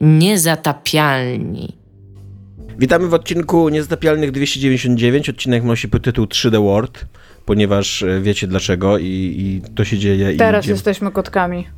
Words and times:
Niezatapialni. 0.00 1.76
Witamy 2.78 3.08
w 3.08 3.14
odcinku 3.14 3.68
Niezatapialnych 3.68 4.30
299. 4.32 5.28
Odcinek 5.28 5.64
nosi 5.64 5.88
tytuł 5.88 6.24
3D 6.24 6.62
World, 6.64 7.06
ponieważ 7.46 8.02
e, 8.02 8.20
wiecie 8.20 8.46
dlaczego 8.46 8.98
i, 8.98 9.04
i 9.04 9.62
to 9.74 9.84
się 9.84 9.98
dzieje. 9.98 10.36
Teraz 10.36 10.66
i 10.66 10.70
jesteśmy 10.70 11.10
kotkami. 11.10 11.66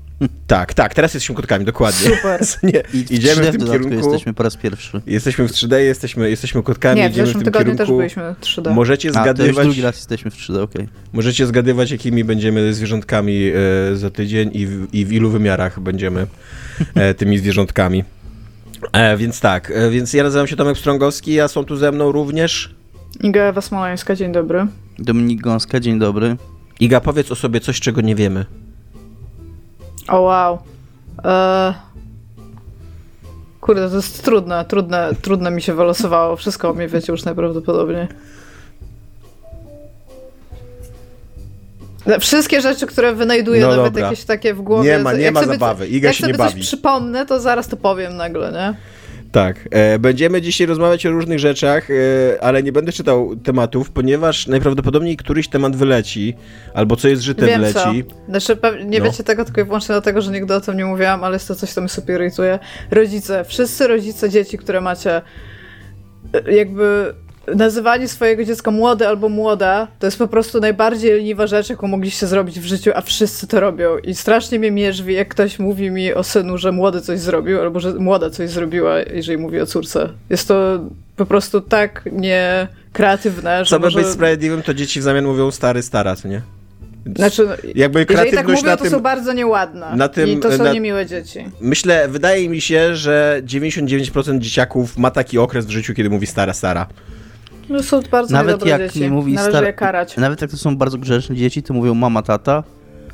Tak, 0.46 0.74
tak, 0.74 0.94
teraz 0.94 1.14
jesteśmy 1.14 1.34
kotkami, 1.34 1.64
dokładnie. 1.64 2.16
Super. 2.16 2.40
Nie, 2.72 2.82
I 2.94 3.14
idziemy 3.14 3.42
w, 3.42 3.48
w 3.54 3.58
tym 3.58 3.66
kierunku. 3.66 3.94
jesteśmy 3.94 4.34
po 4.34 4.42
raz 4.42 4.56
pierwszy. 4.56 5.02
Jesteśmy 5.06 5.48
w 5.48 5.52
3D, 5.52 5.76
jesteśmy, 5.76 6.30
jesteśmy 6.30 6.62
kotkami, 6.62 7.00
Nie, 7.00 7.08
w 7.08 7.12
idziemy 7.12 7.24
w 7.24 7.26
zeszłym 7.26 7.44
tym 7.44 7.52
tygodniu 7.52 7.72
kierunku. 7.76 7.92
też 7.92 8.16
byliśmy 8.16 8.34
3D. 8.62 8.74
Możecie 8.74 9.08
A, 9.08 9.12
to 9.12 9.20
zgadywać, 9.22 9.64
drugi 9.66 9.82
raz 9.82 9.96
jesteśmy 9.96 10.30
w 10.30 10.34
3D, 10.34 10.62
okej. 10.62 10.88
możecie 11.12 11.46
zgadywać, 11.46 11.90
jakimi 11.90 12.24
będziemy 12.24 12.74
zwierzątkami 12.74 13.50
e, 13.92 13.96
za 13.96 14.10
tydzień 14.10 14.50
i 14.54 14.66
w, 14.66 14.94
i 14.94 15.04
w 15.04 15.12
ilu 15.12 15.30
wymiarach 15.30 15.80
będziemy 15.80 16.26
e, 16.94 17.14
tymi 17.14 17.38
zwierzątkami. 17.38 18.04
E, 18.92 19.16
więc 19.16 19.40
tak, 19.40 19.70
e, 19.70 19.90
więc 19.90 20.12
ja 20.12 20.22
nazywam 20.22 20.46
się 20.46 20.56
Tomek 20.56 20.78
Strągowski, 20.78 21.40
a 21.40 21.48
są 21.48 21.64
tu 21.64 21.76
ze 21.76 21.92
mną 21.92 22.12
również. 22.12 22.74
Iga 23.20 23.40
Ewa 23.42 23.60
Smoleńska, 23.60 24.14
dzień 24.14 24.32
dobry. 24.32 24.66
Dominik 24.98 25.40
Gąska, 25.40 25.80
dzień 25.80 25.98
dobry. 25.98 26.36
Iga, 26.80 27.00
powiedz 27.00 27.32
o 27.32 27.34
sobie 27.34 27.60
coś, 27.60 27.80
czego 27.80 28.00
nie 28.00 28.14
wiemy. 28.14 28.46
O 30.08 30.20
wow. 30.20 30.58
Eee... 31.24 31.74
Kurde, 33.60 33.90
to 33.90 33.96
jest 33.96 34.24
trudne, 34.24 34.64
trudne, 34.64 35.10
trudne 35.22 35.50
mi 35.50 35.62
się 35.62 35.74
wylosowało. 35.74 36.36
Wszystko 36.36 36.70
o 36.70 36.74
mnie 36.74 36.88
wiecie 36.88 37.12
już 37.12 37.24
najprawdopodobniej. 37.24 38.08
Wszystkie 42.20 42.60
rzeczy, 42.60 42.86
które 42.86 43.14
wynajduję, 43.14 43.60
No 43.60 43.68
nawet 43.76 43.84
dobra. 43.84 44.02
jakieś 44.04 44.24
takie 44.24 44.54
w 44.54 44.62
głowie. 44.62 44.90
Nie 44.90 44.98
ma- 44.98 45.12
nie 45.12 45.20
jak 45.20 45.34
ma 45.34 45.40
sobie, 45.40 45.52
zabawy. 45.52 45.88
Iga 45.88 46.08
jak 46.08 46.16
się 46.16 46.20
sobie 46.20 46.32
nie 46.32 46.38
coś 46.38 46.50
bawi. 46.52 46.62
przypomnę, 46.62 47.26
to 47.26 47.40
zaraz 47.40 47.68
to 47.68 47.76
powiem 47.76 48.16
nagle, 48.16 48.52
nie? 48.52 48.74
Tak, 49.32 49.68
e, 49.70 49.98
będziemy 49.98 50.42
dzisiaj 50.42 50.66
rozmawiać 50.66 51.06
o 51.06 51.10
różnych 51.10 51.38
rzeczach, 51.38 51.88
e, 51.90 51.94
ale 52.44 52.62
nie 52.62 52.72
będę 52.72 52.92
czytał 52.92 53.36
tematów, 53.36 53.90
ponieważ 53.90 54.46
najprawdopodobniej 54.46 55.16
któryś 55.16 55.48
temat 55.48 55.76
wyleci, 55.76 56.34
albo 56.74 56.96
co 56.96 57.08
jest 57.08 57.22
żyte 57.22 57.46
Wiem 57.46 57.60
wyleci. 57.60 58.04
co. 58.08 58.16
Znaczy, 58.28 58.56
nie 58.86 58.98
No. 58.98 59.04
wiecie 59.04 59.24
tego 59.24 59.44
tylko 59.44 59.60
i 59.60 59.64
wyłącznie 59.64 59.92
dlatego, 59.92 60.20
że 60.22 60.30
nigdy 60.30 60.54
o 60.54 60.60
tym 60.60 60.76
nie 60.76 60.84
mówiłam, 60.84 61.24
ale 61.24 61.34
jest 61.36 61.48
to 61.48 61.54
coś, 61.54 61.70
co 61.72 61.80
mnie 61.80 61.88
super 61.88 62.14
irytuje. 62.20 62.58
Rodzice, 62.90 63.44
wszyscy 63.44 63.86
rodzice 63.86 64.30
dzieci, 64.30 64.58
które 64.58 64.80
macie, 64.80 65.22
e, 66.34 66.52
jakby 66.54 67.14
nazywanie 67.54 68.08
swojego 68.08 68.44
dziecka 68.44 68.70
młode 68.70 69.08
albo 69.08 69.28
młoda, 69.28 69.88
to 69.98 70.06
jest 70.06 70.18
po 70.18 70.28
prostu 70.28 70.60
najbardziej 70.60 71.12
leniwa 71.12 71.46
rzecz, 71.46 71.70
jaką 71.70 71.86
mogliście 71.88 72.26
zrobić 72.26 72.60
w 72.60 72.64
życiu, 72.64 72.90
a 72.94 73.00
wszyscy 73.00 73.46
to 73.46 73.60
robią. 73.60 73.98
I 73.98 74.14
strasznie 74.14 74.58
mnie 74.58 74.70
mierzwi, 74.70 75.14
jak 75.14 75.28
ktoś 75.28 75.58
mówi 75.58 75.90
mi 75.90 76.14
o 76.14 76.24
synu, 76.24 76.58
że 76.58 76.72
młody 76.72 77.00
coś 77.00 77.20
zrobił, 77.20 77.60
albo 77.60 77.80
że 77.80 77.94
młoda 77.94 78.30
coś 78.30 78.50
zrobiła, 78.50 78.98
jeżeli 78.98 79.38
mówi 79.38 79.60
o 79.60 79.66
córce. 79.66 80.08
Jest 80.30 80.48
to 80.48 80.80
po 81.16 81.26
prostu 81.26 81.60
tak 81.60 82.08
niekreatywne, 82.12 83.64
że 83.64 83.70
Co 83.70 83.80
by 83.80 83.86
może... 83.86 83.98
być 83.98 84.08
sprawiedliwym, 84.08 84.62
to 84.62 84.74
dzieci 84.74 85.00
w 85.00 85.02
zamian 85.02 85.24
mówią 85.24 85.50
stary, 85.50 85.82
stara, 85.82 86.16
co 86.16 86.28
nie? 86.28 86.42
Znaczy, 87.16 87.48
Jakby 87.74 87.98
jeżeli 88.00 88.16
tak 88.16 88.28
kreatywność 88.30 88.62
mówią, 88.62 88.70
na 88.72 88.76
to 88.76 88.82
tym... 88.84 88.92
są 88.92 89.00
bardzo 89.00 89.32
nieładne. 89.32 89.96
na 89.96 90.08
tym- 90.08 90.28
I 90.28 90.36
to 90.36 90.52
są 90.56 90.64
na- 90.64 90.72
niemiłe 90.72 91.06
dzieci. 91.06 91.44
Myślę, 91.60 92.08
wydaje 92.08 92.48
mi 92.48 92.60
się, 92.60 92.96
że 92.96 93.40
99% 93.44 94.38
dzieciaków 94.38 94.98
ma 94.98 95.10
taki 95.10 95.38
okres 95.38 95.66
w 95.66 95.70
życiu, 95.70 95.94
kiedy 95.94 96.10
mówi 96.10 96.26
stara, 96.26 96.52
stara. 96.52 96.86
No 97.68 97.82
są 97.82 98.00
bardzo 98.10 98.32
Nawet 98.32 98.66
jak 98.66 98.80
dzieci. 98.82 99.00
nie 99.00 99.10
mówi 99.10 99.32
Należy 99.32 99.52
star- 99.52 99.64
je 99.64 99.72
karać. 99.72 100.16
Nawet 100.16 100.40
jak 100.42 100.50
to 100.50 100.56
są 100.56 100.76
bardzo 100.76 100.98
grzeczne 100.98 101.36
dzieci, 101.36 101.62
to 101.62 101.74
mówią 101.74 101.94
mama, 101.94 102.22
tata, 102.22 102.62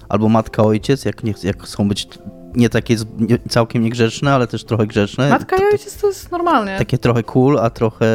albo 0.08 0.28
matka, 0.28 0.62
ojciec, 0.62 1.04
jak, 1.04 1.24
nie, 1.24 1.34
jak 1.42 1.62
chcą 1.62 1.88
być 1.88 2.08
nie 2.54 2.68
takie 2.68 2.96
nie, 3.18 3.38
całkiem 3.48 3.82
niegrzeczne, 3.82 4.32
ale 4.34 4.46
też 4.46 4.64
trochę 4.64 4.86
grzeczne. 4.86 5.28
Matka 5.30 5.56
i 5.56 5.60
ojciec 5.72 5.96
to 6.00 6.06
jest 6.06 6.32
normalnie. 6.32 6.78
Takie 6.78 6.98
trochę 6.98 7.22
cool, 7.22 7.58
a 7.58 7.70
trochę 7.70 8.06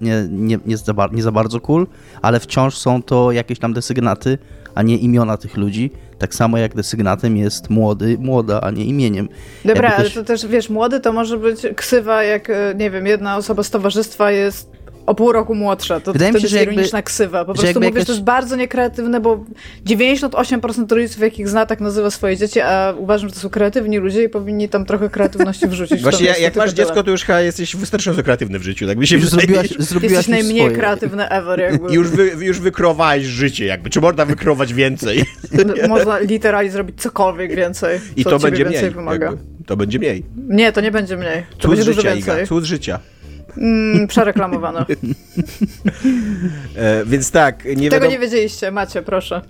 nie, 0.00 0.28
nie, 0.30 0.58
nie, 0.66 0.76
za, 0.76 0.94
bar- 0.94 1.12
nie 1.12 1.22
za 1.22 1.32
bardzo 1.32 1.60
cool, 1.60 1.86
ale 2.22 2.40
wciąż 2.40 2.76
są 2.78 3.02
to 3.02 3.32
jakieś 3.32 3.58
tam 3.58 3.72
desygnaty, 3.72 4.38
a 4.74 4.82
nie 4.82 4.96
imiona 4.96 5.36
tych 5.36 5.56
ludzi. 5.56 5.90
Tak 6.18 6.34
samo 6.34 6.58
jak 6.58 6.74
desygnatem 6.74 7.36
jest 7.36 7.70
młody, 7.70 8.16
młoda, 8.20 8.60
a 8.60 8.70
nie 8.70 8.84
imieniem. 8.84 9.28
Dobra, 9.64 9.82
Jakby 9.88 9.96
ale 9.96 10.10
to 10.10 10.24
też, 10.24 10.46
wiesz, 10.46 10.70
młody 10.70 11.00
to 11.00 11.12
może 11.12 11.38
być 11.38 11.60
ksywa, 11.76 12.22
jak, 12.22 12.50
e, 12.50 12.74
nie 12.76 12.90
wiem, 12.90 13.06
jedna 13.06 13.36
osoba 13.36 13.62
z 13.62 13.70
towarzystwa 13.70 14.30
jest 14.30 14.69
o 15.06 15.14
pół 15.14 15.32
roku 15.32 15.54
młodsza. 15.54 16.00
To 16.00 16.12
Wydaje 16.12 16.32
mi 16.32 16.38
wtedy 16.38 16.40
się, 16.40 16.44
jest 16.46 16.52
że 16.52 16.58
jakby- 16.58 16.74
ironiczna 16.74 17.02
ksywa. 17.02 17.38
Po 17.38 17.44
prostu 17.44 17.66
jakby 17.66 17.80
mówię, 17.80 17.88
jakaś- 18.00 18.06
to 18.06 18.12
jest 18.12 18.24
bardzo 18.24 18.56
niekreatywne, 18.56 19.20
bo 19.20 19.44
98% 19.86 20.92
rodziców, 20.92 21.20
jakich 21.22 21.48
zna, 21.48 21.66
tak 21.66 21.80
nazywa 21.80 22.10
swoje 22.10 22.36
dzieci, 22.36 22.60
a 22.60 22.94
uważam, 22.98 23.28
że 23.28 23.34
to 23.34 23.40
są 23.40 23.50
kreatywni 23.50 23.98
ludzie 23.98 24.24
i 24.24 24.28
powinni 24.28 24.68
tam 24.68 24.86
trochę 24.86 25.10
kreatywności 25.10 25.66
wrzucić. 25.68 26.02
Właśnie, 26.02 26.26
jak 26.26 26.36
tylko 26.36 26.58
masz 26.58 26.72
dziecko, 26.72 27.02
to 27.04 27.10
już 27.10 27.24
chyba 27.24 27.40
jesteś 27.40 27.76
wystarczająco 27.76 28.22
kreatywny 28.22 28.58
w 28.58 28.62
życiu, 28.62 28.86
tak 28.86 28.98
mi 28.98 29.06
się 29.06 29.16
Już 29.16 29.24
wydaje. 29.30 29.46
zrobiłaś, 29.46 29.86
zrobiłaś 29.88 30.12
Jesteś 30.12 30.28
najmniej 30.28 30.60
swoje. 30.60 30.76
kreatywny 30.76 31.28
ever, 31.28 31.60
jakby. 31.60 31.94
Już, 31.94 32.08
wy, 32.08 32.30
już 32.44 32.60
wykreowałeś 32.60 33.24
życie, 33.24 33.66
jakby. 33.66 33.90
Czy 33.90 34.00
można 34.00 34.24
wykreować 34.24 34.74
więcej? 34.74 35.24
Można 35.88 36.18
literalnie 36.18 36.70
zrobić 36.70 37.02
cokolwiek 37.02 37.56
więcej. 37.56 38.00
I 38.16 38.24
co 38.24 38.30
to 38.30 38.38
będzie 38.38 38.64
więcej 38.64 38.80
mniej. 38.82 38.90
wymaga. 38.94 39.26
Jakby. 39.26 39.42
To 39.66 39.76
będzie 39.76 39.98
mniej. 39.98 40.24
Nie, 40.48 40.72
to 40.72 40.80
nie 40.80 40.90
będzie 40.90 41.16
mniej. 41.16 41.42
To 41.50 41.62
Cud 41.62 41.70
będzie 41.70 41.84
dużo 41.84 42.00
życia, 42.00 42.14
więcej. 42.14 42.34
Iga, 42.36 42.46
cud 42.46 42.64
życia. 42.64 42.98
Mm, 43.56 44.06
przereklamowane. 44.06 44.86
E, 46.76 47.04
więc 47.04 47.30
tak, 47.30 47.64
nie 47.64 47.74
Tego 47.74 47.84
wiadomo... 47.90 48.10
nie 48.10 48.18
wiedzieliście, 48.18 48.70
macie, 48.70 49.02
proszę. 49.02 49.42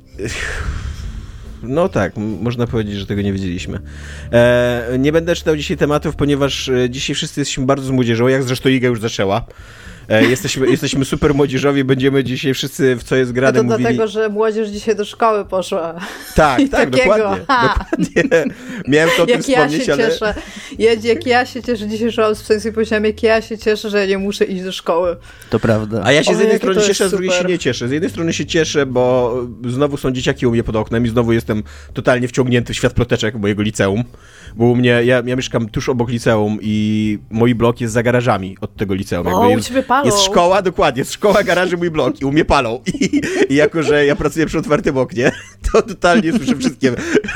No 1.62 1.88
tak, 1.88 2.12
można 2.16 2.66
powiedzieć, 2.66 2.94
że 2.94 3.06
tego 3.06 3.22
nie 3.22 3.32
wiedzieliśmy. 3.32 3.80
E, 4.32 4.96
nie 4.98 5.12
będę 5.12 5.34
czytał 5.34 5.56
dzisiaj 5.56 5.76
tematów, 5.76 6.16
ponieważ 6.16 6.68
e, 6.68 6.90
dzisiaj 6.90 7.16
wszyscy 7.16 7.40
jesteśmy 7.40 7.66
bardzo 7.66 7.86
z 7.86 7.90
młodzieżą, 7.90 8.28
jak 8.28 8.42
zresztą 8.42 8.68
Iga 8.68 8.88
już 8.88 9.00
zaczęła. 9.00 9.44
E, 10.10 10.24
jesteśmy, 10.24 10.70
jesteśmy 10.70 11.04
super 11.04 11.34
młodzieżowi, 11.34 11.84
będziemy 11.84 12.24
dzisiaj 12.24 12.54
wszyscy 12.54 12.96
w 12.96 13.02
co 13.02 13.16
jest 13.16 13.30
A 13.30 13.34
grane 13.34 13.58
to 13.58 13.62
mówili... 13.62 13.80
dlatego, 13.80 14.06
że 14.06 14.28
młodzież 14.28 14.68
dzisiaj 14.68 14.96
do 14.96 15.04
szkoły 15.04 15.44
poszła. 15.44 15.94
Tak, 16.34 16.60
i 16.60 16.68
tak, 16.68 16.90
takiego. 16.90 17.14
dokładnie. 17.14 17.44
Ha. 17.48 17.84
dokładnie. 17.98 18.54
Miałem 18.88 19.10
to 19.16 19.22
o 19.22 19.26
tym 19.26 19.36
Jak 19.36 19.48
ja 19.48 19.56
wspomnieć, 19.56 19.86
się 19.86 19.92
ale... 19.92 20.10
cieszę. 20.10 20.34
Jedź, 20.78 21.04
jak 21.04 21.26
ja 21.26 21.46
się 21.46 21.62
cieszę. 21.62 21.88
Dzisiaj 21.88 22.12
szłam 22.12 22.34
z 22.34 22.42
pensji 22.42 22.70
i 22.70 22.72
powiedziałam, 22.72 23.04
jak 23.04 23.22
ja 23.22 23.42
się 23.42 23.58
cieszę, 23.58 23.90
że 23.90 23.98
ja 23.98 24.06
nie 24.06 24.18
muszę 24.18 24.44
iść 24.44 24.62
do 24.62 24.72
szkoły. 24.72 25.16
To 25.50 25.60
prawda. 25.60 26.00
A 26.04 26.12
ja 26.12 26.24
się 26.24 26.32
O, 26.32 26.34
z 26.34 26.38
jednej 26.40 26.58
strony 26.58 26.80
cieszę, 26.82 27.08
z 27.08 27.10
drugiej 27.10 27.30
się 27.30 27.44
nie 27.44 27.58
cieszę. 27.58 27.88
Z 27.88 27.90
jednej 27.90 28.10
strony 28.10 28.32
się 28.32 28.46
cieszę, 28.46 28.86
bo 28.86 29.34
znowu 29.68 29.96
są 29.96 30.12
dzieciaki 30.12 30.46
u 30.46 30.50
mnie 30.50 30.62
pod 30.62 30.76
oknem 30.76 31.06
i 31.06 31.08
znowu 31.08 31.32
jestem 31.32 31.62
totalnie 31.94 32.28
wciągnięty 32.28 32.72
w 32.72 32.76
świat 32.76 32.92
ploteczek 32.92 33.34
mojego 33.34 33.62
liceum. 33.62 34.04
Bo 34.56 34.64
u 34.64 34.76
mnie, 34.76 34.88
ja, 34.88 35.22
ja 35.26 35.36
mieszkam 35.36 35.68
tuż 35.68 35.88
obok 35.88 36.10
liceum 36.10 36.58
i 36.62 37.18
mój 37.30 37.54
blok 37.54 37.80
jest 37.80 37.94
za 37.94 38.02
garażami 38.02 38.56
od 38.60 38.76
tego 38.76 38.94
liceum. 38.94 39.26
O, 39.26 39.48
u 39.48 39.50
jest, 39.50 39.68
ciebie 39.68 39.82
palą. 40.02 40.14
jest 40.16 40.26
szkoła, 40.26 40.62
dokładnie, 40.62 41.00
jest 41.00 41.12
szkoła, 41.12 41.42
garaży, 41.42 41.76
mój 41.76 41.90
blok 41.90 42.20
i 42.20 42.24
u 42.24 42.32
mnie 42.32 42.44
palą. 42.44 42.80
I, 42.86 43.20
I 43.48 43.54
jako, 43.54 43.82
że 43.82 44.06
ja 44.06 44.16
pracuję 44.16 44.46
przy 44.46 44.58
otwartym 44.58 44.98
oknie, 44.98 45.32
to 45.72 45.82
totalnie 45.82 46.32
słyszę 46.32 46.56
wszystkie, 46.56 46.92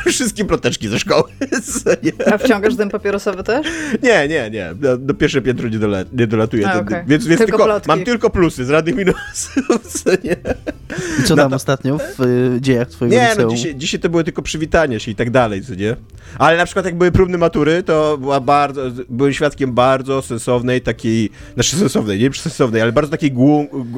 wszystkie 0.07 0.45
ploteczki 0.45 0.89
ze 0.89 0.99
szkoły. 0.99 1.23
A 2.33 2.39
wciągasz 2.39 2.75
dym 2.75 2.89
papierosowy 2.89 3.43
też? 3.43 3.67
Nie, 4.03 4.29
nie, 4.29 4.51
nie. 4.51 4.75
Do, 4.75 4.99
do 4.99 5.15
pierwsze 5.15 5.43
piętro 5.43 5.69
nie, 5.69 5.79
dola, 5.79 5.99
nie 6.13 6.27
dolatuję. 6.27 6.69
A, 6.69 6.81
okej. 6.81 7.05
Więc, 7.07 7.27
więc 7.27 7.39
Tylko 7.39 7.59
tylko, 7.59 7.81
mam 7.89 8.05
tylko 8.05 8.31
plusy, 8.31 8.65
z 8.65 8.69
żadnych 8.69 8.97
minusów. 8.97 10.05
Nie, 10.25 10.37
I 11.21 11.23
co 11.23 11.37
no 11.37 11.43
tam 11.43 11.51
to- 11.51 11.57
ostatnio 11.57 11.99
w 11.99 12.21
y, 12.21 12.61
dziejach 12.61 12.89
twojego 12.89 13.17
nie 13.17 13.23
no, 13.23 13.31
liceum? 13.31 13.57
dzisiaj, 13.57 13.75
dzisiaj 13.75 14.01
to 14.01 14.09
były 14.09 14.25
tylko 14.25 14.43
przywitania 14.43 14.99
się 14.99 15.11
i 15.11 15.15
tak 15.15 15.31
dalej, 15.31 15.63
co 15.65 15.75
nie? 15.75 15.97
Ale 16.39 16.57
na 16.57 16.65
przykład 16.65 16.85
jak 16.85 16.99
były 16.99 17.13
próbne 17.13 17.39
matury, 17.39 17.83
to 17.83 18.19
była 18.19 18.41
bardzo, 18.41 18.83
byłem 19.09 19.33
świadkiem 19.33 19.73
bardzo 19.73 20.23
sensownej 20.23 20.81
takiej, 20.81 21.31
znaczy 21.55 21.77
sensownej, 21.77 22.21
nie 22.21 22.31
ale 22.61 22.93
bardzo 22.93 23.11
takiej 23.11 23.33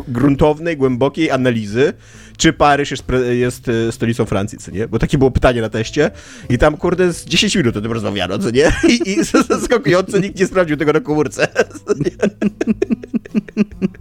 gruntownej, 0.09 0.77
głębokiej 0.77 1.31
analizy, 1.31 1.93
czy 2.37 2.53
Paryż 2.53 2.91
jest, 2.91 3.05
jest 3.31 3.69
e, 3.69 3.93
stolicą 3.93 4.25
Francji, 4.25 4.59
co 4.59 4.71
nie? 4.71 4.89
Bo 4.89 4.99
takie 4.99 5.19
było 5.19 5.31
pytanie 5.31 5.61
na 5.61 5.69
teście 5.69 6.11
i 6.49 6.59
tam, 6.59 6.77
kurde, 6.77 7.13
z 7.13 7.25
10 7.25 7.57
minut 7.57 7.77
o 7.77 7.81
tym 7.81 7.93
rozmawiano, 7.93 8.39
co 8.39 8.51
nie? 8.51 8.73
I, 8.95 9.11
i 9.11 9.25
zaskakująco 9.49 10.19
nikt 10.19 10.41
nie 10.41 10.47
sprawdził 10.47 10.77
tego 10.77 10.93
na 10.93 11.01
komórce. 11.01 11.49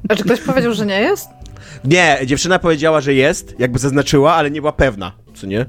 A 0.09 0.15
czy 0.15 0.23
ktoś 0.23 0.39
powiedział, 0.41 0.73
że 0.73 0.85
nie 0.85 1.01
jest? 1.01 1.27
Nie, 1.83 2.19
dziewczyna 2.25 2.59
powiedziała, 2.59 3.01
że 3.01 3.13
jest, 3.13 3.55
jakby 3.59 3.79
zaznaczyła, 3.79 4.33
ale 4.33 4.51
nie 4.51 4.61
była 4.61 4.73
pewna, 4.73 5.11
co 5.33 5.47
nie? 5.47 5.65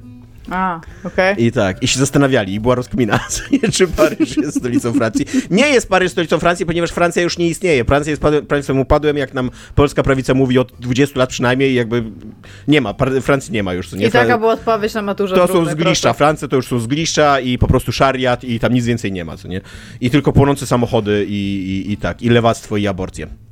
A, 0.51 0.81
okej. 1.05 1.45
I 1.45 1.53
tak, 1.53 1.83
i 1.83 1.89
się 1.89 1.99
zastanawiali, 1.99 2.55
i 2.55 2.61
była 2.61 2.75
rozkmina, 2.75 3.21
czy 3.75 3.89
Paryż 3.89 4.37
jest 4.37 4.59
stolicą 4.59 4.93
Francji. 4.93 5.27
Nie 5.51 5.69
jest 5.69 5.89
Paryż 5.89 6.13
stolicą 6.13 6.39
Francji, 6.39 6.67
ponieważ 6.67 6.91
Francja 6.91 7.23
już 7.23 7.39
nie 7.39 7.49
istnieje. 7.49 7.85
Francja 7.85 8.11
jest 8.11 8.23
państwem 8.49 8.79
upadłym, 8.79 9.17
jak 9.17 9.35
nam 9.35 9.51
polska 9.75 10.03
prawica 10.03 10.35
mówi 10.35 10.59
od 10.59 10.73
20 10.81 11.19
lat 11.19 11.31
przynajmniej, 11.31 11.75
jakby 11.75 12.05
nie 12.69 12.81
ma, 12.81 12.95
Francji 13.23 13.53
nie 13.53 13.63
ma 13.63 13.75
już. 13.75 13.93
Nie? 13.93 14.07
I 14.07 14.11
taka 14.11 14.39
była 14.39 14.53
odpowiedź 14.53 14.95
na 14.95 15.03
maturze. 15.03 15.37
to 15.37 15.49
są 15.49 15.65
zgliszcza. 15.65 16.13
Francja 16.13 16.49
to 16.49 16.57
już 16.57 16.67
są 16.67 16.79
zgliszcza 16.79 17.41
i 17.41 17.59
po 17.59 17.67
prostu 17.67 17.93
szariat 17.93 18.45
i 18.45 18.61
tam 18.61 18.75
nic 18.75 18.85
więcej 18.85 19.13
nie 19.13 19.25
ma, 19.25 19.37
co 19.37 19.49
nie? 19.49 19.61
I 20.01 20.11
tylko 20.11 20.33
płonące 20.33 20.67
samochody 20.67 21.27
i, 21.29 21.35
i, 21.87 21.93
i 21.93 21.97
tak, 21.97 22.23
i 22.23 22.29
lewactwo 22.29 22.77
i 22.77 22.87
aborcje. 22.87 23.46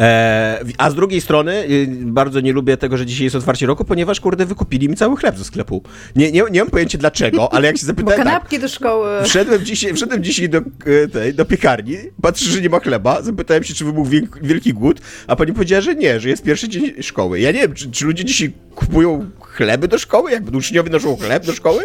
E, 0.00 0.64
a 0.78 0.90
z 0.90 0.94
drugiej 0.94 1.20
strony 1.20 1.64
y, 1.70 1.88
bardzo 2.04 2.40
nie 2.40 2.52
lubię 2.52 2.76
tego, 2.76 2.96
że 2.96 3.06
dzisiaj 3.06 3.24
jest 3.24 3.36
otwarcie 3.36 3.66
roku, 3.66 3.84
ponieważ 3.84 4.20
kurde 4.20 4.46
wykupili 4.46 4.88
mi 4.88 4.96
cały 4.96 5.16
chleb 5.16 5.38
ze 5.38 5.44
sklepu. 5.44 5.82
Nie, 6.16 6.32
nie, 6.32 6.42
nie 6.50 6.60
mam 6.60 6.70
pojęcia 6.70 6.98
dlaczego, 6.98 7.52
ale 7.52 7.66
jak 7.66 7.76
się 7.76 7.82
Bo 7.82 7.86
zapytałem... 7.86 8.16
tak, 8.16 8.26
kanapki 8.26 8.58
do 8.58 8.68
szkoły. 8.68 9.24
Wszedłem 9.24 9.64
dzisiaj, 9.64 9.94
wszedłem 9.94 10.24
dzisiaj 10.24 10.48
do, 10.48 10.58
e, 10.58 11.08
tej, 11.12 11.34
do 11.34 11.44
piekarni, 11.44 11.96
patrzę, 12.22 12.50
że 12.50 12.60
nie 12.60 12.68
ma 12.68 12.80
chleba, 12.80 13.22
zapytałem 13.22 13.64
się, 13.64 13.74
czy 13.74 13.84
wybuchł 13.84 14.10
wielki, 14.10 14.38
wielki 14.42 14.72
głód, 14.72 15.00
a 15.26 15.36
pani 15.36 15.52
powiedziała, 15.52 15.80
że 15.80 15.94
nie, 15.94 16.20
że 16.20 16.28
jest 16.28 16.42
pierwszy 16.42 16.68
dzień 16.68 17.02
szkoły. 17.02 17.40
Ja 17.40 17.52
nie 17.52 17.60
wiem, 17.60 17.74
czy, 17.74 17.90
czy 17.90 18.04
ludzie 18.04 18.24
dzisiaj 18.24 18.52
kupują 18.74 19.30
chleby 19.40 19.88
do 19.88 19.98
szkoły? 19.98 20.30
Jak 20.30 20.54
uczniowie 20.54 20.90
noszą 20.90 21.16
chleb 21.16 21.46
do 21.46 21.52
szkoły? 21.52 21.84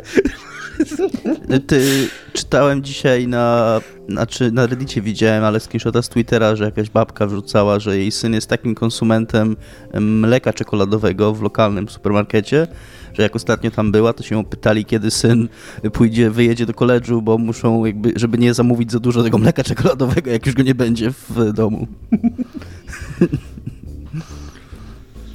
Ty, 1.67 2.09
czytałem 2.33 2.83
dzisiaj 2.83 3.27
na, 3.27 3.79
znaczy 4.09 4.51
na 4.51 4.67
Reddicie 4.67 5.01
widziałem, 5.01 5.43
ale 5.43 5.59
screenshota 5.59 6.01
z 6.01 6.09
Twittera, 6.09 6.55
że 6.55 6.65
jakaś 6.65 6.89
babka 6.89 7.27
wrzucała, 7.27 7.79
że 7.79 7.97
jej 7.97 8.11
syn 8.11 8.33
jest 8.33 8.47
takim 8.47 8.75
konsumentem 8.75 9.55
mleka 9.99 10.53
czekoladowego 10.53 11.33
w 11.33 11.41
lokalnym 11.41 11.89
supermarkecie, 11.89 12.67
że 13.13 13.23
jak 13.23 13.35
ostatnio 13.35 13.71
tam 13.71 13.91
była, 13.91 14.13
to 14.13 14.23
się 14.23 14.35
ją 14.35 14.45
pytali, 14.45 14.85
kiedy 14.85 15.11
syn 15.11 15.49
pójdzie, 15.93 16.29
wyjedzie 16.29 16.65
do 16.65 16.73
koledżu, 16.73 17.21
bo 17.21 17.37
muszą 17.37 17.85
jakby, 17.85 18.13
żeby 18.15 18.37
nie 18.37 18.53
zamówić 18.53 18.91
za 18.91 18.99
dużo 18.99 19.23
tego 19.23 19.37
mleka 19.37 19.63
czekoladowego, 19.63 20.31
jak 20.31 20.45
już 20.45 20.55
go 20.55 20.63
nie 20.63 20.75
będzie 20.75 21.11
w 21.11 21.53
domu. 21.53 21.87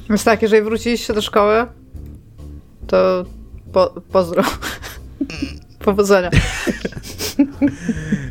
Jest 0.09 0.25
tak, 0.25 0.41
jeżeli 0.41 0.63
wróciliście 0.63 1.13
do 1.13 1.21
szkoły, 1.21 1.65
to 2.87 3.25
po, 3.73 4.01
pozdro. 4.11 4.43
Powodzenia. 5.85 6.29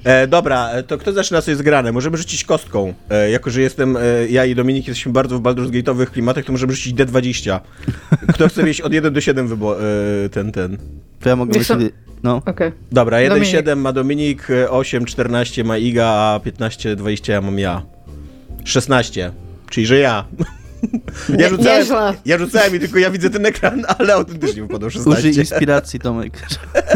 E, 0.04 0.26
dobra, 0.26 0.70
e, 0.70 0.82
to 0.82 0.98
kto 0.98 1.12
zaczyna 1.12 1.40
sobie 1.40 1.56
zgrane? 1.56 1.92
Możemy 1.92 2.16
rzucić 2.16 2.44
kostką. 2.44 2.94
E, 3.10 3.30
jako, 3.30 3.50
że 3.50 3.60
jestem, 3.60 3.96
e, 3.96 4.00
ja 4.30 4.44
i 4.44 4.54
Dominik 4.54 4.88
jesteśmy 4.88 5.12
bardzo 5.12 5.38
w 5.38 5.42
Baldur's 5.42 5.70
Gate'owych 5.70 6.06
klimatach, 6.06 6.44
to 6.44 6.52
możemy 6.52 6.72
rzucić 6.72 6.94
D20. 6.94 7.60
Kto 8.28 8.48
chce 8.48 8.64
mieć 8.64 8.80
od 8.80 8.92
1 8.92 9.12
do 9.12 9.20
7 9.20 9.48
wybo- 9.48 9.76
e, 10.24 10.28
ten, 10.28 10.52
ten. 10.52 10.78
To 11.20 11.28
ja 11.28 11.36
mogę 11.36 11.58
Wiesz 11.58 11.66
sobie... 11.66 11.90
No. 12.22 12.42
Okej. 12.46 12.72
Dobra, 12.92 13.20
1, 13.20 13.36
Dominik. 13.36 13.52
7 13.52 13.80
ma 13.80 13.92
Dominik, 13.92 14.50
e, 14.50 14.70
8, 14.70 15.04
14 15.04 15.64
ma 15.64 15.78
Iga, 15.78 16.06
a 16.06 16.40
15, 16.44 16.96
20 16.96 17.32
ja 17.32 17.40
mam 17.40 17.58
ja. 17.58 17.82
16, 18.64 19.32
czyli 19.70 19.86
że 19.86 19.98
ja. 19.98 20.24
Nie- 21.28 21.42
Ja 21.42 21.48
rzucałem, 21.48 22.14
ja 22.24 22.38
rzucałem 22.38 22.76
i 22.76 22.80
tylko 22.80 22.98
ja 22.98 23.10
widzę 23.10 23.30
ten 23.30 23.46
ekran, 23.46 23.82
ale 23.98 24.14
autentycznie 24.14 24.62
wypadał 24.62 24.90
16. 24.90 25.20
Użyj 25.28 25.38
inspiracji, 25.40 26.00
Tomek. 26.00 26.32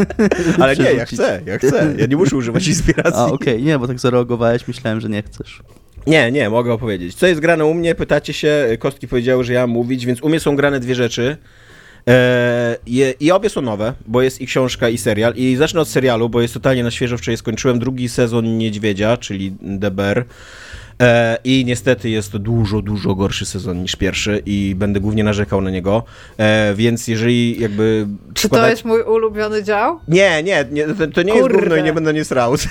Ale 0.61 0.77
nie, 0.77 0.93
ja 0.93 1.05
chcę, 1.07 1.41
ja 1.47 1.59
chcę. 1.59 1.95
Ja 1.99 2.07
nie 2.07 2.17
muszę 2.17 2.37
używać 2.37 2.67
inspiracji. 2.69 3.21
A, 3.21 3.27
okej, 3.27 3.63
nie, 3.63 3.79
bo 3.79 3.87
tak 3.89 3.99
zareagowałeś, 4.01 4.69
myślałem, 4.69 5.01
że 5.01 5.09
nie 5.09 5.23
chcesz. 5.23 5.63
Nie, 6.07 6.33
nie, 6.33 6.51
mogę 6.51 6.73
opowiedzieć. 6.73 7.15
Co 7.15 7.27
jest 7.27 7.41
grane 7.41 7.65
u 7.65 7.75
mnie? 7.75 7.95
Pytacie 7.95 8.33
się, 8.33 8.77
kostki 8.79 9.09
powiedziały, 9.09 9.45
że 9.45 9.53
ja 9.53 9.61
mam 9.61 9.71
mówić, 9.71 10.07
więc 10.07 10.23
u 10.23 10.29
mnie 10.29 10.41
są 10.41 10.57
grane 10.57 10.81
dwie 10.81 10.95
rzeczy. 10.95 11.37
E, 12.09 12.77
je, 12.87 13.11
I 13.21 13.31
obie 13.33 13.51
są 13.51 13.63
nowe, 13.63 13.93
bo 14.07 14.23
jest 14.23 14.41
i 14.41 14.47
książka, 14.47 14.89
i 14.89 14.99
serial. 14.99 15.35
I 15.37 15.57
zacznę 15.57 15.81
od 15.81 15.89
serialu, 15.89 16.29
bo 16.29 16.41
jest 16.43 16.55
totalnie 16.55 16.83
na 16.85 16.91
świeżo. 16.91 17.19
Wczoraj 17.19 17.37
skończyłem 17.37 17.79
drugi 17.79 18.09
sezon 18.09 18.59
Niedźwiedzia, 18.59 19.17
czyli 19.17 19.53
DBR. 19.61 20.25
E, 21.03 21.39
I 21.45 21.65
niestety 21.67 22.11
jest 22.11 22.33
to 22.33 22.39
dużo, 22.39 22.83
dużo 22.83 23.15
gorszy 23.15 23.47
sezon 23.47 23.83
niż 23.83 23.97
pierwszy 23.97 24.43
i 24.47 24.75
będę 24.75 25.01
głównie 25.01 25.25
narzekał 25.25 25.61
na 25.61 25.71
niego. 25.71 26.03
E, 26.39 26.75
więc 26.75 27.09
jeżeli 27.09 27.61
jakby. 27.61 28.07
Czy 28.35 28.49
to 28.49 28.57
składać- 28.57 28.71
jest 28.71 28.85
mój 28.85 29.03
ulubiony 29.03 29.63
dział? 29.63 30.01
nie, 30.09 30.43
nie, 30.43 30.65
nie 30.73 30.87
to, 30.87 31.07
to 31.07 31.23
nie 31.23 31.33
jest 31.33 31.43
Kurde. 31.43 31.59
gówno 31.59 31.77
i 31.77 31.83
nie 31.83 31.93
będę 31.93 32.15
nie 32.19 32.25
srał. 32.25 32.57
To 32.57 32.65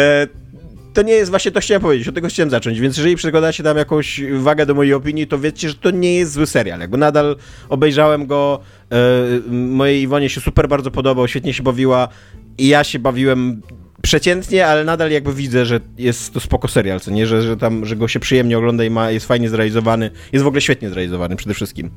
e, 0.00 0.26
to 0.94 1.02
nie 1.02 1.12
jest 1.12 1.30
właśnie, 1.30 1.50
to 1.52 1.60
chciałem 1.60 1.80
powiedzieć, 1.82 2.08
od 2.08 2.14
tego 2.14 2.28
chciałem 2.28 2.50
zacząć, 2.50 2.80
więc 2.80 2.96
jeżeli 2.96 3.16
przykładacie 3.16 3.62
tam 3.62 3.76
jakąś 3.76 4.20
wagę 4.38 4.66
do 4.66 4.74
mojej 4.74 4.94
opinii, 4.94 5.26
to 5.26 5.38
wiecie, 5.38 5.68
że 5.68 5.74
to 5.74 5.90
nie 5.90 6.14
jest 6.14 6.32
zły 6.32 6.46
serial. 6.46 6.80
Jakby 6.80 6.98
nadal 6.98 7.36
obejrzałem 7.68 8.26
go, 8.26 8.60
e, 8.90 8.96
mojej 9.50 10.02
Iwonie 10.02 10.28
się 10.30 10.40
super 10.40 10.68
bardzo 10.68 10.90
podobał, 10.90 11.28
świetnie 11.28 11.54
się 11.54 11.62
bawiła 11.62 12.08
i 12.58 12.68
ja 12.68 12.84
się 12.84 12.98
bawiłem 12.98 13.62
przeciętnie, 14.02 14.66
ale 14.66 14.84
nadal 14.84 15.10
jakby 15.10 15.34
widzę, 15.34 15.66
że 15.66 15.80
jest 15.98 16.34
to 16.34 16.40
spoko 16.40 16.68
serial, 16.68 17.00
co 17.00 17.10
nie, 17.10 17.26
że, 17.26 17.42
że 17.42 17.56
tam, 17.56 17.86
że 17.86 17.96
go 17.96 18.08
się 18.08 18.20
przyjemnie 18.20 18.58
ogląda 18.58 18.84
i 18.84 18.90
ma, 18.90 19.10
jest 19.10 19.26
fajnie 19.26 19.48
zrealizowany, 19.48 20.10
jest 20.32 20.44
w 20.44 20.46
ogóle 20.46 20.60
świetnie 20.60 20.90
zrealizowany 20.90 21.36
przede 21.36 21.54
wszystkim. 21.54 21.90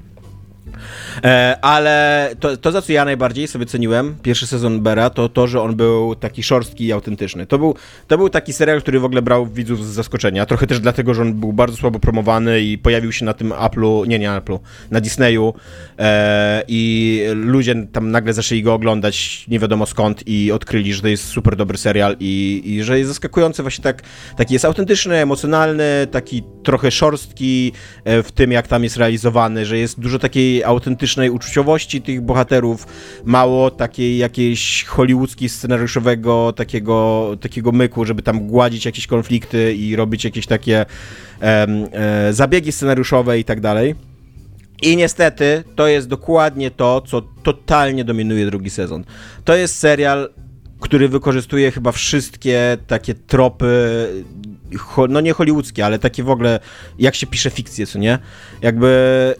E, 1.23 1.57
ale 1.61 2.29
to, 2.39 2.57
to, 2.57 2.71
za 2.71 2.81
co 2.81 2.93
ja 2.93 3.05
najbardziej 3.05 3.47
sobie 3.47 3.65
ceniłem, 3.65 4.15
pierwszy 4.23 4.47
sezon 4.47 4.81
Bera, 4.81 5.09
to 5.09 5.29
to, 5.29 5.47
że 5.47 5.61
on 5.61 5.75
był 5.75 6.15
taki 6.15 6.43
szorstki 6.43 6.85
i 6.85 6.91
autentyczny. 6.91 7.45
To 7.45 7.57
był, 7.57 7.75
to 8.07 8.17
był 8.17 8.29
taki 8.29 8.53
serial, 8.53 8.81
który 8.81 8.99
w 8.99 9.05
ogóle 9.05 9.21
brał 9.21 9.47
widzów 9.47 9.85
z 9.85 9.89
zaskoczenia. 9.89 10.45
Trochę 10.45 10.67
też 10.67 10.79
dlatego, 10.79 11.13
że 11.13 11.21
on 11.21 11.33
był 11.33 11.53
bardzo 11.53 11.77
słabo 11.77 11.99
promowany 11.99 12.61
i 12.61 12.77
pojawił 12.77 13.11
się 13.11 13.25
na 13.25 13.33
tym 13.33 13.49
Apple'u, 13.49 14.07
nie, 14.07 14.19
nie 14.19 14.29
Apple'u, 14.29 14.59
na 14.91 15.01
Disneyu 15.01 15.53
e, 15.99 16.63
i 16.67 17.21
ludzie 17.33 17.75
tam 17.91 18.11
nagle 18.11 18.33
zaczęli 18.33 18.63
go 18.63 18.73
oglądać 18.73 19.45
nie 19.47 19.59
wiadomo 19.59 19.85
skąd 19.85 20.27
i 20.27 20.51
odkryli, 20.51 20.93
że 20.93 21.01
to 21.01 21.07
jest 21.07 21.27
super 21.27 21.55
dobry 21.55 21.77
serial 21.77 22.15
i, 22.19 22.61
i 22.65 22.83
że 22.83 22.97
jest 22.97 23.07
zaskakujący 23.07 23.61
właśnie 23.61 23.83
tak, 23.83 24.01
taki 24.37 24.53
jest 24.53 24.65
autentyczny, 24.65 25.15
emocjonalny, 25.15 26.07
taki 26.11 26.43
trochę 26.63 26.91
szorstki 26.91 27.71
e, 28.03 28.23
w 28.23 28.31
tym, 28.31 28.51
jak 28.51 28.67
tam 28.67 28.83
jest 28.83 28.97
realizowany, 28.97 29.65
że 29.65 29.77
jest 29.77 29.99
dużo 29.99 30.19
takiej 30.19 30.63
autentycznej 30.85 31.29
uczuciowości 31.29 32.01
tych 32.01 32.21
bohaterów, 32.21 32.87
mało 33.23 33.71
takiej 33.71 34.17
jakiejś 34.17 34.83
hollywoodzkiej 34.83 35.49
scenariuszowego 35.49 36.53
takiego, 36.55 37.31
takiego 37.41 37.71
myku, 37.71 38.05
żeby 38.05 38.21
tam 38.21 38.47
gładzić 38.47 38.85
jakieś 38.85 39.07
konflikty 39.07 39.73
i 39.73 39.95
robić 39.95 40.23
jakieś 40.23 40.47
takie 40.47 40.85
e, 41.41 42.33
zabiegi 42.33 42.71
scenariuszowe 42.71 43.39
i 43.39 43.43
tak 43.43 43.61
dalej. 43.61 43.95
I 44.81 44.97
niestety 44.97 45.63
to 45.75 45.87
jest 45.87 46.07
dokładnie 46.07 46.71
to, 46.71 47.01
co 47.01 47.21
totalnie 47.21 48.03
dominuje 48.03 48.45
drugi 48.45 48.69
sezon. 48.69 49.03
To 49.45 49.55
jest 49.55 49.77
serial, 49.77 50.29
który 50.79 51.09
wykorzystuje 51.09 51.71
chyba 51.71 51.91
wszystkie 51.91 52.77
takie 52.87 53.13
tropy, 53.13 54.07
no 55.09 55.21
nie 55.21 55.33
hollywoodzkie, 55.33 55.85
ale 55.85 55.99
takie 55.99 56.23
w 56.23 56.29
ogóle, 56.29 56.59
jak 56.99 57.15
się 57.15 57.27
pisze 57.27 57.49
fikcję, 57.49 57.87
co 57.87 57.99
nie? 57.99 58.19
Jakby 58.61 59.35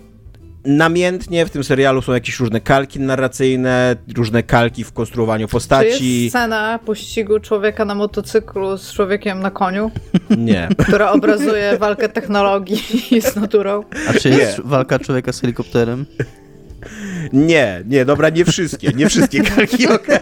namiętnie 0.65 1.45
w 1.45 1.49
tym 1.49 1.63
serialu 1.63 2.01
są 2.01 2.13
jakieś 2.13 2.39
różne 2.39 2.61
kalki 2.61 2.99
narracyjne, 2.99 3.95
różne 4.15 4.43
kalki 4.43 4.83
w 4.83 4.93
konstruowaniu 4.93 5.47
Czy 5.47 5.51
postaci. 5.51 6.21
jest 6.21 6.31
scena 6.35 6.79
pościgu 6.85 7.39
człowieka 7.39 7.85
na 7.85 7.95
motocyklu 7.95 8.77
z 8.77 8.93
człowiekiem 8.93 9.39
na 9.39 9.51
koniu, 9.51 9.91
Nie. 10.37 10.67
która 10.77 11.11
obrazuje 11.11 11.77
walkę 11.77 12.09
technologii 12.09 13.21
z 13.21 13.35
naturą? 13.35 13.83
A 14.09 14.13
czy 14.13 14.29
jest 14.29 14.59
walka 14.59 14.99
człowieka 14.99 15.33
z 15.33 15.41
helikopterem? 15.41 16.05
Nie, 17.33 17.83
nie, 17.87 18.05
dobra, 18.05 18.29
nie 18.29 18.45
wszystkie, 18.45 18.87
nie 18.95 19.09
wszystkie 19.09 19.41
kalki, 19.43 19.87
okej. 19.95 20.19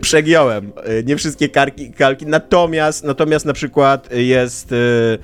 Przegiąłem. 0.00 0.72
Y, 0.88 1.04
Nie 1.06 1.16
wszystkie 1.16 1.48
karki, 1.48 1.92
kalki, 1.92 2.26
natomiast, 2.26 3.04
natomiast 3.04 3.44
na 3.46 3.52
przykład 3.52 4.08
jest 4.12 4.72
y, 4.72 5.18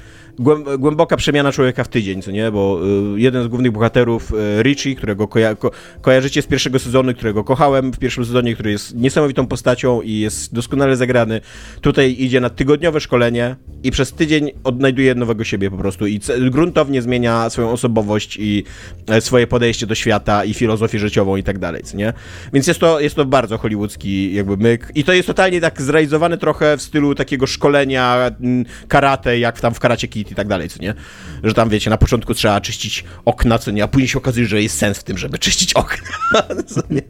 głęboka 0.79 1.17
przemiana 1.17 1.53
człowieka 1.53 1.85
w 1.85 1.89
tydzień, 1.89 2.23
co 2.23 2.31
nie? 2.31 2.51
Bo 2.51 2.81
y, 3.17 3.21
jeden 3.21 3.45
z 3.45 3.49
głównych 3.49 3.73
bohaterów, 3.73 4.33
y, 4.59 4.63
Richie, 4.63 4.95
którego 4.95 5.25
koja- 5.29 5.57
ko- 5.57 5.71
kojarzycie 6.01 6.43
z 6.43 6.47
pierwszego 6.47 6.79
sezonu, 6.79 7.15
którego 7.15 7.45
kochałem 7.45 7.93
w 7.93 7.99
pierwszym 7.99 8.25
sezonie, 8.25 8.55
który 8.55 8.71
jest 8.71 8.95
niesamowitą 8.95 9.47
postacią 9.47 10.03
i 10.03 10.13
jest 10.19 10.55
doskonale 10.55 10.97
zagrany, 10.97 11.41
tutaj 11.81 12.17
idzie 12.19 12.41
na 12.41 12.51
tygodniowe 12.51 13.01
szkolenie 13.01 13.57
i 13.83 13.91
przez 13.91 14.13
tydzień 14.13 14.51
odnajduje 14.65 15.15
nowego 15.15 15.45
siebie 15.45 15.71
po 15.71 15.77
prostu 15.77 16.07
i 16.07 16.21
gruntownie 16.51 17.03
zmienia 17.03 17.51
swoją 17.51 17.71
osobowość 17.71 18.37
i 18.41 18.65
e, 19.07 19.21
swoje 19.21 19.47
podejście 19.47 19.87
do 19.87 19.95
świata 19.95 20.45
i 20.45 20.55
filozofię 20.55 20.99
życiową 20.99 21.37
i 21.37 21.43
tak 21.43 21.59
dalej, 21.59 21.83
co 21.83 21.97
nie? 21.97 22.13
Więc 22.53 22.67
jest 22.67 22.81
to, 22.81 23.01
jest 23.01 23.15
to 23.15 23.25
bardzo 23.25 23.59
hollywoodzki 23.59 24.35
jakby 24.35 24.57
myk 24.57 24.93
i 24.95 25.05
to 25.05 25.13
jest 25.13 25.27
totalnie 25.27 25.61
tak 25.61 25.83
zrealizowane 25.83 26.39
trochę 26.39 26.77
w 26.77 26.83
stylu 26.83 27.15
takiego 27.15 27.47
szkolenia 27.47 28.31
karate, 28.89 29.39
jak 29.39 29.61
tam 29.61 29.75
w 29.75 29.81
Karate 29.81 30.09
Kid 30.09 30.28
i 30.31 30.35
tak 30.35 30.49
dalej, 30.49 30.69
co 30.69 30.83
nie? 30.83 30.95
Że 31.45 31.55
tam, 31.55 31.69
wiecie, 31.69 31.91
na 31.91 31.99
początku 31.99 32.35
trzeba 32.35 32.61
czyścić 32.61 33.05
okna, 33.25 33.59
co 33.59 33.71
nie? 33.71 33.85
A 33.85 33.89
później 33.89 34.09
się 34.09 34.19
okazuje, 34.19 34.47
że 34.47 34.63
jest 34.63 34.79
sens 34.79 34.99
w 34.99 35.05
tym, 35.05 35.19
żeby 35.19 35.39
czyścić 35.39 35.75
okna, 35.75 36.09
co 36.75 36.81
nie? 36.91 37.03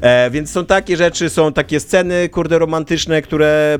E, 0.00 0.30
więc 0.30 0.50
są 0.50 0.66
takie 0.66 0.96
rzeczy, 0.96 1.30
są 1.30 1.52
takie 1.52 1.80
sceny, 1.80 2.28
kurde, 2.28 2.58
romantyczne, 2.58 3.22
które 3.22 3.78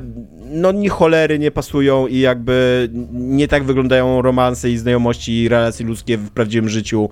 no 0.49 0.71
ni 0.71 0.89
cholery 0.89 1.39
nie 1.39 1.51
pasują 1.51 2.07
i 2.07 2.19
jakby 2.19 2.89
nie 3.11 3.47
tak 3.47 3.63
wyglądają 3.63 4.21
romanse 4.21 4.69
i 4.69 4.77
znajomości 4.77 5.41
i 5.41 5.49
relacje 5.49 5.85
ludzkie 5.85 6.17
w 6.17 6.29
prawdziwym 6.29 6.69
życiu. 6.69 7.09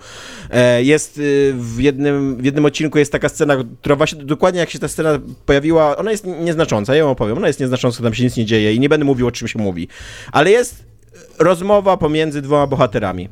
E, 0.52 0.84
jest 0.84 1.18
y, 1.18 1.54
w 1.58 1.80
jednym, 1.80 2.36
w 2.36 2.46
jednym 2.46 2.66
odcinku 2.66 2.98
jest 2.98 3.12
taka 3.12 3.30
scena, 3.30 3.58
która 3.82 3.96
właśnie 3.96 4.24
dokładnie 4.24 4.60
jak 4.60 4.70
się 4.70 4.80
ta 4.80 4.88
scena 4.88 5.20
pojawiła, 5.46 5.98
ona 5.98 6.12
jest 6.12 6.26
nieznacząca, 6.26 6.96
ja 6.96 7.00
ją 7.00 7.12
opowiem, 7.12 7.38
ona 7.38 7.48
jest 7.48 7.60
nieznacząca, 7.60 8.04
tam 8.04 8.14
się 8.14 8.24
nic 8.24 8.38
nie 8.38 8.46
dzieje 8.46 8.74
i 8.74 8.80
nie 8.80 8.90
będę 8.90 9.06
mówił 9.06 9.28
o 9.28 9.32
czym 9.32 9.48
się 9.48 9.60
mówi, 9.60 9.88
ale 10.32 10.52
jest 10.52 10.88
rozmowa 11.40 11.98
pomiędzy 11.98 12.42
dwoma 12.42 12.68
bohaterami. 12.68 13.30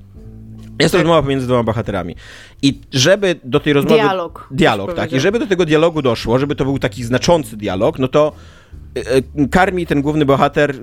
Jest 0.79 0.91
Tak. 0.91 1.01
rozmowa 1.01 1.21
pomiędzy 1.21 1.45
dwoma 1.47 1.63
bohaterami. 1.63 2.15
I 2.61 2.81
żeby 2.91 3.35
do 3.43 3.59
tej 3.59 3.73
rozmowy... 3.73 3.95
Dialog, 3.95 4.47
Dialog, 4.51 4.87
byś 4.87 4.95
tak. 4.95 5.13
I 5.13 5.19
żeby 5.19 5.39
do 5.39 5.47
tego 5.47 5.65
dialogu 5.65 6.01
doszło, 6.01 6.39
żeby 6.39 6.55
to 6.55 6.65
był 6.65 6.79
taki 6.79 7.03
znaczący 7.03 7.57
dialog, 7.57 7.99
no 7.99 8.07
to 8.07 8.31
e, 8.95 9.47
karmi 9.47 9.85
ten 9.85 10.01
główny 10.01 10.25
bohater, 10.25 10.75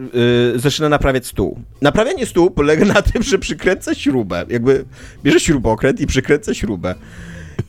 y, 0.55 0.59
zaczyna 0.59 0.89
naprawiać 0.89 1.27
stół. 1.27 1.59
Naprawianie 1.81 2.27
stół 2.27 2.51
polega 2.51 2.85
na 2.85 3.03
tym, 3.03 3.23
że 3.23 3.39
przykręca 3.39 3.95
śrubę. 3.95 4.45
Jakby 4.49 4.85
bierze 5.25 5.41
śrubokręt 5.41 6.01
i 6.01 6.07
przykręca 6.07 6.55
śrubę. 6.55 6.95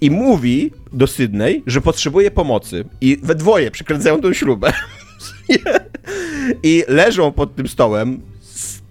I 0.01 0.12
mówi 0.12 0.72
do 0.93 1.07
Sydney, 1.07 1.63
że 1.67 1.81
potrzebuje 1.81 2.31
pomocy. 2.31 2.86
I 3.01 3.17
we 3.24 3.36
dwoje 3.36 3.72
przykręcają 3.72 4.22
tą 4.22 4.33
śrubę. 4.33 4.74
I 6.63 6.83
leżą 6.88 7.31
pod 7.31 7.55
tym 7.55 7.67
stołem. 7.67 8.22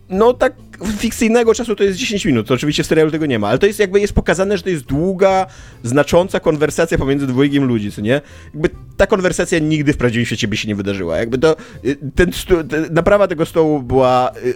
No 0.08 0.34
tak 0.34 0.52
fikcyjnego 0.98 1.54
czasu 1.54 1.76
to 1.76 1.84
jest 1.84 1.98
10 1.98 2.24
minut, 2.24 2.46
to 2.46 2.54
oczywiście 2.54 2.82
w 2.82 2.86
serialu 2.86 3.10
tego 3.10 3.26
nie 3.26 3.38
ma, 3.38 3.48
ale 3.48 3.58
to 3.58 3.66
jest 3.66 3.78
jakby 3.78 4.00
jest 4.00 4.12
pokazane, 4.12 4.56
że 4.56 4.62
to 4.62 4.70
jest 4.70 4.84
długa, 4.84 5.46
znacząca 5.82 6.40
konwersacja 6.40 6.98
pomiędzy 6.98 7.26
dwojgiem 7.26 7.64
ludzi, 7.64 7.92
co 7.92 8.00
nie? 8.00 8.20
Jakby 8.54 8.70
ta 8.96 9.06
konwersacja 9.06 9.58
nigdy 9.58 9.92
w 9.92 9.96
prawdziwym 9.96 10.26
świecie 10.26 10.48
by 10.48 10.56
się 10.56 10.68
nie 10.68 10.74
wydarzyła. 10.74 11.16
Jakby 11.16 11.38
to, 11.38 11.56
y, 11.84 11.96
ten, 12.14 12.30
ten 12.68 12.86
naprawa 12.90 13.28
tego 13.28 13.46
stołu 13.46 13.82
była 13.82 14.32
y, 14.36 14.54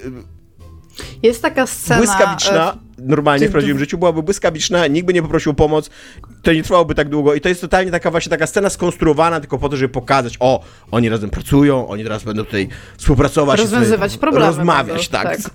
jest 1.22 1.42
taka 1.42 1.66
scena... 1.66 1.98
Błyskawiczna, 1.98 2.72
e, 2.72 2.85
normalnie 2.98 3.48
w 3.48 3.52
prawdziwym 3.52 3.78
życiu 3.78 3.98
byłaby 3.98 4.22
błyskawiczna, 4.22 4.86
nikt 4.86 5.06
by 5.06 5.12
nie 5.12 5.22
poprosił 5.22 5.52
o 5.52 5.54
pomoc, 5.54 5.90
to 6.42 6.52
nie 6.52 6.62
trwałoby 6.62 6.94
tak 6.94 7.08
długo 7.08 7.34
i 7.34 7.40
to 7.40 7.48
jest 7.48 7.60
totalnie 7.60 7.90
taka 7.90 8.10
właśnie 8.10 8.30
taka 8.30 8.46
scena 8.46 8.70
skonstruowana 8.70 9.40
tylko 9.40 9.58
po 9.58 9.68
to, 9.68 9.76
żeby 9.76 9.92
pokazać, 9.92 10.36
o, 10.40 10.64
oni 10.90 11.08
razem 11.08 11.30
pracują, 11.30 11.88
oni 11.88 12.02
teraz 12.02 12.24
będą 12.24 12.44
tutaj 12.44 12.68
współpracować. 12.96 13.60
Rozwiązywać 13.60 14.16
problemy. 14.16 14.46
Rozmawiać, 14.46 15.08
tak. 15.08 15.36
tak. 15.36 15.52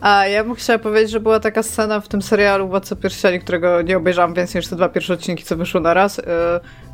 A 0.00 0.26
ja 0.26 0.44
bym 0.44 0.54
chciała 0.54 0.78
powiedzieć, 0.78 1.10
że 1.10 1.20
była 1.20 1.40
taka 1.40 1.62
scena 1.62 2.00
w 2.00 2.08
tym 2.08 2.22
serialu 2.22 2.68
Władca 2.68 2.96
Pierścieni, 2.96 3.40
którego 3.40 3.82
nie 3.82 3.96
obejrzałam 3.96 4.34
więcej 4.34 4.58
niż 4.58 4.68
te 4.68 4.76
dwa 4.76 4.88
pierwsze 4.88 5.14
odcinki, 5.14 5.44
co 5.44 5.56
wyszły 5.56 5.80
na 5.80 5.94
raz, 5.94 6.16
yy, 6.16 6.24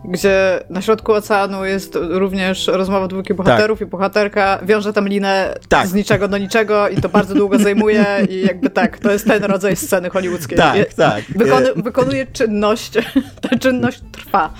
gdzie 0.08 0.60
na 0.70 0.82
środku 0.82 1.12
oceanu 1.12 1.64
jest 1.64 1.98
również 2.00 2.66
rozmowa 2.66 3.08
dwóch 3.08 3.32
bohaterów 3.36 3.78
tak. 3.78 3.88
i 3.88 3.90
bohaterka 3.90 4.58
wiąże 4.62 4.92
tam 4.92 5.08
linę 5.08 5.54
tak. 5.68 5.86
z 5.86 5.94
niczego 5.94 6.28
do 6.28 6.38
niczego 6.38 6.88
i 6.88 6.96
to 6.96 7.08
bardzo 7.08 7.34
długo 7.34 7.58
zajmuje 7.58 8.06
i 8.30 8.40
jakby 8.40 8.70
tak, 8.70 8.98
to 8.98 9.12
jest 9.12 9.26
ten 9.26 9.44
rodzaj 9.44 9.76
sceny 9.76 10.10
hollywoodzkiej. 10.10 10.58
Tak, 10.58 10.94
tak. 10.94 11.24
Wykony, 11.24 11.74
wykonuje 11.76 12.26
czynność, 12.26 12.92
ta 13.42 13.58
czynność 13.58 14.00
trwa. 14.12 14.50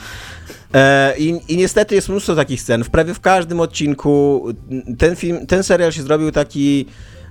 E, 0.74 1.14
I, 1.18 1.40
I, 1.48 1.56
niestety 1.56 1.94
jest 1.94 2.08
mnóstwo 2.08 2.34
takich 2.34 2.62
scen. 2.62 2.84
W 2.84 2.90
prawie 2.90 3.14
w 3.14 3.20
każdym 3.20 3.60
odcinku 3.60 4.46
ten 4.98 5.16
film, 5.16 5.46
ten 5.46 5.62
serial 5.62 5.92
się 5.92 6.02
zrobił 6.02 6.32
taki. 6.32 6.86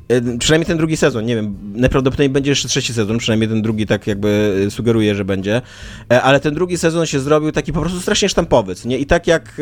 E, 0.07 0.37
przynajmniej 0.37 0.65
ten 0.65 0.77
drugi 0.77 0.97
sezon, 0.97 1.25
nie 1.25 1.35
wiem, 1.35 1.55
najprawdopodobniej 1.75 2.29
będzie 2.29 2.51
jeszcze 2.51 2.67
trzeci 2.67 2.93
sezon, 2.93 3.17
przynajmniej 3.17 3.49
ten 3.49 3.61
drugi 3.61 3.85
tak 3.85 4.07
jakby 4.07 4.67
sugeruje, 4.69 5.15
że 5.15 5.25
będzie, 5.25 5.61
e, 6.11 6.21
ale 6.21 6.39
ten 6.39 6.53
drugi 6.53 6.77
sezon 6.77 7.05
się 7.05 7.19
zrobił 7.19 7.51
taki 7.51 7.73
po 7.73 7.81
prostu 7.81 7.99
strasznie 7.99 8.29
sztampowy, 8.29 8.75
nie? 8.85 8.97
I 8.97 9.05
tak 9.05 9.27
jak, 9.27 9.61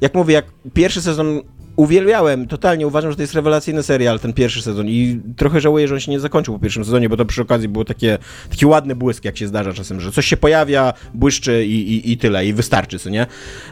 jak 0.00 0.14
mówię, 0.14 0.34
jak 0.34 0.44
pierwszy 0.74 1.02
sezon 1.02 1.40
uwielbiałem, 1.76 2.48
totalnie 2.48 2.86
uważam, 2.86 3.10
że 3.10 3.16
to 3.16 3.22
jest 3.22 3.34
rewelacyjny 3.34 3.82
serial, 3.82 4.20
ten 4.20 4.32
pierwszy 4.32 4.62
sezon 4.62 4.88
i 4.88 5.20
trochę 5.36 5.60
żałuję, 5.60 5.88
że 5.88 5.94
on 5.94 6.00
się 6.00 6.10
nie 6.10 6.20
zakończył 6.20 6.54
po 6.54 6.60
pierwszym 6.60 6.84
sezonie, 6.84 7.08
bo 7.08 7.16
to 7.16 7.24
przy 7.24 7.42
okazji 7.42 7.68
było 7.68 7.84
takie, 7.84 8.18
taki 8.50 8.66
ładny 8.66 8.96
błysk, 8.96 9.24
jak 9.24 9.38
się 9.38 9.48
zdarza 9.48 9.72
czasem, 9.72 10.00
że 10.00 10.12
coś 10.12 10.26
się 10.26 10.36
pojawia, 10.36 10.92
błyszczy 11.14 11.66
i, 11.66 11.92
i, 11.92 12.12
i 12.12 12.18
tyle, 12.18 12.46
i 12.46 12.52
wystarczy, 12.52 12.98
co 12.98 13.10
nie? 13.10 13.26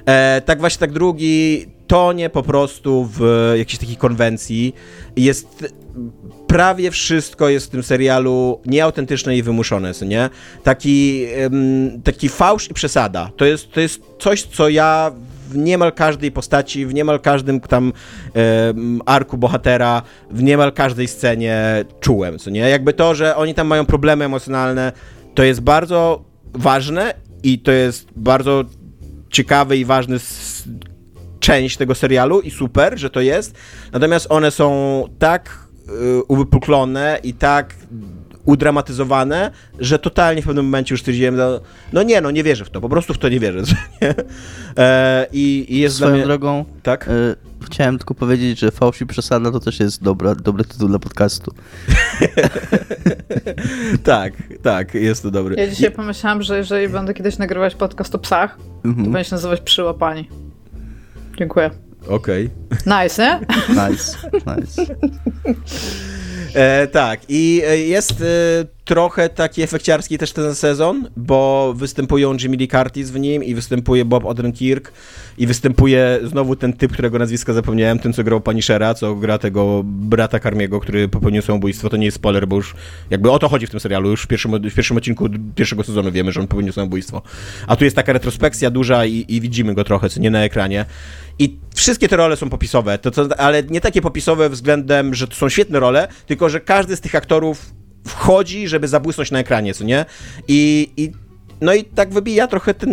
E, 0.06 0.42
tak 0.44 0.60
właśnie 0.60 0.78
tak 0.78 0.92
drugi 0.92 1.66
tonie 1.86 2.30
po 2.30 2.42
prostu 2.42 3.08
w 3.12 3.52
jakiejś 3.56 3.78
takiej 3.78 3.96
konwencji. 3.96 4.74
Jest 5.16 5.64
prawie 6.46 6.90
wszystko 6.90 7.48
jest 7.48 7.66
w 7.66 7.70
tym 7.70 7.82
serialu 7.82 8.60
nieautentyczne 8.66 9.36
i 9.36 9.42
wymuszone, 9.42 9.92
nie? 10.06 10.30
Taki, 10.62 11.26
taki 12.04 12.28
fałsz 12.28 12.70
i 12.70 12.74
przesada. 12.74 13.30
To 13.36 13.44
jest, 13.44 13.72
to 13.72 13.80
jest 13.80 14.00
coś, 14.18 14.42
co 14.42 14.68
ja 14.68 15.12
w 15.50 15.56
niemal 15.56 15.92
każdej 15.92 16.32
postaci, 16.32 16.86
w 16.86 16.94
niemal 16.94 17.20
każdym 17.20 17.60
tam 17.60 17.92
e, 18.36 18.74
arku 19.06 19.38
bohatera, 19.38 20.02
w 20.30 20.42
niemal 20.42 20.72
każdej 20.72 21.08
scenie 21.08 21.84
czułem, 22.00 22.38
co 22.38 22.50
nie? 22.50 22.60
Jakby 22.60 22.92
to, 22.92 23.14
że 23.14 23.36
oni 23.36 23.54
tam 23.54 23.66
mają 23.66 23.86
problemy 23.86 24.24
emocjonalne, 24.24 24.92
to 25.34 25.42
jest 25.42 25.60
bardzo 25.60 26.24
ważne 26.52 27.14
i 27.42 27.58
to 27.58 27.72
jest 27.72 28.08
bardzo 28.16 28.64
ciekawy 29.30 29.76
i 29.76 29.84
ważny 29.84 30.16
część 31.40 31.76
tego 31.76 31.94
serialu 31.94 32.40
i 32.40 32.50
super, 32.50 32.98
że 32.98 33.10
to 33.10 33.20
jest. 33.20 33.54
Natomiast 33.92 34.26
one 34.30 34.50
są 34.50 35.04
tak 35.18 35.68
y, 35.88 36.22
uwypuklone 36.24 37.18
i 37.22 37.34
tak 37.34 37.74
udramatyzowane, 38.44 39.50
że 39.78 39.98
totalnie 39.98 40.42
w 40.42 40.46
pewnym 40.46 40.64
momencie 40.64 40.94
już 40.94 41.00
stwierdziłem, 41.00 41.36
no, 41.36 41.60
no 41.92 42.02
nie, 42.02 42.20
no 42.20 42.30
nie 42.30 42.42
wierzę 42.42 42.64
w 42.64 42.70
to, 42.70 42.80
po 42.80 42.88
prostu 42.88 43.14
w 43.14 43.18
to 43.18 43.28
nie 43.28 43.40
wierzę. 43.40 43.62
E, 44.76 45.26
i, 45.32 45.66
I 45.68 45.78
jest 45.78 45.96
Swoją 45.96 46.14
mnie... 46.14 46.24
drogą, 46.24 46.64
tak? 46.82 47.08
E, 47.08 47.10
chciałem 47.66 47.98
tylko 47.98 48.14
powiedzieć, 48.14 48.58
że 48.58 48.70
fałsz 48.70 49.00
i 49.00 49.06
przesada 49.06 49.50
to 49.50 49.60
też 49.60 49.80
jest 49.80 50.02
dobra, 50.02 50.34
dobry 50.34 50.64
tytuł 50.64 50.88
dla 50.88 50.98
podcastu. 50.98 51.54
tak, 54.04 54.32
tak, 54.62 54.94
jest 54.94 55.22
to 55.22 55.30
dobry. 55.30 55.56
Ja 55.56 55.68
dzisiaj 55.68 55.90
I... 55.90 55.92
pomyślałam, 55.92 56.42
że 56.42 56.56
jeżeli 56.56 56.88
będę 56.88 57.14
kiedyś 57.14 57.38
nagrywać 57.38 57.74
podcast 57.74 58.14
o 58.14 58.18
psach, 58.18 58.58
mhm. 58.84 59.06
to 59.06 59.12
będzie 59.12 59.30
się 59.30 59.34
nazywać 59.34 59.60
Przyłapani. 59.60 60.28
Dziękuję. 61.38 61.70
Okej. 62.08 62.50
Okay. 62.70 63.02
Nice, 63.04 63.22
nie? 63.22 63.40
Nice, 63.68 64.18
nice. 64.46 64.86
E, 66.54 66.86
tak, 66.86 67.20
i 67.28 67.62
e, 67.66 67.78
jest 67.78 68.20
e, 68.20 68.24
trochę 68.84 69.28
taki 69.28 69.62
efekciarski 69.62 70.18
też 70.18 70.32
ten 70.32 70.54
sezon, 70.54 71.08
bo 71.16 71.72
występują 71.76 72.36
Jimmy 72.42 72.56
Lee 72.56 72.68
Curtis 72.68 73.10
w 73.10 73.20
nim 73.20 73.44
i 73.44 73.54
występuje 73.54 74.04
Bob 74.04 74.24
Odenkirk 74.24 74.92
i 75.38 75.46
występuje 75.46 76.20
znowu 76.24 76.56
ten 76.56 76.72
typ, 76.72 76.92
którego 76.92 77.18
nazwiska 77.18 77.52
zapomniałem, 77.52 77.98
ten 77.98 78.12
co 78.12 78.24
grał 78.24 78.40
Punishera, 78.40 78.94
co 78.94 79.14
gra 79.14 79.38
tego 79.38 79.82
brata 79.84 80.38
Karmiego, 80.40 80.80
który 80.80 81.08
popełnił 81.08 81.42
samobójstwo. 81.42 81.88
To 81.88 81.96
nie 81.96 82.04
jest 82.04 82.14
spoiler, 82.14 82.48
bo 82.48 82.56
już 82.56 82.74
jakby 83.10 83.30
o 83.30 83.38
to 83.38 83.48
chodzi 83.48 83.66
w 83.66 83.70
tym 83.70 83.80
serialu. 83.80 84.10
Już 84.10 84.22
w 84.22 84.26
pierwszym, 84.26 84.70
w 84.70 84.74
pierwszym 84.74 84.96
odcinku 84.96 85.28
pierwszego 85.54 85.82
sezonu 85.82 86.12
wiemy, 86.12 86.32
że 86.32 86.40
on 86.40 86.46
popełnił 86.46 86.72
samobójstwo. 86.72 87.22
A 87.66 87.76
tu 87.76 87.84
jest 87.84 87.96
taka 87.96 88.12
retrospekcja 88.12 88.70
duża 88.70 89.04
i, 89.06 89.24
i 89.28 89.40
widzimy 89.40 89.74
go 89.74 89.84
trochę, 89.84 90.08
co 90.08 90.20
nie 90.20 90.30
na 90.30 90.44
ekranie. 90.44 90.84
I 91.40 91.58
wszystkie 91.74 92.08
te 92.08 92.16
role 92.16 92.36
są 92.36 92.50
popisowe, 92.50 92.98
to, 92.98 93.10
to, 93.10 93.40
ale 93.40 93.62
nie 93.62 93.80
takie 93.80 94.02
popisowe 94.02 94.48
względem, 94.48 95.14
że 95.14 95.28
to 95.28 95.34
są 95.34 95.48
świetne 95.48 95.80
role, 95.80 96.08
tylko 96.26 96.48
że 96.48 96.60
każdy 96.60 96.96
z 96.96 97.00
tych 97.00 97.14
aktorów 97.14 97.74
wchodzi, 98.06 98.68
żeby 98.68 98.88
zabłysnąć 98.88 99.30
na 99.30 99.38
ekranie, 99.38 99.74
co 99.74 99.84
nie? 99.84 100.04
I, 100.48 100.90
i 100.96 101.12
no 101.60 101.74
i 101.74 101.84
tak 101.84 102.10
wybija 102.10 102.46
trochę 102.46 102.74
ten 102.74 102.90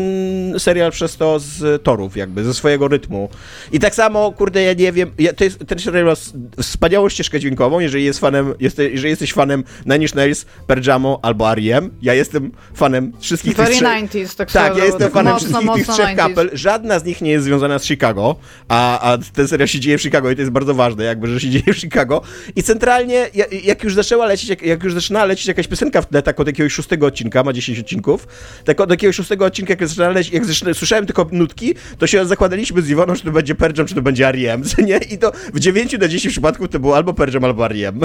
serial 0.57 0.91
przez 0.91 1.17
to 1.17 1.39
z 1.39 1.83
torów, 1.83 2.17
jakby, 2.17 2.43
ze 2.43 2.53
swojego 2.53 2.87
rytmu. 2.87 3.29
I 3.71 3.79
tak 3.79 3.95
samo, 3.95 4.31
kurde, 4.31 4.63
ja 4.63 4.73
nie 4.73 4.91
wiem, 4.91 5.11
ja, 5.19 5.33
to 5.33 5.43
jest, 5.43 5.59
ten 5.67 5.79
serial 5.79 6.05
ma 6.05 6.13
wspaniałą 6.61 7.09
ścieżkę 7.09 7.39
dźwiękową, 7.39 7.79
jeżeli, 7.79 8.05
jest 8.05 8.19
fanem, 8.19 8.53
jeste, 8.59 8.89
jeżeli 8.89 9.09
jesteś 9.09 9.33
fanem 9.33 9.63
Nine 9.85 10.01
Inch 10.01 10.15
Nails, 10.15 10.45
Perjamo 10.67 11.19
albo 11.21 11.51
R.E.M. 11.51 11.89
Ja 12.01 12.13
jestem 12.13 12.51
fanem 12.73 13.11
wszystkich 13.19 13.55
Very 13.55 13.69
tych 13.69 13.77
trzech... 13.77 13.87
90s, 13.87 14.35
tak 14.35 14.51
Tak, 14.51 14.77
ja 14.77 14.85
jestem 14.85 15.11
fanem 15.11 15.33
mocno, 15.33 15.59
wszystkich 15.59 15.85
tych 15.85 15.95
trzech 15.95 16.15
kapel. 16.15 16.49
Żadna 16.53 16.99
z 16.99 17.05
nich 17.05 17.21
nie 17.21 17.31
jest 17.31 17.45
związana 17.45 17.79
z 17.79 17.85
Chicago, 17.85 18.35
a, 18.67 19.11
a 19.11 19.17
ten 19.17 19.47
serial 19.47 19.67
się 19.67 19.79
dzieje 19.79 19.97
w 19.97 20.01
Chicago 20.01 20.31
i 20.31 20.35
to 20.35 20.41
jest 20.41 20.51
bardzo 20.51 20.73
ważne, 20.73 21.03
jakby, 21.03 21.27
że 21.27 21.39
się 21.39 21.49
dzieje 21.49 21.73
w 21.73 21.77
Chicago. 21.77 22.21
I 22.55 22.63
centralnie, 22.63 23.29
jak 23.63 23.83
już 23.83 23.93
zaczęła 23.93 24.25
lecieć, 24.25 24.49
jak, 24.49 24.61
jak 24.61 24.83
już 24.83 24.93
zaczyna 24.93 25.25
lecieć 25.25 25.47
jakaś 25.47 25.67
piosenka 25.67 26.01
w 26.01 26.05
tle, 26.05 26.21
tak 26.21 26.39
od 26.39 26.47
jakiegoś 26.47 26.73
szóstego 26.73 27.07
odcinka, 27.07 27.43
ma 27.43 27.53
10 27.53 27.79
odcinków, 27.79 28.27
tak 28.65 28.81
od 28.81 28.91
jakiegoś 28.91 29.15
szóstego 29.15 29.45
odcinka, 29.45 29.73
jak, 29.73 29.87
zaczynałem, 29.87 30.17
jak 30.31 30.45
słyszałem 30.73 31.05
tylko 31.05 31.27
nutki, 31.31 31.75
to 31.97 32.07
się 32.07 32.25
zakładaliśmy 32.25 32.81
z 32.81 32.89
Iwoną, 32.89 33.15
czy 33.15 33.23
to 33.23 33.31
będzie 33.31 33.55
Pearl 33.55 33.85
czy 33.85 33.95
to 33.95 34.01
będzie 34.01 34.27
R.E.M., 34.27 34.63
nie? 34.87 34.97
I 34.97 35.17
to 35.17 35.31
w 35.53 35.59
9 35.59 35.97
na 35.99 36.07
10 36.07 36.31
przypadków 36.31 36.69
to 36.69 36.79
było 36.79 36.95
albo 36.95 37.13
Pearl 37.13 37.45
albo 37.45 37.65
R.E.M., 37.65 37.99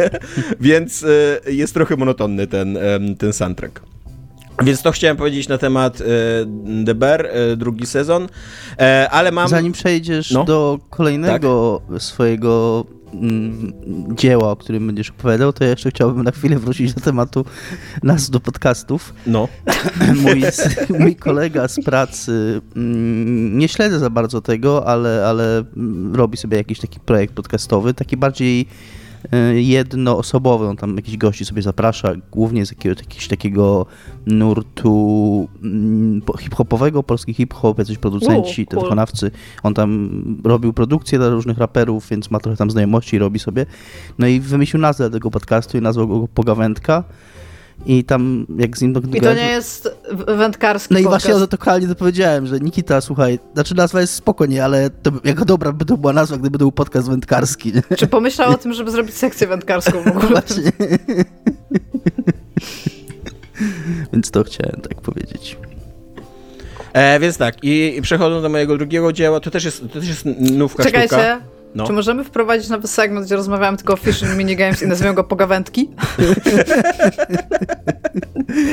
Więc 0.60 1.02
y, 1.02 1.40
jest 1.46 1.74
trochę 1.74 1.96
monotonny 1.96 2.46
ten, 2.46 2.78
ten 3.18 3.32
soundtrack. 3.32 3.80
Więc 4.62 4.82
to 4.82 4.92
chciałem 4.92 5.16
powiedzieć 5.16 5.48
na 5.48 5.58
temat 5.58 6.00
y, 6.00 6.04
The 6.86 6.94
Bear, 6.94 7.26
y, 7.52 7.56
drugi 7.56 7.86
sezon, 7.86 8.28
e, 8.78 9.08
ale 9.10 9.32
mam... 9.32 9.48
Zanim 9.48 9.72
przejdziesz 9.72 10.30
no? 10.30 10.44
do 10.44 10.78
kolejnego 10.90 11.82
tak? 11.92 12.02
swojego 12.02 12.84
dzieła, 14.14 14.50
o 14.50 14.56
którym 14.56 14.86
będziesz 14.86 15.10
opowiadał, 15.10 15.52
to 15.52 15.64
ja 15.64 15.70
jeszcze 15.70 15.90
chciałbym 15.90 16.24
na 16.24 16.30
chwilę 16.30 16.58
wrócić 16.58 16.94
do 16.94 17.00
tematu 17.00 17.44
nas 18.02 18.30
do 18.30 18.40
podcastów. 18.40 19.14
No. 19.26 19.48
mój, 20.22 20.42
mój 20.98 21.16
kolega 21.16 21.68
z 21.68 21.84
pracy, 21.84 22.60
mm, 22.76 23.58
nie 23.58 23.68
śledzę 23.68 23.98
za 23.98 24.10
bardzo 24.10 24.40
tego, 24.40 24.86
ale, 24.86 25.26
ale 25.26 25.64
robi 26.12 26.36
sobie 26.36 26.56
jakiś 26.56 26.80
taki 26.80 27.00
projekt 27.00 27.34
podcastowy, 27.34 27.94
taki 27.94 28.16
bardziej 28.16 28.66
jednoosobowy, 29.54 30.66
on 30.66 30.76
tam 30.76 30.96
jakiś 30.96 31.16
gości 31.16 31.44
sobie 31.44 31.62
zaprasza, 31.62 32.12
głównie 32.32 32.66
z 32.66 32.70
jakiegoś, 32.70 32.98
jakiegoś 32.98 33.28
takiego 33.28 33.86
nurtu 34.26 35.48
mm, 35.62 36.22
hip-hopowego, 36.40 37.02
polski 37.02 37.34
hip-hop, 37.34 37.78
jacyś 37.78 37.98
producenci, 37.98 38.66
cool. 38.66 38.82
wykonawcy. 38.82 39.30
On 39.62 39.74
tam 39.74 40.10
robił 40.44 40.72
produkcję 40.72 41.18
dla 41.18 41.28
różnych 41.28 41.58
raperów, 41.58 42.08
więc 42.10 42.30
ma 42.30 42.40
trochę 42.40 42.56
tam 42.56 42.70
znajomości 42.70 43.16
i 43.16 43.18
robi 43.18 43.38
sobie. 43.38 43.66
No 44.18 44.26
i 44.26 44.40
wymyślił 44.40 44.80
nazwę 44.80 45.10
tego 45.10 45.30
podcastu 45.30 45.78
i 45.78 45.80
nazwał 45.80 46.08
go 46.08 46.28
Pogawędka. 46.28 47.04
I 47.86 48.04
tam 48.04 48.46
jak 48.58 48.78
z 48.78 48.82
nim 48.82 48.94
I 49.14 49.20
to 49.20 49.34
nie 49.34 49.50
jest 49.50 49.88
wędkarski 50.26 50.94
No 50.94 51.00
i 51.00 51.02
właśnie 51.02 51.34
o 51.34 51.46
to 51.46 51.58
kochanie 51.58 51.88
to 51.88 51.94
powiedziałem, 51.94 52.46
że 52.46 52.60
Nikita, 52.60 53.00
słuchaj, 53.00 53.38
znaczy 53.54 53.74
nazwa 53.74 54.00
jest 54.00 54.14
spoko, 54.14 54.46
nie, 54.46 54.64
ale 54.64 54.90
to, 54.90 55.10
jako 55.24 55.44
dobra 55.44 55.72
by 55.72 55.84
to 55.84 55.96
była 55.96 56.12
nazwa, 56.12 56.36
gdyby 56.36 56.58
to 56.58 56.64
był 56.64 56.72
podcast 56.72 57.08
wędkarski, 57.08 57.72
nie? 57.72 57.96
Czy 57.96 58.06
pomyślał 58.06 58.50
o 58.50 58.58
tym, 58.58 58.72
żeby 58.72 58.90
zrobić 58.90 59.14
sekcję 59.14 59.46
wędkarską 59.46 60.02
w 60.02 60.06
ogóle? 60.06 60.28
Właśnie. 60.30 60.72
Więc 64.12 64.30
to 64.30 64.44
chciałem 64.44 64.80
tak 64.80 65.00
powiedzieć. 65.00 65.56
E, 66.92 67.20
więc 67.20 67.38
tak, 67.38 67.64
i, 67.64 67.96
i 67.96 68.02
przechodząc 68.02 68.42
do 68.42 68.48
mojego 68.48 68.78
drugiego 68.78 69.12
dzieła, 69.12 69.40
to 69.40 69.50
też 69.50 69.64
jest, 69.64 69.80
to 69.80 69.88
też 69.88 70.08
jest 70.08 70.24
nówka 70.40 70.82
sztuka. 70.82 71.40
No. 71.74 71.86
czy 71.86 71.92
możemy 71.92 72.24
wprowadzić 72.24 72.68
nowy 72.68 72.88
segment, 72.88 73.26
gdzie 73.26 73.36
rozmawiamy 73.36 73.76
tylko 73.76 73.92
o 73.92 73.96
fishing 73.96 74.36
minigames 74.36 74.82
i 74.82 74.86
nazwiemy 74.86 75.14
go 75.14 75.24
pogawędki? 75.24 75.90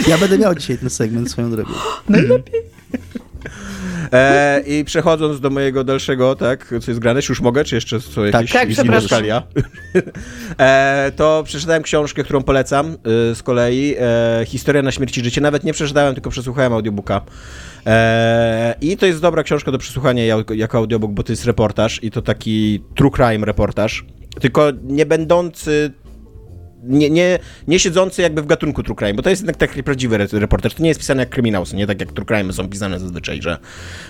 Ja 0.08 0.18
będę 0.18 0.38
miał 0.38 0.56
dzisiaj 0.56 0.78
ten 0.78 0.90
segment 0.90 1.32
swoją 1.32 1.52
drogą. 1.52 1.74
E, 4.12 4.62
I 4.68 4.86
przechodząc 4.86 5.40
do 5.40 5.50
mojego 5.50 5.84
dalszego, 5.84 6.36
tak, 6.36 6.74
co 6.82 6.92
jest 6.92 7.00
grane, 7.00 7.22
już 7.30 7.42
mogę, 7.42 7.64
czy 7.64 7.76
jeszcze 7.76 8.02
są 8.02 8.24
jakieś 8.24 8.52
Tak, 8.52 8.70
przepraszam. 8.70 9.24
e, 10.58 11.12
to 11.16 11.44
przeczytałem 11.46 11.84
książkę, 11.84 12.24
którą 12.24 12.44
polecam 12.44 12.92
y, 13.32 13.36
z 13.36 13.44
kolei, 13.44 13.96
e, 14.00 14.46
Historia 14.46 14.82
na 14.82 14.92
śmierć 14.92 15.18
i 15.18 15.24
życie. 15.24 15.42
Nawet 15.42 15.64
nie 15.64 15.74
przeczytałem, 15.74 16.14
tylko 16.14 16.30
przesłuchałem 16.30 16.74
audiobooka. 16.74 17.22
E, 17.86 18.76
I 18.82 18.98
to 18.98 19.06
jest 19.06 19.22
dobra 19.22 19.44
książka 19.44 19.72
do 19.72 19.78
przesłuchania 19.78 20.26
jako, 20.26 20.54
jako 20.54 20.78
audiobook, 20.78 21.12
bo 21.12 21.24
to 21.24 21.32
jest 21.32 21.46
reportaż 21.46 22.04
i 22.04 22.12
to 22.12 22.22
taki 22.22 22.84
true 22.96 23.12
crime 23.12 23.46
reportaż, 23.46 24.06
tylko 24.40 24.72
nie 24.84 25.06
będący 25.06 25.92
nie, 26.84 27.10
nie, 27.10 27.40
nie 27.68 27.80
siedzący 27.80 28.22
jakby 28.22 28.42
w 28.42 28.46
gatunku 28.46 28.84
true 28.84 28.96
crime, 28.96 29.14
bo 29.14 29.24
to 29.24 29.30
jest 29.30 29.42
jednak 29.42 29.56
taki 29.56 29.84
prawdziwy 29.84 30.16
re- 30.16 30.28
reportaż. 30.40 30.74
To 30.74 30.84
nie 30.84 30.90
jest 30.90 31.00
pisane 31.00 31.22
jak 31.22 31.30
kryminał, 31.30 31.66
nie 31.74 31.88
tak 31.88 32.00
jak 32.00 32.12
true 32.12 32.26
crime 32.26 32.54
są 32.54 32.70
pisane 32.70 33.00
zazwyczaj, 33.00 33.42
że, 33.42 33.58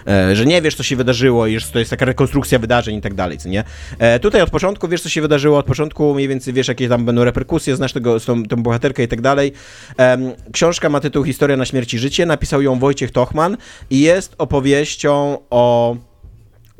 e, 0.08 0.36
że 0.36 0.46
nie 0.46 0.62
wiesz, 0.62 0.76
co 0.76 0.84
się 0.84 0.96
wydarzyło 0.96 1.48
i 1.48 1.60
że 1.60 1.68
to 1.68 1.80
jest 1.80 1.92
taka 1.92 2.06
rekonstrukcja 2.06 2.60
wydarzeń 2.60 2.96
i 2.96 3.02
tak 3.02 3.14
dalej, 3.14 3.38
co 3.38 3.50
nie? 3.50 3.64
E, 4.00 4.20
tutaj 4.20 4.42
od 4.42 4.50
początku 4.50 4.88
wiesz, 4.88 5.02
co 5.02 5.10
się 5.10 5.22
wydarzyło, 5.22 5.58
od 5.58 5.66
początku 5.66 6.14
mniej 6.14 6.28
więcej 6.28 6.54
wiesz, 6.54 6.68
jakie 6.68 6.90
tam 6.90 7.06
będą 7.06 7.24
reperkusje, 7.24 7.76
znasz 7.76 7.94
tego, 7.94 8.20
tą, 8.20 8.44
tą 8.44 8.64
bohaterkę 8.64 9.04
i 9.04 9.08
tak 9.08 9.22
dalej. 9.22 9.52
Em, 9.98 10.32
książka 10.52 10.90
ma 10.90 11.00
tytuł 11.00 11.24
Historia 11.24 11.58
na 11.58 11.66
śmierć 11.66 11.94
i 11.94 12.00
życie, 12.00 12.26
napisał 12.26 12.62
ją 12.62 12.80
Wojciech 12.80 13.12
Tochman 13.12 13.58
i 13.90 14.00
jest 14.00 14.36
opowieścią 14.38 15.38
o 15.50 15.96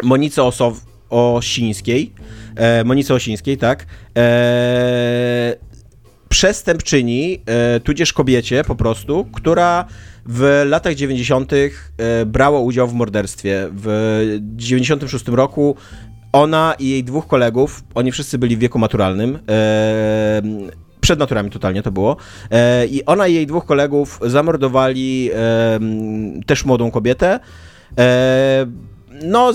Monice 0.04 0.44
Osow 0.44 0.92
Osińskiej, 1.10 2.12
e, 2.56 2.84
Monice 2.84 3.14
Osińskiej, 3.14 3.58
tak, 3.58 3.86
e, 4.18 5.56
przestępczyni, 6.32 7.42
e, 7.46 7.80
tudzież 7.80 8.14
kobiecie 8.14 8.64
po 8.64 8.76
prostu, 8.76 9.26
która 9.34 9.86
w 10.26 10.64
latach 10.66 10.96
90. 10.96 11.54
E, 11.54 12.26
brała 12.26 12.60
udział 12.60 12.88
w 12.88 12.94
morderstwie. 12.94 13.68
W 13.72 14.40
96 14.42 15.28
roku 15.28 15.76
ona 16.32 16.76
i 16.80 16.90
jej 16.90 17.04
dwóch 17.04 17.28
kolegów, 17.28 17.84
oni 17.96 18.12
wszyscy 18.12 18.38
byli 18.38 18.58
w 18.58 18.60
wieku 18.60 18.80
maturalnym, 18.80 19.40
e, 19.50 20.42
przed 21.02 21.20
maturami 21.20 21.50
totalnie 21.50 21.84
to 21.84 21.92
było, 21.92 22.18
i 22.90 23.06
ona 23.06 23.28
i 23.28 23.34
jej 23.34 23.48
dwóch 23.48 23.66
kolegów 23.66 24.20
zamordowali 24.26 25.30
też 26.46 26.66
młodą 26.66 26.92
kobietę. 26.92 27.40
No, 29.24 29.54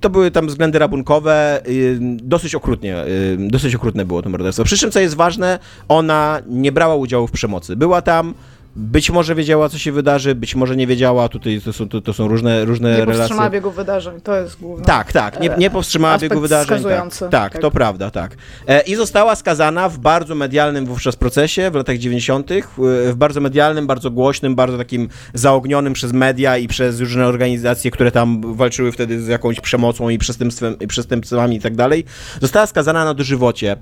to 0.00 0.10
były 0.10 0.30
tam 0.30 0.46
względy 0.46 0.78
rabunkowe, 0.78 1.60
y, 1.68 1.98
dosyć 2.22 2.54
okrutnie, 2.54 3.04
y, 3.06 3.36
dosyć 3.40 3.74
okrutne 3.74 4.04
było 4.04 4.22
to 4.22 4.30
morderstwo. 4.30 4.64
Przy 4.64 4.78
czym, 4.78 4.90
co 4.90 5.00
jest 5.00 5.14
ważne, 5.14 5.58
ona 5.88 6.42
nie 6.46 6.72
brała 6.72 6.94
udziału 6.94 7.26
w 7.26 7.30
przemocy. 7.30 7.76
Była 7.76 8.02
tam, 8.02 8.34
być 8.76 9.10
może 9.10 9.34
wiedziała, 9.34 9.68
co 9.68 9.78
się 9.78 9.92
wydarzy, 9.92 10.34
być 10.34 10.54
może 10.54 10.76
nie 10.76 10.86
wiedziała, 10.86 11.28
tutaj 11.28 11.60
to 11.64 11.72
są, 11.72 11.88
to, 11.88 12.00
to 12.00 12.12
są 12.12 12.28
różne, 12.28 12.64
różne 12.64 12.90
Nie 12.90 12.96
relacje. 12.96 13.14
powstrzymała 13.18 13.50
biegu 13.50 13.70
wydarzeń, 13.70 14.20
to 14.20 14.36
jest 14.36 14.60
główne. 14.60 14.84
Tak, 14.84 15.12
tak, 15.12 15.40
nie, 15.40 15.50
nie 15.58 15.70
powstrzymała 15.70 16.18
biegu 16.18 16.40
wydarzeń. 16.40 16.82
Tak, 16.82 17.18
tak, 17.18 17.30
Tak. 17.30 17.58
to 17.58 17.70
prawda, 17.70 18.10
tak. 18.10 18.36
E, 18.68 18.80
I 18.80 18.94
została 18.94 19.34
skazana 19.34 19.88
w 19.88 19.98
bardzo 19.98 20.34
medialnym 20.34 20.86
wówczas 20.86 21.16
procesie 21.16 21.70
w 21.70 21.74
latach 21.74 21.98
90., 21.98 22.50
w 22.78 23.14
bardzo 23.16 23.40
medialnym, 23.40 23.86
bardzo 23.86 24.10
głośnym, 24.10 24.54
bardzo 24.54 24.78
takim 24.78 25.08
zaognionym 25.34 25.92
przez 25.92 26.12
media 26.12 26.58
i 26.58 26.68
przez 26.68 27.00
różne 27.00 27.26
organizacje, 27.26 27.90
które 27.90 28.10
tam 28.10 28.54
walczyły 28.56 28.92
wtedy 28.92 29.22
z 29.22 29.28
jakąś 29.28 29.60
przemocą 29.60 30.08
i 30.08 30.18
przestępstwem, 30.18 30.76
i 30.80 30.86
przestępstwami 30.86 31.56
i 31.56 31.60
tak 31.60 31.76
dalej. 31.76 32.04
Została 32.40 32.66
skazana 32.66 33.04
na 33.04 33.14
dożywocie 33.14 33.76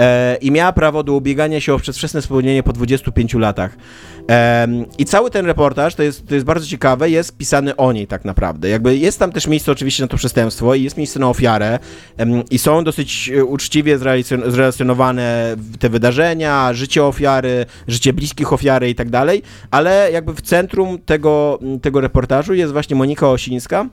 e, 0.00 0.36
i 0.36 0.50
miała 0.50 0.72
prawo 0.72 1.02
do 1.02 1.12
ubiegania 1.12 1.60
się 1.60 1.74
o 1.74 1.78
przedwczesne 1.78 2.22
spełnienie 2.22 2.62
po 2.62 2.72
25 2.72 3.34
latach. 3.34 3.76
I 4.98 5.04
cały 5.04 5.30
ten 5.30 5.46
reportaż, 5.46 5.94
to 5.94 6.02
jest, 6.02 6.26
to 6.26 6.34
jest 6.34 6.46
bardzo 6.46 6.66
ciekawe, 6.66 7.10
jest 7.10 7.36
pisany 7.36 7.76
o 7.76 7.92
niej 7.92 8.06
tak 8.06 8.24
naprawdę. 8.24 8.68
Jakby 8.68 8.96
jest 8.96 9.18
tam 9.18 9.32
też 9.32 9.46
miejsce 9.46 9.72
oczywiście 9.72 10.02
na 10.02 10.08
to 10.08 10.16
przestępstwo 10.16 10.74
i 10.74 10.82
jest 10.82 10.96
miejsce 10.96 11.20
na 11.20 11.28
ofiarę 11.28 11.78
i 12.50 12.58
są 12.58 12.84
dosyć 12.84 13.30
e, 13.34 13.44
uczciwie 13.44 13.98
zrelacjonowane 14.46 15.56
te 15.78 15.88
wydarzenia, 15.88 16.72
życie 16.72 17.04
ofiary, 17.04 17.66
życie 17.88 18.12
bliskich 18.12 18.52
ofiary 18.52 18.90
i 18.90 18.94
tak 18.94 19.10
dalej, 19.10 19.42
ale 19.70 20.10
jakby 20.12 20.34
w 20.34 20.40
centrum 20.40 20.98
tego, 20.98 21.58
tego 21.82 22.00
reportażu 22.00 22.54
jest 22.54 22.72
właśnie 22.72 22.96
Monika 22.96 23.30
Osińska 23.30 23.86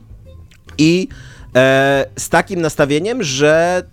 i 0.77 1.07
e, 1.55 2.05
z 2.15 2.29
takim 2.29 2.61
nastawieniem, 2.61 3.23
że 3.23 3.83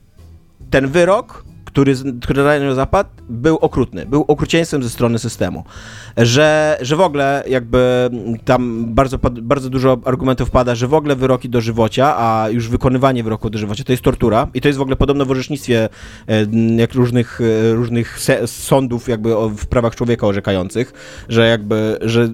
ten 0.71 0.89
wyrok, 0.89 1.46
który, 1.77 1.95
który 2.23 2.43
na 2.43 2.59
nią 2.59 2.75
zapadł, 2.75 3.11
był 3.29 3.57
okrutny, 3.57 4.07
był 4.07 4.25
okrucieństwem 4.29 4.83
ze 4.83 4.91
strony 4.91 5.19
systemu. 5.19 5.65
Że, 6.17 6.79
że 6.81 6.97
w 6.97 7.01
ogóle 7.01 7.45
jakby 7.49 8.11
tam 8.45 8.85
bardzo, 8.95 9.19
bardzo 9.43 9.71
dużo 9.71 9.99
argumentów 10.05 10.51
pada, 10.51 10.75
że 10.75 10.89
w 10.89 10.95
ogóle 10.95 11.17
wyroki 11.17 11.49
dożywocia, 11.49 12.17
a 12.19 12.49
już 12.51 12.69
wykonywanie 12.69 13.25
wyroku 13.25 13.51
dożywocia 13.51 13.85
to 13.85 13.93
jest 13.93 14.03
tortura 14.03 14.49
i 14.55 14.61
to 14.61 14.69
jest 14.69 14.79
w 14.79 14.83
ogóle 14.83 14.97
podobno 14.97 15.25
w 15.25 15.31
orzecznictwie 15.31 15.89
e, 16.29 16.47
jak 16.77 16.95
różnych, 16.95 17.41
e, 17.41 17.75
różnych 17.75 18.19
sądów 18.47 19.09
jakby 19.09 19.35
w 19.57 19.67
prawach 19.67 19.95
człowieka 19.95 20.27
orzekających, 20.27 20.93
że 21.29 21.49
jakby, 21.49 21.99
że 22.01 22.29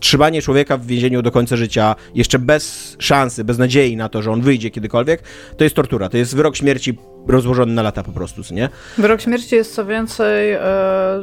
trzymanie 0.00 0.42
człowieka 0.42 0.76
w 0.76 0.86
więzieniu 0.86 1.22
do 1.22 1.30
końca 1.30 1.56
życia, 1.56 1.94
jeszcze 2.14 2.38
bez 2.38 2.96
szansy, 2.98 3.44
bez 3.44 3.58
nadziei 3.58 3.96
na 3.96 4.08
to, 4.08 4.22
że 4.22 4.32
on 4.32 4.40
wyjdzie 4.40 4.70
kiedykolwiek, 4.70 5.22
to 5.56 5.64
jest 5.64 5.76
tortura. 5.76 6.08
To 6.08 6.16
jest 6.16 6.36
wyrok 6.36 6.56
śmierci 6.56 6.98
rozłożony 7.28 7.74
na 7.74 7.82
lata 7.82 8.02
po 8.02 8.12
prostu, 8.12 8.54
nie? 8.54 8.68
Wyrok 8.98 9.20
śmierci 9.20 9.54
jest 9.54 9.74
co 9.74 9.86
więcej, 9.86 10.52
e, 10.52 10.60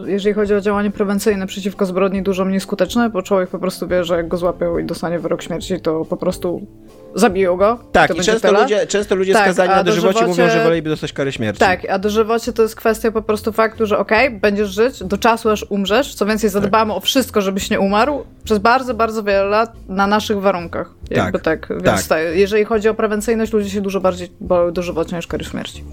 jeżeli 0.05 0.33
chodzi 0.33 0.53
o 0.53 0.61
działanie 0.61 0.91
prewencyjne 0.91 1.47
przeciwko 1.47 1.85
zbrodni, 1.85 2.23
dużo 2.23 2.45
mniej 2.45 2.59
skuteczne, 2.59 3.09
bo 3.09 3.21
człowiek 3.21 3.49
po 3.49 3.59
prostu 3.59 3.87
wie, 3.87 4.03
że 4.03 4.17
jak 4.17 4.27
go 4.27 4.37
złapią 4.37 4.77
i 4.77 4.85
dostanie 4.85 5.19
wyrok 5.19 5.41
śmierci, 5.41 5.79
to 5.81 6.05
po 6.05 6.17
prostu 6.17 6.67
zabiją 7.15 7.57
go. 7.57 7.79
Tak, 7.91 8.11
i 8.11 8.13
będzie 8.13 8.31
często 8.31 8.47
tyle. 8.47 8.61
ludzie, 8.61 8.87
często 8.87 9.15
ludzie 9.15 9.33
Tak, 9.33 9.43
skazani 9.43 9.69
na 9.69 9.83
dożywocie 9.83 10.19
dożywocie- 10.19 10.27
mówią, 10.27 10.49
że 10.49 10.63
woleliby 10.63 10.89
dostać 10.89 11.13
karę 11.13 11.31
śmierci. 11.31 11.59
Tak, 11.59 11.89
a 11.89 11.99
dożywocie 11.99 12.53
to 12.53 12.61
jest 12.61 12.75
kwestia 12.75 13.11
po 13.11 13.21
prostu 13.21 13.51
faktu, 13.51 13.85
że 13.85 13.97
okej, 13.97 14.29
będziesz 14.31 14.69
żyć 14.69 15.03
do 15.03 15.17
czasu, 15.17 15.49
aż 15.49 15.65
umrzesz. 15.69 16.15
Co 16.15 16.25
więcej, 16.25 16.49
zadbamy 16.49 16.93
o 16.93 16.99
wszystko, 16.99 17.41
żebyś 17.41 17.69
nie 17.69 17.79
umarł 17.79 18.23
przez 18.43 18.57
bardzo, 18.57 18.93
bardzo 18.93 19.23
wiele 19.23 19.43
lat 19.43 19.73
na 19.89 20.07
naszych 20.07 20.41
warunkach. 20.41 20.89
Jakby 21.09 21.39
tak. 21.39 21.67
Więc 21.69 21.83
tak. 21.85 22.03
tak, 22.07 22.19
jeżeli 22.33 22.65
chodzi 22.65 22.89
o 22.89 22.93
prewencyjność, 22.93 23.53
ludzie 23.53 23.69
się 23.69 23.81
dużo 23.81 23.99
bardziej 23.99 24.27
boją 24.39 24.71
dożywocia 24.73 25.15
niż 25.17 25.27
kary 25.27 25.45
śmierci. 25.45 25.83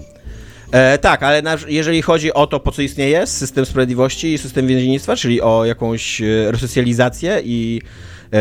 E, 0.71 0.97
tak, 0.97 1.23
ale 1.23 1.41
na, 1.41 1.57
jeżeli 1.67 2.01
chodzi 2.01 2.33
o 2.33 2.47
to, 2.47 2.59
po 2.59 2.71
co 2.71 2.81
istnieje 2.81 3.27
system 3.27 3.65
sprawiedliwości 3.65 4.33
i 4.33 4.37
system 4.37 4.67
więziennictwa, 4.67 5.15
czyli 5.15 5.41
o 5.41 5.65
jakąś 5.65 6.21
e, 6.21 6.25
resocjalizację 6.51 7.41
i 7.43 7.81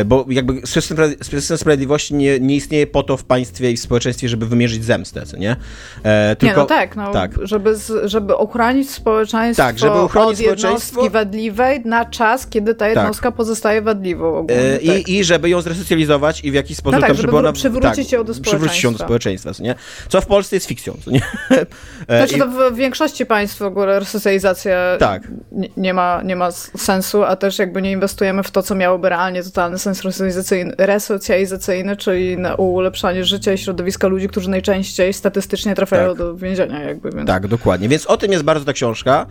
bo 0.05 0.24
jakby 0.29 0.66
system, 0.66 0.96
spra- 0.96 1.24
system 1.24 1.59
sprawiedliwości 1.59 2.14
nie, 2.14 2.40
nie 2.40 2.57
istnieje 2.57 2.87
po 2.87 3.03
to 3.03 3.16
w 3.16 3.24
państwie 3.24 3.70
i 3.70 3.76
w 3.76 3.81
społeczeństwie, 3.81 4.29
żeby 4.29 4.46
wymierzyć 4.46 4.85
zemstę, 4.85 5.26
co 5.26 5.37
nie? 5.37 5.57
E, 6.03 6.37
tylko, 6.37 6.55
nie, 6.57 6.61
no 6.62 6.66
tak, 6.66 6.96
no, 6.96 7.12
tak. 7.12 7.31
Żeby, 7.42 7.76
z, 7.76 7.92
żeby 8.11 8.37
ochronić 8.37 8.90
społeczeństwo 8.90 9.62
Tak, 9.66 9.79
żeby 9.79 9.92
ochronić 9.94 10.40
od 10.40 10.46
jednostki 10.46 10.96
społeczeństwo- 10.96 11.11
wadliwej 11.12 11.81
na 11.85 12.05
czas, 12.05 12.46
kiedy 12.46 12.74
ta 12.74 12.88
jednostka 12.88 13.33
pozostaje 13.33 13.83
wadliwą. 13.83 14.46
E, 14.48 14.72
tak. 14.79 15.09
i, 15.09 15.18
I 15.18 15.24
żeby 15.24 15.48
ją 15.48 15.61
zresocjalizować 15.61 16.44
i 16.44 16.50
w 16.50 16.55
jakiś 16.55 16.76
sposób 16.76 17.00
tak, 17.00 17.09
tam, 17.09 17.16
żeby 17.16 17.26
żeby 17.29 17.37
ona... 17.38 17.50
wró- 17.50 17.55
przywrócić 17.55 18.12
ją 18.12 18.24
do 18.24 18.35
Przywrócić 18.40 18.83
ją 18.85 18.92
do 18.92 18.98
społeczeństwa. 18.98 19.05
społeczeństwa, 19.05 19.55
co 19.55 19.62
nie? 19.62 19.74
Co 20.09 20.20
w 20.20 20.26
Polsce 20.26 20.57
jest 20.57 20.66
fikcją, 20.66 20.96
co 21.05 21.11
nie? 21.11 21.20
E, 22.09 22.18
Znaczy 22.18 22.37
i- 22.37 22.38
to 22.38 22.70
w 22.70 22.74
większości 22.76 23.26
państw 23.26 23.59
w 23.59 23.62
ogóle 23.62 23.98
resocjalizacja 24.00 24.76
Tak. 24.98 25.22
nie, 25.53 25.68
nie, 25.76 25.94
ma, 25.94 26.22
nie 26.24 26.37
ma 26.37 26.50
sensu, 26.76 27.24
a 27.24 27.37
też 27.37 27.59
jakby 27.59 27.83
nie 27.83 27.92
inwestujemy 27.92 28.42
w 28.42 28.50
to, 28.50 28.62
co 28.62 28.74
miałoby 28.74 29.09
realnie 29.09 29.42
totalny 29.42 29.79
sens 29.80 30.02
resocjalizacyjny, 30.02 30.72
resocjalizacyjny 30.78 31.96
czyli 31.96 32.38
na 32.38 32.54
ulepszanie 32.54 33.24
życia 33.24 33.52
i 33.52 33.58
środowiska 33.58 34.08
ludzi, 34.08 34.28
którzy 34.28 34.50
najczęściej 34.50 35.12
statystycznie 35.12 35.74
trafiają 35.74 36.08
Tak. 36.08 36.18
do 36.18 36.36
więzienia 36.36 36.82
jakby, 36.82 37.10
więc... 37.10 37.26
Tak, 37.26 37.46
dokładnie. 37.46 37.88
Więc 37.88 38.06
o 38.06 38.16
tym 38.16 38.32
jest 38.32 38.44
bardzo 38.44 38.64
ta 38.64 38.72
książka. 38.72 39.26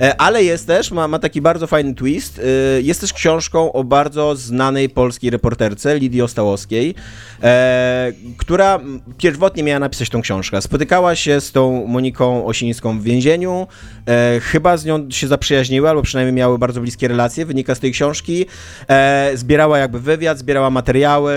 E, 0.00 0.20
Ale 0.20 0.44
jest 0.44 0.66
też, 0.66 0.90
ma, 0.90 1.08
ma 1.08 1.18
taki 1.18 1.40
bardzo 1.40 1.66
fajny 1.66 1.94
twist, 1.94 2.38
e, 2.38 2.82
jest 2.82 3.00
też 3.00 3.12
książką 3.12 3.72
o 3.72 3.84
bardzo 3.84 4.36
znanej 4.36 4.88
polskiej 4.88 5.30
reporterce, 5.30 5.98
Lidii 5.98 6.22
Ostałowskiej, 6.22 6.94
e, 7.42 8.12
która 8.36 8.80
pierwotnie 9.18 9.62
miała 9.62 9.78
napisać 9.78 10.08
tą 10.08 10.22
książkę. 10.22 10.62
Spotykała 10.62 11.14
się 11.14 11.40
z 11.40 11.52
tą 11.52 11.86
Moniką 11.86 12.46
Osińską 12.46 12.98
w 12.98 13.02
więzieniu, 13.02 13.66
chyba 14.42 14.76
z 14.76 14.84
nią 14.84 15.10
się 15.10 15.26
zaprzyjaźniły, 15.28 15.88
albo 15.88 16.02
przynajmniej 16.02 16.34
miały 16.34 16.58
bardzo 16.58 16.80
bliskie 16.80 17.08
relacje, 17.08 17.46
wynika 17.46 17.74
z 17.74 17.80
tej 17.80 17.92
książki. 17.92 18.46
Zbierała 19.34 19.78
jakby 19.92 20.10
wywiad, 20.10 20.38
zbierała 20.38 20.70
materiały, 20.70 21.34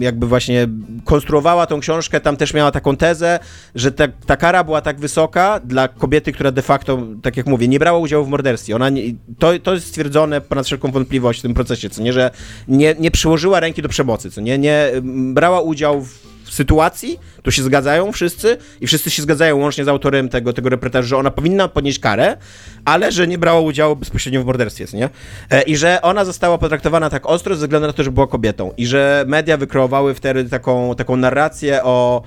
jakby 0.00 0.26
właśnie 0.26 0.68
konstruowała 1.04 1.66
tą 1.66 1.80
książkę, 1.80 2.20
tam 2.20 2.36
też 2.36 2.54
miała 2.54 2.70
taką 2.70 2.96
tezę, 2.96 3.38
że 3.74 3.92
ta, 3.92 4.08
ta 4.26 4.36
kara 4.36 4.64
była 4.64 4.80
tak 4.80 5.00
wysoka 5.00 5.60
dla 5.64 5.88
kobiety, 5.88 6.32
która 6.32 6.52
de 6.52 6.62
facto, 6.62 6.98
tak 7.22 7.36
jak 7.36 7.46
mówię, 7.46 7.68
nie 7.68 7.78
brała 7.78 7.98
udziału 7.98 8.24
w 8.24 8.28
morderstwie. 8.28 8.76
Ona 8.76 8.90
nie, 8.90 9.02
to, 9.38 9.58
to 9.58 9.74
jest 9.74 9.86
stwierdzone 9.86 10.40
ponad 10.40 10.66
wszelką 10.66 10.90
wątpliwość 10.90 11.38
w 11.38 11.42
tym 11.42 11.54
procesie, 11.54 11.90
co 11.90 12.02
nie, 12.02 12.12
że 12.12 12.30
nie, 12.68 12.94
nie 12.98 13.10
przyłożyła 13.10 13.60
ręki 13.60 13.82
do 13.82 13.88
przemocy, 13.88 14.30
co 14.30 14.40
nie, 14.40 14.58
nie 14.58 14.90
brała 15.34 15.60
udziału 15.60 16.00
w 16.00 16.31
w 16.31 16.31
sytuacji, 16.52 17.18
to 17.42 17.50
się 17.50 17.62
zgadzają 17.62 18.12
wszyscy 18.12 18.56
i 18.80 18.86
wszyscy 18.86 19.10
się 19.10 19.22
zgadzają 19.22 19.56
łącznie 19.56 19.84
z 19.84 19.88
autorem 19.88 20.28
tego, 20.28 20.52
tego 20.52 20.68
reportażu, 20.68 21.08
że 21.08 21.16
ona 21.16 21.30
powinna 21.30 21.68
podnieść 21.68 21.98
karę, 21.98 22.36
ale 22.84 23.12
że 23.12 23.26
nie 23.28 23.38
brała 23.38 23.60
udziału 23.60 23.96
bezpośrednio 23.96 24.42
w 24.42 24.46
morderstwie, 24.46 24.86
nie? 24.92 25.08
E, 25.50 25.62
I 25.62 25.76
że 25.76 26.02
ona 26.02 26.24
została 26.24 26.58
potraktowana 26.58 27.10
tak 27.10 27.26
ostro 27.26 27.54
ze 27.54 27.66
względu 27.66 27.86
na 27.86 27.92
to, 27.92 28.02
że 28.02 28.10
była 28.10 28.26
kobietą 28.26 28.72
i 28.76 28.86
że 28.86 29.24
media 29.28 29.56
wykreowały 29.56 30.14
wtedy 30.14 30.44
taką, 30.44 30.94
taką 30.94 31.16
narrację 31.16 31.82
o, 31.82 32.22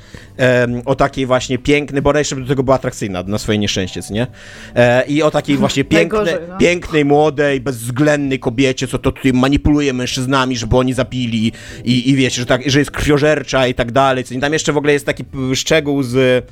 o 0.85 0.95
takiej 0.95 1.25
właśnie 1.25 1.57
pięknej, 1.57 2.01
bo 2.01 2.09
ona 2.09 2.19
jeszcze 2.19 2.35
do 2.35 2.47
tego 2.47 2.63
była 2.63 2.75
atrakcyjna 2.75 3.23
na 3.23 3.38
swoje 3.38 3.57
nieszczęście, 3.57 4.01
nie? 4.09 4.27
E, 4.75 5.05
I 5.07 5.23
o 5.23 5.31
takiej 5.31 5.57
właśnie 5.57 5.83
pięknej, 5.95 6.35
no. 6.49 6.57
pięknej, 6.57 7.05
młodej, 7.05 7.61
bezwzględnej 7.61 8.39
kobiecie, 8.39 8.88
co 8.88 8.99
to 8.99 9.11
tutaj 9.11 9.33
manipuluje 9.33 9.93
mężczyznami, 9.93 10.57
żeby 10.57 10.77
oni 10.77 10.93
zabili 10.93 11.51
i, 11.83 12.09
i 12.09 12.15
wiecie, 12.15 12.41
że, 12.41 12.45
tak, 12.45 12.69
że 12.69 12.79
jest 12.79 12.91
krwiożercza 12.91 13.67
i 13.67 13.73
tak 13.73 13.91
dalej. 13.91 14.14
Nie? 14.15 14.41
Tam 14.41 14.54
jeszcze 14.54 14.73
w 14.73 14.78
ogóle 14.78 14.93
jest 14.93 15.06
taki 15.06 15.23
szczegół 15.54 16.04
z, 16.04 16.45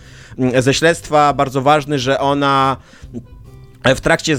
ze 0.59 0.73
śledztwa 0.73 1.33
bardzo 1.33 1.61
ważny, 1.61 1.99
że 1.99 2.19
ona 2.19 2.77
w 3.85 4.01
trakcie 4.01 4.37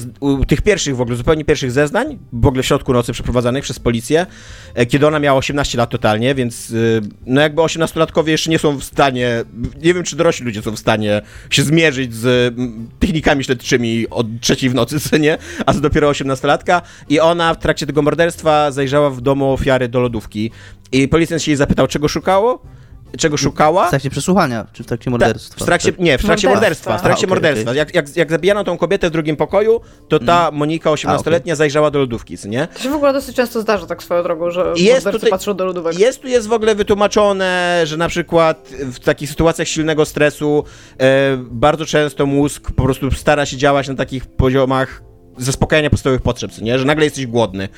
tych 0.49 0.63
pierwszych 0.63 0.97
w 0.97 1.01
ogóle, 1.01 1.17
zupełnie 1.17 1.45
pierwszych 1.45 1.73
zeznań, 1.73 2.19
w 2.33 2.47
ogóle 2.47 2.63
w 2.63 2.67
środku 2.67 2.93
nocy 2.93 3.13
przeprowadzanych 3.13 3.65
przez 3.65 3.79
policję, 3.79 4.27
e, 4.75 4.87
kiedy 4.87 5.07
ona 5.07 5.19
miała 5.19 5.39
18 5.39 5.79
lat 5.79 5.91
totalnie, 5.91 6.35
więc 6.35 6.71
y, 6.71 7.01
no 7.27 7.41
jakby 7.41 7.63
18-latkowie 7.63 8.29
jeszcze 8.29 8.51
nie 8.51 8.59
są 8.59 8.77
w 8.77 8.85
stanie, 8.85 9.45
nie 9.83 9.95
wiem 9.95 10.03
czy 10.03 10.17
dorośli 10.17 10.47
ludzie 10.47 10.63
są 10.63 10.71
w 10.71 10.79
stanie 10.79 11.23
się 11.51 11.63
zmierzyć 11.63 12.15
z 12.15 12.55
mm, 12.59 12.89
technikami 12.99 13.45
śledczymi 13.45 14.07
od 14.11 14.27
trzeciej 14.41 14.71
w 14.71 14.75
nocy, 14.75 15.01
co 15.11 15.17
nie, 15.17 15.39
a 15.67 15.75
to 15.75 15.81
dopiero 15.81 16.11
18-latka 16.11 16.81
i 17.09 17.21
ona 17.21 17.55
w 17.55 17.59
trakcie 17.59 17.87
tego 17.87 18.03
morderstwa 18.03 18.71
zajrzała 18.71 19.11
w 19.11 19.21
domu 19.21 19.53
ofiary 19.53 19.89
do 19.89 20.01
lodówki 20.01 20.51
i 20.93 21.09
policjant 21.09 21.43
się 21.43 21.51
jej 21.51 21.57
zapytał, 21.57 21.87
czego 21.87 22.09
szukało? 22.09 22.63
Czego 23.19 23.37
szukała? 23.37 23.87
W 23.87 23.91
trakcie 23.91 24.11
przesłuchania, 24.11 24.67
czy 24.73 24.83
w 24.83 24.87
trakcie 24.87 25.05
Ta, 25.05 25.11
morderstwa? 25.11 25.65
w 25.65 25.67
trakcie, 25.67 25.93
nie, 25.99 26.19
w 26.19 26.23
trakcie 26.25 26.49
Morderstwa. 26.49 26.91
morderstwa. 26.91 26.99
W 26.99 27.03
trakcie 27.03 27.27
A, 27.27 27.29
morderstwa. 27.29 27.71
okej. 27.71 27.79
Jak, 27.79 27.95
jak, 27.95 28.17
jak 28.17 28.31
zabijano 28.31 28.65
tą 28.65 28.79
kobietę 28.79 29.09
w 29.09 29.13
drugim 29.13 29.37
pokoju, 29.37 29.81
to 30.09 30.19
ta 30.19 30.51
Monika, 30.53 30.91
18-letnia, 30.91 31.57
zajrzała 31.57 31.91
do 31.91 31.99
lodówki, 31.99 32.39
co 32.39 32.49
nie? 32.49 32.67
To 32.67 32.79
się 32.79 32.91
w 32.91 32.95
ogóle 32.95 33.13
dosyć 33.13 33.37
często 33.37 33.61
zdarza 33.61 33.87
tak 33.87 34.03
swoją 34.03 34.23
drogą, 34.23 34.51
że 34.51 34.73
I 34.77 34.85
jest 34.85 35.07
tutaj- 35.11 35.31
patrzą 35.31 35.55
do 35.57 35.65
lodówek. 35.65 35.99
Jest 35.99 36.23
tu 36.23 36.29
jest 36.29 36.49
w 36.49 36.53
ogóle 36.53 36.75
wytłumaczone, 36.75 37.81
że 37.85 37.97
na 37.97 38.09
przykład 38.09 38.69
w 38.93 38.99
takich 39.01 39.31
sytuacjach 39.31 39.69
silnego 39.69 40.05
stresu 40.05 40.65
e, 41.01 41.37
bardzo 41.51 41.87
często 41.87 42.27
mózg 42.27 42.71
po 42.73 42.83
prostu 42.83 43.11
stara 43.11 43.47
się 43.47 43.57
działać 43.57 43.89
na 43.89 43.95
takich 43.95 44.27
poziomach 44.27 45.03
zaspokajania 45.39 45.91
podstawowych 45.91 46.23
potrzeb, 46.23 46.59
nie? 46.63 46.79
Że 46.79 46.85
nagle 46.85 47.05
jesteś 47.05 47.27
głodny. 47.27 47.69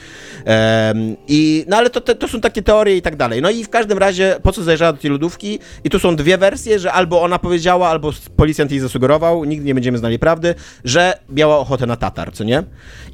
Em, 0.44 1.16
I, 1.28 1.64
no 1.68 1.76
ale 1.76 1.90
to, 1.90 2.00
to, 2.00 2.14
to 2.14 2.28
są 2.28 2.40
takie 2.40 2.62
teorie 2.62 2.96
i 2.96 3.02
tak 3.02 3.16
dalej. 3.16 3.42
No 3.42 3.50
i 3.50 3.64
w 3.64 3.68
każdym 3.68 3.98
razie, 3.98 4.36
po 4.42 4.52
co 4.52 4.62
zajrzała 4.62 4.92
do 4.92 4.98
tej 4.98 5.10
lodówki? 5.10 5.58
I 5.84 5.90
tu 5.90 5.98
są 5.98 6.16
dwie 6.16 6.38
wersje, 6.38 6.78
że 6.78 6.92
albo 6.92 7.22
ona 7.22 7.38
powiedziała, 7.38 7.88
albo 7.88 8.10
policjant 8.36 8.70
jej 8.70 8.80
zasugerował, 8.80 9.44
nigdy 9.44 9.66
nie 9.66 9.74
będziemy 9.74 9.98
znali 9.98 10.18
prawdy, 10.18 10.54
że 10.84 11.18
miała 11.30 11.58
ochotę 11.58 11.86
na 11.86 11.96
tatar, 11.96 12.32
co 12.32 12.44
nie? 12.44 12.62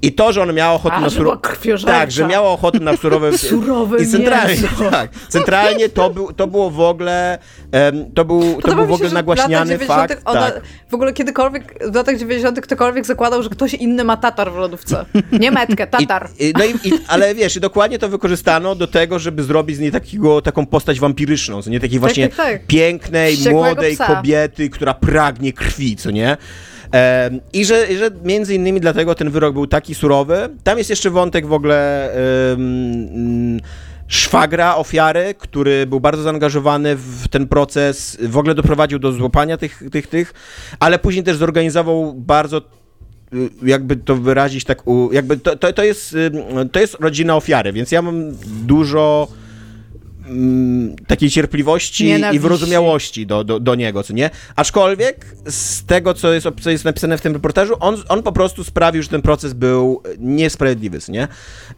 I 0.02 0.12
to, 0.12 0.32
że 0.32 0.42
ona 0.42 0.52
miała 0.52 0.74
ochotę 0.74 0.94
A, 0.94 1.00
na 1.00 1.36
krwiożercza. 1.36 1.98
Tak, 1.98 2.10
że 2.10 2.26
miała 2.26 2.50
ochotę 2.50 2.78
na 2.80 2.96
surowe... 2.96 3.38
Surowe 3.38 4.02
I 4.02 4.06
centralnie, 4.06 4.54
mięso. 4.54 4.90
tak, 4.90 5.10
centralnie 5.28 5.88
to, 5.88 6.10
był, 6.10 6.32
to 6.32 6.46
było 6.46 6.70
w 6.70 6.80
ogóle, 6.80 7.38
em, 7.72 8.12
to 8.14 8.24
był, 8.24 8.40
to 8.54 8.60
Podoba 8.62 8.74
był 8.74 8.82
mi 8.82 8.86
w 8.86 8.88
się, 8.88 8.94
ogóle 8.94 9.08
że 9.08 9.14
nagłaśniany 9.14 9.78
w 9.78 9.80
latach 9.80 9.88
90. 9.88 10.10
fakt. 10.10 10.22
Ona, 10.24 10.40
Tak. 10.50 10.62
W 10.90 10.94
ogóle 10.94 11.12
kiedykolwiek, 11.12 11.78
w 11.92 11.94
latach 11.94 12.18
90. 12.18 12.60
ktokolwiek 12.60 13.06
zakładał, 13.06 13.42
że 13.42 13.48
ktoś 13.48 13.74
inny 13.74 14.04
ma 14.04 14.16
tatar 14.16 14.31
w 14.32 14.56
lodówce. 14.56 15.04
Nie 15.40 15.50
metkę, 15.50 15.86
tatar. 15.86 16.28
I, 16.38 16.48
i, 16.48 16.52
no 16.58 16.64
i, 16.64 16.70
i, 16.70 16.92
ale 17.08 17.34
wiesz, 17.34 17.56
i 17.56 17.60
dokładnie 17.60 17.98
to 17.98 18.08
wykorzystano 18.08 18.74
do 18.74 18.86
tego, 18.86 19.18
żeby 19.18 19.42
zrobić 19.42 19.76
z 19.76 19.80
niej 19.80 19.92
takiego, 19.92 20.42
taką 20.42 20.66
postać 20.66 21.00
wampiryczną, 21.00 21.62
co 21.62 21.70
nie 21.70 21.80
takiej 21.80 21.98
właśnie 21.98 22.28
tak, 22.28 22.36
tak. 22.36 22.66
pięknej, 22.66 23.36
Wściekłego 23.36 23.64
młodej 23.64 23.94
psa. 23.94 24.06
kobiety, 24.06 24.70
która 24.70 24.94
pragnie 24.94 25.52
krwi, 25.52 25.96
co 25.96 26.10
nie? 26.10 26.36
I 27.52 27.64
że, 27.64 27.96
że 27.96 28.10
między 28.24 28.54
innymi 28.54 28.80
dlatego 28.80 29.14
ten 29.14 29.30
wyrok 29.30 29.54
był 29.54 29.66
taki 29.66 29.94
surowy. 29.94 30.48
Tam 30.64 30.78
jest 30.78 30.90
jeszcze 30.90 31.10
wątek 31.10 31.46
w 31.46 31.52
ogóle 31.52 32.10
mm, 32.52 33.60
szwagra 34.06 34.76
ofiary, 34.76 35.34
który 35.38 35.86
był 35.86 36.00
bardzo 36.00 36.22
zaangażowany 36.22 36.96
w 36.96 37.28
ten 37.28 37.48
proces, 37.48 38.18
w 38.20 38.36
ogóle 38.36 38.54
doprowadził 38.54 38.98
do 38.98 39.12
złapania 39.12 39.56
tych, 39.56 39.82
tych, 39.92 40.06
tych, 40.06 40.34
ale 40.80 40.98
później 40.98 41.24
też 41.24 41.36
zorganizował 41.36 42.14
bardzo 42.14 42.62
jakby 43.62 43.96
to 43.96 44.16
wyrazić 44.16 44.64
tak, 44.64 44.88
u, 44.88 45.12
jakby 45.12 45.36
to, 45.36 45.56
to, 45.56 45.72
to, 45.72 45.84
jest, 45.84 46.14
ym, 46.14 46.68
to 46.68 46.80
jest 46.80 46.96
rodzina 47.00 47.36
ofiary, 47.36 47.72
więc 47.72 47.92
ja 47.92 48.02
mam 48.02 48.36
dużo 48.66 49.28
mm, 50.26 50.96
takiej 51.06 51.30
cierpliwości 51.30 52.04
Nienawiści. 52.04 52.36
i 52.36 52.40
wyrozumiałości 52.40 53.26
do, 53.26 53.44
do, 53.44 53.60
do 53.60 53.74
niego, 53.74 54.02
co 54.02 54.12
nie? 54.12 54.30
Aczkolwiek 54.56 55.26
z 55.46 55.84
tego, 55.84 56.14
co 56.14 56.32
jest, 56.32 56.46
co 56.60 56.70
jest 56.70 56.84
napisane 56.84 57.18
w 57.18 57.20
tym 57.20 57.32
reportażu, 57.32 57.74
on, 57.80 57.96
on 58.08 58.22
po 58.22 58.32
prostu 58.32 58.64
sprawił, 58.64 59.02
że 59.02 59.08
ten 59.08 59.22
proces 59.22 59.52
był 59.52 60.02
niesprawiedliwy, 60.18 61.00
co 61.00 61.12
nie? 61.12 61.28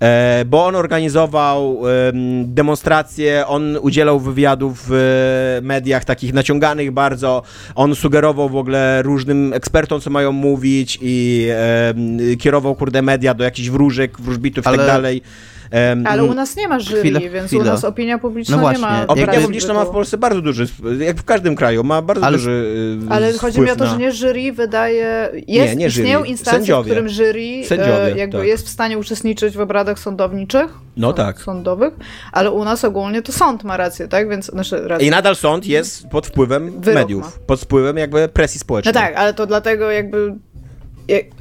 E, 0.01 0.45
bo 0.45 0.67
on 0.67 0.77
organizował 0.77 1.83
em, 1.89 2.55
demonstracje, 2.55 3.47
on 3.47 3.77
udzielał 3.81 4.21
wywiadów 4.21 4.85
w 4.89 4.93
e, 4.93 5.63
mediach 5.67 6.05
takich 6.05 6.33
naciąganych 6.33 6.91
bardzo, 6.91 7.43
on 7.75 7.95
sugerował 7.95 8.49
w 8.49 8.57
ogóle 8.57 9.03
różnym 9.03 9.53
ekspertom, 9.53 10.01
co 10.01 10.11
mają 10.11 10.33
mówić 10.33 10.99
i 11.03 11.47
em, 11.51 12.19
kierował, 12.39 12.75
kurde, 12.75 13.03
media 13.03 13.35
do 13.35 13.45
jakichś 13.45 13.69
wróżek, 13.69 14.21
wróżbitów 14.21 14.63
i 14.63 14.65
tak 14.65 14.75
Ale- 14.75 14.87
dalej. 14.87 15.23
Em, 15.71 16.07
Ale 16.07 16.25
u 16.25 16.35
nas 16.35 16.57
nie 16.57 16.69
ma 16.69 16.81
jury, 16.81 17.01
Chwila, 17.01 17.21
więc 17.21 17.47
chwila. 17.47 17.63
u 17.63 17.67
nas 17.67 17.85
opinia 17.85 18.19
publiczna 18.19 18.57
No 18.57 18.63
nie 18.63 18.79
właśnie, 18.79 18.97
ma. 18.97 19.07
Opinia 19.07 19.27
jakby- 19.27 19.43
publiczna 19.43 19.75
ma 19.75 19.85
w 19.85 19.91
Polsce 19.91 20.19
bardzo 20.19 20.41
duży, 20.41 20.67
jak 20.99 21.17
w 21.17 21.25
każdym 21.25 21.55
kraju, 21.57 21.85
ma 21.85 22.03
bardzo 22.03 22.27
Ale- 22.27 22.37
duży 22.39 22.99
Ale 23.11 23.33
chodzi 23.33 23.61
mi 23.61 23.71
o 23.71 23.77
to, 23.77 23.85
na- 23.85 23.91
że 23.91 23.97
nie 23.99 24.13
jury 24.13 24.53
wydaje. 24.53 25.29
Jest, 25.49 25.77
nie 25.77 25.87
istnieją 25.87 26.19
jury. 26.19 26.31
instancje, 26.31 26.59
Sędziowie. 26.59 26.83
w 26.83 26.87
którym 26.95 27.09
jury 27.09 27.65
Sędziowie, 27.67 28.05
e, 28.15 28.19
jakby 28.19 28.39
tak. 28.39 28.47
jest 28.47 28.67
w 28.67 28.69
stanie 28.71 28.99
uczestniczyć 28.99 29.57
w 29.57 29.61
obradach 29.61 29.99
sądowniczych. 29.99 30.71
No 30.97 31.09
sąd- 31.09 31.17
tak. 31.17 31.39
Sądowych, 31.41 31.95
ale 32.33 32.51
u 32.51 32.65
nas 32.65 32.85
ogólnie 32.85 33.23
to 33.23 33.33
sąd 33.33 33.65
ma 33.65 33.77
rację, 33.77 34.09
tak? 34.09 34.29
Więc 34.29 34.47
znaczy 34.47 34.89
rację. 34.89 35.07
I 35.07 35.11
nadal 35.11 35.37
sąd 35.37 35.67
jest 35.67 36.09
pod 36.09 36.27
wpływem 36.27 36.81
Wyrok 36.81 36.95
mediów, 37.01 37.23
ma. 37.23 37.47
pod 37.47 37.61
wpływem 37.61 37.97
jakby 37.97 38.29
presji 38.29 38.59
No 38.59 38.61
społecznej. 38.61 38.95
tak, 38.95 39.17
ale 39.17 39.35
to 39.35 39.47
dlatego 39.47 39.91
jakby. 39.91 40.35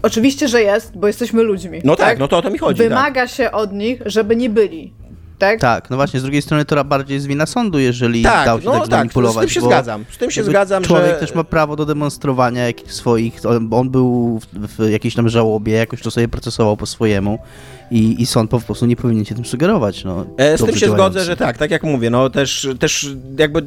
Oczywiście, 0.02 0.48
że 0.48 0.62
jest, 0.62 0.98
bo 0.98 1.08
jesteśmy 1.08 1.44
ludźmi. 1.44 1.82
No 1.84 1.96
tak, 1.96 2.20
no 2.20 2.28
to 2.28 2.38
o 2.38 2.42
to 2.42 2.50
mi 2.50 2.58
chodzi. 2.58 2.80
tak. 2.80 2.90
Wymaga 2.90 3.28
się 3.28 3.52
od 3.52 3.74
nich, 3.74 4.02
żeby 4.06 4.36
nie 4.36 4.50
byli. 4.50 4.94
Tak? 5.40 5.60
Tak, 5.60 5.90
no 5.90 5.96
właśnie, 5.96 6.20
z 6.20 6.24
drugiej 6.24 6.42
strony 6.42 6.66
to 6.66 6.86
bardziej 6.86 7.16
jest 7.16 7.28
wina 7.28 7.46
sądu, 7.46 7.80
jeżeli 7.80 8.24
Tak, 8.24 8.46
dał 8.46 8.60
się 8.60 8.66
no 8.66 8.72
tak 8.72 8.82
tak, 8.82 8.88
zmanipulować. 8.90 9.36
z 9.36 9.40
tym 9.40 9.50
się 9.50 9.60
bo 9.62 9.66
zgadzam. 9.68 10.06
Z 10.12 10.18
tym 10.18 10.32
się 10.32 10.44
zgadzam, 10.44 10.84
Człowiek 10.84 11.10
że... 11.10 11.16
też 11.20 11.36
ma 11.36 11.44
prawo 11.44 11.76
do 11.76 11.86
demonstrowania 11.86 12.66
jakichś 12.68 12.92
swoich, 12.94 13.46
on, 13.46 13.70
on 13.74 13.90
był 13.90 14.40
w, 14.40 14.78
w 14.78 14.90
jakiejś 14.90 15.16
tam 15.16 15.30
żałobie, 15.30 15.74
jakoś 15.74 16.02
to 16.02 16.12
sobie 16.12 16.28
procesował 16.28 16.78
po 16.78 16.86
swojemu 16.86 17.40
i, 17.92 18.22
i 18.22 18.26
sąd 18.26 18.52
po 18.52 18.60
prostu 18.60 18.86
nie 18.86 18.96
powinien 18.96 19.26
się 19.26 19.36
tym 19.36 19.46
sugerować. 19.46 20.04
No, 20.04 20.26
E, 20.38 20.58
z 20.58 20.62
tym 20.66 20.74
się 20.76 20.80
działający. 20.80 21.14
zgodzę, 21.14 21.26
że 21.26 21.38
tak, 21.38 21.58
tak 21.58 21.72
jak 21.72 21.84
mówię, 21.84 22.10
no 22.10 22.30
też, 22.30 22.68
też 22.80 23.08
jakby 23.40 23.64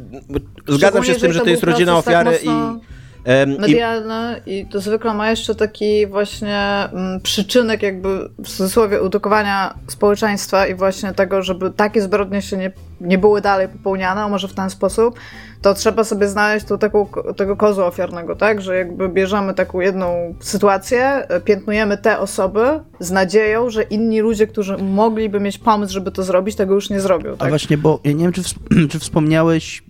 zgadzam 0.69 1.05
się 1.05 1.15
z 1.15 1.19
tym, 1.19 1.33
że 1.33 1.41
to 1.41 1.51
jest 1.51 1.63
rodzina 1.63 1.93
tak 1.93 1.99
ofiary 2.07 2.31
mocno- 2.31 2.77
i 2.83 2.96
I- 3.27 3.61
medialne 3.61 4.41
i 4.47 4.67
to 4.67 4.81
zwykle 4.81 5.15
ma 5.15 5.31
jeszcze 5.31 5.55
taki 5.55 6.07
właśnie 6.07 6.59
mm, 6.93 7.21
przyczynek 7.21 7.83
jakby 7.83 8.29
w 8.39 8.49
cudzysłowie 8.49 9.03
udokowania 9.03 9.75
społeczeństwa 9.89 10.67
i 10.67 10.75
właśnie 10.75 11.13
tego, 11.13 11.43
żeby 11.43 11.71
takie 11.71 12.03
zbrodnie 12.03 12.43
się 12.43 12.57
nie, 12.57 12.73
nie 13.01 13.19
były 13.19 13.41
dalej 13.41 13.69
popełniane, 13.69 14.21
a 14.21 14.29
może 14.29 14.49
w 14.49 14.55
ten 14.55 14.71
sposób, 14.71 15.19
to 15.63 15.75
trzeba 15.75 16.05
sobie 16.05 16.29
znaleźć 16.29 16.67
tu 16.67 16.79
taką, 16.79 17.07
tego 17.37 17.57
kozła 17.57 17.87
ofiarnego, 17.87 18.37
tak? 18.37 18.61
Że 18.61 18.77
jakby 18.77 19.09
bierzemy 19.09 19.55
taką 19.55 19.81
jedną 19.81 20.35
sytuację, 20.41 21.05
e, 21.29 21.41
piętnuje 21.41 21.97
te 22.03 22.19
osoby 22.19 22.61
z 23.01 23.11
nadzieją, 23.11 23.71
że 23.71 23.83
inni 23.83 24.21
ludzie, 24.21 24.47
którzy 24.47 24.77
mogliby 24.79 25.41
mieć 25.41 25.59
pomysł, 25.59 25.93
żeby 25.93 26.11
to 26.11 26.23
zrobić, 26.23 26.57
tego 26.57 26.75
już 26.75 26.91
nie 26.91 27.01
zrobią, 27.01 27.33
A 27.33 27.37
tak? 27.37 27.49
właśnie, 27.49 27.79
bo 27.79 28.01
ja 28.05 28.13
nie 28.13 28.23
wiem, 28.23 28.33
czy, 28.33 28.43
wsp- 28.43 28.89
czy 28.91 28.99
wspomniałeś, 28.99 29.83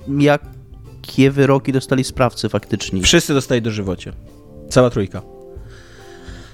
jakie 1.06 1.30
wyroki 1.30 1.72
dostali 1.72 2.04
sprawcy 2.04 2.48
faktycznie. 2.48 3.02
Wszyscy 3.02 3.34
dostali 3.34 3.62
dożywocie. 3.62 4.12
Cała 4.70 4.90
trójka. 4.90 5.22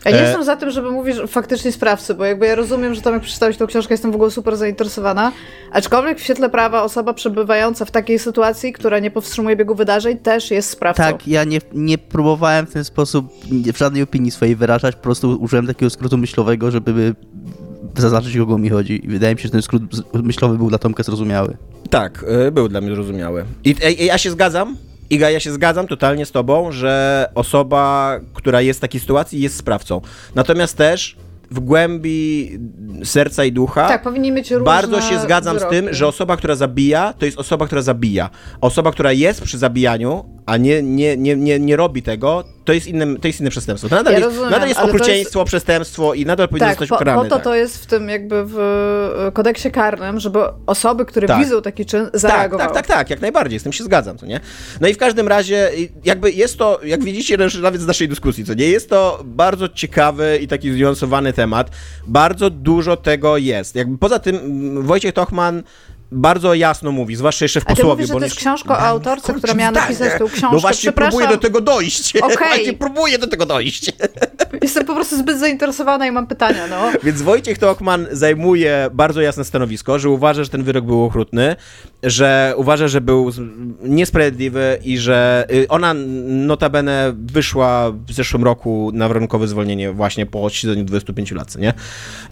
Ja 0.04 0.10
nie 0.10 0.18
E- 0.18 0.22
jestem 0.22 0.44
za 0.44 0.56
tym, 0.56 0.70
żeby 0.70 0.90
mówić 0.90 1.16
że 1.16 1.26
faktycznie 1.26 1.72
sprawcy, 1.72 2.14
bo 2.14 2.24
jakby 2.24 2.46
ja 2.46 2.54
rozumiem, 2.54 2.94
że 2.94 3.00
tam 3.02 3.14
jak 3.14 3.22
przeczytałeś 3.22 3.56
tą 3.56 3.66
książkę, 3.66 3.94
jestem 3.94 4.12
w 4.12 4.14
ogóle 4.14 4.30
super 4.30 4.56
zainteresowana, 4.56 5.32
aczkolwiek 5.72 6.18
w 6.18 6.22
świetle 6.22 6.50
prawa 6.50 6.82
osoba 6.82 7.14
przebywająca 7.14 7.84
w 7.84 7.90
takiej 7.90 8.18
sytuacji, 8.18 8.72
która 8.72 8.98
nie 8.98 9.10
powstrzymuje 9.10 9.56
biegu 9.56 9.74
wydarzeń, 9.74 10.18
też 10.18 10.50
jest 10.50 10.70
sprawcą. 10.70 11.02
Tak, 11.02 11.28
ja 11.28 11.44
nie, 11.44 11.58
nie 11.72 11.98
próbowałem 11.98 12.66
w 12.66 12.72
ten 12.72 12.84
sposób 12.84 13.26
w 13.74 13.78
żadnej 13.78 14.02
opinii 14.02 14.30
swojej 14.30 14.56
wyrażać, 14.56 14.96
po 14.96 15.02
prostu 15.02 15.38
użyłem 15.40 15.66
takiego 15.66 15.90
skrótu 15.90 16.18
myślowego, 16.18 16.70
żeby 16.70 17.14
zaznaczyć, 17.96 18.36
kogo 18.36 18.58
mi 18.58 18.68
chodzi. 18.68 19.06
I 19.06 19.08
wydaje 19.08 19.34
mi 19.34 19.40
się, 19.40 19.48
że 19.48 19.52
ten 19.52 19.62
skrót 19.62 19.82
myślowy 20.14 20.58
był 20.58 20.68
dla 20.68 20.78
Tomka 20.78 21.02
zrozumiały. 21.02 21.56
Tak, 21.90 22.24
y, 22.46 22.52
był 22.52 22.68
dla 22.68 22.80
mnie 22.80 22.94
zrozumiały. 22.94 23.44
I 23.64 23.74
ej, 23.82 24.06
ja 24.06 24.18
się 24.18 24.30
zgadzam, 24.30 24.76
Iga, 25.10 25.30
ja 25.30 25.40
się 25.40 25.52
zgadzam 25.52 25.86
totalnie 25.86 26.26
z 26.26 26.30
tobą, 26.30 26.72
że 26.72 27.28
osoba, 27.34 28.16
która 28.34 28.60
jest 28.60 28.80
w 28.80 28.82
takiej 28.82 29.00
sytuacji, 29.00 29.40
jest 29.40 29.56
sprawcą. 29.56 30.00
Natomiast 30.34 30.76
też 30.76 31.16
w 31.54 31.60
głębi 31.60 32.50
serca 33.04 33.44
i 33.44 33.52
ducha 33.52 33.88
Tak, 33.88 34.02
powinni 34.02 34.32
mieć 34.32 34.50
różne 34.50 34.64
bardzo 34.64 35.00
się 35.00 35.18
zgadzam 35.20 35.54
wyroki. 35.56 35.76
z 35.76 35.80
tym, 35.80 35.94
że 35.94 36.06
osoba, 36.06 36.36
która 36.36 36.54
zabija, 36.54 37.14
to 37.18 37.24
jest 37.26 37.38
osoba, 37.38 37.66
która 37.66 37.82
zabija. 37.82 38.30
Osoba, 38.60 38.92
która 38.92 39.12
jest 39.12 39.42
przy 39.42 39.58
zabijaniu, 39.58 40.24
a 40.46 40.56
nie, 40.56 40.82
nie, 40.82 41.16
nie, 41.16 41.36
nie, 41.36 41.58
nie 41.60 41.76
robi 41.76 42.02
tego, 42.02 42.44
to 42.64 42.72
jest, 42.72 42.86
innym, 42.86 43.16
to 43.20 43.26
jest 43.28 43.40
inne 43.40 43.50
przestępstwo. 43.50 43.88
To 43.88 43.94
nadal 43.96 44.12
Ja 44.12 44.18
jest, 44.18 44.30
rozumiem, 44.30 44.50
nadal 44.50 44.68
jest 44.68 44.80
okrucieństwo, 44.80 45.44
przestępstwo 45.44 46.14
i 46.14 46.26
nadal 46.26 46.48
powinno 46.48 46.66
Tak, 46.66 46.74
zostać 46.74 46.88
po, 46.88 46.94
ukarane. 46.94 47.18
po 47.22 47.28
to 47.28 47.34
tak. 47.34 47.44
to 47.44 47.54
jest 47.54 47.82
w 47.82 47.86
tym 47.86 48.08
jakby 48.08 48.44
w 48.46 48.58
e, 49.28 49.32
kodeksie 49.32 49.70
karnym, 49.70 50.20
żeby 50.20 50.38
osoby, 50.66 51.04
które 51.04 51.28
Tak. 51.28 51.38
widzą 51.44 51.62
taki 51.62 51.86
czyn, 51.86 52.04
Tak, 52.10 52.20
zareagowały. 52.20 52.72
tak, 52.74 52.86
tak, 52.86 52.96
tak, 52.96 53.10
jak 53.10 53.20
najbardziej, 53.20 53.58
z 53.60 53.62
tym 53.62 53.72
się 53.72 53.84
zgadzam, 53.84 54.18
co 54.18 54.26
nie? 54.26 54.40
No 54.80 54.88
i 54.88 54.94
w 54.94 54.98
każdym 54.98 55.28
razie, 55.28 55.70
jakby 56.04 56.30
jest 56.32 56.58
to, 56.58 56.80
jak 56.84 57.04
widzicie, 57.04 57.36
nawet 57.62 57.80
z 57.80 57.86
naszej 57.86 58.08
dyskusji, 58.08 58.44
co 58.44 58.54
nie? 58.54 58.66
Jest 58.68 58.90
to 58.90 59.22
bardzo 59.24 59.68
ciekawy 59.68 60.38
i 60.42 60.48
taki 60.48 60.72
zniuansowany 60.72 61.32
temat. 61.32 61.41
Bardzo 62.06 62.50
dużo 62.50 62.96
tego 62.96 63.36
jest. 63.36 63.74
Jakby 63.74 63.98
poza 63.98 64.18
tym 64.18 64.36
mm, 64.36 64.82
Wojciech 64.82 65.14
Tochman 65.14 65.62
bardzo 66.12 66.54
jasno 66.54 66.92
mówi, 66.92 67.16
zwłaszcza 67.16 67.44
jeszcze 67.44 67.60
w 67.60 67.62
A 67.62 67.66
ty 67.66 67.74
posłowie. 67.74 67.94
mówisz, 67.94 68.12
bo 68.12 68.18
to 68.18 68.24
jest 68.24 68.36
książka 68.36 68.74
o 68.74 68.78
autorce, 68.78 69.34
która 69.34 69.54
miała 69.54 69.70
napisać 69.70 70.18
tą 70.18 70.26
książkę. 70.26 70.48
No 70.52 70.58
właśnie 70.58 70.92
próbuję 70.92 71.28
do 71.28 71.36
tego 71.36 71.60
dojść. 71.60 72.16
Okej. 72.16 72.36
Właśnie 72.36 72.72
próbuję 72.72 73.18
do 73.18 73.26
tego 73.26 73.46
dojść. 73.46 73.92
Jestem 74.62 74.84
po 74.84 74.94
prostu 74.94 75.16
zbyt 75.16 75.38
zainteresowana 75.38 76.06
i 76.06 76.10
mam 76.10 76.26
pytania, 76.26 76.66
no. 76.66 76.90
Więc 77.04 77.22
Wojciech 77.22 77.58
Tochman 77.58 78.06
zajmuje 78.10 78.90
bardzo 78.92 79.20
jasne 79.20 79.44
stanowisko, 79.44 79.98
że 79.98 80.10
uważa, 80.10 80.44
że 80.44 80.50
ten 80.50 80.62
wyrok 80.62 80.84
był 80.84 81.04
okrutny, 81.04 81.56
że 82.02 82.54
uważa, 82.56 82.88
że 82.88 83.00
był 83.00 83.30
niesprawiedliwy 83.82 84.78
i 84.84 84.98
że 84.98 85.46
y, 85.52 85.68
ona 85.68 85.94
notabene 86.26 87.12
wyszła 87.16 87.90
w 87.90 88.12
zeszłym 88.12 88.44
roku 88.44 88.90
na 88.94 89.08
warunkowe 89.08 89.48
zwolnienie 89.48 89.92
właśnie 89.92 90.26
po 90.26 90.42
odsiedzeniu 90.42 90.84
25 90.84 91.32
lat, 91.32 91.56
nie? 91.56 91.74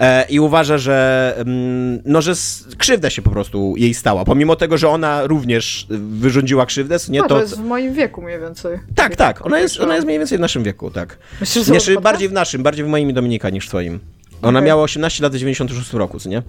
E, 0.00 0.26
I 0.28 0.40
uważa, 0.40 0.78
że 0.78 1.34
mm, 1.38 2.02
no, 2.04 2.22
że 2.22 2.32
krzywda 2.78 3.10
się 3.10 3.22
po 3.22 3.30
prostu 3.30 3.69
jej 3.76 3.94
stała, 3.94 4.24
pomimo 4.24 4.56
tego, 4.56 4.78
że 4.78 4.88
ona 4.88 5.26
również 5.26 5.86
wyrządziła 5.90 6.66
krzywdę, 6.66 6.96
nie? 7.08 7.18
No, 7.18 7.28
to, 7.28 7.34
To, 7.34 7.40
jest 7.40 7.56
w 7.56 7.64
moim 7.64 7.94
wieku 7.94 8.22
mniej 8.22 8.40
więcej. 8.40 8.78
tak, 8.94 9.16
tak, 9.16 9.46
ona 9.46 9.58
jest, 9.58 9.80
ona 9.80 9.94
jest 9.94 10.06
mniej 10.06 10.18
więcej 10.18 10.38
w 10.38 10.40
naszym 10.40 10.62
wieku, 10.62 10.90
tak. 10.90 11.18
Myślisz, 11.40 11.66
że 11.66 11.72
Nie, 11.72 11.78
to 11.78 11.84
czy 11.84 11.94
podcast? 11.94 12.04
bardziej 12.04 12.28
w 12.28 12.32
naszym, 12.32 12.62
bardziej 12.62 12.84
w 12.84 12.88
moim 12.88 13.10
i 13.10 13.14
Dominika 13.14 13.50
niż 13.50 13.66
w 13.66 13.68
twoim. 13.68 14.00
Ona 14.42 14.58
Okej. 14.58 14.66
miała 14.68 14.82
18 14.82 15.22
lat 15.22 15.32
w 15.32 15.38
96 15.38 15.92
roku, 15.92 16.20
co 16.20 16.28
nie? 16.28 16.42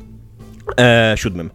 E, 0.79 1.13
siódmym. 1.17 1.49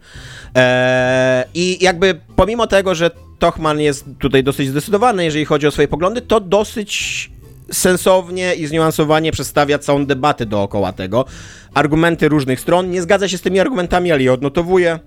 E, 0.55 1.45
I 1.53 1.77
jakby 1.83 2.19
pomimo 2.35 2.67
tego, 2.67 2.95
że 2.95 3.11
Tochman 3.39 3.79
jest 3.79 4.05
tutaj 4.19 4.43
dosyć 4.43 4.69
zdecydowany, 4.69 5.25
jeżeli 5.25 5.45
chodzi 5.45 5.67
o 5.67 5.71
swoje 5.71 5.87
poglądy, 5.87 6.21
to 6.21 6.39
dosyć 6.39 7.29
sensownie 7.71 8.55
i 8.55 8.67
zniuansowanie 8.67 9.31
przedstawia 9.31 9.79
całą 9.79 10.05
debatę 10.05 10.45
dookoła 10.45 10.91
tego. 10.93 11.25
Argumenty 11.73 12.29
różnych 12.29 12.59
stron. 12.59 12.91
Nie 12.91 13.01
zgadza 13.01 13.27
się 13.27 13.37
z 13.37 13.41
tymi 13.41 13.59
argumentami, 13.59 14.11
ale 14.11 14.23
je 14.23 14.33
odnotowuje 14.33 14.99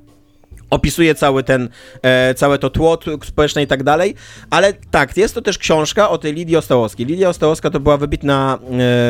opisuje 0.71 1.15
cały 1.15 1.43
ten, 1.43 1.69
e, 2.03 2.35
całe 2.35 2.59
to 2.59 2.71
tło 2.71 2.99
społeczne 3.25 3.63
i 3.63 3.67
tak 3.67 3.83
dalej, 3.83 4.15
ale 4.51 4.73
tak, 4.91 5.17
jest 5.17 5.35
to 5.35 5.43
też 5.43 5.59
książka 5.59 6.11
o 6.11 6.19
tej 6.19 6.35
Lidii 6.35 6.57
Ostałowskiej. 6.57 7.07
Lidia 7.07 7.29
Ostałowska 7.29 7.71
to 7.71 7.81
była 7.81 7.97
wybitna 7.97 8.59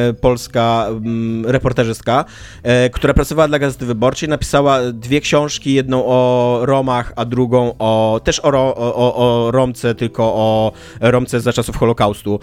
e, 0.08 0.12
polska 0.12 0.86
mm, 0.88 1.46
reporterzystka, 1.46 2.24
e, 2.62 2.90
która 2.90 3.14
pracowała 3.14 3.48
dla 3.48 3.58
Gazety 3.58 3.86
Wyborczej, 3.86 4.28
napisała 4.28 4.80
dwie 4.92 5.20
książki, 5.20 5.74
jedną 5.74 6.06
o 6.06 6.58
Romach, 6.62 7.12
a 7.16 7.24
drugą 7.24 7.74
o, 7.78 8.20
też 8.24 8.40
o, 8.40 8.50
ro, 8.50 8.74
o, 8.76 9.14
o, 9.16 9.50
Romce, 9.50 9.94
tylko 9.94 10.22
o 10.24 10.72
Romce 11.00 11.40
za 11.40 11.52
czasów 11.52 11.76
Holokaustu, 11.76 12.40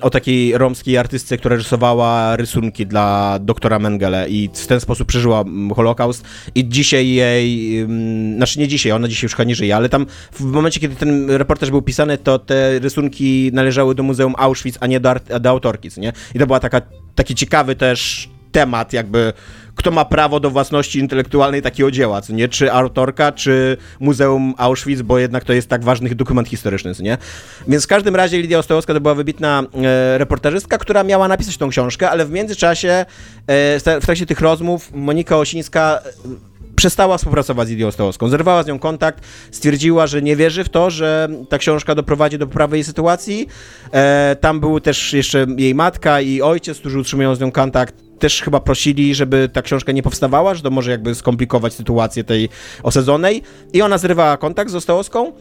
o 0.00 0.10
takiej 0.10 0.58
romskiej 0.58 0.98
artystce, 0.98 1.38
która 1.38 1.56
rysowała 1.56 2.36
rysunki 2.36 2.86
dla 2.86 3.38
doktora 3.40 3.78
Mengele 3.78 4.28
i 4.28 4.50
w 4.54 4.66
ten 4.66 4.80
sposób 4.80 5.08
przeżyła 5.08 5.40
mm, 5.40 5.74
Holokaust. 5.74 6.24
I 6.54 6.68
dzisiaj 6.68 7.08
jej, 7.08 7.80
mm, 7.80 8.38
znaczy 8.46 8.60
nie 8.60 8.68
dzisiaj, 8.68 8.92
ona 8.92 9.08
dzisiaj 9.08 9.24
już 9.24 9.34
chyba 9.34 9.44
nie 9.44 9.54
żyje, 9.54 9.76
ale 9.76 9.88
tam 9.88 10.06
w 10.32 10.40
momencie, 10.40 10.80
kiedy 10.80 10.94
ten 10.94 11.30
reportaż 11.30 11.70
był 11.70 11.82
pisany, 11.82 12.18
to 12.18 12.38
te 12.38 12.78
rysunki 12.78 13.50
należały 13.52 13.94
do 13.94 14.02
Muzeum 14.02 14.34
Auschwitz, 14.38 14.78
a 14.80 14.86
nie 14.86 15.00
do, 15.00 15.14
do 15.40 15.50
autorki, 15.50 15.88
nie? 15.96 16.12
I 16.34 16.38
to 16.38 16.46
była 16.46 16.60
taka, 16.60 16.80
taki 17.14 17.34
ciekawy 17.34 17.76
też 17.76 18.28
temat, 18.52 18.92
jakby 18.92 19.32
kto 19.74 19.90
ma 19.90 20.04
prawo 20.04 20.40
do 20.40 20.50
własności 20.50 20.98
intelektualnej 20.98 21.62
takiego 21.62 21.90
dzieła, 21.90 22.20
co 22.20 22.32
nie? 22.32 22.48
Czy 22.48 22.72
autorka, 22.72 23.32
czy 23.32 23.76
Muzeum 24.00 24.54
Auschwitz, 24.58 25.02
bo 25.02 25.18
jednak 25.18 25.44
to 25.44 25.52
jest 25.52 25.68
tak 25.68 25.84
ważny 25.84 26.14
dokument 26.14 26.48
historyczny, 26.48 26.94
co 26.94 27.02
nie? 27.02 27.18
Więc 27.68 27.84
w 27.84 27.86
każdym 27.86 28.16
razie 28.16 28.42
Lidia 28.42 28.58
Ostałowska 28.58 28.94
to 28.94 29.00
była 29.00 29.14
wybitna 29.14 29.62
e, 29.74 30.18
reporterzystka, 30.18 30.78
która 30.78 31.04
miała 31.04 31.28
napisać 31.28 31.56
tą 31.56 31.68
książkę, 31.68 32.10
ale 32.10 32.26
w 32.26 32.30
międzyczasie, 32.30 32.90
e, 33.46 34.00
w 34.00 34.04
trakcie 34.04 34.26
tych 34.26 34.40
rozmów, 34.40 34.90
Monika 34.94 35.36
Osińska 35.36 36.02
przestała 36.76 37.18
współpracować 37.18 37.68
z 37.68 37.70
Lidią 37.70 37.86
Ostałowską. 37.86 38.28
Zerwała 38.28 38.62
z 38.62 38.66
nią 38.66 38.78
kontakt, 38.78 39.24
stwierdziła, 39.50 40.06
że 40.06 40.22
nie 40.22 40.36
wierzy 40.36 40.64
w 40.64 40.68
to, 40.68 40.90
że 40.90 41.28
ta 41.48 41.58
książka 41.58 41.94
doprowadzi 41.94 42.38
do 42.38 42.46
poprawy 42.46 42.76
jej 42.76 42.84
sytuacji. 42.84 43.48
E, 43.92 44.36
tam 44.40 44.60
były 44.60 44.80
też 44.80 45.12
jeszcze 45.12 45.46
jej 45.58 45.74
matka 45.74 46.20
i 46.20 46.42
ojciec, 46.42 46.78
którzy 46.78 46.98
utrzymują 46.98 47.34
z 47.34 47.40
nią 47.40 47.52
kontakt. 47.52 47.94
Też 48.18 48.42
chyba 48.42 48.60
prosili, 48.60 49.14
żeby 49.14 49.48
ta 49.52 49.62
książka 49.62 49.92
nie 49.92 50.02
powstawała, 50.02 50.54
że 50.54 50.62
to 50.62 50.70
może 50.70 50.90
jakby 50.90 51.14
skomplikować 51.14 51.74
sytuację 51.74 52.24
tej 52.24 52.48
osadzonej. 52.82 53.42
I 53.72 53.82
ona 53.82 53.98
zrywała 53.98 54.36
kontakt 54.36 54.70
z 54.70 54.74
Ostałowską. 54.74 55.32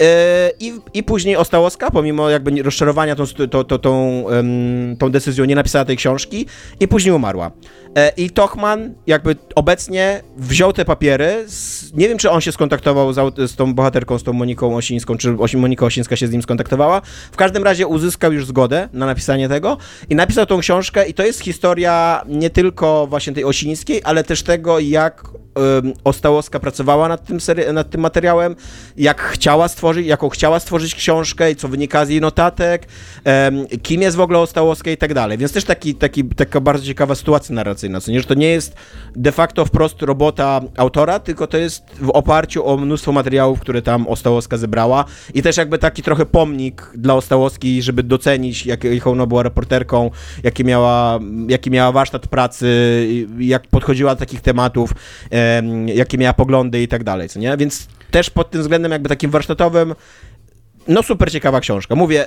E, 0.00 0.50
I, 0.60 0.72
I 0.94 1.02
później 1.02 1.36
Ostałowska, 1.36 1.90
pomimo 1.90 2.30
jakby 2.30 2.62
rozczarowania 2.62 3.16
tą, 3.16 3.24
tą, 3.78 4.24
em, 4.28 4.96
tą 4.98 5.10
decyzją, 5.10 5.44
nie 5.44 5.54
napisała 5.54 5.84
tej 5.84 5.96
książki 5.96 6.46
i 6.80 6.88
później 6.88 7.14
umarła. 7.14 7.50
E, 7.96 8.12
I 8.16 8.30
Tochman 8.30 8.94
jakby 9.06 9.36
obecnie 9.54 10.22
wziął 10.36 10.72
te 10.72 10.84
papiery, 10.84 11.44
z, 11.46 11.92
nie 11.92 12.08
wiem 12.08 12.18
czy 12.18 12.30
on 12.30 12.40
się 12.40 12.52
skontaktował 12.52 13.12
z, 13.12 13.50
z 13.50 13.56
tą 13.56 13.74
bohaterką, 13.74 14.18
z 14.18 14.22
tą 14.22 14.32
Moniką 14.32 14.76
Osińską, 14.76 15.16
czy 15.16 15.36
Osi, 15.38 15.56
Monika 15.56 15.86
Osińska 15.86 16.16
się 16.16 16.26
z 16.26 16.32
nim 16.32 16.42
skontaktowała. 16.42 17.00
W 17.32 17.36
każdym 17.36 17.64
razie 17.64 17.86
uzyskał 17.86 18.32
już 18.32 18.46
zgodę 18.46 18.88
na 18.92 19.06
napisanie 19.06 19.48
tego 19.48 19.76
i 20.10 20.14
napisał 20.14 20.46
tą 20.46 20.58
książkę 20.58 21.08
i 21.08 21.14
to 21.14 21.22
jest 21.22 21.40
historia 21.40 22.22
nie 22.28 22.50
tylko 22.50 23.06
właśnie 23.06 23.32
tej 23.32 23.44
Osińskiej, 23.44 24.00
ale 24.04 24.24
też 24.24 24.42
tego 24.42 24.78
jak 24.78 25.24
em, 25.24 25.92
Ostałowska 26.04 26.60
pracowała 26.60 27.08
nad 27.08 27.26
tym, 27.26 27.38
nad 27.72 27.90
tym 27.90 28.00
materiałem, 28.00 28.56
jak 28.96 29.22
chciała 29.22 29.68
stworzyć, 29.68 30.06
jaką 30.06 30.28
chciała 30.28 30.60
stworzyć 30.60 30.94
książkę 30.94 31.50
i 31.50 31.56
co 31.56 31.68
wynika 31.68 32.06
z 32.06 32.08
jej 32.08 32.20
notatek, 32.20 32.86
kim 33.82 34.02
jest 34.02 34.16
w 34.16 34.20
ogóle 34.20 34.38
Ostałowska 34.38 34.90
i 34.90 34.96
tak 34.96 35.14
dalej. 35.14 35.38
Więc 35.38 35.52
też 35.52 35.64
taki, 35.64 35.94
taki, 35.94 36.24
taka 36.24 36.60
bardzo 36.60 36.86
ciekawa 36.86 37.14
sytuacja 37.14 37.54
narracyjna, 37.54 37.85
co 38.00 38.12
nie, 38.12 38.20
że 38.20 38.26
to 38.26 38.34
nie 38.34 38.48
jest 38.48 38.76
de 39.16 39.32
facto 39.32 39.64
wprost 39.64 40.02
robota 40.02 40.60
autora, 40.76 41.18
tylko 41.18 41.46
to 41.46 41.58
jest 41.58 41.84
w 42.00 42.10
oparciu 42.10 42.66
o 42.66 42.76
mnóstwo 42.76 43.12
materiałów, 43.12 43.60
które 43.60 43.82
tam 43.82 44.06
Ostałowska 44.06 44.56
zebrała 44.56 45.04
i 45.34 45.42
też 45.42 45.56
jakby 45.56 45.78
taki 45.78 46.02
trochę 46.02 46.26
pomnik 46.26 46.90
dla 46.94 47.14
Ostałowskiej, 47.14 47.82
żeby 47.82 48.02
docenić, 48.02 48.66
jak, 48.66 48.84
jaką 48.84 49.12
ona 49.12 49.26
była 49.26 49.42
reporterką, 49.42 50.10
jaki 50.42 50.64
miała, 50.64 51.20
jaki 51.48 51.70
miała 51.70 51.92
warsztat 51.92 52.26
pracy, 52.26 52.66
jak 53.38 53.66
podchodziła 53.66 54.14
do 54.14 54.18
takich 54.18 54.40
tematów, 54.40 54.90
em, 55.30 55.88
jakie 55.88 56.18
miała 56.18 56.32
poglądy 56.32 56.82
i 56.82 56.88
tak 56.88 57.04
dalej, 57.04 57.28
co 57.28 57.38
nie? 57.38 57.56
Więc 57.56 57.88
też 58.10 58.30
pod 58.30 58.50
tym 58.50 58.60
względem 58.60 58.92
jakby 58.92 59.08
takim 59.08 59.30
warsztatowym, 59.30 59.94
no 60.88 61.02
super 61.02 61.32
ciekawa 61.32 61.60
książka. 61.60 61.94
Mówię, 61.94 62.26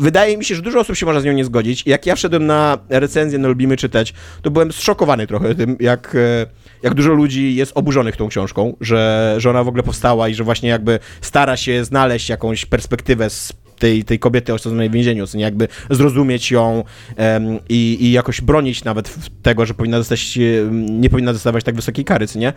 wydaje 0.00 0.38
mi 0.38 0.44
się, 0.44 0.54
że 0.54 0.62
dużo 0.62 0.80
osób 0.80 0.96
się 0.96 1.06
może 1.06 1.20
z 1.20 1.24
nią 1.24 1.32
nie 1.32 1.44
zgodzić. 1.44 1.86
Jak 1.86 2.06
ja 2.06 2.14
wszedłem 2.14 2.46
na 2.46 2.78
recenzję, 2.88 3.38
no 3.38 3.48
lubimy 3.48 3.76
czytać, 3.76 4.14
to 4.42 4.50
byłem 4.50 4.72
zszokowany 4.72 5.26
trochę 5.26 5.54
tym, 5.54 5.76
jak, 5.80 6.14
e, 6.14 6.46
jak 6.82 6.94
dużo 6.94 7.12
ludzi 7.12 7.54
jest 7.54 7.72
oburzonych 7.74 8.16
tą 8.16 8.28
książką, 8.28 8.76
że, 8.80 9.34
że 9.38 9.50
ona 9.50 9.64
w 9.64 9.68
ogóle 9.68 9.82
powstała 9.82 10.28
i 10.28 10.34
że 10.34 10.44
właśnie 10.44 10.68
jakby 10.68 10.98
stara 11.20 11.56
się 11.56 11.84
znaleźć 11.84 12.28
jakąś 12.28 12.66
perspektywę 12.66 13.30
z 13.30 13.52
tej, 13.80 14.04
tej 14.04 14.18
kobiety 14.18 14.54
osadzonej 14.54 14.90
w 14.90 14.92
więzieniu, 14.92 15.26
co 15.26 15.38
nie 15.38 15.44
jakby 15.44 15.68
zrozumieć 15.90 16.50
ją 16.50 16.84
em, 17.16 17.58
i, 17.68 17.96
i 18.00 18.12
jakoś 18.12 18.40
bronić 18.40 18.84
nawet 18.84 19.14
tego, 19.42 19.66
że 19.66 19.74
powinna 19.74 19.98
dostać, 19.98 20.38
em, 20.38 21.00
nie 21.00 21.10
powinna 21.10 21.32
dostawać 21.32 21.64
tak 21.64 21.74
wysokiej 21.74 22.04
kary, 22.04 22.26
co 22.26 22.38
nie? 22.38 22.52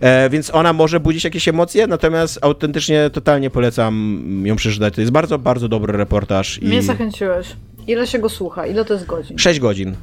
E, 0.00 0.30
więc 0.30 0.54
ona 0.54 0.72
może 0.72 1.00
budzić 1.00 1.24
jakieś 1.24 1.48
emocje, 1.48 1.86
natomiast 1.86 2.38
autentycznie 2.42 3.10
totalnie 3.10 3.50
polecam 3.50 4.22
ją 4.44 4.56
przeczytać. 4.56 4.94
To 4.94 5.00
jest 5.00 5.12
bardzo, 5.12 5.38
bardzo 5.38 5.68
dobry 5.68 5.96
reportaż. 5.96 6.60
Mnie 6.60 6.78
I 6.78 6.82
zachęciłeś. 6.82 7.56
Ile 7.86 8.06
się 8.06 8.18
go 8.18 8.28
słucha? 8.28 8.66
Ile 8.66 8.84
to 8.84 8.94
jest 8.94 9.06
godzin? 9.06 9.38
6 9.38 9.60
godzin. 9.60 9.94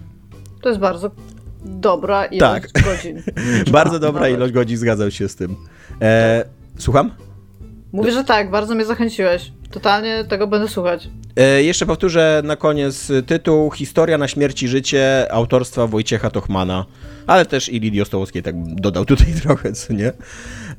To 0.61 0.69
jest 0.69 0.81
bardzo 0.81 1.11
dobra 1.65 2.25
ilość 2.25 2.63
Tak. 2.73 2.83
godzin. 2.83 3.23
Bardzo 3.71 3.99
dobra 3.99 4.21
nawet. 4.21 4.37
ilość 4.37 4.53
godzin, 4.53 4.77
zgadzam 4.77 5.11
się 5.11 5.27
z 5.29 5.35
tym. 5.35 5.55
E, 6.01 6.45
słucham? 6.77 7.11
Mówię, 7.91 8.11
że 8.11 8.23
tak, 8.23 8.51
bardzo 8.51 8.75
mnie 8.75 8.85
zachęciłeś. 8.85 9.51
Totalnie 9.75 10.23
tego 10.29 10.47
będę 10.47 10.67
słuchać. 10.67 11.07
E, 11.35 11.63
jeszcze 11.63 11.85
powtórzę 11.85 12.41
na 12.43 12.55
koniec 12.55 13.11
tytuł 13.27 13.71
Historia 13.71 14.17
na 14.17 14.27
śmierć 14.27 14.63
i 14.63 14.67
życie 14.67 15.27
autorstwa 15.31 15.87
Wojciecha 15.87 16.29
Tochmana, 16.29 16.85
ale 17.27 17.45
też 17.45 17.69
i 17.69 17.79
Lidii 17.79 18.01
Ostołowskiej, 18.01 18.43
tak 18.43 18.55
bym 18.63 18.75
dodał 18.75 19.05
tutaj 19.05 19.27
trochę, 19.43 19.73
co 19.73 19.93
nie? 19.93 20.11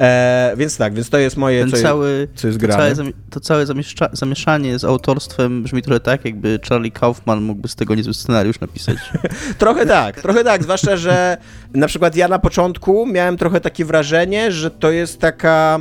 E, 0.01 0.53
więc 0.57 0.77
tak, 0.77 0.95
więc 0.95 1.11
to 1.11 1.19
jest 1.19 1.37
moje, 1.37 1.61
Ten 1.61 1.71
co, 1.71 1.77
cały, 1.77 2.29
co 2.35 2.47
jest 2.49 2.61
to 2.61 2.67
grane. 2.67 2.83
całe, 2.83 2.95
zamie- 2.95 3.13
to 3.31 3.41
całe 3.41 3.67
zamieszcza- 3.67 4.09
zamieszanie 4.13 4.79
z 4.79 4.85
autorstwem 4.85 5.63
brzmi 5.63 5.83
trochę 5.83 6.01
tak, 6.01 6.25
jakby 6.25 6.59
Charlie 6.69 6.91
Kaufman 6.93 7.43
mógłby 7.43 7.69
z 7.69 7.75
tego 7.75 7.95
niezły 7.95 8.15
scenariusz 8.15 8.61
napisać. 8.61 8.97
Trochę 9.59 9.87
tak, 9.87 10.21
trochę 10.21 10.45
tak, 10.45 10.63
zwłaszcza, 10.63 10.97
że 10.97 11.37
na 11.75 11.87
przykład 11.87 12.17
ja 12.17 12.29
na 12.29 12.39
początku 12.39 13.07
miałem 13.07 13.37
trochę 13.37 13.61
takie 13.61 13.85
wrażenie, 13.85 14.53
że 14.53 14.71
to 14.71 14.91
jest 14.91 15.21
taka 15.21 15.79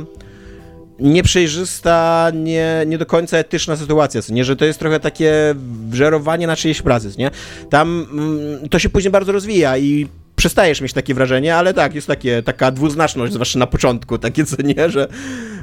nieprzejrzysta, 1.00 2.30
nie, 2.34 2.82
nie 2.86 2.98
do 2.98 3.06
końca 3.06 3.38
etyczna 3.38 3.76
sytuacja, 3.76 4.20
nie, 4.30 4.44
że 4.44 4.56
to 4.56 4.64
jest 4.64 4.78
trochę 4.78 5.00
takie 5.00 5.54
wżerowanie 5.90 6.46
na 6.46 6.56
czyjeś 6.56 6.82
pracy, 6.82 7.10
nie. 7.18 7.30
Tam 7.70 8.06
mm, 8.12 8.68
to 8.68 8.78
się 8.78 8.88
później 8.88 9.10
bardzo 9.12 9.32
rozwija 9.32 9.78
i 9.78 10.08
przestajesz 10.36 10.80
mieć 10.80 10.92
takie 10.92 11.14
wrażenie, 11.14 11.56
ale 11.56 11.74
tak, 11.74 11.94
jest 11.94 12.06
takie, 12.06 12.42
taka 12.42 12.70
dwuznaczność, 12.70 13.32
zwłaszcza 13.32 13.58
na 13.58 13.66
początku, 13.66 14.18
takie 14.18 14.44
co 14.44 14.56
nie, 14.62 14.90
że, 14.90 15.08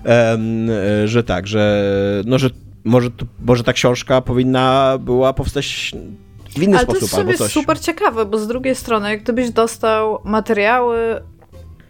em, 0.04 0.68
że 1.06 1.24
tak, 1.24 1.48
że 1.48 1.84
no, 2.26 2.38
że 2.40 2.50
może, 2.84 3.12
to- 3.12 3.26
może 3.46 3.64
ta 3.64 3.74
książka 3.74 4.22
powinna 4.22 4.98
była 5.00 5.34
powstać 5.34 5.92
w 6.58 6.62
inny 6.64 6.78
Ale 6.78 6.86
to 6.86 6.92
sposób 6.92 7.02
jest 7.02 7.14
w 7.14 7.16
sobie 7.16 7.32
albo 7.32 7.38
coś. 7.38 7.52
super 7.54 7.80
ciekawe, 7.80 8.26
bo 8.26 8.38
z 8.38 8.48
drugiej 8.48 8.76
strony, 8.76 9.10
jak 9.10 9.24
gdybyś 9.24 9.50
dostał 9.52 10.20
materiały, 10.24 10.98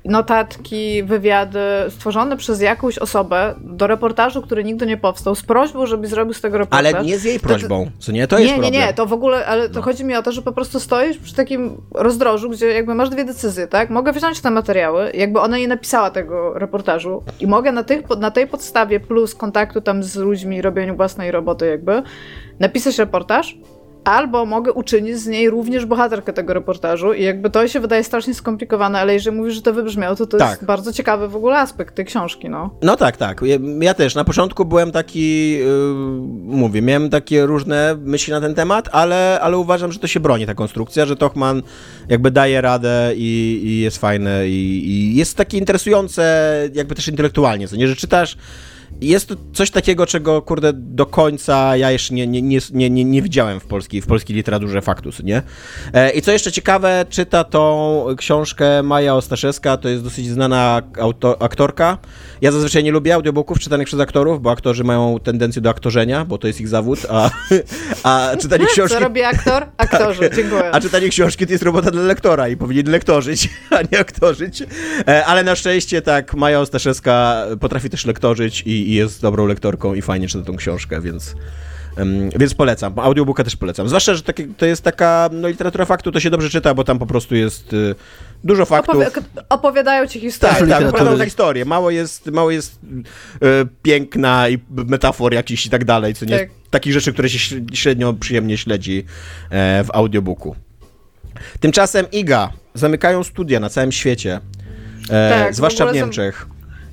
notatki, 0.06 1.04
wywiady 1.04 1.60
stworzone 1.89 2.38
przez 2.38 2.62
jakąś 2.62 2.98
osobę 2.98 3.56
do 3.62 3.88
reportażu, 3.88 4.42
który 4.42 4.63
nigdy 4.63 4.86
nie 4.86 4.98
powstał, 4.98 5.36
z 5.36 5.44
prośbą, 5.44 5.86
żebyś 5.86 6.10
zrobił 6.10 6.34
z 6.34 6.42
tego 6.42 6.58
reportaż. 6.58 6.94
Ale 6.94 7.04
nie 7.04 7.18
z 7.18 7.24
jej 7.24 7.39
to- 7.39 7.48
prośbą, 7.48 7.89
co 8.00 8.12
nie? 8.12 8.28
To 8.28 8.38
nie, 8.38 8.44
jest 8.44 8.56
nie, 8.56 8.62
problem. 8.62 8.82
nie, 8.88 8.94
to 8.94 9.06
w 9.06 9.13
ogóle, 9.13 9.46
ale 9.46 9.70
to 9.70 9.76
No. 9.76 9.82
chodzi 9.82 10.06
mi 10.06 10.16
o 10.16 10.24
to, 10.24 10.32
że 10.32 10.42
po 10.42 10.52
prostu 10.52 10.80
stoisz 10.80 11.18
przy 11.18 11.36
takim 11.36 11.78
rozdrożu, 11.96 12.50
gdzie 12.50 12.68
jakby 12.68 12.96
masz 12.96 13.10
dwie 13.10 13.26
decyzje, 13.26 13.68
tak? 13.68 13.89
Mogę 13.89 14.12
wziąć 14.13 14.42
te 14.42 14.52
materiały, 14.52 15.12
jakby 15.13 15.39
ona 15.39 15.58
nie 15.58 15.68
napisała 15.68 16.12
tego 16.12 16.54
reportażu 16.54 17.24
i 17.39 17.48
mogę 17.48 17.72
na, 17.72 17.84
tych, 17.84 18.10
na 18.20 18.32
tej 18.32 18.48
podstawie 18.48 19.00
plus 19.00 19.36
kontaktu 19.36 19.82
tam 19.82 20.04
z 20.04 20.16
ludźmi, 20.16 20.62
robieniu 20.62 20.96
własnej 20.96 21.32
roboty 21.32 21.68
jakby, 21.68 22.04
napisać 22.60 22.98
reportaż, 22.98 23.58
albo 24.04 24.46
mogę 24.46 24.74
uczynić 24.74 25.18
z 25.18 25.28
niej 25.28 25.50
również 25.50 25.86
bohaterkę 25.86 26.34
tego 26.34 26.54
reportażu 26.54 27.13
i 27.13 27.24
jakby 27.24 27.50
to 27.50 27.68
się 27.68 27.80
wydaje 27.80 28.04
strasznie 28.04 28.34
skomplikowane, 28.34 29.00
ale 29.00 29.13
jeżeli 29.13 29.38
mówisz, 29.38 29.54
że 29.54 29.62
to 29.62 29.74
wybrzmiało, 29.74 30.16
to 30.16 30.28
to 30.28 30.38
Tak. 30.38 30.50
jest 30.50 30.66
bardzo 30.66 30.94
ciekawy 30.94 31.28
w 31.28 31.36
ogóle 31.36 31.58
aspekt 31.58 31.96
tej 31.96 32.06
książki, 32.06 32.50
no. 32.50 32.76
No 32.82 32.96
tak, 32.98 33.18
tak. 33.18 33.42
Ja, 33.42 33.58
ja 33.82 33.94
też. 33.94 34.16
Na 34.16 34.24
początku 34.24 34.66
byłem 34.66 34.92
taki, 34.92 35.52
yy, 35.52 35.66
mówię, 36.44 36.82
miałem 36.82 37.10
takie 37.10 37.46
różne 37.46 37.96
myśli 38.00 38.34
na 38.34 38.42
ten 38.42 38.56
temat, 38.56 38.89
ale, 38.92 39.39
ale 39.42 39.58
uważam, 39.58 39.92
że 39.92 40.00
to 40.00 40.08
się 40.08 40.20
broni, 40.20 40.46
ta 40.46 40.54
konstrukcja, 40.54 41.06
że 41.06 41.16
Tochman 41.16 41.62
jakby 42.10 42.32
daje 42.32 42.62
radę 42.62 43.12
i, 43.16 43.62
i 43.63 43.80
jest 43.80 43.98
fajne 43.98 44.48
i, 44.50 44.88
i 44.89 45.16
jest 45.16 45.38
takie 45.38 45.58
interesujące 45.58 46.24
jakby 46.74 46.96
też 46.96 47.08
intelektualnie, 47.08 47.68
co 47.68 47.76
nie, 47.76 47.88
że 47.88 47.96
czytasz 47.96 48.38
jest 49.01 49.27
to 49.27 49.36
coś 49.53 49.71
takiego, 49.71 50.06
czego, 50.06 50.41
kurde, 50.41 50.73
do 50.73 51.06
końca 51.06 51.77
ja 51.77 51.91
jeszcze 51.91 52.13
nie, 52.13 52.27
nie, 52.27 52.41
nie, 52.41 52.89
nie, 52.89 53.06
nie, 53.06 53.21
widziałem 53.21 53.60
w 53.60 53.65
polskiej, 53.65 54.01
w 54.01 54.08
polskiej 54.08 54.36
literaturze 54.36 54.82
faktus, 54.82 55.23
nie? 55.23 55.41
E, 55.93 56.12
I 56.12 56.21
co 56.21 56.32
jeszcze 56.32 56.51
ciekawe, 56.51 57.06
czyta 57.10 57.43
tą 57.43 58.06
książkę 58.17 58.84
Maja 58.84 59.15
Ostaszewska, 59.15 59.77
to 59.77 59.89
jest 59.89 60.03
dosyć 60.03 60.29
znana 60.29 60.82
auto, 60.99 61.41
aktorka. 61.41 61.97
Ja 62.41 62.51
zazwyczaj 62.51 62.84
nie 62.84 62.91
lubię 62.91 63.15
audiobooków 63.15 63.60
czytanych 63.60 63.88
przez 63.88 63.99
aktorów, 63.99 64.41
bo 64.41 64.51
aktorzy 64.51 64.84
mają 64.84 65.19
tendencję 65.23 65.62
do 65.62 65.69
aktorzenia, 65.69 66.25
bo 66.25 66.38
to 66.38 66.47
jest 66.47 66.62
ich 66.62 66.67
zawód, 66.67 66.99
a, 67.10 67.29
a 68.03 68.38
czytanie 68.39 68.65
książki... 68.73 68.97
Co 68.97 69.03
robi 69.03 69.23
aktor? 69.23 69.65
Aktorzy, 69.77 70.29
dziękuję. 70.36 70.71
A 70.71 70.82
czytanie 70.82 71.10
książki 71.10 71.45
to 71.45 71.51
jest 71.51 71.63
robota 71.63 71.91
dla 71.91 72.01
lektora 72.01 72.49
i 72.49 72.58
powinien 72.58 72.91
lektorzyć, 72.91 73.49
a 73.69 73.75
nie 73.91 73.99
aktorzyć. 73.99 74.63
E, 75.08 75.25
Ale 75.25 75.43
na 75.43 75.56
szczęście 75.56 76.01
tak, 76.01 76.34
Maja 76.34 76.60
Ostaszewska 76.60 77.45
potrafi 77.60 77.89
też 77.89 78.06
lektorzyć 78.06 78.62
i, 78.62 78.83
i 78.89 78.93
jest 78.93 79.22
dobrą 79.22 79.46
lektorką 79.48 79.93
i 79.93 80.02
fajnie 80.02 80.28
czyta 80.28 80.46
tą 80.46 80.56
książkę, 80.56 81.02
więc... 81.02 81.36
więc 82.36 82.54
polecam. 82.54 83.00
Audiobooka 83.00 83.43
też 83.43 83.56
polecam. 83.56 83.88
Zwłaszcza, 83.88 84.15
że 84.15 84.24
takie, 84.24 84.48
to 84.58 84.65
jest 84.65 84.82
taka 84.82 85.30
no, 85.32 85.48
literatura 85.48 85.86
faktu, 85.86 86.12
to 86.12 86.19
się 86.19 86.30
dobrze 86.30 86.50
czyta, 86.50 86.74
bo 86.74 86.84
tam 86.84 87.00
po 87.00 87.06
prostu 87.06 87.36
jest 87.36 87.74
y, 87.74 87.96
dużo 88.43 88.65
faktów. 88.65 88.96
Opowi- 88.96 89.24
opowiadają 89.50 90.08
ci 90.08 90.19
historię. 90.19 90.58
Tak, 90.60 90.69
tak, 90.69 90.88
opowiadam 90.89 91.26
historię. 91.26 91.65
Mało 91.65 91.91
jest, 91.91 92.26
mało 92.32 92.52
jest 92.52 92.80
e, 93.41 93.46
piękna 93.84 94.50
i 94.50 94.58
metafor 94.69 95.34
jakiś 95.34 95.65
i 95.65 95.69
tak 95.69 95.86
dalej, 95.86 96.13
co 96.13 96.26
nie? 96.26 96.39
Tak. 96.39 96.50
Takich 96.69 96.93
rzeczy, 96.93 97.13
które 97.13 97.30
się 97.30 97.62
średnio 97.74 98.13
przyjemnie 98.13 98.58
śledzi 98.58 99.06
e, 99.50 99.84
w 99.84 99.91
audiobooku. 99.93 100.56
Tymczasem 101.60 102.06
IGA 102.12 102.50
zamykają 102.74 103.24
studia 103.24 103.60
na 103.60 103.69
całym 103.69 103.91
świecie, 103.91 104.39
e, 105.10 105.30
Tak, 105.43 105.54
w 105.54 105.56
zwłaszcza 105.56 105.86
w, 105.86 105.88
zam- 105.88 105.96
Niemczech. 105.96 106.48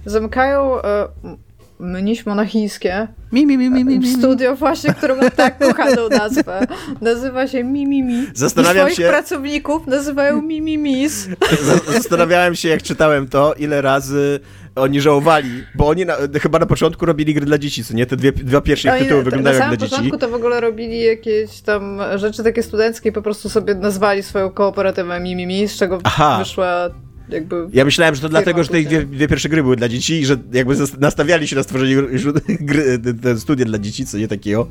Zamykają 0.07 0.83
e, 0.83 1.09
m- 1.25 1.37
mniś 1.81 2.27
monachijskie 2.27 3.09
Mi, 3.33 3.47
mi, 3.47 3.59
mi, 3.59 3.71
mi, 3.71 3.85
mi, 3.85 3.99
mi. 3.99 4.07
studio 4.15 4.57
właśnie, 4.57 4.95
które 4.95 5.15
ma 5.17 5.31
tak 5.31 5.59
kochaną 5.59 6.09
nazwę. 6.09 6.67
Nazywa 7.01 7.47
się 7.47 7.65
Mimimi. 7.65 8.27
Zastanawiam 8.35 8.89
I 8.89 8.93
swoich 8.93 9.07
się- 9.07 9.13
pracowników 9.13 9.87
nazywają 9.87 10.43
Mimimis. 10.43 11.29
Zastanawiałem 11.93 12.55
się, 12.55 12.69
jak 12.69 12.83
czytałem 12.83 13.29
to, 13.29 13.55
ile 13.59 13.81
razy 13.83 14.41
oni 14.77 15.01
żałowali, 15.01 15.65
bo 15.75 15.89
oni 15.89 16.07
na, 16.07 16.17
chyba 16.43 16.59
na 16.59 16.67
początku 16.67 17.07
robili 17.07 17.35
gry 17.35 17.47
dla 17.47 17.59
dzieci, 17.59 17.85
co 17.85 17.95
nie? 17.95 18.07
Te 18.07 18.17
dwie, 18.17 18.33
dwa 18.33 18.61
pierwsze 18.61 18.93
Oni 18.93 19.03
tytuły 19.03 19.19
na- 19.19 19.25
wyglądają 19.25 19.59
Na 19.59 19.59
jak 19.59 19.65
samym 19.65 19.79
dla 19.79 19.87
dzieci. 19.87 19.97
początku 19.97 20.19
to 20.19 20.29
w 20.29 20.35
ogóle 20.35 20.61
robili 20.61 21.01
jakieś 21.05 21.61
tam 21.61 22.01
rzeczy 22.17 22.45
takie 22.45 22.63
studenckie 22.63 23.09
i 23.09 23.13
po 23.13 23.23
prostu 23.23 23.49
sobie 23.49 23.75
nazwali 23.75 24.23
swoją 24.23 24.51
kooperatywę 24.51 25.21
Mimimi, 25.21 25.69
z 25.69 25.77
czego 25.77 25.99
Aha. 26.05 26.37
wyszła 26.39 26.91
jakby... 27.33 27.67
Ja 27.73 27.85
myślałem, 27.85 28.15
że 28.15 28.21
to 28.21 28.29
dlatego, 28.29 28.65
że 28.65 28.69
te 28.69 28.83
dwie, 28.83 29.03
dwie 29.05 29.29
pierwsze 29.29 29.49
gry 29.49 29.63
były 29.63 29.77
dla 29.77 29.89
dzieci 29.89 30.21
i 30.21 30.27
że 30.27 30.37
jakby 30.53 30.75
nastawiali 30.99 31.49
się 31.49 31.57
na 31.57 31.63
stworzenie 31.63 31.97
gry, 32.61 33.01
studia 33.39 33.65
dla 33.65 33.79
dzieci, 33.79 34.07
co 34.07 34.19
nie 34.19 34.29
takiego. 34.29 34.67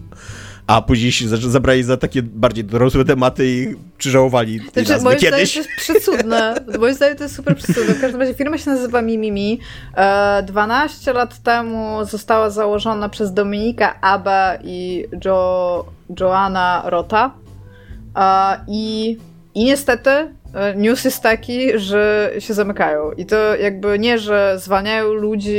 A 0.68 0.82
później 0.82 1.12
się 1.12 1.28
za- 1.28 1.38
zabrali 1.38 1.84
za 1.84 1.98
takie 1.98 2.24
bardziej 2.24 2.64
dorosłe 2.64 3.06
tematy 3.06 3.48
i 3.48 3.76
przyżałowali 3.98 4.60
tej 4.60 4.86
Znaczy, 4.86 5.04
nazwy 5.04 5.20
kiedyś. 5.20 5.54
to 5.54 5.60
jest 5.60 5.70
przecudne. 5.78 6.56
Moim 6.80 6.94
zdaniem 6.94 7.18
to 7.18 7.24
jest 7.24 7.36
super 7.36 7.58
przecudne. 7.58 7.94
W 7.94 8.02
każdym 8.02 8.22
razie 8.22 8.34
firma 8.34 8.58
się 8.58 8.72
nazywa 8.72 9.02
Mimimi. 9.02 9.60
E, 9.96 10.44
12 10.44 11.14
lat 11.14 11.44
temu 11.44 12.06
została 12.06 12.50
założona 12.50 13.10
przez 13.10 13.34
Dominika 13.34 14.02
Abba 14.02 14.56
i 14.64 15.06
jo, 15.26 15.86
Joanna 16.20 16.84
Rota. 16.86 17.32
E, 18.16 18.60
i, 18.68 19.18
I 19.56 19.64
niestety 19.66 20.10
e, 20.10 20.30
news 20.76 21.06
jest 21.06 21.24
taki, 21.24 21.80
że 21.80 22.32
się 22.40 22.54
zamykają. 22.54 23.12
I 23.12 23.26
to 23.26 23.56
jakby 23.56 24.00
nie, 24.00 24.20
że 24.20 24.56
zwalniają 24.60 25.14
ludzi 25.14 25.58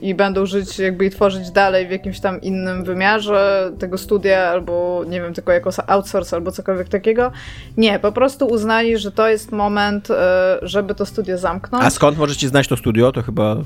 i 0.00 0.14
będą 0.14 0.46
żyć 0.46 0.78
jakby 0.78 1.04
i 1.04 1.10
tworzyć 1.10 1.50
dalej 1.50 1.86
w 1.86 1.90
jakimś 1.90 2.20
tam 2.20 2.40
innym 2.40 2.84
wymiarze 2.84 3.72
tego 3.78 3.98
studia, 3.98 4.48
albo 4.48 5.04
nie 5.08 5.20
wiem, 5.20 5.34
tylko 5.34 5.52
jako 5.52 5.70
outsource, 5.86 6.36
albo 6.36 6.52
cokolwiek 6.52 6.88
takiego. 6.88 7.32
Nie, 7.76 7.98
po 7.98 8.12
prostu 8.12 8.46
uznali, 8.46 8.98
że 8.98 9.12
to 9.12 9.28
jest 9.28 9.52
moment, 9.52 10.10
e, 10.10 10.58
żeby 10.62 10.94
to 10.94 11.06
studio 11.06 11.38
zamknąć. 11.38 11.84
A 11.84 11.90
skąd 11.90 12.18
możecie 12.18 12.48
znać 12.48 12.68
to 12.68 12.76
studio? 12.76 13.12
To 13.12 13.22
chyba 13.22 13.56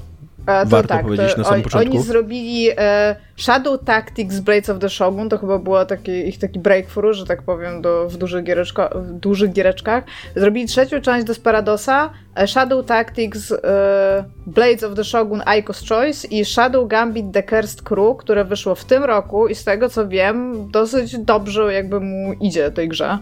E, 0.47 0.65
to 0.65 0.71
warto 0.71 0.89
tak, 0.89 1.03
powiedzieć 1.03 1.33
to 1.33 1.39
na 1.39 1.45
samym 1.45 1.55
oni, 1.55 1.63
początku. 1.63 1.97
Oni 1.97 2.03
zrobili 2.03 2.69
e, 2.77 3.17
Shadow 3.37 3.85
Tactics 3.85 4.41
Blades 4.41 4.71
of 4.71 4.79
the 4.79 4.89
Shogun, 4.89 5.29
to 5.29 5.39
chyba 5.39 5.59
było 5.59 5.85
taki, 5.85 6.11
ich 6.11 6.39
taki 6.39 6.59
breakthrough, 6.59 7.17
że 7.17 7.27
tak 7.27 7.43
powiem, 7.43 7.83
do, 7.83 8.09
w, 8.09 8.17
dużych 8.17 8.45
giereczko, 8.45 8.91
w 8.95 9.13
dużych 9.13 9.53
giereczkach. 9.53 10.05
Zrobili 10.37 10.67
trzecią 10.67 11.01
część 11.01 11.27
Desperadosa, 11.27 12.11
e, 12.37 12.47
Shadow 12.47 12.87
Tactics 12.87 13.53
e, 13.53 14.25
Blades 14.47 14.85
of 14.85 14.95
the 14.95 15.05
Shogun 15.05 15.41
Ico's 15.41 15.89
Choice 15.89 16.29
i 16.29 16.45
Shadow 16.45 16.89
Gambit 16.89 17.33
The 17.33 17.43
Cursed 17.43 17.83
Crew, 17.83 18.17
które 18.17 18.45
wyszło 18.45 18.75
w 18.75 18.85
tym 18.85 19.05
roku 19.05 19.49
i 19.49 19.55
z 19.55 19.65
tego 19.65 19.89
co 19.89 20.09
wiem, 20.09 20.71
dosyć 20.71 21.19
dobrze 21.19 21.75
jakby 21.75 22.01
mu 22.01 22.33
idzie 22.33 22.71
tej 22.71 22.89
grze. 22.89 23.19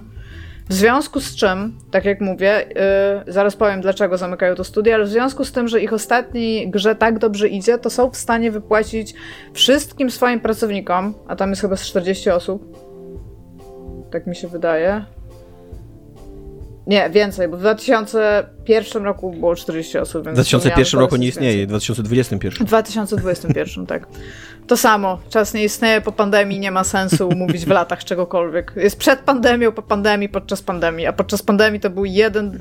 W 0.69 0.73
związku 0.73 1.21
z 1.21 1.37
czym, 1.37 1.79
tak 1.91 2.05
jak 2.05 2.21
mówię, 2.21 2.65
yy, 3.27 3.33
zaraz 3.33 3.57
powiem 3.57 3.81
dlaczego 3.81 4.19
zamykają 4.19 4.55
to 4.55 4.65
studia, 4.65 4.95
ale 4.95 5.05
w 5.05 5.09
związku 5.09 5.45
z 5.45 5.53
tym, 5.53 5.69
że 5.69 5.81
ich 5.81 5.93
ostatniej 5.93 6.71
grze 6.71 6.95
tak 6.95 7.19
dobrze 7.19 7.49
idzie, 7.49 7.79
to 7.79 7.91
są 7.91 8.11
w 8.11 8.17
stanie 8.17 8.51
wypłacić 8.51 9.15
wszystkim 9.53 10.11
swoim 10.11 10.41
pracownikom, 10.41 11.15
a 11.29 11.37
tam 11.37 11.51
jest 11.51 11.63
chyba 11.63 11.77
z 11.77 11.83
40 11.83 12.31
osób. 12.31 12.79
Tak 14.11 14.27
mi 14.27 14.37
się 14.37 14.49
wydaje. 14.49 15.05
Nie, 16.89 17.11
więcej, 17.11 17.49
bo 17.49 17.57
w 17.57 17.61
2001 17.61 19.05
roku 19.05 19.31
było 19.31 19.57
40 19.57 19.99
osób. 19.99 20.23
W 20.23 20.25
Więc 20.25 20.37
2001 20.37 21.01
roku 21.01 21.17
nie 21.17 21.29
istnieje, 21.29 21.67
w 21.67 21.69
2021. 21.69 22.67
W 22.67 22.69
2021, 22.69 23.87
tak. 23.87 24.07
To 24.67 24.77
samo. 24.77 25.19
Czas 25.31 25.55
nie 25.55 25.65
istnieje 25.65 26.01
po 26.01 26.13
pandemii, 26.13 26.61
nie 26.61 26.71
ma 26.71 26.85
sensu 26.85 27.31
mówić 27.37 27.65
w 27.65 27.69
latach 27.69 28.05
czegokolwiek. 28.05 28.73
Jest 28.77 28.99
przed 28.99 29.21
pandemią, 29.21 29.73
po 29.73 29.83
pandemii, 29.83 30.29
podczas 30.29 30.63
pandemii. 30.63 31.07
A 31.07 31.13
podczas 31.13 31.43
pandemii 31.43 31.81
to 31.81 31.91
był 31.91 32.05
jeden, 32.05 32.59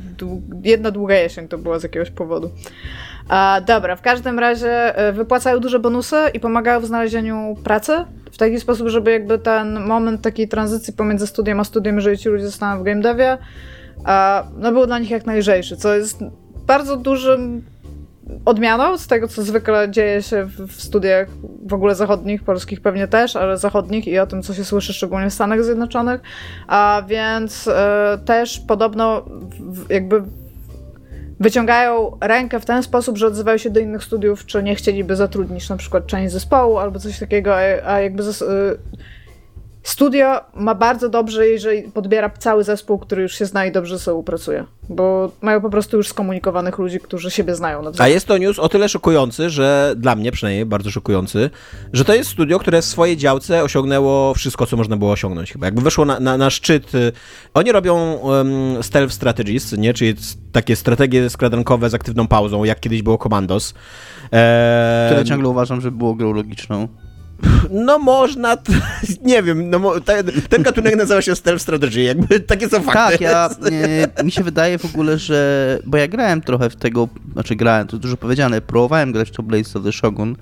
jedna 0.63 0.91
długa 0.91 1.15
jesień, 1.15 1.47
to 1.47 1.57
była 1.57 1.79
z 1.79 1.83
jakiegoś 1.83 2.11
powodu. 2.11 2.51
A, 3.29 3.61
dobra, 3.67 3.95
w 3.95 4.01
każdym 4.01 4.39
razie 4.39 4.97
e, 4.97 5.13
wypłacają 5.13 5.59
duże 5.59 5.79
bonusy 5.79 6.15
i 6.33 6.39
pomagają 6.39 6.79
w 6.79 6.85
znalezieniu 6.85 7.55
pracy 7.63 7.93
w 8.31 8.37
taki 8.37 8.59
sposób, 8.59 8.87
żeby 8.87 9.11
jakby 9.11 9.39
ten 9.39 9.79
moment 9.79 10.21
takiej 10.21 10.47
tranzycji 10.47 10.93
pomiędzy 10.93 11.27
studiem 11.27 11.59
a 11.59 11.63
studiem, 11.63 11.95
jeżeli 11.95 12.17
ci 12.17 12.29
ludzie 12.29 12.45
zostaną 12.45 12.81
w 12.81 12.83
game 12.83 13.01
devie, 13.01 13.37
a, 14.03 14.43
no 14.57 14.71
był 14.71 14.85
dla 14.85 14.99
nich 14.99 15.09
jak 15.09 15.25
najlżejszy, 15.25 15.77
co 15.77 15.95
jest 15.95 16.19
bardzo 16.67 16.97
dużym 16.97 17.63
odmianą 18.45 18.97
z 18.97 19.07
tego, 19.07 19.27
co 19.27 19.43
zwykle 19.43 19.91
dzieje 19.91 20.21
się 20.21 20.45
w, 20.45 20.81
studiach 20.81 21.27
w 21.65 21.73
ogóle 21.73 21.95
zachodnich, 21.95 22.43
polskich 22.43 22.81
pewnie 22.81 23.07
też, 23.07 23.35
ale 23.35 23.57
zachodnich 23.57 24.07
i 24.07 24.19
o 24.19 24.27
tym, 24.27 24.43
co 24.43 24.53
się 24.53 24.65
słyszy 24.65 24.93
szczególnie 24.93 25.29
w 25.29 25.33
Stanach 25.33 25.63
Zjednoczonych. 25.63 26.21
A 26.67 27.03
więc 27.07 27.67
e, 27.67 28.19
też 28.25 28.59
podobno 28.59 29.25
w, 29.59 29.89
jakby 29.89 30.23
wyciągają 31.39 32.17
rękę 32.21 32.59
w 32.59 32.65
ten 32.65 32.83
sposób, 32.83 33.17
że 33.17 33.27
odzywają 33.27 33.57
się 33.57 33.69
do 33.69 33.79
innych 33.79 34.03
studiów, 34.03 34.45
czy 34.45 34.63
nie 34.63 34.75
chcieliby 34.75 35.15
zatrudnić 35.15 35.69
na 35.69 35.77
przykład 35.77 36.07
część 36.07 36.33
zespołu 36.33 36.77
albo 36.77 36.99
coś 36.99 37.19
takiego, 37.19 37.55
a, 37.55 37.59
a 37.85 37.99
jakby 37.99 38.23
zes- 38.23 38.41
y, 38.41 38.77
studio 39.89 40.41
ma 40.53 40.75
bardzo 40.75 41.09
dobrze, 41.09 41.47
jeżeli 41.47 41.91
podbiera 41.91 42.29
cały 42.29 42.63
zespół, 42.63 42.99
który 42.99 43.21
już 43.21 43.35
się 43.35 43.45
zna 43.45 43.65
i 43.65 43.71
dobrze 43.71 43.97
ze 43.97 44.03
sobą 44.03 44.23
pracuje, 44.23 44.65
bo 44.89 45.31
mają 45.41 45.61
po 45.61 45.69
prostu 45.69 45.97
już 45.97 46.07
skomunikowanych 46.07 46.77
ludzi, 46.77 46.99
którzy 46.99 47.31
siebie 47.31 47.55
znają 47.55 47.81
A 47.97 48.07
jest 48.07 48.27
to 48.27 48.37
news 48.37 48.59
o 48.59 48.69
tyle 48.69 48.89
szokujący, 48.89 49.49
że 49.49 49.93
dla 49.97 50.15
mnie 50.15 50.31
przynajmniej 50.31 50.65
bardzo 50.65 50.91
szokujący, 50.91 51.49
że 51.93 52.05
to 52.05 52.13
jest 52.15 52.29
studio, 52.29 52.59
które 52.59 52.81
w 52.81 52.85
swojej 52.85 53.17
działce 53.17 53.63
osiągnęło 53.63 54.33
wszystko, 54.33 54.65
co 54.65 54.77
można 54.77 54.97
było 54.97 55.11
osiągnąć 55.11 55.51
chyba. 55.53 55.67
Jakby 55.67 55.81
weszło 55.81 56.05
na, 56.05 56.19
na, 56.19 56.37
na 56.37 56.49
szczyt. 56.49 56.95
y, 56.95 57.11
Oni 57.53 57.71
robią 57.71 58.13
um, 58.13 58.83
stealth 58.83 59.13
strategies, 59.13 59.71
nie? 59.71 59.93
czyli 59.93 60.15
takie 60.51 60.75
strategie 60.75 61.29
skradankowe 61.29 61.89
z 61.89 61.93
aktywną 61.93 62.27
pauzą, 62.27 62.63
jak 62.63 62.79
kiedyś 62.79 63.01
było 63.01 63.17
Commandos. 63.17 63.73
Eee, 64.31 65.11
Które 65.11 65.25
ciągle 65.25 65.49
uważam, 65.49 65.81
że 65.81 65.91
było 65.91 66.15
grą 66.15 66.33
logiczną. 66.33 66.87
No 67.69 67.99
można, 67.99 68.57
nie 69.23 69.43
wiem, 69.43 69.69
no, 69.69 69.99
ten, 69.99 70.31
ten 70.49 70.63
gatunek 70.63 70.95
nazywa 70.95 71.21
się 71.21 71.35
stealth 71.35 71.61
strategy, 71.61 72.01
jakby 72.01 72.39
takie 72.53 72.69
są 72.69 72.83
fakty. 72.83 72.93
Tak, 72.93 73.21
ja, 73.21 73.49
nie, 73.71 74.07
mi 74.25 74.31
się 74.31 74.43
wydaje 74.43 74.77
w 74.77 74.85
ogóle, 74.85 75.17
że. 75.17 75.79
Bo 75.85 75.97
ja 75.97 76.07
grałem 76.07 76.41
trochę 76.41 76.69
w 76.69 76.75
tego. 76.75 77.07
Znaczy, 77.33 77.55
grałem, 77.55 77.87
to 77.87 77.97
dużo 77.97 78.17
powiedziane. 78.17 78.61
Próbowałem 78.61 79.11
grać 79.11 79.29
w 79.29 79.31
to 79.31 79.43
Blades 79.43 79.75
of 79.75 79.83
the 79.83 79.91
Shogun 79.91 80.35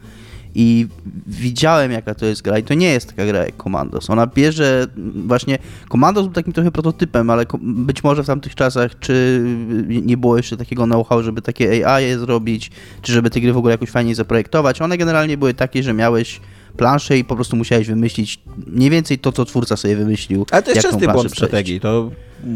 i 0.56 0.88
widziałem, 1.28 1.92
jaka 1.92 2.16
to 2.16 2.26
jest 2.26 2.42
gra. 2.42 2.58
I 2.58 2.64
to 2.64 2.74
nie 2.74 2.88
jest 2.88 3.08
taka 3.08 3.26
gra 3.26 3.46
jak 3.46 3.64
Commandos. 3.64 4.10
Ona 4.10 4.28
bierze. 4.28 4.88
Właśnie. 5.16 5.58
Commandos 5.92 6.24
był 6.24 6.34
takim 6.34 6.54
trochę 6.54 6.72
prototypem, 6.72 7.30
ale 7.30 7.46
być 7.62 8.04
może 8.04 8.24
w 8.24 8.28
tamtych 8.28 8.56
czasach, 8.56 9.00
czy 9.00 9.44
nie 9.88 10.18
było 10.18 10.38
jeszcze 10.38 10.58
takiego 10.58 10.84
know-how, 10.84 11.24
żeby 11.24 11.42
takie 11.42 11.88
AI 11.88 12.04
je 12.04 12.20
zrobić, 12.20 12.72
czy 13.02 13.12
żeby 13.14 13.30
te 13.30 13.42
gry 13.42 13.54
w 13.54 13.58
ogóle 13.58 13.72
jakoś 13.72 13.90
fajnie 13.90 14.16
zaprojektować. 14.16 14.82
One 14.82 14.98
generalnie 14.98 15.38
były 15.38 15.54
takie, 15.54 15.84
że 15.84 15.94
miałeś 15.94 16.42
planszę 16.78 17.18
i 17.18 17.24
po 17.24 17.36
prostu 17.36 17.56
musiałeś 17.56 17.88
wymyślić 17.88 18.40
mniej 18.68 18.90
więcej 18.90 19.20
to, 19.20 19.32
co 19.32 19.46
twórca 19.46 19.78
sobie 19.78 19.96
wymyślił. 19.96 20.46
Ale 20.52 20.64
to 20.64 20.72
jest 20.72 20.82
częsty 20.82 21.08
błąd 21.08 21.32
strategii, 21.32 21.80
to 21.80 22.12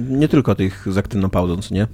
nie 0.09 0.27
tylko 0.27 0.55
tych 0.55 0.87
z 0.91 0.97
aktywną 0.97 1.29
pauzą, 1.29 1.57
nie? 1.71 1.87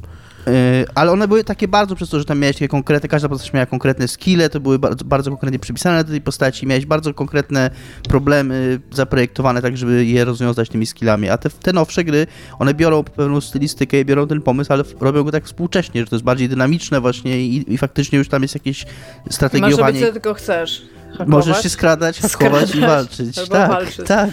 Yy, 0.48 0.86
ale 0.96 1.12
one 1.12 1.28
były 1.28 1.44
takie 1.44 1.68
bardzo 1.68 1.96
przez 1.96 2.10
to, 2.10 2.20
że 2.20 2.26
tam 2.26 2.40
miałeś 2.40 2.56
takie 2.56 2.68
konkretne, 2.68 3.10
każda 3.10 3.30
postać 3.30 3.54
miała 3.54 3.66
konkretne 3.66 4.08
skille, 4.08 4.50
to 4.50 4.60
były 4.60 4.80
bardzo, 4.80 5.06
bardzo 5.06 5.32
konkretnie 5.32 5.60
przypisane 5.60 6.04
do 6.04 6.10
tej 6.12 6.22
postaci, 6.22 6.68
miałeś 6.68 6.86
bardzo 6.86 7.14
konkretne 7.14 7.70
problemy 8.10 8.80
zaprojektowane 8.92 9.62
tak, 9.62 9.78
żeby 9.78 10.06
je 10.06 10.26
rozwiązać 10.26 10.70
tymi 10.70 10.86
skillami, 10.86 11.30
a 11.30 11.38
te, 11.38 11.50
te 11.50 11.74
nowsze 11.74 12.04
gry, 12.04 12.28
one 12.60 12.74
biorą 12.74 13.04
pewną 13.04 13.42
stylistykę, 13.42 14.06
biorą 14.06 14.28
ten 14.28 14.42
pomysł, 14.42 14.74
ale 14.74 14.84
robią 15.00 15.24
go 15.24 15.32
tak 15.32 15.46
współcześnie, 15.46 16.02
że 16.02 16.08
to 16.08 16.16
jest 16.16 16.26
bardziej 16.26 16.50
dynamiczne 16.50 17.02
właśnie 17.02 17.40
i, 17.40 17.74
i 17.74 17.78
faktycznie 17.78 18.18
już 18.18 18.28
tam 18.30 18.42
jest 18.42 18.54
jakieś 18.54 18.86
strategiowanie. 19.30 20.06
co 20.06 20.12
tylko 20.14 20.34
chcesz. 20.34 20.86
Hakować. 21.12 21.28
Możesz 21.28 21.64
się 21.64 21.70
skradać, 21.70 22.20
hakować 22.20 22.64
i 22.64 22.68
Skradać 22.68 22.90
walczyć. 22.90 23.38
albo 23.38 23.54
tak, 23.54 23.70
walczyć. 23.70 24.08
tak. 24.08 24.30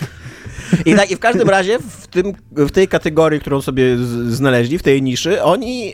I, 0.87 0.95
tak, 0.95 1.11
I 1.11 1.17
w 1.17 1.19
każdym 1.19 1.49
razie 1.49 1.79
w, 1.79 2.07
tym, 2.07 2.33
w 2.53 2.71
tej 2.71 2.89
kategorii, 2.89 3.41
którą 3.41 3.61
sobie 3.61 3.97
znaleźli, 4.29 4.79
w 4.79 4.83
tej 4.83 5.03
niszy, 5.03 5.43
oni 5.43 5.93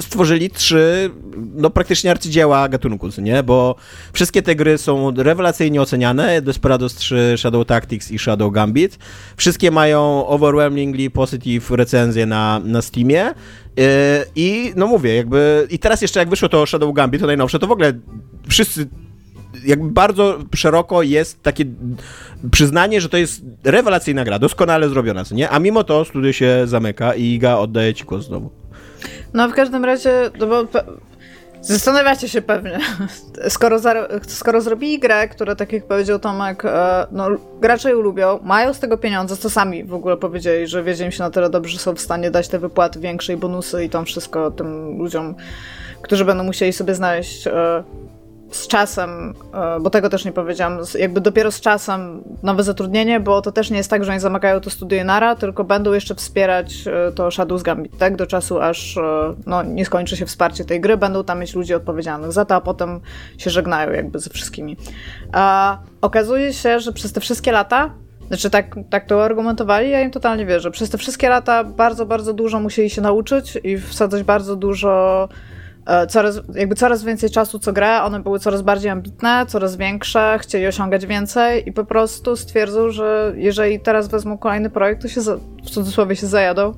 stworzyli 0.00 0.50
trzy, 0.50 1.10
no 1.54 1.70
praktycznie 1.70 2.10
arcydzieła 2.10 2.68
gatunku, 2.68 3.08
nie? 3.18 3.42
Bo 3.42 3.74
wszystkie 4.12 4.42
te 4.42 4.54
gry 4.54 4.78
są 4.78 5.10
rewelacyjnie 5.16 5.82
oceniane, 5.82 6.42
Desperados 6.42 6.94
3, 6.94 7.34
Shadow 7.36 7.66
Tactics 7.66 8.10
i 8.10 8.18
Shadow 8.18 8.52
Gambit. 8.52 8.98
Wszystkie 9.36 9.70
mają 9.70 10.26
overwhelmingly 10.26 11.10
positive 11.10 11.70
recenzje 11.70 12.26
na, 12.26 12.60
na 12.64 12.82
Steamie. 12.82 13.34
Yy, 13.76 13.84
I 14.36 14.72
no 14.76 14.86
mówię, 14.86 15.14
jakby. 15.14 15.66
I 15.70 15.78
teraz 15.78 16.02
jeszcze 16.02 16.20
jak 16.20 16.28
wyszło 16.28 16.48
to 16.48 16.66
Shadow 16.66 16.94
Gambit, 16.94 17.20
to 17.20 17.26
najnowsze, 17.26 17.58
to 17.58 17.66
w 17.66 17.72
ogóle 17.72 17.92
wszyscy 18.48 18.88
jakby 19.64 19.90
bardzo 19.90 20.38
szeroko 20.54 21.02
jest 21.02 21.42
takie 21.42 21.64
przyznanie, 22.50 23.00
że 23.00 23.08
to 23.08 23.16
jest 23.16 23.42
rewelacyjna 23.64 24.24
gra, 24.24 24.38
doskonale 24.38 24.88
zrobiona, 24.88 25.24
co 25.24 25.34
nie? 25.34 25.50
A 25.50 25.58
mimo 25.58 25.84
to 25.84 26.04
studio 26.04 26.32
się 26.32 26.62
zamyka 26.64 27.14
i 27.14 27.24
Iga 27.24 27.56
oddaje 27.56 27.94
ci 27.94 28.04
głos 28.04 28.26
znowu. 28.26 28.50
No 29.34 29.48
w 29.48 29.52
każdym 29.52 29.84
razie, 29.84 30.30
no 30.38 30.46
bo 30.46 30.64
zastanawiacie 31.60 32.28
się 32.28 32.42
pewnie, 32.42 32.78
skoro, 33.48 33.78
zar- 33.78 34.20
skoro 34.26 34.60
zrobili 34.60 34.98
grę, 34.98 35.28
która 35.28 35.54
tak 35.54 35.72
jak 35.72 35.86
powiedział 35.86 36.18
Tomek, 36.18 36.64
e, 36.64 37.06
no 37.12 37.28
gracze 37.60 37.90
ją 37.90 38.00
lubią, 38.00 38.38
mają 38.42 38.74
z 38.74 38.80
tego 38.80 38.98
pieniądze, 38.98 39.36
co 39.36 39.50
sami 39.50 39.84
w 39.84 39.94
ogóle 39.94 40.16
powiedzieli, 40.16 40.66
że 40.66 40.82
wiedzieli 40.82 41.06
im 41.06 41.12
się 41.12 41.22
na 41.22 41.30
tyle 41.30 41.50
dobrze, 41.50 41.72
że 41.72 41.78
są 41.78 41.94
w 41.94 42.00
stanie 42.00 42.30
dać 42.30 42.48
te 42.48 42.58
wypłaty 42.58 43.00
większe 43.00 43.32
i 43.32 43.36
bonusy 43.36 43.84
i 43.84 43.90
tam 43.90 44.04
wszystko 44.04 44.50
tym 44.50 44.98
ludziom, 44.98 45.34
którzy 46.02 46.24
będą 46.24 46.44
musieli 46.44 46.72
sobie 46.72 46.94
znaleźć 46.94 47.46
e, 47.46 47.84
z 48.50 48.66
czasem, 48.66 49.34
e, 49.54 49.80
bo 49.80 49.90
tego 49.90 50.08
też 50.08 50.24
nie 50.24 50.32
powiedziałam, 50.32 50.78
jakby 50.98 51.20
dopiero 51.20 51.50
z 51.50 51.60
czasem 51.60 52.24
nowe 52.42 52.62
zatrudnienie, 52.62 53.20
bo 53.20 53.42
to 53.42 53.52
też 53.52 53.70
nie 53.70 53.76
jest 53.76 53.90
tak, 53.90 54.04
że 54.04 54.12
oni 54.12 54.20
zamykają 54.20 54.60
to 54.60 54.70
studio 54.70 55.04
nara, 55.04 55.36
tylko 55.36 55.64
będą 55.64 55.92
jeszcze 55.92 56.14
wspierać 56.14 56.84
e, 56.86 57.12
to 57.12 57.28
Shadow's 57.28 57.62
Gambit, 57.62 57.98
tak? 57.98 58.16
Do 58.16 58.26
czasu, 58.26 58.60
aż 58.60 58.96
e, 58.96 59.34
no, 59.46 59.62
nie 59.62 59.84
skończy 59.84 60.16
się 60.16 60.26
wsparcie 60.26 60.64
tej 60.64 60.80
gry, 60.80 60.96
będą 60.96 61.24
tam 61.24 61.40
mieć 61.40 61.54
ludzi 61.54 61.74
odpowiedzialnych 61.74 62.32
za 62.32 62.44
to, 62.44 62.54
a 62.54 62.60
potem 62.60 63.00
się 63.38 63.50
żegnają 63.50 63.92
jakby 63.92 64.18
ze 64.18 64.30
wszystkimi. 64.30 64.76
A 65.32 65.78
okazuje 66.00 66.52
się, 66.52 66.80
że 66.80 66.92
przez 66.92 67.12
te 67.12 67.20
wszystkie 67.20 67.52
lata 67.52 67.90
znaczy 68.28 68.50
tak, 68.50 68.76
tak 68.90 69.06
to 69.06 69.24
argumentowali, 69.24 69.90
ja 69.90 70.00
im 70.00 70.10
totalnie 70.10 70.46
wierzę. 70.46 70.70
Przez 70.70 70.90
te 70.90 70.98
wszystkie 70.98 71.28
lata 71.28 71.64
bardzo, 71.64 72.06
bardzo 72.06 72.32
dużo 72.32 72.60
musieli 72.60 72.90
się 72.90 73.02
nauczyć 73.02 73.58
i 73.64 73.78
wsadzać 73.78 74.22
bardzo 74.22 74.56
dużo 74.56 75.28
coraz, 76.08 76.40
jakby 76.54 76.74
coraz 76.74 77.04
więcej 77.04 77.30
czasu 77.30 77.58
co 77.58 77.72
grę, 77.72 78.02
one 78.02 78.20
były 78.20 78.38
coraz 78.38 78.62
bardziej 78.62 78.90
ambitne, 78.90 79.44
coraz 79.48 79.76
większe, 79.76 80.38
chcieli 80.40 80.66
osiągać 80.66 81.06
więcej 81.06 81.68
i 81.68 81.72
po 81.72 81.84
prostu 81.84 82.36
stwierdzą, 82.36 82.90
że 82.90 83.32
jeżeli 83.36 83.80
teraz 83.80 84.08
wezmą 84.08 84.38
kolejny 84.38 84.70
projekt, 84.70 85.02
to 85.02 85.08
się 85.08 85.20
za, 85.20 85.36
w 85.36 85.70
cudzysłowie 85.70 86.16
się 86.16 86.26
zajadą. 86.26 86.74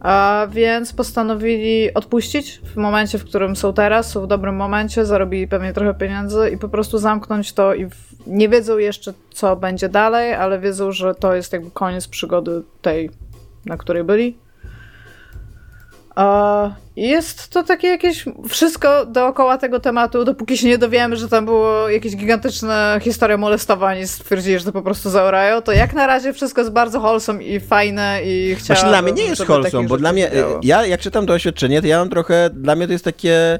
A 0.00 0.46
więc 0.50 0.92
postanowili 0.92 1.94
odpuścić 1.94 2.60
w 2.74 2.76
momencie, 2.76 3.18
w 3.18 3.24
którym 3.24 3.56
są 3.56 3.72
teraz, 3.72 4.10
są 4.10 4.22
w 4.22 4.26
dobrym 4.26 4.56
momencie, 4.56 5.04
zarobili 5.04 5.48
pewnie 5.48 5.72
trochę 5.72 5.94
pieniędzy 5.94 6.50
i 6.50 6.58
po 6.58 6.68
prostu 6.68 6.98
zamknąć 6.98 7.52
to 7.52 7.74
i 7.74 7.86
w, 7.86 7.96
nie 8.26 8.48
wiedzą 8.48 8.78
jeszcze, 8.78 9.12
co 9.30 9.56
będzie 9.56 9.88
dalej, 9.88 10.34
ale 10.34 10.58
wiedzą, 10.58 10.92
że 10.92 11.14
to 11.14 11.34
jest 11.34 11.52
jakby 11.52 11.70
koniec 11.70 12.08
przygody 12.08 12.62
tej, 12.82 13.10
na 13.66 13.76
której 13.76 14.04
byli. 14.04 14.45
Jest 16.96 17.48
to 17.48 17.62
takie 17.62 17.88
jakieś 17.88 18.24
wszystko 18.48 19.06
dookoła 19.06 19.58
tego 19.58 19.80
tematu, 19.80 20.24
dopóki 20.24 20.58
się 20.58 20.68
nie 20.68 20.78
dowiemy, 20.78 21.16
że 21.16 21.28
tam 21.28 21.44
było 21.44 21.88
jakieś 21.88 22.16
gigantyczne 22.16 23.00
historie 23.02 23.36
molestowań 23.36 23.98
i 23.98 24.06
stwierdzili, 24.06 24.58
że 24.58 24.64
to 24.64 24.72
po 24.72 24.82
prostu 24.82 25.10
zaorają, 25.10 25.62
to 25.62 25.72
jak 25.72 25.94
na 25.94 26.06
razie 26.06 26.32
wszystko 26.32 26.60
jest 26.60 26.72
bardzo 26.72 27.00
wholesome 27.00 27.44
i 27.44 27.60
fajne 27.60 28.20
i 28.24 28.54
chciałabym... 28.58 28.64
Właśnie 28.66 28.88
dla 28.88 29.02
mnie 29.02 29.12
nie 29.12 29.28
jest 29.28 29.42
wholesome, 29.42 29.88
bo 29.88 29.96
dla 29.96 30.12
mnie, 30.12 30.30
ja 30.62 30.86
jak 30.86 31.00
czytam 31.00 31.26
to 31.26 31.32
oświadczenie, 31.32 31.80
to 31.80 31.86
ja 31.86 31.98
mam 31.98 32.10
trochę, 32.10 32.50
dla 32.52 32.76
mnie 32.76 32.86
to 32.86 32.92
jest 32.92 33.04
takie 33.04 33.58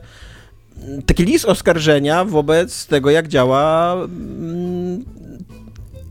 taki 1.07 1.24
list 1.24 1.44
oskarżenia 1.44 2.24
wobec 2.24 2.86
tego, 2.86 3.11
jak 3.11 3.28
działa 3.28 3.92
mm, 3.94 5.04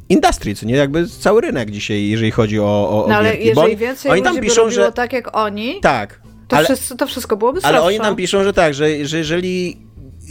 industry, 0.09 0.55
co 0.55 0.65
nie? 0.65 0.75
Jakby 0.75 1.07
cały 1.07 1.41
rynek 1.41 1.71
dzisiaj, 1.71 2.07
jeżeli 2.07 2.31
chodzi 2.31 2.59
o, 2.59 2.63
o, 2.63 3.05
no, 3.09 3.15
ale 3.15 3.35
jeżeli 3.35 3.59
oni, 3.59 3.77
więcej 3.77 4.11
oni 4.11 4.21
tam 4.21 4.39
piszą, 4.39 4.69
że 4.69 4.91
tak 4.91 5.13
jak 5.13 5.37
oni, 5.37 5.79
tak, 5.81 6.19
to, 6.47 6.57
ale, 6.57 6.65
wszyscy, 6.65 6.97
to 6.97 7.07
wszystko 7.07 7.37
byłoby 7.37 7.59
Ale 7.63 7.81
oni 7.81 7.97
tam 7.97 8.15
piszą, 8.15 8.43
że 8.43 8.53
tak, 8.53 8.73
że, 8.73 9.05
że 9.05 9.17
jeżeli 9.17 9.77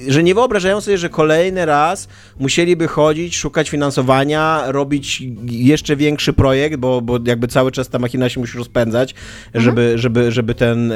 że 0.08 0.22
nie 0.22 0.34
wyobrażają 0.34 0.80
sobie, 0.80 0.98
że 0.98 1.08
kolejny 1.08 1.66
raz 1.66 2.08
musieliby 2.38 2.88
chodzić, 2.88 3.36
szukać 3.36 3.70
finansowania, 3.70 4.62
robić 4.66 5.22
jeszcze 5.46 5.96
większy 5.96 6.32
projekt, 6.32 6.76
bo, 6.76 7.00
bo 7.00 7.18
jakby 7.24 7.48
cały 7.48 7.72
czas 7.72 7.88
ta 7.88 7.98
machina 7.98 8.28
się 8.28 8.40
musi 8.40 8.58
rozpędzać, 8.58 9.14
mhm. 9.46 9.64
żeby, 9.64 9.98
żeby, 9.98 10.32
żeby 10.32 10.54
ten 10.54 10.92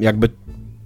jakby 0.00 0.28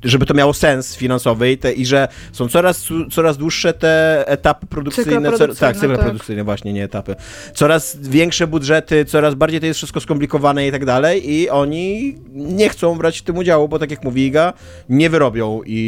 żeby 0.05 0.27
to 0.27 0.35
miało 0.35 0.55
sens 0.55 0.97
finansowy 0.97 1.53
i, 1.53 1.59
te, 1.59 1.73
i 1.73 1.87
że 1.87 2.09
są 2.33 2.49
coraz, 2.49 2.89
coraz 3.11 3.39
dłuższe 3.39 3.73
te 3.73 4.25
etapy 4.29 4.67
produkcyjne. 4.67 5.33
Co, 5.33 5.49
tak, 5.49 5.77
cykle 5.77 5.97
tak. 5.97 6.07
produkcyjne, 6.07 6.45
właśnie, 6.45 6.73
nie 6.73 6.85
etapy. 6.85 7.17
Coraz 7.55 7.97
większe 7.97 8.47
budżety, 8.47 9.05
coraz 9.05 9.35
bardziej 9.35 9.61
to 9.61 9.67
jest 9.67 9.77
wszystko 9.77 10.01
skomplikowane 10.01 10.67
i 10.67 10.73
tak 10.73 10.85
dalej 10.85 11.31
i 11.31 11.51
oni 11.51 12.17
nie 12.33 12.69
chcą 12.69 12.95
brać 12.95 13.19
w 13.19 13.23
tym 13.23 13.37
udziału, 13.37 13.69
bo 13.69 13.79
tak 13.79 13.91
jak 13.91 14.05
mówi 14.05 14.27
Iga, 14.27 14.53
nie 14.89 15.11
wyrobią 15.11 15.61
i, 15.67 15.79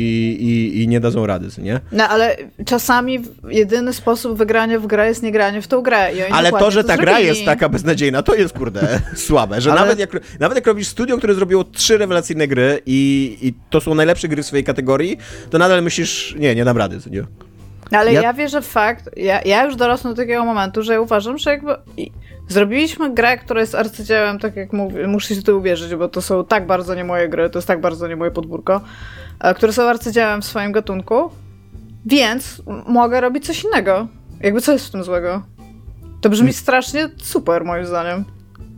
i, 0.40 0.82
i 0.82 0.88
nie 0.88 1.00
dadzą 1.00 1.26
rady, 1.26 1.48
nie? 1.58 1.80
No, 1.92 2.08
ale 2.08 2.36
czasami 2.66 3.20
jedyny 3.48 3.92
sposób 3.92 4.38
wygrania 4.38 4.80
w 4.80 4.86
grę 4.86 5.08
jest 5.08 5.22
nie 5.22 5.32
granie 5.32 5.62
w 5.62 5.68
tą 5.68 5.82
grę. 5.82 6.10
ale 6.30 6.50
to, 6.50 6.70
że 6.70 6.84
ta 6.84 6.96
gra 6.96 7.20
jest 7.20 7.44
taka 7.44 7.68
beznadziejna, 7.68 8.22
to 8.22 8.34
jest, 8.34 8.58
kurde, 8.58 9.00
słabe, 9.26 9.60
że 9.60 9.72
ale... 9.72 9.80
nawet, 9.80 9.98
jak, 9.98 10.10
nawet 10.40 10.56
jak 10.56 10.66
robisz 10.66 10.88
studio, 10.88 11.18
które 11.18 11.34
zrobiło 11.34 11.64
trzy 11.64 11.98
rewelacyjne 11.98 12.48
gry 12.48 12.80
i, 12.86 13.38
i 13.42 13.54
to 13.70 13.80
są 13.80 13.94
najlepsze 14.02 14.28
gry 14.28 14.42
w 14.42 14.46
swojej 14.46 14.64
kategorii, 14.64 15.18
to 15.50 15.58
nadal 15.58 15.82
myślisz, 15.82 16.34
nie, 16.38 16.54
nie 16.54 16.64
dam 16.64 16.78
rady, 16.78 17.00
co 17.00 17.10
nie? 17.10 17.24
No, 17.92 17.98
ale 17.98 18.12
ja... 18.12 18.22
ja 18.22 18.32
wierzę 18.32 18.62
w 18.62 18.66
fakt, 18.66 19.10
ja, 19.16 19.42
ja 19.42 19.64
już 19.64 19.76
dorosłem 19.76 20.14
do 20.14 20.22
takiego 20.22 20.44
momentu, 20.44 20.82
że 20.82 20.92
ja 20.92 21.00
uważam, 21.00 21.38
że 21.38 21.50
jakby 21.50 21.74
zrobiliśmy 22.48 23.14
grę, 23.14 23.38
która 23.38 23.60
jest 23.60 23.74
arcydziełem, 23.74 24.38
tak 24.38 24.56
jak 24.56 24.72
mówię, 24.72 25.06
muszę 25.06 25.34
się 25.34 25.54
uwierzyć, 25.54 25.94
bo 25.94 26.08
to 26.08 26.22
są 26.22 26.44
tak 26.44 26.66
bardzo 26.66 26.94
nie 26.94 27.04
moje 27.04 27.28
gry, 27.28 27.50
to 27.50 27.58
jest 27.58 27.68
tak 27.68 27.80
bardzo 27.80 28.08
nie 28.08 28.16
moje 28.16 28.30
podwórko, 28.30 28.80
e, 29.40 29.54
które 29.54 29.72
są 29.72 29.82
arcydziełem 29.82 30.42
w 30.42 30.44
swoim 30.44 30.72
gatunku, 30.72 31.30
więc 32.06 32.62
mogę 32.86 33.20
robić 33.20 33.46
coś 33.46 33.64
innego. 33.64 34.06
Jakby 34.40 34.60
co 34.60 34.72
jest 34.72 34.86
w 34.86 34.90
tym 34.90 35.04
złego? 35.04 35.42
To 36.20 36.30
brzmi 36.30 36.52
strasznie 36.52 37.08
super, 37.16 37.64
moim 37.64 37.86
zdaniem. 37.86 38.24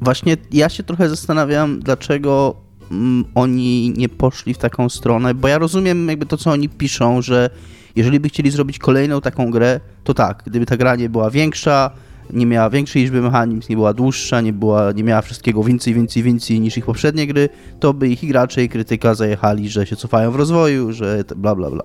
Właśnie 0.00 0.36
ja 0.52 0.68
się 0.68 0.82
trochę 0.82 1.08
zastanawiam, 1.08 1.80
dlaczego 1.80 2.56
mm, 2.90 3.24
oni 3.34 3.92
nie 3.96 4.08
poszli 4.08 4.54
w 4.54 4.58
taką 4.58 4.88
stronę, 4.88 5.34
bo 5.34 5.48
ja 5.48 5.58
rozumiem 5.58 6.08
jakby 6.08 6.26
to, 6.26 6.36
co 6.36 6.50
oni 6.50 6.68
piszą, 6.68 7.22
że 7.22 7.50
jeżeli 7.96 8.20
by 8.20 8.28
chcieli 8.28 8.50
zrobić 8.50 8.78
kolejną 8.78 9.20
taką 9.20 9.50
grę, 9.50 9.80
to 10.04 10.14
tak, 10.14 10.42
gdyby 10.46 10.66
ta 10.66 10.76
gra 10.76 10.96
nie 10.96 11.08
była 11.08 11.30
większa, 11.30 11.90
nie 12.30 12.46
miała 12.46 12.70
większej 12.70 13.02
liczby 13.02 13.22
mechanizmów, 13.22 13.68
nie 13.68 13.76
była 13.76 13.94
dłuższa, 13.94 14.40
nie, 14.40 14.52
była, 14.52 14.92
nie 14.92 15.04
miała 15.04 15.22
wszystkiego 15.22 15.64
więcej, 15.64 15.94
więcej, 15.94 16.22
więcej 16.22 16.60
niż 16.60 16.78
ich 16.78 16.84
poprzednie 16.84 17.26
gry, 17.26 17.48
to 17.80 17.94
by 17.94 18.08
ich 18.08 18.28
gracze 18.28 18.64
i 18.64 18.68
krytyka 18.68 19.14
zajechali, 19.14 19.68
że 19.68 19.86
się 19.86 19.96
cofają 19.96 20.30
w 20.30 20.36
rozwoju, 20.36 20.92
że 20.92 21.24
bla 21.36 21.54
bla 21.54 21.70
bla. 21.70 21.82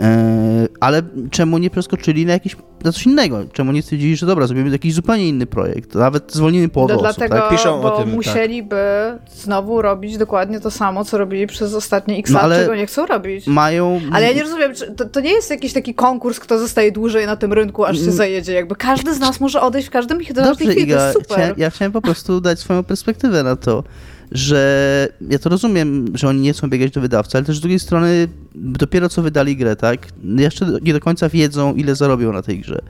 E, 0.00 0.68
ale 0.80 1.02
czemu 1.30 1.58
nie 1.58 1.70
przeskoczyli 1.70 2.26
na, 2.26 2.32
jakiś, 2.32 2.56
na 2.84 2.92
coś 2.92 3.06
innego? 3.06 3.44
Czemu 3.52 3.72
nie 3.72 3.82
stwierdzili, 3.82 4.16
że 4.16 4.26
dobra, 4.26 4.46
zrobimy 4.46 4.70
jakiś 4.70 4.94
zupełnie 4.94 5.28
inny 5.28 5.46
projekt? 5.46 5.94
Nawet 5.94 6.32
zwolnimy 6.32 6.68
połowę 6.68 6.94
no 6.94 7.00
osób, 7.00 7.16
dlatego, 7.16 7.40
tak? 7.40 7.50
Piszą 7.50 7.80
bo 7.80 7.94
o 7.94 8.02
tym, 8.02 8.10
musieliby 8.14 8.76
tak. 9.24 9.34
znowu 9.34 9.82
robić 9.82 10.18
dokładnie 10.18 10.60
to 10.60 10.70
samo, 10.70 11.04
co 11.04 11.18
robili 11.18 11.46
przez 11.46 11.74
ostatnie 11.74 12.18
x 12.18 12.30
no, 12.30 12.48
lat, 12.48 12.58
czego 12.60 12.74
nie 12.74 12.86
chcą 12.86 13.06
robić. 13.06 13.46
Mają... 13.46 14.00
Ale 14.12 14.26
ja 14.26 14.32
nie 14.32 14.42
rozumiem, 14.42 14.72
to, 14.96 15.04
to, 15.04 15.20
nie 15.20 15.32
jest 15.32 15.50
jakiś 15.50 15.72
taki 15.72 15.94
konkurs, 15.94 16.40
kto 16.40 16.58
zostaje 16.58 16.92
dłużej 16.92 17.26
na 17.26 17.36
tym 17.36 17.52
rynku, 17.52 17.84
aż 17.84 17.96
się 17.96 18.02
mm. 18.02 18.14
zajedzie. 18.14 18.52
Jakby 18.52 18.76
każdy 18.76 19.14
z 19.14 19.20
nas 19.20 19.40
może 19.40 19.60
odejść 19.60 19.88
w 19.88 19.90
każdym 19.90 20.18
chwili, 20.18 20.34
to 20.34 20.54
jest 20.54 21.12
super. 21.12 21.36
Chciałem, 21.36 21.54
ja 21.56 21.70
chciałem 21.70 21.92
po 21.92 22.02
prostu 22.02 22.40
dać 22.40 22.58
swoją 22.58 22.82
perspektywę 22.82 23.42
na 23.42 23.56
to 23.56 23.84
że 24.32 25.08
ja 25.30 25.38
to 25.38 25.48
rozumiem, 25.48 26.06
że 26.14 26.28
oni 26.28 26.40
nie 26.40 26.52
chcą 26.52 26.70
biegać 26.70 26.92
do 26.92 27.00
wydawcy, 27.00 27.38
ale 27.38 27.46
też 27.46 27.56
z 27.58 27.60
drugiej 27.60 27.78
strony 27.78 28.28
dopiero 28.54 29.08
co 29.08 29.22
wydali 29.22 29.56
grę, 29.56 29.76
tak? 29.76 30.08
Jeszcze 30.24 30.66
nie 30.82 30.92
do 30.92 31.00
końca 31.00 31.28
wiedzą, 31.28 31.74
ile 31.74 31.94
zarobią 31.94 32.32
na 32.32 32.42
tej 32.42 32.60
grze 32.60 32.82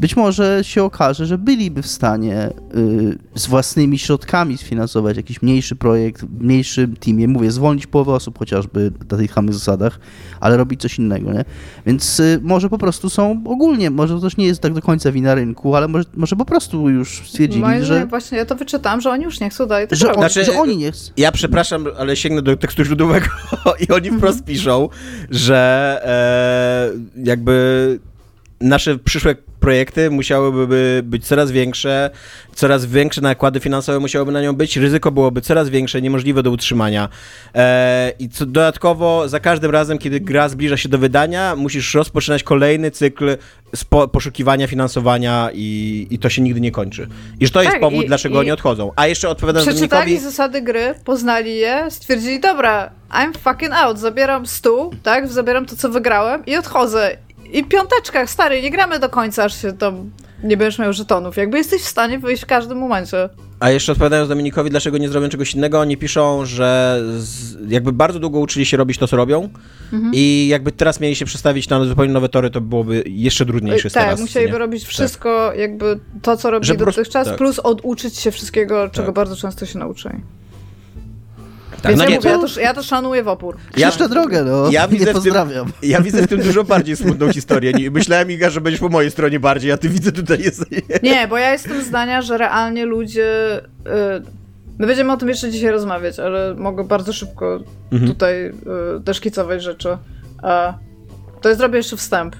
być 0.00 0.16
może 0.16 0.58
się 0.62 0.82
okaże, 0.84 1.26
że 1.26 1.38
byliby 1.38 1.82
w 1.82 1.86
stanie 1.86 2.50
y, 2.76 3.18
z 3.34 3.46
własnymi 3.46 3.98
środkami 3.98 4.58
sfinansować 4.58 5.16
jakiś 5.16 5.42
mniejszy 5.42 5.76
projekt, 5.76 6.24
w 6.24 6.42
mniejszym 6.42 6.96
teamie, 6.96 7.28
mówię, 7.28 7.50
zwolnić 7.50 7.86
połowę 7.86 8.12
osób 8.12 8.38
chociażby 8.38 8.92
na 9.10 9.16
tych 9.18 9.32
samych 9.32 9.54
zasadach, 9.54 10.00
ale 10.40 10.56
robić 10.56 10.80
coś 10.80 10.98
innego, 10.98 11.32
nie? 11.32 11.44
Więc 11.86 12.20
y, 12.20 12.40
może 12.42 12.68
po 12.68 12.78
prostu 12.78 13.10
są 13.10 13.42
ogólnie, 13.46 13.90
może 13.90 14.14
to 14.14 14.20
też 14.20 14.36
nie 14.36 14.46
jest 14.46 14.60
tak 14.60 14.74
do 14.74 14.82
końca 14.82 15.12
wina 15.12 15.34
rynku, 15.34 15.76
ale 15.76 15.88
może, 15.88 16.04
może 16.16 16.36
po 16.36 16.44
prostu 16.44 16.88
już 16.88 17.22
stwierdzili, 17.28 17.62
Moim 17.62 17.84
że... 17.84 18.06
Właśnie 18.06 18.38
ja 18.38 18.46
to 18.46 18.56
wyczytam, 18.56 19.00
że 19.00 19.10
oni 19.10 19.24
już 19.24 19.40
nie 19.40 19.50
chcą 19.50 19.66
dalej 19.66 19.88
tego 19.88 20.00
że, 20.00 20.14
znaczy, 20.14 20.44
że 20.44 20.52
oni 20.52 20.76
nie 20.76 20.92
chcą. 20.92 21.12
Ja 21.16 21.32
przepraszam, 21.32 21.86
ale 21.98 22.16
sięgnę 22.16 22.42
do 22.42 22.56
tekstu 22.56 22.84
źródłowego 22.84 23.26
i 23.88 23.92
oni 23.92 24.10
wprost 24.10 24.44
piszą, 24.50 24.88
że 25.30 26.00
e, 26.04 27.22
jakby 27.24 27.98
nasze 28.60 28.98
przyszłe 28.98 29.34
projekty 29.60 30.10
musiałyby 30.10 31.00
być 31.04 31.26
coraz 31.26 31.50
większe, 31.50 32.10
coraz 32.54 32.86
większe 32.86 33.20
nakłady 33.20 33.60
finansowe 33.60 34.00
musiałyby 34.00 34.32
na 34.32 34.42
nią 34.42 34.52
być, 34.52 34.76
ryzyko 34.76 35.10
byłoby 35.10 35.40
coraz 35.40 35.68
większe, 35.68 36.02
niemożliwe 36.02 36.42
do 36.42 36.50
utrzymania. 36.50 37.08
E, 37.54 38.12
I 38.18 38.28
co 38.28 38.46
dodatkowo 38.46 39.28
za 39.28 39.40
każdym 39.40 39.70
razem, 39.70 39.98
kiedy 39.98 40.20
gra 40.20 40.48
zbliża 40.48 40.76
się 40.76 40.88
do 40.88 40.98
wydania, 40.98 41.56
musisz 41.56 41.94
rozpoczynać 41.94 42.42
kolejny 42.42 42.90
cykl 42.90 43.36
poszukiwania 44.12 44.66
finansowania 44.66 45.50
i, 45.54 46.06
i 46.10 46.18
to 46.18 46.28
się 46.28 46.42
nigdy 46.42 46.60
nie 46.60 46.72
kończy. 46.72 47.08
I 47.40 47.46
że 47.46 47.52
to 47.52 47.58
tak, 47.58 47.68
jest 47.68 47.80
powód, 47.80 48.04
i, 48.04 48.06
dlaczego 48.06 48.34
i 48.34 48.38
oni 48.38 48.50
odchodzą. 48.50 48.92
A 48.96 49.06
jeszcze 49.06 49.28
odpowiadając 49.28 49.70
Przeczytali 49.70 50.02
Dominikowi... 50.02 50.30
zasady 50.30 50.62
gry, 50.62 50.94
poznali 51.04 51.56
je, 51.56 51.86
stwierdzili, 51.90 52.40
dobra, 52.40 52.90
I'm 53.10 53.38
fucking 53.38 53.72
out, 53.72 53.98
zabieram 53.98 54.46
stół, 54.46 54.94
tak, 55.02 55.28
zabieram 55.28 55.66
to, 55.66 55.76
co 55.76 55.88
wygrałem 55.88 56.46
i 56.46 56.56
odchodzę 56.56 57.16
i 57.52 57.64
piąteczkach, 57.64 58.30
stary, 58.30 58.62
nie 58.62 58.70
gramy 58.70 58.98
do 58.98 59.08
końca, 59.08 59.44
aż 59.44 59.62
się 59.62 59.72
tam 59.72 60.10
nie 60.44 60.56
będziesz 60.56 60.78
miał 60.78 60.92
żetonów. 60.92 61.36
Jakby 61.36 61.58
jesteś 61.58 61.82
w 61.82 61.88
stanie 61.88 62.18
wyjść 62.18 62.42
w 62.42 62.46
każdym 62.46 62.78
momencie. 62.78 63.28
A 63.60 63.70
jeszcze 63.70 63.92
odpowiadając 63.92 64.28
Dominikowi, 64.28 64.70
dlaczego 64.70 64.98
nie 64.98 65.08
zrobią 65.08 65.28
czegoś 65.28 65.54
innego, 65.54 65.80
oni 65.80 65.96
piszą, 65.96 66.46
że 66.46 67.00
z, 67.18 67.56
jakby 67.70 67.92
bardzo 67.92 68.18
długo 68.18 68.38
uczyli 68.38 68.66
się 68.66 68.76
robić 68.76 68.98
to, 68.98 69.08
co 69.08 69.16
robią 69.16 69.48
mhm. 69.92 70.12
i 70.14 70.48
jakby 70.48 70.72
teraz 70.72 71.00
mieli 71.00 71.16
się 71.16 71.24
przestawić 71.24 71.68
na 71.68 71.84
zupełnie 71.84 72.12
nowe 72.12 72.28
tory, 72.28 72.50
to 72.50 72.60
byłoby 72.60 73.02
jeszcze 73.06 73.46
trudniejsze 73.46 73.90
tak, 73.90 74.04
teraz. 74.04 74.20
musieliby 74.20 74.52
nie? 74.52 74.58
robić 74.58 74.82
tak. 74.82 74.90
wszystko, 74.90 75.48
tak. 75.50 75.58
jakby 75.58 76.00
to, 76.22 76.36
co 76.36 76.50
robili 76.50 76.76
dotychczas, 76.76 77.28
tak. 77.28 77.36
plus 77.36 77.58
oduczyć 77.58 78.18
się 78.18 78.30
wszystkiego, 78.30 78.88
czego 78.88 79.06
tak. 79.06 79.14
bardzo 79.14 79.36
często 79.36 79.66
się 79.66 79.78
nauczyli. 79.78 80.14
Tak, 81.82 81.92
Więc 81.92 81.98
no 81.98 82.04
ja, 82.04 82.10
nie, 82.10 82.16
mówię, 82.16 82.30
to... 82.30 82.46
ja, 82.46 82.54
to, 82.54 82.60
ja 82.60 82.74
to 82.74 82.82
szanuję 82.82 83.22
w 83.22 83.28
opór. 83.28 83.56
Ja, 83.76 83.86
Jeszcze 83.86 84.08
drogę, 84.08 84.44
no. 84.44 84.70
Ja 84.70 84.88
widzę 84.88 85.04
nie 85.04 85.12
pozdrawiam. 85.12 85.66
Tym, 85.66 85.90
ja 85.90 86.00
widzę 86.00 86.22
w 86.22 86.28
tym 86.28 86.40
dużo 86.48 86.64
bardziej 86.64 86.96
smutną 86.96 87.32
historię. 87.32 87.90
Myślałem, 87.90 88.30
Iga, 88.30 88.50
że 88.50 88.60
będziesz 88.60 88.80
po 88.80 88.88
mojej 88.88 89.10
stronie 89.10 89.40
bardziej, 89.40 89.72
a 89.72 89.76
ty 89.76 89.88
widzę 89.88 90.12
tutaj 90.12 90.42
jest... 90.42 90.64
Nie, 91.02 91.28
bo 91.28 91.38
ja 91.38 91.52
jestem 91.52 91.82
zdania, 91.82 92.22
że 92.22 92.38
realnie 92.38 92.86
ludzie... 92.86 93.58
Y, 93.58 94.40
my 94.78 94.86
będziemy 94.86 95.12
o 95.12 95.16
tym 95.16 95.28
jeszcze 95.28 95.50
dzisiaj 95.50 95.70
rozmawiać, 95.70 96.18
ale 96.18 96.54
mogę 96.54 96.84
bardzo 96.84 97.12
szybko 97.12 97.60
mhm. 97.92 98.12
tutaj 98.12 98.46
y, 98.46 98.52
deszkicować 99.00 99.62
rzeczy. 99.62 99.96
to 101.40 101.48
jest 101.48 101.58
zrobię 101.58 101.76
jeszcze 101.76 101.96
wstęp, 101.96 102.36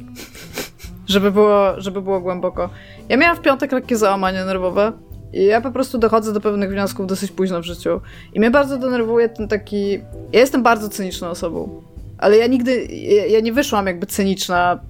żeby 1.07 1.33
było, 1.33 1.81
żeby 1.81 2.03
było 2.03 2.21
głęboko. 2.21 2.71
Ja 3.09 3.17
miałam 3.17 3.37
w 3.37 3.41
piątek 3.41 3.73
lekkie 3.73 3.97
załamanie 3.97 4.45
nerwowe 4.45 4.93
i 5.33 5.45
ja 5.45 5.61
po 5.61 5.71
prostu 5.71 5.99
dochodzę 5.99 6.33
do 6.33 6.41
pewnych 6.41 6.71
wniosków 6.71 7.07
dosyć 7.07 7.31
późno 7.31 7.61
w 7.61 7.65
życiu. 7.65 8.01
I 8.35 8.41
mnie 8.41 8.51
bardzo 8.51 8.79
denerwuje 8.79 9.29
ten 9.29 9.49
taki. 9.49 9.93
Ja 10.33 10.41
jestem 10.41 10.63
bardzo 10.63 10.89
cyniczną 10.89 11.29
osobą, 11.29 11.83
ale 12.19 12.37
ja 12.37 12.47
nigdy. 12.47 12.87
Ja, 12.91 13.27
ja 13.27 13.41
nie 13.41 13.53
wyszłam 13.53 13.87
jakby 13.87 14.07
cyniczna, 14.07 14.81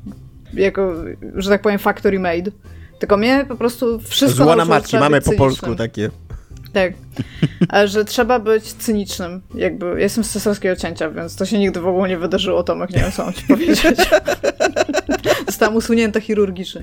jako, 0.54 0.94
że 1.34 1.50
tak 1.50 1.62
powiem, 1.62 1.78
factory 1.78 2.18
made. 2.18 2.50
Tylko 2.98 3.16
mnie 3.16 3.44
po 3.48 3.56
prostu 3.56 4.00
wszystko. 4.00 4.44
Zło 4.44 4.56
na 4.56 4.64
matki, 4.64 4.96
mamy 4.96 5.20
po 5.20 5.32
polsku 5.32 5.74
takie. 5.74 6.10
Tak. 6.72 6.92
że 7.88 8.04
trzeba 8.04 8.38
być 8.38 8.64
cynicznym. 8.72 9.42
Jakby 9.54 9.86
ja 9.86 9.98
jestem 9.98 10.24
z 10.24 10.30
cesarskiego 10.30 10.76
cięcia, 10.76 11.10
więc 11.10 11.36
to 11.36 11.46
się 11.46 11.58
nigdy 11.58 11.80
w 11.80 11.86
ogóle 11.86 12.08
nie 12.08 12.18
wydarzyło, 12.18 12.62
Tomek, 12.62 12.90
nie 12.90 13.02
wiem 13.02 13.12
co 13.12 13.24
mam 13.24 13.32
ci 13.32 13.46
powiedzieć. 13.54 13.96
Zostałam 15.46 15.76
usunięta 15.76 16.20
chirurgicznie. 16.20 16.82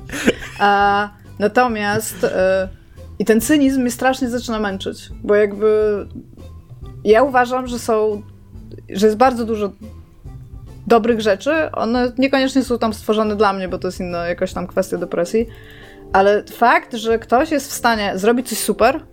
A, 0.60 1.10
natomiast. 1.40 2.24
Y 2.24 2.87
i 3.20 3.26
ten 3.26 3.42
cynizm 3.42 3.82
mnie 3.82 3.92
strasznie 3.92 4.30
zaczyna 4.30 4.60
męczyć, 4.60 5.10
bo 5.24 5.36
jakby 5.36 5.68
ja 7.04 7.24
uważam, 7.24 7.68
że 7.68 7.80
są, 7.80 8.22
że 8.90 9.06
jest 9.06 9.18
bardzo 9.18 9.46
dużo 9.46 9.72
dobrych 10.88 11.22
rzeczy. 11.22 11.72
One 11.72 12.12
niekoniecznie 12.18 12.64
są 12.64 12.80
tam 12.80 12.94
stworzone 12.94 13.36
dla 13.36 13.54
mnie, 13.54 13.68
bo 13.68 13.78
to 13.78 13.88
jest 13.88 14.00
inna 14.00 14.28
jakaś 14.28 14.54
tam 14.54 14.68
kwestia 14.68 14.98
depresji. 14.98 15.48
Ale 16.14 16.44
fakt, 16.44 16.94
że 16.94 17.20
ktoś 17.20 17.52
jest 17.52 17.72
w 17.72 17.74
stanie 17.74 18.12
zrobić 18.16 18.50
coś 18.50 18.58
super, 18.58 19.04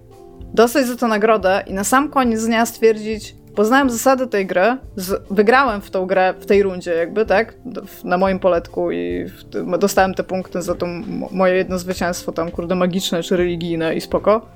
dostać 0.55 0.87
za 0.87 0.97
to 0.97 1.09
nagrodę 1.09 1.63
i 1.67 1.75
na 1.75 1.85
sam 1.85 2.11
koniec 2.11 2.47
dnia 2.47 2.67
stwierdzić, 2.67 3.35
poznałem 3.55 3.91
zasady 3.91 4.27
tej 4.27 4.47
gry, 4.47 4.77
z, 4.97 5.23
wygrałem 5.31 5.81
w 5.81 5.91
tą 5.91 6.07
grę 6.07 6.35
w 6.41 6.47
tej 6.47 6.63
rundzie, 6.63 6.95
jakby, 6.95 7.27
tak? 7.27 7.55
Na 8.05 8.19
moim 8.19 8.39
poletku 8.39 8.93
i 8.93 9.25
w, 9.25 9.79
dostałem 9.79 10.15
te 10.15 10.25
punkty 10.25 10.63
za 10.63 10.75
to 10.75 10.87
moje 11.31 11.55
jedno 11.55 11.79
zwycięstwo 11.79 12.33
tam, 12.33 12.51
kurde, 12.51 12.75
magiczne 12.75 13.23
czy 13.23 13.37
religijne 13.37 13.95
i 13.95 14.01
spoko. 14.01 14.47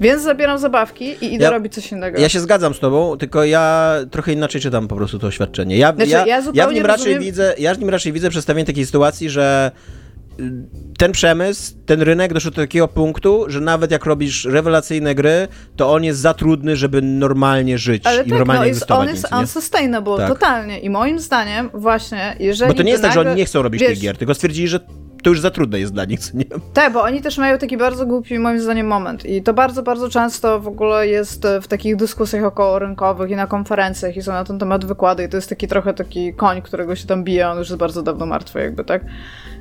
Więc 0.00 0.22
zabieram 0.22 0.58
zabawki 0.58 1.04
i 1.04 1.34
idę 1.34 1.44
ja, 1.44 1.50
robić 1.50 1.74
coś 1.74 1.92
innego. 1.92 2.20
Ja 2.20 2.28
się 2.28 2.40
zgadzam 2.40 2.74
z 2.74 2.80
tobą, 2.80 3.18
tylko 3.18 3.44
ja 3.44 3.94
trochę 4.10 4.32
inaczej 4.32 4.60
czytam 4.60 4.88
po 4.88 4.96
prostu 4.96 5.18
to 5.18 5.26
oświadczenie. 5.26 5.76
Ja, 5.76 5.94
znaczy, 5.94 6.10
ja, 6.10 6.26
ja, 6.26 6.42
ja, 6.54 6.68
w 6.68 6.74
nim 6.74 6.86
raczej 6.86 7.18
widzę, 7.18 7.54
ja 7.58 7.74
w 7.74 7.78
nim 7.78 7.90
raczej 7.90 8.12
widzę 8.12 8.30
przedstawienie 8.30 8.66
takiej 8.66 8.86
sytuacji, 8.86 9.30
że 9.30 9.70
ten 10.98 11.12
przemysł, 11.12 11.74
ten 11.86 12.02
rynek 12.02 12.32
doszedł 12.32 12.56
do 12.56 12.62
takiego 12.62 12.88
punktu, 12.88 13.44
że 13.48 13.60
nawet 13.60 13.90
jak 13.90 14.06
robisz 14.06 14.44
rewelacyjne 14.44 15.14
gry, 15.14 15.48
to 15.76 15.92
on 15.92 16.04
jest 16.04 16.20
za 16.20 16.34
trudny, 16.34 16.76
żeby 16.76 17.02
normalnie 17.02 17.78
żyć 17.78 18.06
Ale 18.06 18.16
i 18.22 18.30
tak, 18.30 18.38
normalnie 18.38 18.62
no, 18.62 18.68
inwestować. 18.68 19.08
On 19.08 19.14
jest 19.14 19.32
unsustainable, 19.32 20.16
tak. 20.16 20.28
totalnie. 20.28 20.78
I 20.78 20.90
moim 20.90 21.18
zdaniem 21.18 21.70
właśnie, 21.74 22.36
jeżeli... 22.38 22.72
Bo 22.72 22.76
to 22.76 22.82
nie 22.82 22.90
jest 22.90 23.02
tak, 23.02 23.12
że 23.12 23.20
oni 23.20 23.34
nie 23.34 23.44
chcą 23.44 23.62
robić 23.62 23.80
wiesz, 23.80 23.90
tych 23.90 24.00
gier, 24.00 24.16
tylko 24.16 24.34
stwierdzili, 24.34 24.68
że 24.68 24.80
to 25.22 25.30
już 25.30 25.40
za 25.40 25.50
trudne 25.50 25.80
jest 25.80 25.92
dla 25.92 26.04
nich, 26.04 26.20
nie? 26.34 26.44
Tak, 26.72 26.92
bo 26.92 27.02
oni 27.02 27.20
też 27.20 27.38
mają 27.38 27.58
taki 27.58 27.76
bardzo 27.76 28.06
głupi, 28.06 28.38
moim 28.38 28.60
zdaniem, 28.60 28.86
moment. 28.86 29.26
I 29.26 29.42
to 29.42 29.54
bardzo, 29.54 29.82
bardzo 29.82 30.08
często 30.08 30.60
w 30.60 30.68
ogóle 30.68 31.08
jest 31.08 31.46
w 31.62 31.66
takich 31.66 31.96
dyskusjach 31.96 32.44
około 32.44 32.78
rynkowych 32.78 33.30
i 33.30 33.36
na 33.36 33.46
konferencjach 33.46 34.16
i 34.16 34.22
są 34.22 34.32
na 34.32 34.44
ten 34.44 34.58
temat 34.58 34.84
wykłady 34.84 35.24
i 35.24 35.28
to 35.28 35.36
jest 35.36 35.48
taki 35.48 35.68
trochę 35.68 35.94
taki 35.94 36.34
koń, 36.34 36.62
którego 36.62 36.96
się 36.96 37.06
tam 37.06 37.24
bije, 37.24 37.48
on 37.48 37.58
już 37.58 37.68
jest 37.68 37.78
bardzo 37.78 38.02
dawno 38.02 38.26
martwy 38.26 38.60
jakby, 38.60 38.84
tak? 38.84 39.04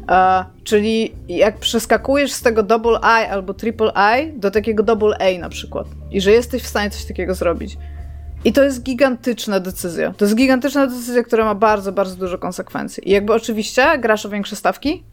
Uh, 0.01 0.63
czyli 0.63 1.15
jak 1.27 1.57
przeskakujesz 1.57 2.31
z 2.31 2.41
tego 2.41 2.63
double 2.63 2.99
I 3.03 3.25
albo 3.29 3.53
triple 3.53 3.91
I 3.95 4.39
do 4.39 4.51
takiego 4.51 4.83
double 4.83 5.17
A 5.19 5.39
na 5.39 5.49
przykład 5.49 5.87
i 6.11 6.21
że 6.21 6.31
jesteś 6.31 6.63
w 6.63 6.67
stanie 6.67 6.89
coś 6.89 7.05
takiego 7.05 7.35
zrobić. 7.35 7.77
I 8.45 8.53
to 8.53 8.63
jest 8.63 8.83
gigantyczna 8.83 9.59
decyzja. 9.59 10.13
To 10.17 10.25
jest 10.25 10.35
gigantyczna 10.35 10.87
decyzja, 10.87 11.23
która 11.23 11.45
ma 11.45 11.55
bardzo, 11.55 11.91
bardzo 11.91 12.15
dużo 12.15 12.37
konsekwencji. 12.37 13.09
I 13.09 13.11
jakby 13.11 13.33
oczywiście 13.33 13.97
grasz 13.97 14.25
o 14.25 14.29
większe 14.29 14.55
stawki, 14.55 15.03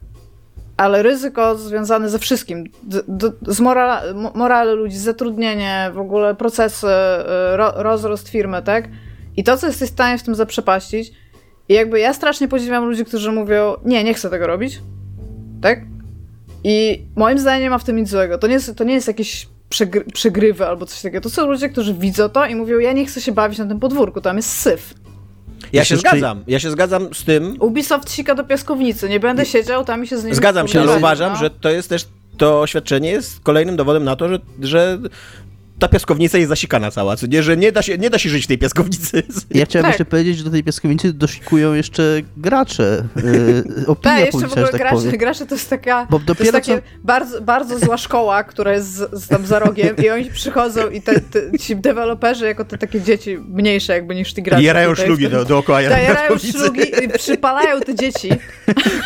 ale 0.77 1.03
ryzyko 1.03 1.57
związane 1.57 2.09
ze 2.09 2.19
wszystkim, 2.19 2.63
z 3.47 3.59
morale, 3.59 4.13
morale 4.13 4.73
ludzi, 4.73 4.97
zatrudnienie, 4.97 5.91
w 5.93 5.99
ogóle 5.99 6.35
procesy, 6.35 6.87
y, 6.87 7.57
ro, 7.57 7.71
rozrost 7.75 8.29
firmy, 8.29 8.61
tak? 8.61 8.89
I 9.37 9.43
to, 9.43 9.57
co 9.57 9.67
jesteś 9.67 9.89
w 9.89 9.93
stanie 9.93 10.17
w 10.17 10.23
tym 10.23 10.35
zaprzepaścić, 10.35 11.11
i 11.69 11.73
jakby 11.73 11.99
ja 11.99 12.13
strasznie 12.13 12.47
podziwiam 12.47 12.85
ludzi, 12.85 13.05
którzy 13.05 13.31
mówią, 13.31 13.75
nie, 13.85 14.03
nie 14.03 14.13
chcę 14.13 14.29
tego 14.29 14.47
robić, 14.47 14.81
tak? 15.61 15.81
I 16.63 17.05
moim 17.15 17.39
zdaniem 17.39 17.61
nie 17.61 17.69
ma 17.69 17.77
w 17.77 17.83
tym 17.83 17.95
nic 17.95 18.09
złego. 18.09 18.37
To 18.37 18.47
nie 18.47 18.53
jest, 18.53 18.75
to 18.75 18.83
nie 18.83 18.93
jest 18.93 19.07
jakieś 19.07 19.47
przegry 19.69 20.03
przegrywy 20.13 20.67
albo 20.67 20.85
coś 20.85 21.01
takiego. 21.01 21.21
To 21.21 21.29
są 21.29 21.47
ludzie, 21.47 21.69
którzy 21.69 21.93
widzą 21.93 22.29
to 22.29 22.45
i 22.45 22.55
mówią, 22.55 22.79
ja 22.79 22.93
nie 22.93 23.05
chcę 23.05 23.21
się 23.21 23.31
bawić 23.31 23.59
na 23.59 23.65
tym 23.65 23.79
podwórku, 23.79 24.21
tam 24.21 24.37
jest 24.37 24.49
syf. 24.49 24.93
Ja 25.73 25.85
się 25.85 25.97
zgadzam, 25.97 26.43
ja 26.47 26.59
się 26.59 26.71
zgadzam 26.71 27.13
z 27.13 27.23
tym. 27.23 27.55
Ubisoft 27.59 28.11
sika 28.11 28.35
do 28.35 28.43
piaskownicy, 28.43 29.09
nie 29.09 29.19
będę 29.19 29.45
siedział 29.45 29.85
tam 29.85 30.03
i 30.03 30.07
się 30.07 30.17
z 30.17 30.23
nim 30.23 30.35
Zgadzam 30.35 30.67
się, 30.67 30.81
ale 30.81 30.97
uważam, 30.97 31.33
no. 31.33 31.39
że 31.39 31.49
to 31.49 31.69
jest 31.69 31.89
też 31.89 32.07
to 32.37 32.61
oświadczenie 32.61 33.11
jest 33.11 33.39
kolejnym 33.39 33.75
dowodem 33.75 34.03
na 34.03 34.15
to, 34.15 34.29
że, 34.29 34.39
że 34.61 34.99
ta 35.79 35.87
piaskownica 35.87 36.37
jest 36.37 36.49
zasikana 36.49 36.91
cała, 36.91 37.15
co 37.15 37.27
nie, 37.27 37.43
że 37.43 37.57
nie 37.57 37.71
da 37.71 37.81
się, 37.81 37.97
nie 37.97 38.09
da 38.09 38.17
się 38.17 38.29
żyć 38.29 38.43
w 38.43 38.47
tej 38.47 38.57
piaskownicy. 38.57 39.23
Ja 39.51 39.65
chciałem 39.65 39.83
tak. 39.83 39.91
jeszcze 39.91 40.05
powiedzieć, 40.05 40.37
że 40.37 40.43
do 40.43 40.49
tej 40.49 40.63
piaskownicy 40.63 41.13
dosikują 41.13 41.73
jeszcze 41.73 42.21
gracze. 42.37 43.03
Yy, 43.15 43.87
opinia 43.87 44.15
tak, 44.15 44.25
jeszcze 44.25 44.47
w 44.47 44.51
ogóle 44.51 44.67
tak 44.67 44.81
gracze, 44.81 45.17
gracze 45.17 45.45
to 45.45 45.55
jest 45.55 45.69
taka 45.69 46.07
Bo 46.09 46.19
to 46.19 46.35
jest 46.39 46.51
takie 46.51 46.75
co... 46.75 46.83
bardzo, 47.03 47.41
bardzo 47.41 47.79
zła 47.79 47.97
szkoła, 47.97 48.43
która 48.43 48.73
jest 48.73 48.87
z, 48.87 49.23
z 49.23 49.27
tam 49.27 49.45
za 49.45 49.59
rogiem 49.59 49.95
i 50.05 50.09
oni 50.09 50.25
przychodzą 50.25 50.89
i 50.89 51.01
te, 51.01 51.19
te, 51.19 51.57
ci 51.59 51.75
deweloperzy 51.75 52.45
jako 52.45 52.65
te 52.65 52.77
takie 52.77 53.01
dzieci 53.01 53.37
mniejsze 53.37 53.93
jakby 53.93 54.15
niż 54.15 54.33
ci 54.33 54.43
gracze. 54.43 54.63
Jarają 54.63 54.95
szlugi 54.95 55.23
tym, 55.23 55.31
do, 55.31 55.45
dookoła 55.45 55.81
jarają, 55.81 56.03
jarają 56.03 56.37
szlugi 56.37 56.81
i 57.03 57.09
przypalają 57.17 57.79
te 57.79 57.95
dzieci. 57.95 58.29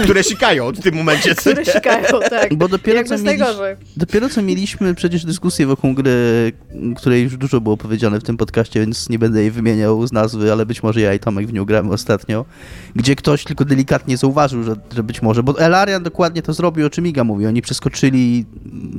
Które 0.04 0.24
sikają 0.24 0.72
w 0.72 0.80
tym 0.80 0.96
momencie. 0.96 1.36
Które 1.36 1.66
sikają, 1.66 2.06
tak. 2.30 2.54
Bo 2.56 2.68
dopiero 2.68 3.04
co, 3.04 3.18
mieliśmy, 3.18 3.78
dopiero 3.98 4.30
co 4.30 4.42
mieliśmy 4.42 4.96
przecież 4.96 5.26
dyskusję 5.26 5.66
wokół 5.66 5.94
gry 5.94 6.52
której 6.96 7.24
już 7.24 7.38
dużo 7.38 7.62
było 7.62 7.78
powiedziane 7.78 8.20
w 8.20 8.24
tym 8.24 8.38
podcaście, 8.38 8.80
więc 8.80 9.10
nie 9.10 9.20
będę 9.20 9.42
jej 9.42 9.52
wymieniał 9.52 10.08
z 10.08 10.12
nazwy, 10.12 10.52
ale 10.52 10.66
być 10.66 10.84
może 10.84 11.02
ja 11.02 11.14
i 11.14 11.20
Tomek 11.20 11.48
w 11.48 11.54
nią 11.54 11.66
grałem 11.66 11.90
ostatnio, 11.90 12.46
gdzie 12.96 13.16
ktoś 13.16 13.44
tylko 13.44 13.66
delikatnie 13.66 14.18
zauważył, 14.18 14.64
że, 14.64 14.76
że 14.96 15.04
być 15.04 15.22
może, 15.22 15.44
bo 15.44 15.60
Elarian 15.60 16.04
dokładnie 16.04 16.42
to 16.42 16.54
zrobił, 16.54 16.86
o 16.86 16.90
czym 16.90 17.08
Iga 17.08 17.24
mówi. 17.24 17.48
Oni 17.48 17.62
przeskoczyli 17.62 18.46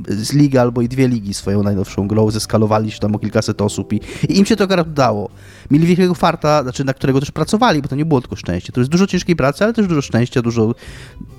z 0.07 0.33
ligi 0.33 0.57
albo 0.57 0.81
i 0.81 0.87
dwie 0.87 1.07
ligi 1.07 1.33
swoją 1.33 1.63
najnowszą 1.63 2.07
grą, 2.07 2.31
zeskalowali 2.31 2.91
się 2.91 2.99
tam 2.99 3.15
o 3.15 3.19
kilkaset 3.19 3.61
osób 3.61 3.93
i, 3.93 4.01
i 4.29 4.37
im 4.37 4.45
się 4.45 4.55
to 4.55 4.67
udało. 4.81 5.29
Mieli 5.71 5.87
wielkiego 5.87 6.15
farta, 6.15 6.63
znaczy 6.63 6.83
na 6.83 6.93
którego 6.93 7.19
też 7.19 7.31
pracowali, 7.31 7.81
bo 7.81 7.87
to 7.87 7.95
nie 7.95 8.05
było 8.05 8.21
tylko 8.21 8.35
szczęście. 8.35 8.73
To 8.73 8.81
jest 8.81 8.91
dużo 8.91 9.07
ciężkiej 9.07 9.35
pracy, 9.35 9.63
ale 9.63 9.73
też 9.73 9.87
dużo 9.87 10.01
szczęścia, 10.01 10.41
dużo 10.41 10.75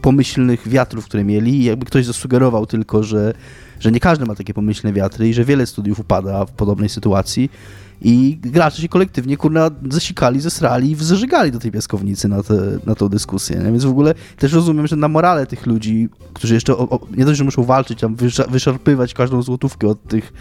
pomyślnych 0.03 0.69
wiatrów, 0.69 1.05
które 1.05 1.25
mieli 1.25 1.61
i 1.61 1.65
jakby 1.65 1.87
ktoś 1.87 2.05
zasugerował 2.05 2.67
tylko, 2.67 3.03
że 3.03 3.35
że 3.81 3.93
nie 3.93 4.01
każdy 4.01 4.27
ma 4.27 4.35
takie 4.35 4.55
pomyślne 4.55 4.93
wiatry 4.93 5.29
i 5.29 5.35
że 5.35 5.45
wiele 5.45 5.67
studiów 5.67 6.01
upada 6.01 6.45
w 6.45 6.53
podobnej 6.53 6.89
sytuacji 6.89 7.51
i 8.03 8.39
gracze 8.43 8.83
się 8.83 8.89
kolektywnie, 8.89 9.37
kurna, 9.37 9.71
zasikali, 9.91 10.41
zesrali 10.41 10.91
i 10.91 10.97
wzżygali 10.97 11.53
do 11.53 11.59
tej 11.59 11.73
piaskownicy 11.73 12.29
na, 12.29 12.43
te, 12.43 12.55
na 12.87 12.95
tą 12.95 13.09
dyskusję. 13.09 13.57
Nie? 13.57 13.65
Więc 13.65 13.85
w 13.85 13.91
ogóle 13.91 14.15
też 14.39 14.53
rozumiem, 14.53 14.87
że 14.87 14.97
na 14.97 15.09
morale 15.09 15.47
tych 15.47 15.67
ludzi, 15.67 16.09
którzy 16.35 16.55
jeszcze 16.55 16.77
o, 16.77 16.89
o, 16.89 17.01
nie 17.17 17.25
dość, 17.25 17.39
że 17.39 17.45
muszą 17.45 17.65
walczyć, 17.65 18.01
tam 18.01 18.17
wyszarpywać 18.49 19.15
każdą 19.15 19.43
złotówkę 19.43 19.89
od 19.89 20.03
tych 20.09 20.33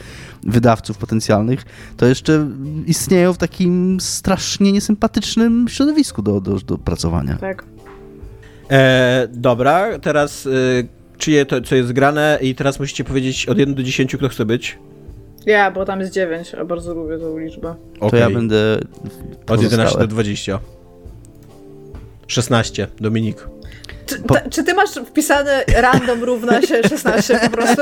wydawców 0.43 0.97
potencjalnych, 0.97 1.65
to 1.97 2.05
jeszcze 2.05 2.47
istnieją 2.85 3.33
w 3.33 3.37
takim 3.37 3.97
strasznie 3.99 4.71
niesympatycznym 4.71 5.67
środowisku 5.67 6.21
do, 6.21 6.41
do, 6.41 6.59
do 6.59 6.77
pracowania. 6.77 7.37
Tak. 7.37 7.65
E, 8.71 9.27
dobra, 9.33 9.99
teraz 9.99 10.45
y, 10.45 10.87
czyje 11.17 11.45
to, 11.45 11.61
co 11.61 11.75
jest 11.75 11.91
grane 11.91 12.39
i 12.41 12.55
teraz 12.55 12.79
musicie 12.79 13.03
powiedzieć 13.03 13.45
od 13.45 13.57
1 13.57 13.75
do 13.75 13.83
10, 13.83 14.15
kto 14.15 14.29
chce 14.29 14.45
być. 14.45 14.77
Ja, 15.45 15.71
bo 15.71 15.85
tam 15.85 15.99
jest 15.99 16.13
9, 16.13 16.55
a 16.55 16.65
bardzo 16.65 16.93
lubię 16.93 17.17
tą 17.17 17.37
liczbę. 17.37 17.75
Okay. 17.97 18.09
To 18.09 18.17
ja 18.17 18.29
będę 18.29 18.79
Od 19.47 19.61
11 19.61 19.99
do 19.99 20.07
20. 20.07 20.59
16, 22.27 22.87
Dominik. 22.99 23.47
Czy, 24.05 24.19
po... 24.19 24.33
ta, 24.33 24.49
czy, 24.49 24.63
ty 24.63 24.73
masz 24.73 24.89
wpisane 24.89 25.63
random 25.75 26.23
równa 26.23 26.61
się 26.61 26.83
16 26.83 27.39
po 27.43 27.49
prostu? 27.49 27.81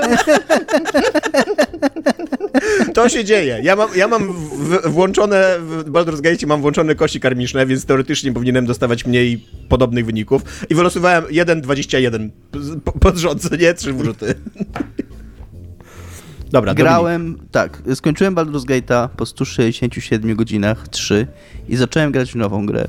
To 2.93 3.09
się 3.09 3.23
dzieje. 3.23 3.59
Ja 3.63 3.75
mam, 3.75 3.89
ja 3.95 4.07
mam 4.07 4.33
w, 4.33 4.89
włączone 4.89 5.55
w 5.59 5.91
Baldur's 5.91 6.21
Gate 6.21 6.47
mam 6.47 6.61
włączone 6.61 6.95
kości 6.95 7.19
karmiczne, 7.19 7.65
więc 7.65 7.85
teoretycznie 7.85 8.33
powinienem 8.33 8.65
dostawać 8.65 9.05
mniej 9.05 9.45
podobnych 9.69 10.05
wyników. 10.05 10.41
I 10.69 10.75
wylosowałem 10.75 11.23
1,21 11.23 12.29
pod 13.01 13.17
rząd, 13.17 13.59
nie? 13.59 13.73
Trzy 13.73 13.93
wrzuty. 13.93 14.35
Dobra, 16.51 16.73
Grałem, 16.73 17.25
Dominik. 17.25 17.51
tak, 17.51 17.81
skończyłem 17.95 18.35
Baldur's 18.35 18.65
Gate'a 18.65 19.09
po 19.09 19.25
167 19.25 20.35
godzinach, 20.35 20.87
3 20.87 21.27
i 21.69 21.75
zacząłem 21.75 22.11
grać 22.11 22.31
w 22.31 22.35
nową 22.35 22.65
grę. 22.65 22.87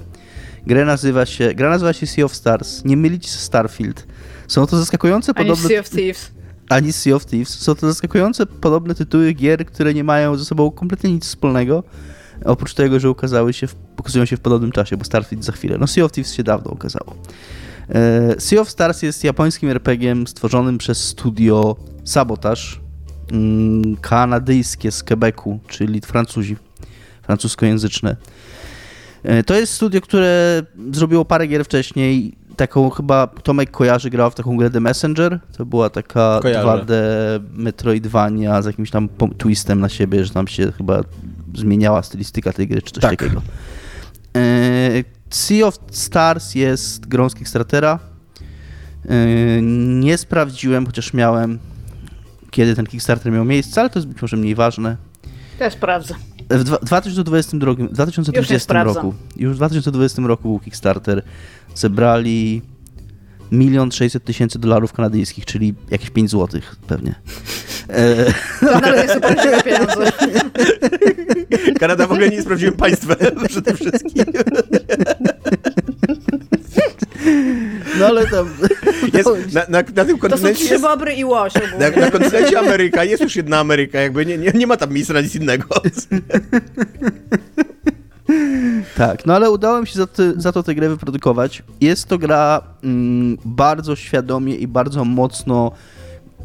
Gra 0.66 0.84
nazywa 0.84 1.26
się, 1.26 1.54
gra 1.54 1.70
nazywa 1.70 1.92
się 1.92 2.06
Sea 2.06 2.24
of 2.24 2.34
Stars. 2.34 2.84
Nie 2.84 2.96
mylić 2.96 3.30
z 3.30 3.40
Starfield. 3.40 4.06
Są 4.48 4.66
to 4.66 4.76
zaskakujące 4.76 5.32
Ani 5.36 5.48
podobne... 5.48 5.68
Sea 5.68 5.80
of 5.80 5.90
Thieves. 5.90 6.32
Ani 6.68 6.92
Sea 6.92 7.14
of 7.14 7.26
Thieves. 7.26 7.48
Są 7.48 7.74
to 7.74 7.86
zaskakujące 7.86 8.46
podobne 8.46 8.94
tytuły 8.94 9.32
gier, 9.32 9.66
które 9.66 9.94
nie 9.94 10.04
mają 10.04 10.36
ze 10.36 10.44
sobą 10.44 10.70
kompletnie 10.70 11.12
nic 11.12 11.24
wspólnego. 11.24 11.84
Oprócz 12.44 12.74
tego, 12.74 13.00
że 13.00 13.10
ukazały 13.10 13.52
się, 13.52 13.66
w, 13.66 13.74
pokazują 13.74 14.24
się 14.24 14.36
w 14.36 14.40
podobnym 14.40 14.72
czasie, 14.72 14.96
bo 14.96 15.04
Starfield 15.04 15.44
za 15.44 15.52
chwilę. 15.52 15.76
No 15.80 15.86
Sea 15.86 16.04
of 16.04 16.12
Thieves 16.12 16.34
się 16.34 16.42
dawno 16.42 16.70
ukazało. 16.70 17.16
E, 17.88 18.40
sea 18.40 18.60
of 18.60 18.70
Stars 18.70 19.02
jest 19.02 19.24
japońskim 19.24 19.70
RPG-iem 19.70 20.26
stworzonym 20.26 20.78
przez 20.78 21.04
studio 21.04 21.76
Sabotage, 22.04 22.62
mm, 23.32 23.96
kanadyjskie 23.96 24.92
z 24.92 25.02
Quebecu, 25.02 25.58
czyli 25.68 26.00
Francuzi, 26.00 26.56
francuskojęzyczne. 27.22 28.16
E, 29.24 29.42
to 29.42 29.54
jest 29.54 29.72
studio, 29.72 30.00
które 30.00 30.62
zrobiło 30.92 31.24
parę 31.24 31.46
gier 31.46 31.64
wcześniej. 31.64 32.36
Taką 32.56 32.90
chyba 32.90 33.26
Tomek 33.26 33.70
kojarzy, 33.70 34.10
grał 34.10 34.30
w 34.30 34.34
taką 34.34 34.56
grę 34.56 34.70
The 34.70 34.80
Messenger. 34.80 35.40
To 35.56 35.66
była 35.66 35.90
taka 35.90 36.38
Kojarzę. 36.42 36.68
2D 36.68 36.94
Metroidvania 37.50 38.62
z 38.62 38.66
jakimś 38.66 38.90
tam 38.90 39.08
twistem 39.38 39.80
na 39.80 39.88
siebie, 39.88 40.24
że 40.24 40.30
tam 40.30 40.48
się 40.48 40.72
chyba 40.72 41.00
zmieniała 41.54 42.02
stylistyka 42.02 42.52
tej 42.52 42.68
gry, 42.68 42.82
czy 42.82 42.92
coś 42.92 43.02
tak. 43.02 43.10
takiego. 43.10 43.42
E, 44.36 45.04
sea 45.30 45.66
of 45.66 45.78
Stars 45.90 46.54
jest 46.54 47.06
grą 47.06 47.28
z 47.28 47.34
Kickstartera. 47.34 47.98
E, 49.08 49.62
nie 49.62 50.18
sprawdziłem, 50.18 50.86
chociaż 50.86 51.12
miałem, 51.12 51.58
kiedy 52.50 52.76
ten 52.76 52.86
Kickstarter 52.86 53.32
miał 53.32 53.44
miejsce, 53.44 53.80
ale 53.80 53.90
to 53.90 53.98
jest 53.98 54.08
być 54.08 54.22
może 54.22 54.36
mniej 54.36 54.54
ważne. 54.54 54.96
Ja 55.60 55.70
sprawdzę. 55.70 56.14
W 56.50 56.64
dwa- 56.64 56.78
2022, 56.82 57.70
Już 57.70 57.78
nie 57.78 57.88
2020 57.88 58.58
sprawdzam. 58.64 58.94
roku, 59.04 59.14
już 59.36 59.52
w 59.52 59.56
2020 59.56 60.22
roku 60.22 60.42
był 60.48 60.58
Kickstarter, 60.60 61.22
zebrali 61.74 62.62
milion 63.52 63.92
600 63.92 64.24
tysięcy 64.24 64.58
dolarów 64.58 64.92
kanadyjskich, 64.92 65.44
czyli 65.44 65.74
jakieś 65.90 66.10
5 66.10 66.30
złotych 66.30 66.76
pewnie. 66.86 67.14
E, 67.88 68.24
To 68.60 68.80
nawet 68.80 69.08
nie 69.08 69.14
są 69.14 69.20
prawdziwe 69.20 69.62
pieniądze. 69.62 70.12
Kanada 71.80 72.06
w 72.06 72.12
ogóle 72.12 72.28
nie 72.28 72.34
jest 72.36 72.46
prawdziwym 72.46 72.74
państwem 72.74 73.16
przede 73.48 73.74
wszystkim. 73.74 74.24
no 77.98 78.06
ale 78.06 78.26
tam... 78.26 78.48
Jest, 79.14 79.54
na, 79.54 79.60
na, 79.68 79.78
na 79.78 79.82
tym 79.82 80.06
To 80.06 80.12
są 80.12 80.18
kontynencie 80.18 80.64
trzy 80.64 80.72
jest, 80.72 80.84
bobry 80.84 81.14
i 81.14 81.24
łoś 81.24 81.52
ogólnie. 81.56 81.90
na, 81.90 82.00
na 82.00 82.10
kontynencie 82.10 82.58
Ameryka 82.58 83.04
jest 83.04 83.22
już 83.22 83.36
jedna 83.36 83.58
Ameryka, 83.58 84.00
jakby 84.00 84.26
nie, 84.26 84.38
nie, 84.38 84.52
nie 84.54 84.66
ma 84.66 84.76
tam 84.76 84.92
miejsca 84.92 85.14
na 85.14 85.20
nic 85.20 85.34
innego. 85.34 85.66
Tak, 88.96 89.26
no 89.26 89.34
ale 89.34 89.50
udało 89.50 89.80
mi 89.80 89.86
się 89.86 89.94
za, 89.94 90.06
ty, 90.06 90.32
za 90.36 90.52
to 90.52 90.62
tę 90.62 90.74
grę 90.74 90.88
wyprodukować. 90.88 91.62
Jest 91.80 92.08
to 92.08 92.18
gra 92.18 92.62
mm, 92.84 93.38
bardzo 93.44 93.96
świadomie 93.96 94.54
i 94.54 94.66
bardzo 94.66 95.04
mocno 95.04 95.72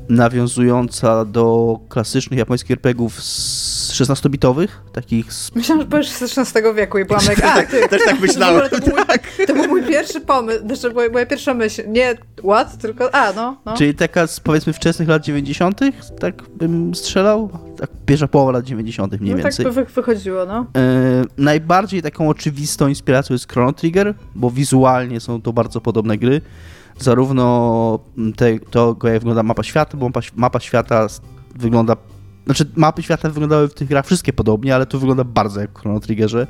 nawiązująca 0.10 1.26
do 1.26 1.80
klasycznych 1.90 2.40
japońskich 2.40 2.72
RPGów 2.72 3.24
z 3.24 3.79
16-bitowych, 4.00 4.68
takich 4.92 5.34
z 5.34 5.56
Myślałam, 5.56 5.84
że 5.84 5.90
powiesz 5.90 6.10
z 6.10 6.38
XVI 6.38 6.74
wieku 6.76 6.98
i 6.98 7.06
byłam 7.06 7.22
jak, 7.30 7.44
a, 7.44 7.64
ty. 7.64 7.88
Też 7.90 8.02
tak 8.06 8.20
myślałem. 8.28 8.70
To, 8.70 8.80
był 8.80 8.96
mój, 8.96 9.48
to 9.48 9.54
był 9.54 9.68
mój 9.68 9.84
pierwszy 9.84 10.22
pomysł, 10.22 10.60
znaczy 10.68 10.94
moja, 10.94 11.10
moja 11.10 11.26
pierwsza 11.26 11.54
myśl. 11.54 11.82
Nie 11.88 12.16
what, 12.44 12.78
tylko, 12.78 13.16
a, 13.16 13.34
no, 13.34 13.58
no. 13.66 13.78
Czyli 13.78 13.96
taka 13.96 14.28
z 14.28 14.40
powiedzmy 14.40 14.74
wczesnych 14.74 15.10
lat 15.10 15.24
90., 15.24 15.80
tak 16.20 16.44
bym 16.50 16.96
strzelał? 16.96 17.50
Tak, 17.78 17.90
pierwsza 18.06 18.28
połowa 18.28 18.52
lat 18.52 18.66
90. 18.66 19.22
mniej 19.22 19.36
no 19.36 19.42
tak 19.42 19.44
więcej. 19.44 19.66
by 19.66 19.72
wy, 19.72 19.86
wychodziło, 19.86 20.46
no. 20.46 20.66
E, 20.76 21.24
najbardziej 21.38 22.02
taką 22.02 22.30
oczywistą 22.30 22.88
inspiracją 22.88 23.34
jest 23.34 23.52
Chrono 23.52 23.74
Trigger, 23.74 24.14
bo 24.36 24.52
wizualnie 24.52 25.20
są 25.20 25.42
to 25.42 25.54
bardzo 25.54 25.82
podobne 25.82 26.18
gry. 26.18 26.42
Zarówno 27.00 28.00
te, 28.36 28.60
to, 28.60 28.96
jak 29.04 29.14
wygląda 29.14 29.44
mapa 29.44 29.64
świata, 29.64 29.98
bo 29.98 30.06
mapa, 30.06 30.20
mapa 30.36 30.60
świata 30.60 31.08
wygląda. 31.56 31.96
Znaczy, 32.50 32.66
mapy 32.76 33.04
świata 33.04 33.30
wyglądały 33.30 33.68
w 33.68 33.74
tych 33.74 33.88
grach 33.88 34.06
wszystkie 34.06 34.34
podobnie, 34.34 34.76
ale 34.76 34.86
to 34.86 35.00
wygląda 35.00 35.24
bardzo 35.24 35.62
jak 35.62 35.72
w 35.72 35.82
Chrono 35.82 36.00
Triggerze. 36.00 36.48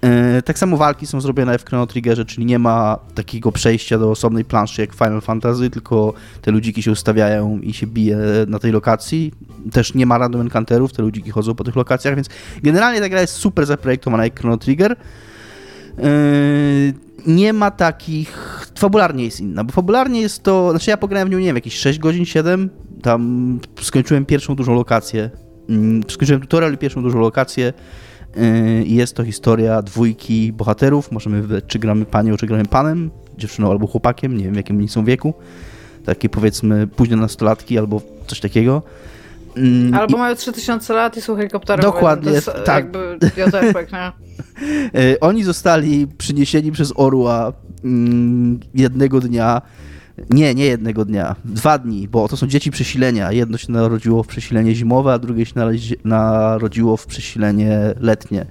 E, 0.00 0.42
tak 0.42 0.58
samo 0.58 0.76
walki 0.76 1.06
są 1.06 1.20
zrobione 1.20 1.58
w 1.58 1.64
Chrono 1.64 1.86
Triggerze, 1.86 2.24
czyli 2.24 2.46
nie 2.46 2.58
ma 2.58 2.98
takiego 3.14 3.52
przejścia 3.52 3.98
do 3.98 4.10
osobnej 4.10 4.44
planszy 4.44 4.80
jak 4.80 4.94
Final 4.94 5.20
Fantasy, 5.20 5.70
tylko 5.70 6.14
te 6.42 6.50
ludziki 6.50 6.82
się 6.82 6.90
ustawiają 6.90 7.58
i 7.58 7.72
się 7.72 7.86
bije 7.86 8.18
na 8.46 8.58
tej 8.58 8.72
lokacji. 8.72 9.32
Też 9.72 9.94
nie 9.94 10.06
ma 10.06 10.18
random 10.18 10.40
encounterów, 10.40 10.92
te 10.92 11.02
ludziki 11.02 11.30
chodzą 11.30 11.54
po 11.54 11.64
tych 11.64 11.76
lokacjach, 11.76 12.14
więc 12.14 12.28
generalnie 12.62 13.00
ta 13.00 13.08
gra 13.08 13.20
jest 13.20 13.34
super 13.34 13.66
zaprojektowana 13.66 14.24
jak 14.24 14.40
Chrono 14.40 14.56
Trigger. 14.56 14.96
Yy, 15.98 16.94
nie 17.26 17.52
ma 17.52 17.70
takich. 17.70 18.58
Fabularnie 18.78 19.24
jest 19.24 19.40
inna, 19.40 19.64
bo 19.64 19.72
fabularnie 19.72 20.20
jest 20.20 20.42
to. 20.42 20.70
Znaczy, 20.70 20.90
ja 20.90 20.96
pograłem 20.96 21.28
w 21.28 21.30
nią, 21.30 21.38
nie 21.38 21.46
wiem, 21.46 21.56
jakieś 21.56 21.74
6 21.74 21.98
godzin, 21.98 22.24
7. 22.24 22.70
Tam 23.02 23.60
skończyłem 23.80 24.26
pierwszą 24.26 24.54
dużą 24.54 24.74
lokację. 24.74 25.30
Mm, 25.68 26.02
Skończyłem 26.08 26.40
tutorial 26.40 26.74
i 26.74 26.78
pierwszą 26.78 27.02
dużą 27.02 27.18
lokację. 27.20 27.72
I 28.84 28.94
Jest 28.94 29.16
to 29.16 29.24
historia 29.24 29.82
dwójki 29.82 30.52
bohaterów. 30.52 31.12
Możemy 31.12 31.42
wybrać, 31.42 31.64
czy 31.66 31.78
gramy 31.78 32.04
panią, 32.04 32.36
czy 32.36 32.46
gramy 32.46 32.64
panem, 32.64 33.10
dziewczyną 33.38 33.70
albo 33.70 33.86
chłopakiem. 33.86 34.36
Nie 34.36 34.44
wiem, 34.44 34.52
w 34.54 34.56
jakim 34.56 34.76
oni 34.76 34.88
są 34.88 35.04
wieku. 35.04 35.34
Takie 36.04 36.28
powiedzmy 36.28 36.86
późne 36.86 37.16
nastolatki 37.16 37.78
albo 37.78 38.02
coś 38.26 38.40
takiego. 38.40 38.82
Mm, 39.56 39.94
Albo 39.94 40.18
mają 40.18 40.34
3000 40.36 40.94
lat 40.94 41.16
i 41.16 41.20
są 41.20 41.36
helikopterem. 41.36 41.82
Dokładnie, 41.82 42.28
To 42.28 42.34
jest 42.34 42.50
tak. 42.64 42.84
jakby 42.84 43.18
nie? 43.92 44.12
E, 45.00 45.20
Oni 45.28 45.44
zostali 45.44 46.06
przyniesieni 46.06 46.72
przez 46.72 46.92
orła 46.96 47.52
mm, 47.84 48.60
jednego 48.74 49.20
dnia. 49.20 49.62
Nie, 50.30 50.54
nie 50.54 50.64
jednego 50.64 51.04
dnia, 51.04 51.36
dwa 51.44 51.78
dni, 51.78 52.08
bo 52.08 52.28
to 52.28 52.36
są 52.36 52.46
dzieci 52.46 52.70
przesilenia. 52.70 53.32
Jedno 53.32 53.58
się 53.58 53.72
narodziło 53.72 54.22
w 54.22 54.26
przesilenie 54.26 54.74
zimowe, 54.74 55.12
a 55.12 55.18
drugie 55.18 55.46
się 55.46 55.52
narodziło 56.04 56.96
w 56.96 57.06
przesilenie 57.06 57.94
letnie. 58.00 58.46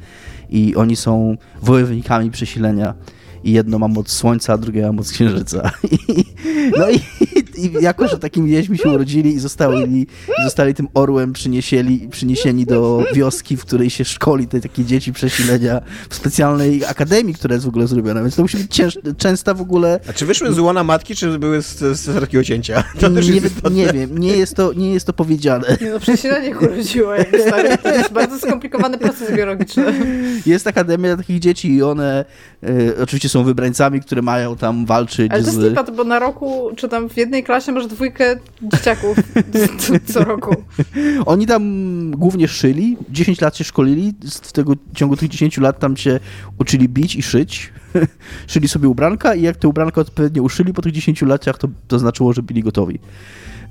I 0.49 0.75
oni 0.75 0.95
są 0.95 1.37
wojownikami 1.61 2.31
przesilenia. 2.31 2.93
I 3.43 3.51
jedno 3.51 3.79
ma 3.79 3.87
moc 3.87 4.11
słońca, 4.11 4.53
a 4.53 4.57
drugie 4.57 4.81
ma 4.81 4.91
moc 4.91 5.11
księżyca. 5.11 5.71
I, 5.91 6.25
no 6.79 6.89
i, 6.89 6.99
i 7.57 7.71
jako, 7.81 8.07
że 8.07 8.19
takimi 8.19 8.51
dziećmi 8.51 8.77
się 8.77 8.89
urodzili 8.89 9.33
i 9.33 9.39
zostali, 9.39 10.07
zostali 10.43 10.73
tym 10.73 10.87
orłem 10.93 11.33
przyniesieli, 11.33 12.07
przyniesieni 12.11 12.65
do 12.65 13.03
wioski, 13.13 13.57
w 13.57 13.65
której 13.65 13.89
się 13.89 14.05
szkoli 14.05 14.47
te 14.47 14.61
takie 14.61 14.85
dzieci 14.85 15.13
przesilenia 15.13 15.81
w 16.09 16.15
specjalnej 16.15 16.85
akademii, 16.85 17.33
która 17.33 17.53
jest 17.53 17.65
w 17.65 17.69
ogóle 17.69 17.87
zrobiona. 17.87 18.21
Więc 18.21 18.35
to 18.35 18.41
musi 18.41 18.57
być 18.57 18.75
cięż, 18.75 18.97
częsta 19.17 19.53
w 19.53 19.61
ogóle 19.61 19.99
A 20.09 20.13
czy 20.13 20.25
wyszły 20.25 20.53
z 20.53 20.59
łona 20.59 20.83
matki, 20.83 21.15
czy 21.15 21.39
były 21.39 21.61
z, 21.61 21.79
z, 21.79 21.99
z 21.99 22.19
takiego 22.19 22.43
cięcia? 22.43 22.83
To 22.99 23.09
też 23.09 23.27
nie, 23.27 23.35
jest 23.35 23.69
nie 23.71 23.87
wiem, 23.87 24.17
nie 24.17 24.37
jest 24.37 24.55
to, 24.55 24.73
nie 24.73 24.93
jest 24.93 25.05
to 25.05 25.13
powiedziane. 25.13 25.77
Nie 25.81 25.89
no, 25.89 25.99
przesilenie 25.99 26.57
urodziło, 26.59 27.13
stary. 27.47 27.77
To 27.77 27.93
jest 27.93 28.11
bardzo 28.11 28.39
skomplikowany 28.39 28.97
proces 28.97 29.35
biologiczny. 29.35 29.83
Jest 30.45 30.67
akademia 30.67 31.17
takich 31.17 31.39
dzieci 31.39 31.73
i 31.73 31.83
one 31.83 32.25
e, 32.63 32.67
oczywiście 33.03 33.29
są 33.31 33.43
wybrańcami, 33.43 34.01
które 34.01 34.21
mają 34.21 34.55
tam 34.55 34.85
walczyć 34.85 35.31
Ale 35.31 35.41
to 35.41 35.47
jest 35.47 35.59
z... 35.59 35.63
lipa, 35.63 35.83
bo 35.83 36.03
na 36.03 36.19
roku, 36.19 36.69
czy 36.75 36.89
tam 36.89 37.09
w 37.09 37.17
jednej 37.17 37.43
klasie 37.43 37.71
masz 37.71 37.87
dwójkę 37.87 38.35
dzieciaków 38.61 39.17
co, 40.13 40.23
roku. 40.23 40.55
Oni 41.25 41.47
tam 41.47 41.61
głównie 42.11 42.47
szyli, 42.47 42.97
10 43.09 43.41
lat 43.41 43.57
się 43.57 43.63
szkolili, 43.63 44.13
w 44.41 44.51
tego 44.51 44.73
w 44.93 44.97
ciągu 44.97 45.17
tych 45.17 45.29
10 45.29 45.57
lat 45.57 45.79
tam 45.79 45.97
się 45.97 46.19
uczyli 46.59 46.89
bić 46.89 47.15
i 47.15 47.23
szyć. 47.23 47.73
szyli 48.47 48.67
sobie 48.67 48.89
ubranka 48.89 49.35
i 49.35 49.41
jak 49.41 49.57
te 49.57 49.67
ubranka 49.67 50.01
odpowiednio 50.01 50.43
uszyli 50.43 50.73
po 50.73 50.81
tych 50.81 50.91
10 50.91 51.21
latach, 51.21 51.57
to, 51.57 51.67
to 51.87 51.99
znaczyło, 51.99 52.33
że 52.33 52.43
byli 52.43 52.63
gotowi. 52.63 52.99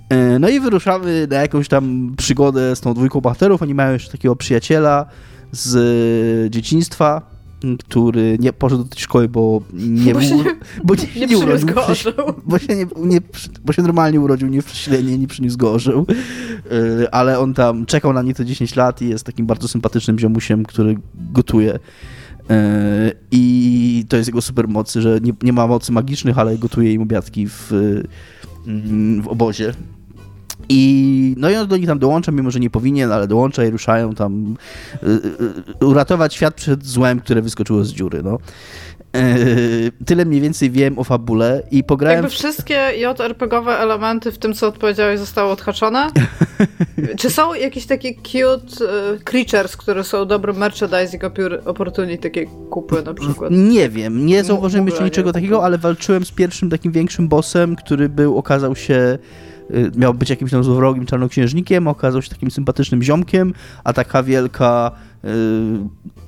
E, 0.08 0.38
No 0.38 0.48
i 0.48 0.60
wyruszamy 0.60 1.26
na 1.30 1.36
jakąś 1.36 1.68
tam 1.68 2.14
przygodę 2.16 2.76
z 2.76 2.80
tą 2.80 2.94
dwójką 2.94 3.20
bohaterów. 3.20 3.62
Oni 3.62 3.74
mają 3.74 3.92
jeszcze 3.92 4.12
takiego 4.12 4.36
przyjaciela 4.36 5.06
z 5.52 5.76
e, 5.76 6.50
dzieciństwa, 6.50 7.29
który 7.78 8.36
nie 8.40 8.52
poszedł 8.52 8.82
do 8.84 8.88
tej 8.88 9.02
szkoły, 9.02 9.28
bo 9.28 9.62
nie, 9.72 10.14
Bo 10.14 10.20
się 10.20 10.36
bo 10.84 10.94
nie, 10.94 11.02
Nie 11.20 11.26
nie 11.26 11.38
urodził 11.38 11.68
go 11.68 11.86
orzeł. 11.86 12.14
bo 12.46 12.58
się, 12.58 12.76
nie, 12.76 12.86
nie, 12.96 13.18
bo 13.64 13.72
się 13.72 13.82
normalnie 13.82 14.20
urodził, 14.20 14.48
nie 14.48 14.62
w 14.62 14.64
przesilenie, 14.64 15.18
nie 15.18 15.26
przyniósł 15.26 15.58
go 15.58 15.72
orzeł. 15.72 16.06
Yy, 16.08 17.10
ale 17.10 17.38
on 17.38 17.54
tam 17.54 17.86
czekał 17.86 18.12
na 18.12 18.22
nie 18.22 18.34
te 18.34 18.44
10 18.44 18.76
lat 18.76 19.02
i 19.02 19.08
jest 19.08 19.24
takim 19.24 19.46
bardzo 19.46 19.68
sympatycznym 19.68 20.18
ziomusiem, 20.18 20.64
który 20.64 20.96
gotuje. 21.14 21.78
Yy, 22.48 22.56
I 23.30 24.04
to 24.08 24.16
jest 24.16 24.28
jego 24.28 24.42
super 24.42 24.68
mocy, 24.68 25.02
że 25.02 25.20
nie, 25.22 25.32
nie 25.42 25.52
ma 25.52 25.66
mocy 25.66 25.92
magicznych, 25.92 26.38
ale 26.38 26.58
gotuje 26.58 26.92
im 26.92 27.02
obiadki 27.02 27.48
w, 27.48 27.70
yy, 28.66 29.22
w 29.22 29.28
obozie. 29.28 29.72
I 30.72 31.34
no 31.36 31.50
i 31.50 31.56
on 31.56 31.68
do 31.68 31.76
nich 31.76 31.86
tam 31.86 31.98
dołącza, 31.98 32.32
mimo 32.32 32.50
że 32.50 32.60
nie 32.60 32.70
powinien, 32.70 33.12
ale 33.12 33.28
dołącza 33.28 33.64
i 33.64 33.70
ruszają 33.70 34.14
tam 34.14 34.56
y, 35.02 35.06
y, 35.82 35.86
uratować 35.86 36.34
świat 36.34 36.54
przed 36.54 36.86
złem, 36.86 37.20
które 37.20 37.42
wyskoczyło 37.42 37.84
z 37.84 37.92
dziury. 37.92 38.22
No. 38.22 38.38
Y, 39.16 39.92
tyle 40.06 40.24
mniej 40.24 40.40
więcej 40.40 40.70
wiem 40.70 40.98
o 40.98 41.04
fabule 41.04 41.62
i 41.70 41.84
pograłem. 41.84 42.16
Jakby 42.16 42.30
wszystkie 42.30 42.74
JRPG-owe 42.74 43.78
elementy 43.78 44.32
w 44.32 44.38
tym, 44.38 44.54
co 44.54 44.66
odpowiedziałeś, 44.66 45.18
zostały 45.18 45.50
odhaczone? 45.50 46.10
Czy 47.18 47.30
są 47.30 47.54
jakieś 47.54 47.86
takie 47.86 48.14
cute 48.14 48.84
e, 49.14 49.18
creatures, 49.24 49.76
które 49.76 50.04
są 50.04 50.26
dobrym 50.26 50.56
merchandising 50.56 51.22
opportunity, 51.64 52.22
takie 52.22 52.46
kupy 52.70 53.02
na 53.02 53.14
przykład? 53.14 53.50
Nie 53.52 53.88
wiem, 53.88 54.26
nie 54.26 54.44
zauważyłem 54.44 54.86
jeszcze 54.86 55.04
niczego 55.04 55.32
takiego, 55.32 55.64
ale 55.64 55.78
walczyłem 55.78 56.24
z 56.24 56.30
pierwszym 56.30 56.70
takim 56.70 56.92
większym 56.92 57.28
bossem, 57.28 57.76
który 57.76 58.08
był, 58.08 58.38
okazał 58.38 58.76
się, 58.76 58.94
y, 58.94 59.49
miał 59.96 60.14
być 60.14 60.30
jakimś 60.30 60.50
tam 60.50 60.64
złowrogim 60.64 61.06
czarnoksiężnikiem, 61.06 61.88
okazał 61.88 62.22
się 62.22 62.30
takim 62.30 62.50
sympatycznym 62.50 63.02
ziomkiem, 63.02 63.52
a 63.84 63.92
taka 63.92 64.22
wielka, 64.22 64.90
y, 65.24 65.28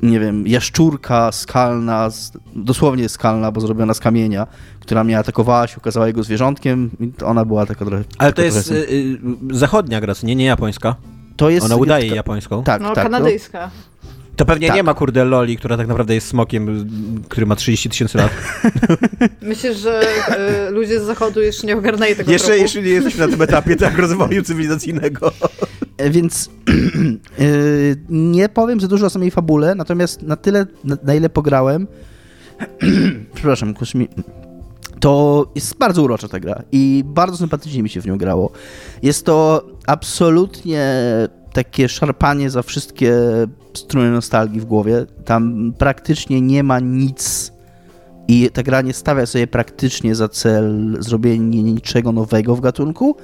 nie 0.02 0.20
wiem, 0.20 0.46
jaszczurka 0.46 1.32
skalna, 1.32 2.08
dosłownie 2.56 3.08
skalna, 3.08 3.52
bo 3.52 3.60
zrobiona 3.60 3.94
z 3.94 4.00
kamienia, 4.00 4.46
która 4.80 5.04
mnie 5.04 5.18
atakowała, 5.18 5.66
się 5.66 5.76
okazała 5.76 6.06
jego 6.06 6.22
zwierzątkiem 6.22 6.90
i 7.00 7.12
ona 7.24 7.44
była 7.44 7.66
taka 7.66 7.84
trochę... 7.84 8.04
Ale 8.18 8.32
to 8.32 8.42
jest 8.42 8.66
trochę 8.66 8.82
y, 8.82 8.84
y, 8.92 9.18
zachodnia 9.50 10.00
gra, 10.00 10.14
nie, 10.22 10.36
nie 10.36 10.44
japońska. 10.44 10.96
to 11.36 11.50
jest, 11.50 11.66
Ona 11.66 11.76
udaje 11.76 12.04
jest- 12.04 12.16
japońską. 12.16 12.62
Tak, 12.64 12.82
No, 12.82 12.92
tak. 12.94 13.04
kanadyjska. 13.04 13.70
To 14.42 14.46
pewnie 14.46 14.66
Tak. 14.66 14.76
nie 14.76 14.82
ma 14.82 14.94
kurde 14.94 15.24
Loli, 15.24 15.56
która 15.56 15.76
tak 15.76 15.88
naprawdę 15.88 16.14
jest 16.14 16.26
smokiem, 16.26 16.68
y, 16.68 17.28
który 17.28 17.46
ma 17.46 17.56
30 17.56 17.88
tysięcy 17.90 18.18
lat. 18.18 18.30
Myślę, 19.42 19.74
że 19.74 20.00
e, 20.28 20.70
ludzie 20.70 21.00
z 21.00 21.02
zachodu 21.02 21.40
jeszcze 21.40 21.66
nie 21.66 21.76
ogarnęli 21.76 22.16
tego 22.16 22.32
Jeszcze, 22.32 22.46
tropu. 22.48 22.62
jeszcze 22.62 22.82
nie 22.82 22.88
jesteśmy 22.90 23.26
na 23.26 23.32
tym 23.32 23.42
etapie 23.42 23.76
tak 23.76 23.98
rozwoju 23.98 24.42
cywilizacyjnego. 24.42 25.32
E, 25.96 26.10
Więc 26.10 26.50
e, 27.38 27.44
nie 28.08 28.48
powiem 28.48 28.80
za 28.80 28.88
dużo 28.88 29.06
o 29.06 29.10
samej 29.10 29.30
fabule, 29.30 29.74
natomiast 29.74 30.22
na 30.22 30.36
tyle, 30.36 30.66
na, 30.84 30.96
na 31.02 31.14
ile 31.14 31.28
pograłem, 31.28 31.86
przepraszam, 33.34 33.74
kurz 33.74 33.94
mi, 33.94 34.08
to 35.00 35.46
jest 35.54 35.76
bardzo 35.76 36.02
urocza 36.02 36.28
ta 36.28 36.40
gra 36.40 36.62
i 36.72 37.02
bardzo 37.06 37.36
sympatycznie 37.36 37.82
mi 37.82 37.88
się 37.88 38.00
w 38.00 38.06
nią 38.06 38.18
grało. 38.18 38.52
Jest 39.02 39.26
to 39.26 39.66
absolutnie 39.86 40.94
takie 41.52 41.88
szarpanie 41.88 42.50
za 42.50 42.62
wszystkie 42.62 43.16
struny 43.74 44.10
nostalgii 44.10 44.60
w 44.60 44.64
głowie. 44.64 45.06
Tam 45.24 45.72
praktycznie 45.78 46.40
nie 46.40 46.62
ma 46.62 46.80
nic 46.80 47.52
i 48.28 48.50
ta 48.50 48.62
gra 48.62 48.82
nie 48.82 48.92
stawia 48.92 49.26
sobie 49.26 49.46
praktycznie 49.46 50.14
za 50.14 50.28
cel 50.28 50.96
zrobienie 51.00 51.62
niczego 51.62 52.12
nowego 52.12 52.56
w 52.56 52.60
gatunku, 52.60 53.16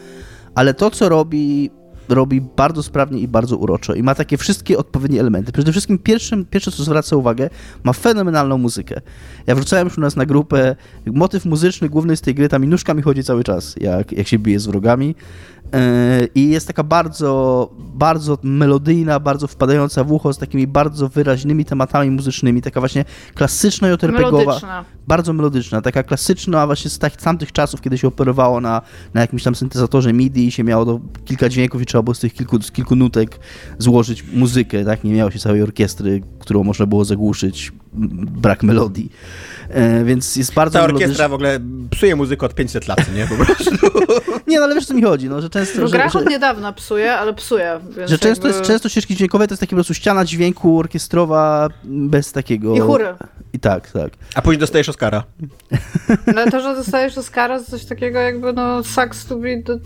ale 0.55 0.75
to, 0.75 0.91
co 0.91 1.09
robi, 1.09 1.71
robi 2.09 2.41
bardzo 2.41 2.83
sprawnie 2.83 3.21
i 3.21 3.29
bardzo 3.29 3.57
uroczo 3.57 3.95
i 3.95 4.03
ma 4.03 4.15
takie 4.15 4.37
wszystkie 4.37 4.79
odpowiednie 4.79 5.21
elementy. 5.21 5.53
Przede 5.53 5.73
wszystkim 5.73 5.99
pierwszym, 5.99 6.45
pierwsze, 6.45 6.71
co 6.71 6.85
zwraca 6.85 7.17
uwagę, 7.17 7.51
ma 7.85 7.93
fenomenalną 7.93 8.59
muzykę. 8.59 9.01
Ja 9.47 9.55
wrzucałem 9.55 9.87
już 9.87 9.99
u 9.99 10.01
nas 10.01 10.17
na 10.17 10.27
grupę 10.27 10.77
motyw 11.07 11.45
muzyczny 11.45 11.89
główny 11.89 12.17
z 12.17 12.21
tej 12.21 12.35
gry, 12.35 12.49
tam 12.49 12.65
nóżka 12.65 12.95
mi 12.95 13.03
chodzi 13.03 13.25
cały 13.25 13.45
czas, 13.45 13.75
jak, 13.81 14.13
jak 14.13 14.29
się 14.29 14.39
bije 14.39 14.61
z 14.61 14.67
wrogami. 14.67 15.15
Yy, 15.73 16.29
I 16.35 16.49
jest 16.51 16.67
taka 16.67 16.83
bardzo, 16.83 17.71
bardzo 17.79 18.39
melodyjna, 18.43 19.21
bardzo 19.21 19.47
wpadająca 19.47 20.05
w 20.05 20.13
ucho, 20.13 20.33
z 20.33 20.39
takimi 20.39 20.67
bardzo 20.67 21.09
wyraźnymi 21.09 21.65
tematami 21.65 22.11
muzycznymi, 22.11 22.63
taka 22.63 22.81
właśnie 22.81 23.05
klasyczna 23.35 23.89
JRPGowa. 23.89 24.85
Bardzo 25.07 25.33
melodyczna, 25.33 25.83
taka 25.83 26.03
klasyczna 26.03 26.67
właśnie 26.67 26.91
z 26.91 26.99
tak, 26.99 27.17
tamtych 27.17 27.53
czasów, 27.53 27.81
kiedy 27.81 27.99
się 27.99 28.09
operowało 28.09 28.61
na, 28.61 28.83
na 29.15 29.21
jakimś 29.21 29.43
tam 29.43 29.55
syntezatorze 29.55 30.13
MIDI 30.13 30.47
i 30.47 30.51
się 30.51 30.65
miało 30.65 30.85
do 30.85 31.01
kilka 31.25 31.49
dźwięków 31.49 31.83
i 31.83 31.87
trzeba 31.87 32.03
było 32.03 32.15
z 32.15 32.21
tych 32.21 32.35
kilku, 32.35 32.63
z 32.63 32.73
kilku 32.73 32.97
nutek 32.97 33.41
złożyć 33.79 34.25
muzykę, 34.33 34.85
tak? 34.85 35.05
Nie 35.05 35.13
miało 35.13 35.31
się 35.31 35.39
całej 35.39 35.63
orkiestry, 35.63 36.23
którą 36.39 36.65
można 36.65 36.87
było 36.87 37.05
zagłuszyć, 37.05 37.73
brak 37.93 38.63
melodii. 38.63 39.11
E, 39.71 40.05
więc 40.05 40.37
jest 40.37 40.55
bardzo 40.55 40.79
Ta 40.79 40.85
orkiestra 40.85 41.29
w 41.29 41.33
ogóle 41.33 41.61
psuje 41.91 42.17
muzykę 42.17 42.47
od 42.47 42.55
500 42.55 42.89
lat, 42.89 43.15
nie? 43.15 43.27
Po 43.27 43.45
prostu. 43.45 43.71
Nie, 44.47 44.59
no 44.59 44.65
ale 44.65 44.75
wiesz, 44.75 44.85
o 44.85 44.87
co 44.87 44.95
mi 44.95 45.03
chodzi, 45.03 45.29
no, 45.29 45.41
że 45.41 45.51
często... 45.51 45.87
W 45.87 45.91
że, 45.91 45.97
grach 45.97 46.13
że... 46.13 46.19
od 46.19 46.31
niedawna 46.31 46.73
psuje, 46.73 47.13
ale 47.13 47.35
psuje. 47.35 47.81
Więc 47.97 48.11
Że 48.11 48.19
często, 48.19 48.49
jakby... 48.49 48.59
jest, 48.59 48.71
często 48.71 48.89
ścieżki 48.89 49.17
dźwiękowe 49.17 49.47
to 49.47 49.53
jest 49.53 49.61
takie 49.61 49.71
po 49.71 49.77
prostu 49.77 49.95
ściana 49.95 50.25
dźwięku 50.25 50.79
orkiestrowa 50.79 51.69
bez 51.85 52.33
takiego... 52.33 52.75
I 52.75 52.81
chóry. 52.81 53.15
I 53.53 53.59
tak, 53.59 53.91
tak. 53.91 54.13
A 54.35 54.43
później 54.43 54.59
dostajesz 54.59 54.89
Oscara. 54.89 55.25
Ale 56.27 56.51
to, 56.51 56.61
że 56.61 56.75
dostajesz 56.75 57.19
Oscara, 57.19 57.59
to 57.59 57.65
coś 57.65 57.85
takiego 57.85 58.19
jakby, 58.19 58.53
no, 58.53 58.85
sucks 58.85 59.27
to 59.27 59.37
be 59.37 59.63
the 59.63 59.79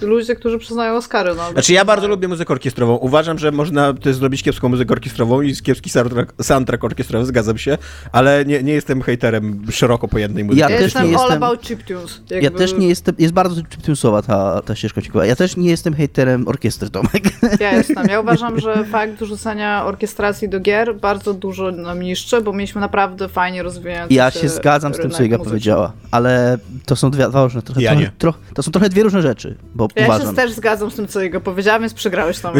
ludzie, 0.00 0.36
którzy 0.36 0.58
przyznają 0.58 0.94
Oscary, 0.96 1.34
no. 1.36 1.50
Znaczy 1.52 1.72
ja 1.72 1.84
bardzo 1.84 2.08
lubię 2.08 2.28
muzykę 2.28 2.52
orkiestrową. 2.52 2.94
Uważam, 2.96 3.38
że 3.38 3.52
można 3.52 3.92
też 3.94 4.16
zrobić 4.16 4.42
kiepską 4.42 4.68
muzykę 4.68 4.92
orkiestrową 4.92 5.42
i 5.42 5.56
kiepski 5.56 5.90
soundtrack, 5.90 6.32
soundtrack 6.44 6.84
orkiestrowy, 6.84 7.26
zgadzam 7.26 7.58
się, 7.58 7.78
ale 8.12 8.44
nie, 8.44 8.62
nie 8.62 8.72
jestem 8.72 9.02
hejterem 9.02 9.62
szeroko 9.70 10.08
pojętej 10.08 10.44
muzyki. 10.44 10.60
Ja 10.60 10.70
Ja 10.70 10.76
też 10.76 10.84
jestem 10.84 11.10
nie 11.10 11.16
all 11.16 11.22
jestem- 11.22 11.42
about 11.42 11.60
chiptunes. 11.62 12.20
Ja 12.30 12.40
Jakby... 12.40 12.58
też 12.58 12.74
nie 12.74 12.88
jestem, 12.88 13.14
jest 13.18 13.34
bardzo 13.34 13.62
chiptunesowa 13.62 14.22
ta, 14.22 14.62
ta 14.62 14.74
ścieżka 14.74 15.00
dźwiękowa. 15.00 15.26
Ja 15.26 15.36
też 15.36 15.56
nie 15.56 15.70
jestem 15.70 15.94
hejterem 15.94 16.48
orkiestry, 16.48 16.90
Tomek. 16.90 17.24
Ja 17.60 17.72
jestem. 17.78 18.06
Ja 18.10 18.20
uważam, 18.20 18.60
że 18.60 18.84
fakt 18.84 19.20
rzucania 19.22 19.84
orkiestracji 19.86 20.48
do 20.48 20.60
gier 20.60 20.94
bardzo 20.96 21.34
dużo 21.34 21.70
nam 21.70 22.00
niszczy, 22.02 22.40
bo 22.40 22.52
mieliśmy 22.52 22.80
naprawdę 22.80 23.28
fajnie 23.28 23.62
rozwijający 23.62 24.14
Ja 24.14 24.30
się 24.30 24.48
zgadzam 24.48 24.94
z 24.94 24.96
tym, 24.98 25.10
co 25.10 25.22
Iga 25.22 25.36
muzyczny. 25.36 25.50
powiedziała, 25.50 25.92
ale 26.10 26.58
to 26.86 26.96
są 26.96 27.10
dwie, 27.10 27.28
dwa 27.28 27.42
różne, 27.44 27.62
trochę, 27.62 27.82
Ja 27.82 27.90
trochę, 27.90 28.04
nie. 28.04 28.12
trochę, 28.18 28.38
to 28.54 28.62
są 28.62 28.70
trochę 28.70 28.88
dwie 28.88 29.02
różne 29.02 29.22
rzeczy, 29.22 29.56
bo 29.74 29.83
Ja 29.96 30.04
uważam. 30.04 30.28
się 30.28 30.36
też 30.36 30.52
zgadzam 30.52 30.90
z 30.90 30.94
tym, 30.94 31.08
co 31.08 31.20
jego 31.20 31.40
powiedziałem, 31.40 31.82
więc 31.82 31.94
przegrałeś 31.94 32.38
tam. 32.38 32.54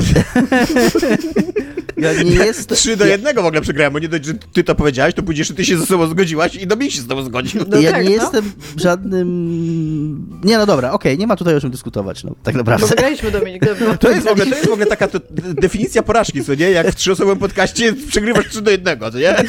Ja 1.96 2.22
nie 2.22 2.34
jestem... 2.46 2.76
Trzy 2.76 2.96
do 2.96 3.06
jednego 3.06 3.42
w 3.42 3.46
ogóle 3.46 3.60
przegrałem, 3.60 3.92
bo 3.92 3.98
nie 3.98 4.08
dość, 4.08 4.24
że 4.24 4.34
ty 4.52 4.64
to 4.64 4.74
powiedziałeś, 4.74 5.14
to 5.14 5.22
pójdziesz, 5.22 5.48
że 5.48 5.54
ty 5.54 5.64
się 5.64 5.78
ze 5.78 5.86
sobą 5.86 6.06
zgodziłaś 6.06 6.54
i 6.54 6.66
Dominik 6.66 6.92
się 6.94 7.00
z 7.00 7.06
tobą 7.06 7.22
zgodził. 7.22 7.64
No 7.68 7.80
ja 7.80 7.92
tak, 7.92 8.04
nie 8.04 8.16
no. 8.16 8.22
jestem 8.22 8.52
żadnym... 8.76 10.40
Nie, 10.44 10.58
no 10.58 10.66
dobra, 10.66 10.92
okej, 10.92 11.18
nie 11.18 11.26
ma 11.26 11.36
tutaj 11.36 11.56
o 11.56 11.60
czym 11.60 11.70
dyskutować, 11.70 12.24
no, 12.24 12.34
tak 12.42 12.54
Bo 12.54 12.58
naprawdę. 12.58 12.86
wygraliśmy, 12.86 13.30
Dominik. 13.30 13.64
To 14.00 14.10
jest 14.10 14.26
w 14.26 14.28
ogóle, 14.28 14.46
to 14.46 14.54
jest 14.54 14.68
w 14.68 14.72
ogóle 14.72 14.86
taka 14.86 15.08
to, 15.08 15.20
definicja 15.54 16.02
porażki, 16.02 16.44
co 16.44 16.54
nie? 16.54 16.70
Jak 16.70 16.90
w 16.90 16.94
trzyosobowym 16.94 17.38
podcaście 17.38 17.92
przegrywasz 18.08 18.48
3 18.48 18.62
do 18.62 18.70
1, 18.70 18.98
co 19.12 19.18
nie? 19.18 19.36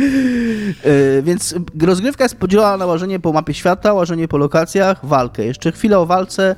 Yy, 0.00 1.22
więc 1.22 1.54
rozgrywka 1.82 2.24
jest 2.24 2.36
podzielona 2.36 2.76
na 2.76 2.86
łażenie 2.86 3.20
po 3.20 3.32
mapie 3.32 3.54
świata, 3.54 3.92
łażenie 3.92 4.28
po 4.28 4.38
lokacjach, 4.38 5.06
walkę. 5.06 5.44
Jeszcze 5.44 5.72
chwilę 5.72 5.98
o 5.98 6.06
walce. 6.06 6.56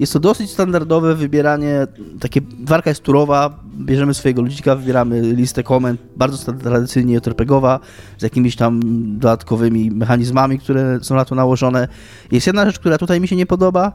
Jest 0.00 0.12
to 0.12 0.20
dosyć 0.20 0.50
standardowe 0.50 1.14
wybieranie, 1.14 1.86
takie 2.20 2.40
walka 2.64 2.90
jest 2.90 3.02
turowa, 3.02 3.58
bierzemy 3.78 4.14
swojego 4.14 4.42
ludzika, 4.42 4.76
wybieramy 4.76 5.20
listę 5.20 5.62
komend, 5.62 6.00
bardzo 6.16 6.52
tradycyjnie 6.52 7.14
JRPGowa, 7.14 7.80
z 8.18 8.22
jakimiś 8.22 8.56
tam 8.56 8.80
dodatkowymi 9.18 9.90
mechanizmami, 9.90 10.58
które 10.58 10.98
są 11.02 11.14
na 11.14 11.24
to 11.24 11.34
nałożone. 11.34 11.88
Jest 12.32 12.46
jedna 12.46 12.66
rzecz, 12.66 12.78
która 12.78 12.98
tutaj 12.98 13.20
mi 13.20 13.28
się 13.28 13.36
nie 13.36 13.46
podoba, 13.46 13.92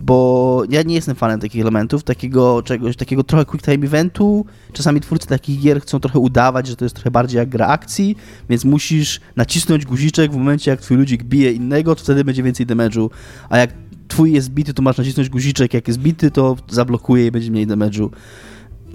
bo 0.00 0.62
ja 0.70 0.82
nie 0.82 0.94
jestem 0.94 1.16
fanem 1.16 1.40
takich 1.40 1.60
elementów, 1.60 2.04
takiego 2.04 2.62
czegoś, 2.62 2.96
takiego 2.96 3.24
trochę 3.24 3.44
quick 3.44 3.64
time 3.64 3.86
eventu. 3.86 4.46
Czasami 4.72 5.00
twórcy 5.00 5.26
takich 5.26 5.60
gier 5.60 5.80
chcą 5.80 6.00
trochę 6.00 6.18
udawać, 6.18 6.66
że 6.66 6.76
to 6.76 6.84
jest 6.84 6.94
trochę 6.94 7.10
bardziej 7.10 7.38
jak 7.38 7.48
gra 7.48 7.66
akcji, 7.66 8.16
więc 8.48 8.64
musisz 8.64 9.20
nacisnąć 9.36 9.86
guziczek 9.86 10.32
w 10.32 10.36
momencie, 10.36 10.70
jak 10.70 10.80
twój 10.80 10.96
ludzik 10.96 11.24
bije 11.24 11.52
innego, 11.52 11.94
to 11.94 12.02
wtedy 12.02 12.24
będzie 12.24 12.42
więcej 12.42 12.66
damage'u, 12.66 13.10
a 13.48 13.58
jak 13.58 13.70
twój 14.08 14.32
jest 14.32 14.50
bity, 14.50 14.74
to 14.74 14.82
masz 14.82 14.98
nacisnąć 14.98 15.28
guziczek, 15.28 15.74
jak 15.74 15.88
jest 15.88 16.00
bity, 16.00 16.30
to 16.30 16.56
zablokuje 16.68 17.26
i 17.26 17.30
będzie 17.30 17.50
mniej 17.50 17.66
damage'u. 17.66 18.10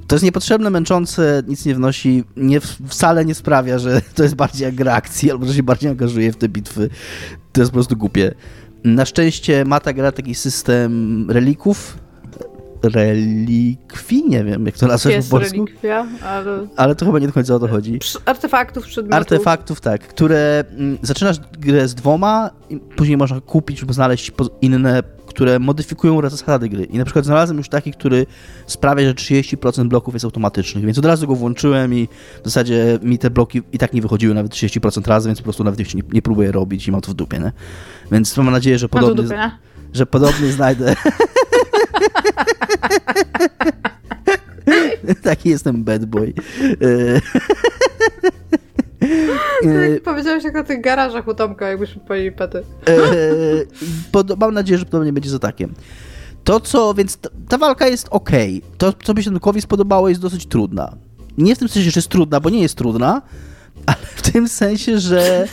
To 0.07 0.15
jest 0.15 0.23
niepotrzebne, 0.23 0.69
męczące, 0.69 1.43
nic 1.47 1.65
nie 1.65 1.75
wnosi, 1.75 2.23
nie, 2.37 2.59
wcale 2.87 3.25
nie 3.25 3.35
sprawia, 3.35 3.79
że 3.79 4.01
to 4.15 4.23
jest 4.23 4.35
bardziej 4.35 4.65
jak 4.65 4.75
gra 4.75 4.93
akcji, 4.93 5.31
albo 5.31 5.45
że 5.45 5.53
się 5.53 5.63
bardziej 5.63 5.91
angażuje 5.91 6.31
w 6.31 6.35
te 6.35 6.49
bitwy. 6.49 6.89
To 7.51 7.61
jest 7.61 7.71
po 7.71 7.75
prostu 7.75 7.97
głupie. 7.97 8.35
Na 8.85 9.05
szczęście 9.05 9.65
ma 9.65 9.79
ta 9.79 9.93
gra 9.93 10.11
taki 10.11 10.35
system 10.35 11.25
relików. 11.31 11.97
Relikwii? 12.83 14.23
Nie 14.29 14.43
wiem, 14.43 14.65
jak 14.65 14.77
to 14.77 14.87
nazwać 14.87 15.13
po 15.13 15.17
Jest 15.17 15.31
polsku. 15.31 15.65
relikwia, 15.65 16.07
ale... 16.23 16.67
Ale 16.75 16.95
to 16.95 17.05
chyba 17.05 17.19
nie 17.19 17.27
do 17.27 17.33
końca 17.33 17.55
o 17.55 17.59
to 17.59 17.67
chodzi. 17.67 17.99
Artefaktów, 18.25 18.85
przedmiotów. 18.85 19.17
Artefaktów, 19.17 19.81
tak, 19.81 20.07
które 20.07 20.63
mm, 20.69 20.97
zaczynasz 21.01 21.37
grę 21.59 21.87
z 21.87 21.95
dwoma, 21.95 22.49
później 22.95 23.17
można 23.17 23.41
kupić 23.41 23.81
lub 23.81 23.93
znaleźć 23.93 24.31
inne, 24.61 25.03
które 25.35 25.59
modyfikują 25.59 26.29
zasady 26.29 26.69
gry. 26.69 26.83
I 26.83 26.97
na 26.97 27.05
przykład 27.05 27.25
znalazłem 27.25 27.57
już 27.57 27.69
taki, 27.69 27.91
który 27.91 28.25
sprawia, 28.67 29.07
że 29.07 29.13
30% 29.13 29.87
bloków 29.87 30.13
jest 30.13 30.25
automatycznych, 30.25 30.85
więc 30.85 30.97
od 30.97 31.05
razu 31.05 31.27
go 31.27 31.35
włączyłem 31.35 31.93
i 31.93 32.07
w 32.41 32.45
zasadzie 32.45 32.99
mi 33.01 33.17
te 33.17 33.29
bloki 33.29 33.61
i 33.73 33.77
tak 33.77 33.93
nie 33.93 34.01
wychodziły 34.01 34.33
nawet 34.33 34.51
30% 34.51 35.07
razy, 35.07 35.29
więc 35.29 35.39
po 35.39 35.43
prostu 35.43 35.63
nawet 35.63 35.79
ich 35.79 35.95
nie, 35.95 36.03
nie 36.13 36.21
próbuję 36.21 36.51
robić 36.51 36.87
i 36.87 36.91
mam 36.91 37.01
to 37.01 37.11
w 37.11 37.13
dupie, 37.13 37.39
nie? 37.39 37.51
Więc 38.11 38.37
mam 38.37 38.51
nadzieję, 38.51 38.77
że 38.79 38.89
podobny, 38.89 39.23
dupę, 39.23 39.35
nie? 39.35 39.51
że 39.93 40.05
podobny 40.05 40.51
znajdę. 40.51 40.95
Taki 45.23 45.49
jestem 45.49 45.83
bad 45.83 46.05
boy. 46.05 46.33
E, 49.65 49.69
e, 49.69 49.99
Powiedziałeś 49.99 50.43
jak 50.43 50.53
na 50.53 50.63
tych 50.63 50.81
garażach 50.81 51.27
u 51.27 51.33
Tomka, 51.33 51.67
jakbyśmy 51.67 52.01
powiedzieli 52.01 52.35
pety. 52.35 52.63
E, 54.17 54.35
mam 54.37 54.53
nadzieję, 54.53 54.77
że 54.77 54.85
podobnie 54.85 55.13
będzie 55.13 55.29
z 55.29 55.33
atakiem. 55.33 55.73
To 56.43 56.59
co, 56.59 56.93
więc 56.93 57.17
ta, 57.17 57.29
ta 57.49 57.57
walka 57.57 57.87
jest 57.87 58.07
ok. 58.11 58.29
To, 58.77 58.93
co 59.03 59.13
mi 59.13 59.23
się 59.23 59.31
Tomkowi 59.31 59.61
spodobało, 59.61 60.09
jest 60.09 60.21
dosyć 60.21 60.45
trudna. 60.45 60.95
Nie 61.37 61.55
w 61.55 61.59
tym 61.59 61.67
sensie, 61.69 61.91
że 61.91 61.97
jest 61.97 62.09
trudna, 62.09 62.39
bo 62.39 62.49
nie 62.49 62.61
jest 62.61 62.75
trudna, 62.75 63.21
ale 63.85 63.97
w 64.15 64.31
tym 64.31 64.47
sensie, 64.47 64.99
że, 64.99 65.47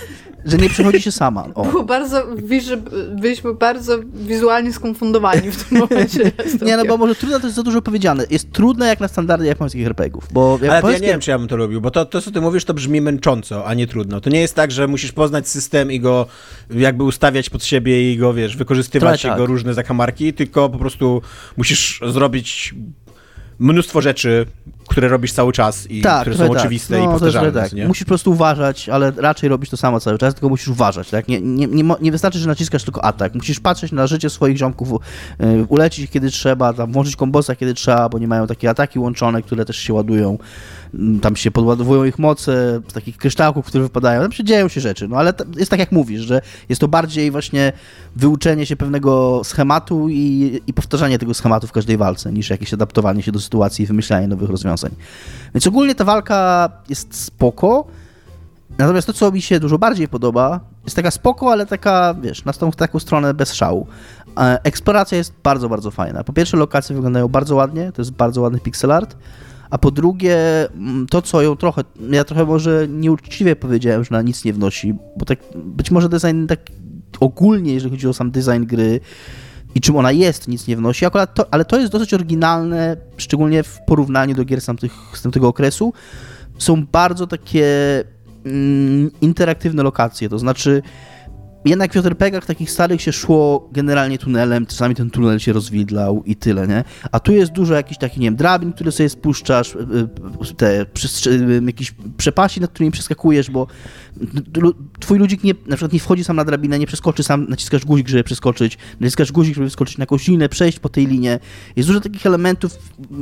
że 0.45 0.57
nie 0.57 0.69
przychodzi 0.69 1.03
się 1.03 1.13
sama. 1.13 1.49
O. 1.55 1.65
Było 1.65 1.85
bardzo, 1.85 2.27
wiesz, 2.37 2.65
że 2.65 2.77
byliśmy 3.17 3.55
bardzo 3.55 3.99
wizualnie 4.15 4.73
skonfundowani 4.73 5.51
w 5.51 5.65
tym 5.65 5.79
momencie. 5.79 6.33
Nie, 6.67 6.77
no 6.77 6.85
bo 6.85 6.97
może 6.97 7.15
trudna 7.15 7.41
to 7.41 7.47
jest 7.47 7.57
za 7.57 7.63
dużo 7.63 7.83
powiedziane. 7.83 8.27
Jest 8.31 8.53
trudna 8.53 8.87
jak 8.87 9.01
na 9.01 9.09
standardy 9.09 9.47
japońskich 9.47 9.87
RPGów, 9.87 10.29
bo 10.33 10.59
Ale 10.71 10.93
ja 10.93 10.99
nie 10.99 11.07
wiem, 11.07 11.21
czy 11.21 11.31
ja 11.31 11.39
bym 11.39 11.49
to 11.49 11.57
lubił, 11.57 11.81
bo 11.81 11.91
to, 11.91 12.05
to, 12.05 12.21
co 12.21 12.31
ty 12.31 12.41
mówisz, 12.41 12.65
to 12.65 12.75
brzmi 12.75 13.01
męcząco, 13.01 13.67
a 13.67 13.75
nie 13.75 13.87
trudno. 13.87 14.21
To 14.21 14.31
nie 14.31 14.41
jest 14.41 14.55
tak, 14.55 14.71
że 14.71 14.89
musisz 14.89 15.13
poznać 15.13 15.49
system 15.49 15.93
i 15.93 16.01
go 16.01 16.27
jakby 16.71 17.05
ustawiać 17.05 17.51
pod 17.51 17.65
siebie 17.65 18.13
i 18.13 18.17
go, 18.17 18.35
wiesz, 18.35 18.57
wykorzystywać 18.57 19.21
Trochę 19.21 19.35
jego 19.35 19.43
tak. 19.43 19.49
różne 19.49 19.75
zakamarki, 19.75 20.33
tylko 20.33 20.69
po 20.69 20.79
prostu 20.79 21.23
musisz 21.57 22.01
zrobić 22.07 22.75
mnóstwo 23.59 24.01
rzeczy, 24.01 24.47
które 24.93 25.09
robisz 25.09 25.33
cały 25.33 25.53
czas 25.53 25.91
i 25.91 26.03
tak, 26.03 26.21
które 26.21 26.37
są 26.37 26.49
tak. 26.49 26.59
oczywiste 26.59 26.99
no, 26.99 27.05
i 27.05 27.09
powtarzalne, 27.09 27.53
tak. 27.53 27.73
nie? 27.73 27.87
Musisz 27.87 28.05
po 28.05 28.09
prostu 28.09 28.31
uważać, 28.31 28.89
ale 28.89 29.13
raczej 29.17 29.49
robisz 29.49 29.71
to 29.71 29.77
samo 29.77 30.01
cały 30.01 30.19
czas, 30.19 30.35
tylko 30.35 30.49
musisz 30.49 30.69
uważać. 30.69 31.11
Tak? 31.11 31.29
Nie, 31.29 31.41
nie, 31.41 31.67
nie, 31.67 31.85
nie 32.01 32.13
wystarczy, 32.13 32.39
że 32.39 32.49
naciskasz 32.49 32.85
tylko 32.85 33.05
atak. 33.05 33.35
Musisz 33.35 33.61
patrzeć 33.61 33.93
na 33.93 34.07
życie 34.07 34.31
swoich 34.31 34.57
ziomków, 34.57 34.89
y, 35.41 35.67
ulecić 35.69 36.05
ich 36.05 36.11
kiedy 36.11 36.31
trzeba, 36.31 36.73
tam 36.73 36.93
włączyć 36.93 37.17
kombosa 37.17 37.57
kiedy 37.57 37.75
trzeba, 37.75 38.09
bo 38.09 38.19
nie 38.19 38.29
mają 38.29 38.47
takie 38.47 38.71
ataki 38.71 38.99
łączone, 38.99 39.43
które 39.43 39.65
też 39.65 39.77
się 39.77 39.95
ładują. 39.95 40.39
Tam 41.23 41.37
się 41.37 41.51
podładowują 41.51 42.05
ich 42.05 42.19
moce 42.19 42.81
z 42.89 42.93
takich 42.93 43.17
kryształków, 43.17 43.67
które 43.67 43.85
wypadają. 43.85 44.23
Tam 44.23 44.33
się 44.33 44.45
dzieją 44.45 44.69
się 44.69 44.81
rzeczy. 44.81 45.09
No 45.09 45.17
ale 45.17 45.33
jest 45.57 45.71
tak 45.71 45.81
jak 45.81 45.93
mówisz, 45.93 46.21
że 46.21 46.41
jest 46.69 46.81
to 46.81 46.89
bardziej 46.89 47.31
właśnie 47.31 47.73
wyuczenie 48.17 48.67
się 48.67 48.77
pewnego 48.77 49.41
schematu 49.45 50.09
i, 50.09 50.61
i 50.67 50.73
powtarzanie 50.73 51.19
tego 51.19 51.35
schematu 51.35 51.67
w 51.67 51.73
każdej 51.73 51.97
walce, 51.97 52.33
niż 52.33 52.51
jakieś 52.51 52.75
adaptowanie 52.75 53.23
się 53.23 53.33
do 53.33 53.41
sytuacji 53.41 53.83
i 53.83 53.87
wymyślanie 53.87 54.29
nowych 54.29 54.51
rozwiązań. 54.51 54.91
Więc 55.55 55.67
ogólnie 55.67 55.95
ta 55.95 56.05
walka 56.05 56.71
jest 56.89 57.15
spoko. 57.15 57.87
Natomiast 58.79 59.07
to, 59.07 59.13
co 59.13 59.33
mi 59.33 59.43
się 59.43 59.61
dużo 59.61 59.79
bardziej 59.79 60.09
podoba, 60.09 60.61
jest 60.85 60.97
taka 60.97 61.11
spoko, 61.11 61.53
ale 61.53 61.67
taka, 61.67 62.15
wiesz, 62.23 62.45
na 62.45 62.53
tą 62.53 62.73
taką 62.73 62.99
stronę 62.99 63.35
bez 63.35 63.55
szału. 63.55 63.87
E, 64.39 64.61
eksploracja 64.65 65.19
jest 65.19 65.33
bardzo, 65.43 65.69
bardzo 65.69 65.91
fajna. 65.91 66.25
Po 66.25 66.33
pierwsze, 66.33 66.57
lokacje 66.57 66.97
wyglądają 66.97 67.29
bardzo 67.29 67.55
ładnie, 67.55 67.93
to 67.93 68.03
jest 68.03 68.13
bardzo 68.13 68.41
ładny 68.41 68.61
pixel 68.61 68.93
art, 68.93 69.17
a 69.73 69.79
po 69.79 69.91
drugie, 69.91 70.37
mm, 70.71 71.07
to 71.07 71.23
co 71.23 71.43
ją 71.43 71.57
trochę, 71.57 71.83
ja 72.11 72.25
trochę 72.25 72.45
może 72.45 72.87
nieuczciwie 72.89 73.57
powiedziałem, 73.57 74.05
że 74.05 74.09
na 74.11 74.23
nic 74.23 74.45
nie 74.45 74.53
wnosi, 74.53 74.95
bo 75.17 75.25
tak, 75.25 75.39
być 75.55 75.91
może 75.91 76.09
design 76.09 76.47
tak 76.47 76.61
ogólnie, 77.21 77.75
jeżeli 77.75 77.91
chodzi 77.91 78.09
o 78.09 78.13
sam 78.13 78.31
design 78.31 78.65
gry 78.65 79.01
i 79.75 79.81
czym 79.81 79.97
ona 79.97 80.13
jest, 80.13 80.49
nic 80.49 80.67
nie 80.67 80.77
wnosi, 80.77 81.07
akurat 81.07 81.35
to, 81.35 81.47
ale 81.55 81.65
to 81.65 81.81
jest 81.81 81.93
dosyć 81.93 82.15
oryginalne, 82.15 82.97
szczególnie 83.17 83.63
w 83.63 83.79
porównaniu 83.87 84.35
do 84.35 84.45
gier 84.45 84.61
z, 84.61 84.67
tamtych, 84.67 84.93
z 85.15 85.23
tamtego 85.23 85.49
okresu. 85.49 85.93
Są 86.59 86.87
bardzo 86.87 87.27
takie 87.27 87.67
mm, 88.45 89.11
interaktywne 89.21 89.83
lokacje, 89.83 90.29
to 90.29 90.39
znaczy 90.39 90.83
jednak 91.65 91.93
w 91.93 91.97
JRPG-ach 91.97 92.47
takich 92.47 92.71
starych 92.71 93.03
się 93.03 93.13
szło 93.13 93.69
generalnie 93.73 94.19
tunelem, 94.19 94.67
czasami 94.67 94.95
ten 94.95 95.11
tunel 95.11 95.39
się 95.39 95.53
rozwidlał 95.53 96.23
i 96.27 96.37
tyle, 96.37 96.69
nie? 96.69 96.85
A 97.13 97.21
tu 97.21 97.33
jest 97.33 97.53
dużo 97.53 97.75
jakichś 97.75 97.99
takich, 97.99 98.19
nie 98.19 98.27
wiem, 98.27 98.37
drabin, 98.37 98.73
które 98.73 98.93
sobie 98.93 99.09
spuszczasz, 99.09 99.75
y, 99.75 99.79
y, 100.51 100.55
te 100.55 100.81
y, 100.83 101.63
jakieś 101.67 101.95
przepaści, 102.17 102.61
nad 102.61 102.71
którymi 102.71 102.93
przeskakujesz, 102.93 103.51
bo 103.51 103.67
twój 105.03 105.19
ludzik 105.19 105.45
nie, 105.45 105.55
na 105.67 105.77
przykład 105.77 105.93
nie 105.93 106.01
wchodzi 106.01 106.25
sam 106.25 106.37
na 106.37 106.45
drabinę, 106.45 106.79
nie 106.79 106.87
przeskoczy 106.87 107.23
sam, 107.23 107.47
naciskasz 107.49 107.85
guzik, 107.85 108.09
żeby 108.09 108.25
przeskoczyć, 108.25 108.79
naciskasz 109.01 109.33
guzik, 109.33 109.55
żeby 109.55 109.71
wskoczyć 109.71 109.99
na 109.99 110.03
jakąś 110.03 110.29
linę, 110.29 110.49
przejść 110.49 110.79
po 110.79 110.89
tej 110.89 111.07
linie. 111.07 111.39
Jest 111.77 111.89
dużo 111.89 112.01
takich 112.01 112.27
elementów, 112.27 112.79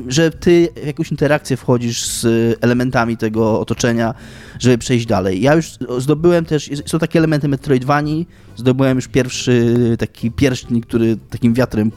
że 0.09 0.31
ty 0.31 0.69
w 0.83 0.87
jakąś 0.87 1.11
interakcję 1.11 1.57
wchodzisz 1.57 2.07
z 2.07 2.27
elementami 2.61 3.17
tego 3.17 3.61
otoczenia, 3.61 4.15
żeby 4.59 4.79
przejść 4.79 5.07
dalej. 5.07 5.41
Ja 5.43 5.55
już 5.55 5.71
zdobyłem 5.99 6.45
też, 6.45 6.71
są 6.87 6.99
takie 6.99 7.19
elementy 7.19 7.49
Metroidvanii, 7.49 8.29
zdobyłem 8.57 8.97
już 8.97 9.09
pierwszy 9.09 9.77
taki 9.99 10.31
pierścień, 10.31 10.81
który 10.81 11.17
takim 11.31 11.55
wiatrem 11.55 11.91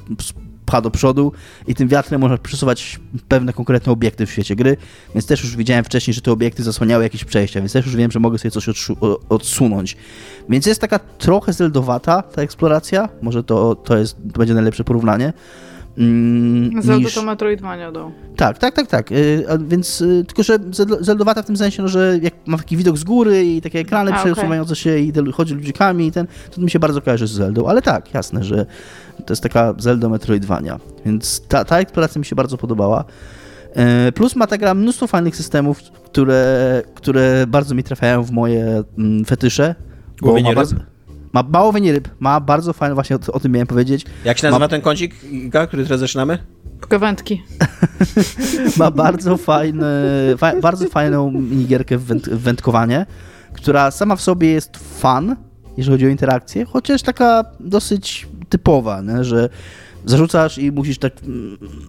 pcha 0.66 0.82
do 0.82 0.92
przodu 0.92 1.32
i 1.68 1.76
tym 1.76 1.88
wiatrem 1.88 2.22
można 2.22 2.38
przesuwać 2.38 3.00
pewne 3.28 3.54
konkretne 3.54 3.92
obiekty 3.92 4.26
w 4.26 4.32
świecie 4.32 4.56
gry, 4.56 4.78
więc 5.16 5.26
też 5.26 5.44
już 5.44 5.56
widziałem 5.56 5.86
wcześniej, 5.86 6.14
że 6.14 6.22
te 6.22 6.32
obiekty 6.32 6.64
zasłaniały 6.64 7.04
jakieś 7.04 7.24
przejścia, 7.24 7.60
więc 7.60 7.74
też 7.74 7.86
już 7.86 7.96
wiem, 7.96 8.12
że 8.12 8.20
mogę 8.20 8.38
sobie 8.38 8.52
coś 8.52 8.90
odsunąć. 9.30 9.98
Więc 10.50 10.66
jest 10.66 10.82
taka 10.82 11.00
trochę 11.00 11.54
zeldowata 11.54 12.22
ta 12.22 12.42
eksploracja, 12.42 13.10
może 13.22 13.44
to, 13.44 13.76
to, 13.76 13.98
jest, 13.98 14.18
to 14.34 14.40
będzie 14.40 14.54
najlepsze 14.54 14.84
porównanie, 14.84 15.34
Mm, 15.98 16.82
Zelda 16.82 17.06
niż... 17.06 17.14
to 17.14 17.24
Metroidvania 17.24 17.92
do. 17.92 18.12
Tak, 18.36 18.58
tak, 18.58 18.76
tak, 18.76 18.88
tak. 18.88 19.12
Y, 19.12 19.46
więc 19.68 20.02
y, 20.02 20.26
tylko, 20.28 20.44
że 20.44 20.60
Zeldowata 21.00 21.44
w 21.44 21.46
tym 21.46 21.58
sensie, 21.58 21.82
no, 21.82 21.88
że 21.88 22.20
jak 22.22 22.34
ma 22.46 22.58
taki 22.58 22.78
widok 22.78 22.98
z 22.98 23.04
góry 23.04 23.46
i 23.46 23.62
takie 23.62 23.80
ekrany 23.80 24.14
A, 24.14 24.20
przesuwające 24.20 24.74
okay. 24.74 24.76
się 24.76 24.98
i 24.98 25.14
chodzi 25.34 25.54
ludzikami 25.54 26.08
i 26.08 26.12
ten, 26.12 26.28
to 26.56 26.62
mi 26.62 26.72
się 26.72 26.80
bardzo 26.80 27.02
kojarzy 27.02 27.28
z 27.28 27.32
Zeldą, 27.32 27.68
ale 27.68 27.82
tak, 27.82 28.14
jasne, 28.14 28.44
że 28.44 28.66
to 29.24 29.34
jest 29.34 29.44
taka 29.44 29.74
Zelda 29.78 30.10
Metroidvania. 30.10 30.80
Więc 31.06 31.48
ta, 31.48 31.66
ta 31.66 31.80
eksploracja 31.80 32.20
mi 32.20 32.26
się 32.26 32.36
bardzo 32.36 32.58
podobała. 32.58 33.06
Y, 34.08 34.12
plus 34.12 34.36
ma 34.36 34.48
ta 34.48 34.58
gra 34.58 34.74
mnóstwo 34.74 35.08
fajnych 35.08 35.36
systemów, 35.36 35.82
które, 35.82 36.82
które 36.96 37.48
bardzo 37.48 37.76
mi 37.76 37.84
trafiają 37.84 38.24
w 38.24 38.32
moje 38.32 38.84
mm, 38.98 39.26
fetysze. 39.26 39.76
Łowienie 40.22 40.54
ryb? 40.54 40.70
Ma 41.34 41.44
mało 41.44 41.72
ryb, 41.72 42.10
ma 42.20 42.40
bardzo 42.40 42.74
fajne, 42.74 42.96
właśnie 42.96 43.16
o, 43.16 43.20
o, 43.34 43.40
tym 43.40 43.52
miałem 43.52 43.68
powiedzieć. 43.68 44.06
Jak 44.26 44.38
się 44.38 44.48
nazywa 44.48 44.60
ma... 44.60 44.68
ten 44.68 44.82
kącik, 44.82 45.16
który 45.68 45.84
teraz 45.84 46.00
zaczynamy? 46.00 46.38
Pogawędki. 46.82 47.44
ma 48.78 48.92
bardzo 48.92 49.38
fajny, 49.38 49.86
fa 50.38 50.62
bardzo 50.62 50.90
fajną 50.90 51.32
minigierkę 51.32 51.98
w, 51.98 52.04
węd 52.04 52.30
w 52.30 52.40
wędkowanie, 52.40 53.06
która 53.54 53.92
sama 53.92 54.16
w 54.16 54.22
sobie 54.22 54.52
jest 54.52 55.00
fan, 55.00 55.36
jeżeli 55.78 55.96
chodzi 55.96 56.06
o 56.06 56.10
interakcję, 56.10 56.66
chociaż 56.66 57.02
taka 57.02 57.44
dosyć 57.60 58.28
typowa, 58.54 59.02
nie? 59.02 59.24
że 59.24 59.50
zarzucasz 60.06 60.58
i 60.58 60.72
musisz 60.72 60.98
tak 60.98 61.14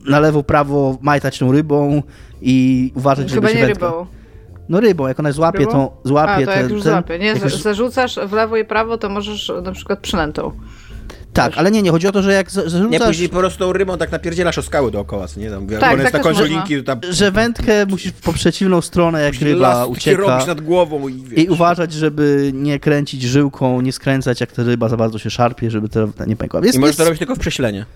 na 0.06 0.20
lewo, 0.20 0.42
prawo 0.42 0.98
majtać 1.00 1.38
tą 1.38 1.52
rybą 1.52 2.02
i 2.42 2.92
uważać, 2.94 3.32
Chyba 3.32 3.48
żeby 3.48 3.48
się 3.48 3.60
nie 3.60 3.66
wędka... 3.66 3.86
rybą. 3.86 4.06
No 4.68 4.80
rybą, 4.80 5.06
jak 5.06 5.20
ona 5.20 5.32
złapie, 5.32 5.66
to 5.66 6.00
złapie. 6.04 6.42
A, 6.42 6.46
to 6.46 6.50
jak 6.50 6.70
już 6.70 6.82
ten, 6.82 6.92
złapie. 6.92 7.18
Nie, 7.18 7.32
już... 7.44 7.56
zarzucasz 7.56 8.18
w 8.26 8.32
lewo 8.32 8.56
i 8.56 8.64
prawo, 8.64 8.98
to 8.98 9.08
możesz 9.08 9.52
na 9.62 9.72
przykład 9.72 9.98
przynętą. 9.98 10.52
Tak, 11.34 11.52
ale 11.58 11.70
nie, 11.70 11.82
nie, 11.82 11.90
chodzi 11.90 12.06
o 12.06 12.12
to, 12.12 12.22
że 12.22 12.32
jak 12.32 12.50
zarzucasz... 12.50 12.90
Nie, 12.90 13.00
później 13.00 13.28
po 13.28 13.38
prostu 13.38 13.72
rybą 13.72 13.98
tak 13.98 14.12
napierdzielasz 14.12 14.58
o 14.58 14.62
skały 14.62 14.90
dookoła, 14.90 15.26
nie? 15.36 15.50
Tam, 15.50 15.66
tak, 15.66 15.80
tak, 15.80 15.98
jest 15.98 16.12
taką 16.12 16.34
żolinki, 16.34 16.84
tam... 16.84 17.00
Że 17.10 17.30
wędkę 17.30 17.86
musisz 17.86 18.12
po 18.12 18.32
przeciwną 18.32 18.80
stronę, 18.80 19.22
jak 19.22 19.34
ryba 19.34 19.86
ucieka. 19.86 20.20
robisz 20.20 20.46
nad 20.46 20.60
głową 20.60 21.08
i, 21.08 21.22
wiesz. 21.22 21.44
I 21.44 21.48
uważać, 21.48 21.92
żeby 21.92 22.50
nie 22.54 22.80
kręcić 22.80 23.22
żyłką, 23.22 23.80
nie 23.80 23.92
skręcać, 23.92 24.40
jak 24.40 24.52
ta 24.52 24.62
ryba 24.62 24.88
za 24.88 24.96
bardzo 24.96 25.18
się 25.18 25.30
szarpie, 25.30 25.70
żeby 25.70 25.88
to 25.88 26.08
nie 26.26 26.36
pękła. 26.36 26.60
Jest, 26.64 26.74
I 26.74 26.78
możesz 26.78 26.90
jest... 26.90 26.98
to 26.98 27.04
robić 27.04 27.18
tylko 27.18 27.34
w 27.34 27.38
prześlenie. 27.38 27.86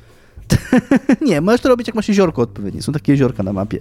nie, 1.28 1.40
możesz 1.40 1.60
to 1.60 1.68
robić, 1.68 1.86
jak 1.86 1.96
masz 1.96 2.08
jeziorko 2.08 2.42
odpowiednie. 2.42 2.82
Są 2.82 2.92
takie 2.92 3.12
jeziorka 3.12 3.42
na 3.42 3.52
mapie. 3.52 3.78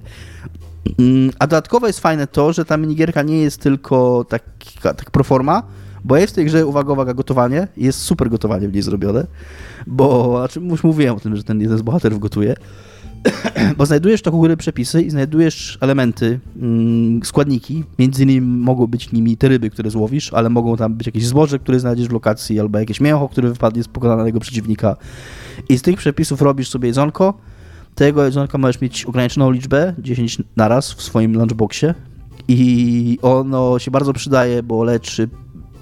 Mm, 0.99 1.31
a 1.39 1.47
dodatkowo 1.47 1.87
jest 1.87 1.99
fajne 1.99 2.27
to, 2.27 2.53
że 2.53 2.65
ta 2.65 2.77
minigierka 2.77 3.21
nie 3.21 3.41
jest 3.41 3.61
tylko 3.61 4.25
tak, 4.29 4.43
tak 4.81 5.11
proforma, 5.11 5.63
bo 6.07 6.17
jest 6.17 6.33
w 6.33 6.35
tej 6.35 6.45
grze, 6.45 6.65
uwaga, 6.65 6.93
uwaga, 6.93 7.13
gotowanie. 7.13 7.67
Jest 7.77 7.99
super 7.99 8.29
gotowanie 8.29 8.67
w 8.67 8.73
niej 8.73 8.81
zrobione, 8.81 9.27
bo, 9.87 10.37
znaczy 10.37 10.59
już 10.59 10.83
mówiłem 10.83 11.15
o 11.15 11.19
tym, 11.19 11.35
że 11.35 11.43
ten 11.43 11.61
jeden 11.61 11.77
z 11.77 11.81
bohaterów 11.81 12.19
gotuje, 12.19 12.55
bo 13.77 13.85
znajdujesz 13.85 14.21
to 14.21 14.31
góry 14.31 14.57
przepisy 14.57 15.01
i 15.01 15.09
znajdujesz 15.09 15.77
elementy, 15.81 16.39
mm, 16.61 17.23
składniki, 17.23 17.83
między 17.99 18.23
innymi 18.23 18.41
mogą 18.41 18.87
być 18.87 19.11
nimi 19.11 19.37
te 19.37 19.47
ryby, 19.47 19.69
które 19.69 19.89
złowisz, 19.89 20.33
ale 20.33 20.49
mogą 20.49 20.77
tam 20.77 20.93
być 20.93 21.07
jakieś 21.07 21.25
zboże, 21.25 21.59
które 21.59 21.79
znajdziesz 21.79 22.07
w 22.07 22.11
lokacji, 22.11 22.59
albo 22.59 22.79
jakieś 22.79 23.01
mięcho, 23.01 23.29
które 23.29 23.49
wypadnie 23.49 23.83
z 23.83 23.87
pokonanego 23.87 24.39
przeciwnika. 24.39 24.95
I 25.69 25.77
z 25.77 25.81
tych 25.81 25.97
przepisów 25.97 26.41
robisz 26.41 26.69
sobie 26.69 26.87
jedzonko, 26.87 27.33
tego 27.95 28.25
jedzonka 28.25 28.57
możesz 28.57 28.81
mieć 28.81 29.05
ograniczoną 29.05 29.51
liczbę, 29.51 29.93
10 29.99 30.41
naraz 30.55 30.93
w 30.93 31.01
swoim 31.01 31.33
lunchboxie. 31.33 31.93
I 32.47 33.19
ono 33.21 33.79
się 33.79 33.91
bardzo 33.91 34.13
przydaje, 34.13 34.63
bo 34.63 34.83
leczy 34.83 35.29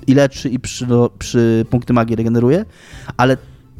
i 0.07 0.13
leczy 0.13 0.49
i 0.49 0.59
przy, 0.59 0.87
no, 0.87 1.09
przy 1.09 1.65
punkty 1.69 1.93
magii 1.93 2.15
regeneruje, 2.15 2.65
ale 3.17 3.37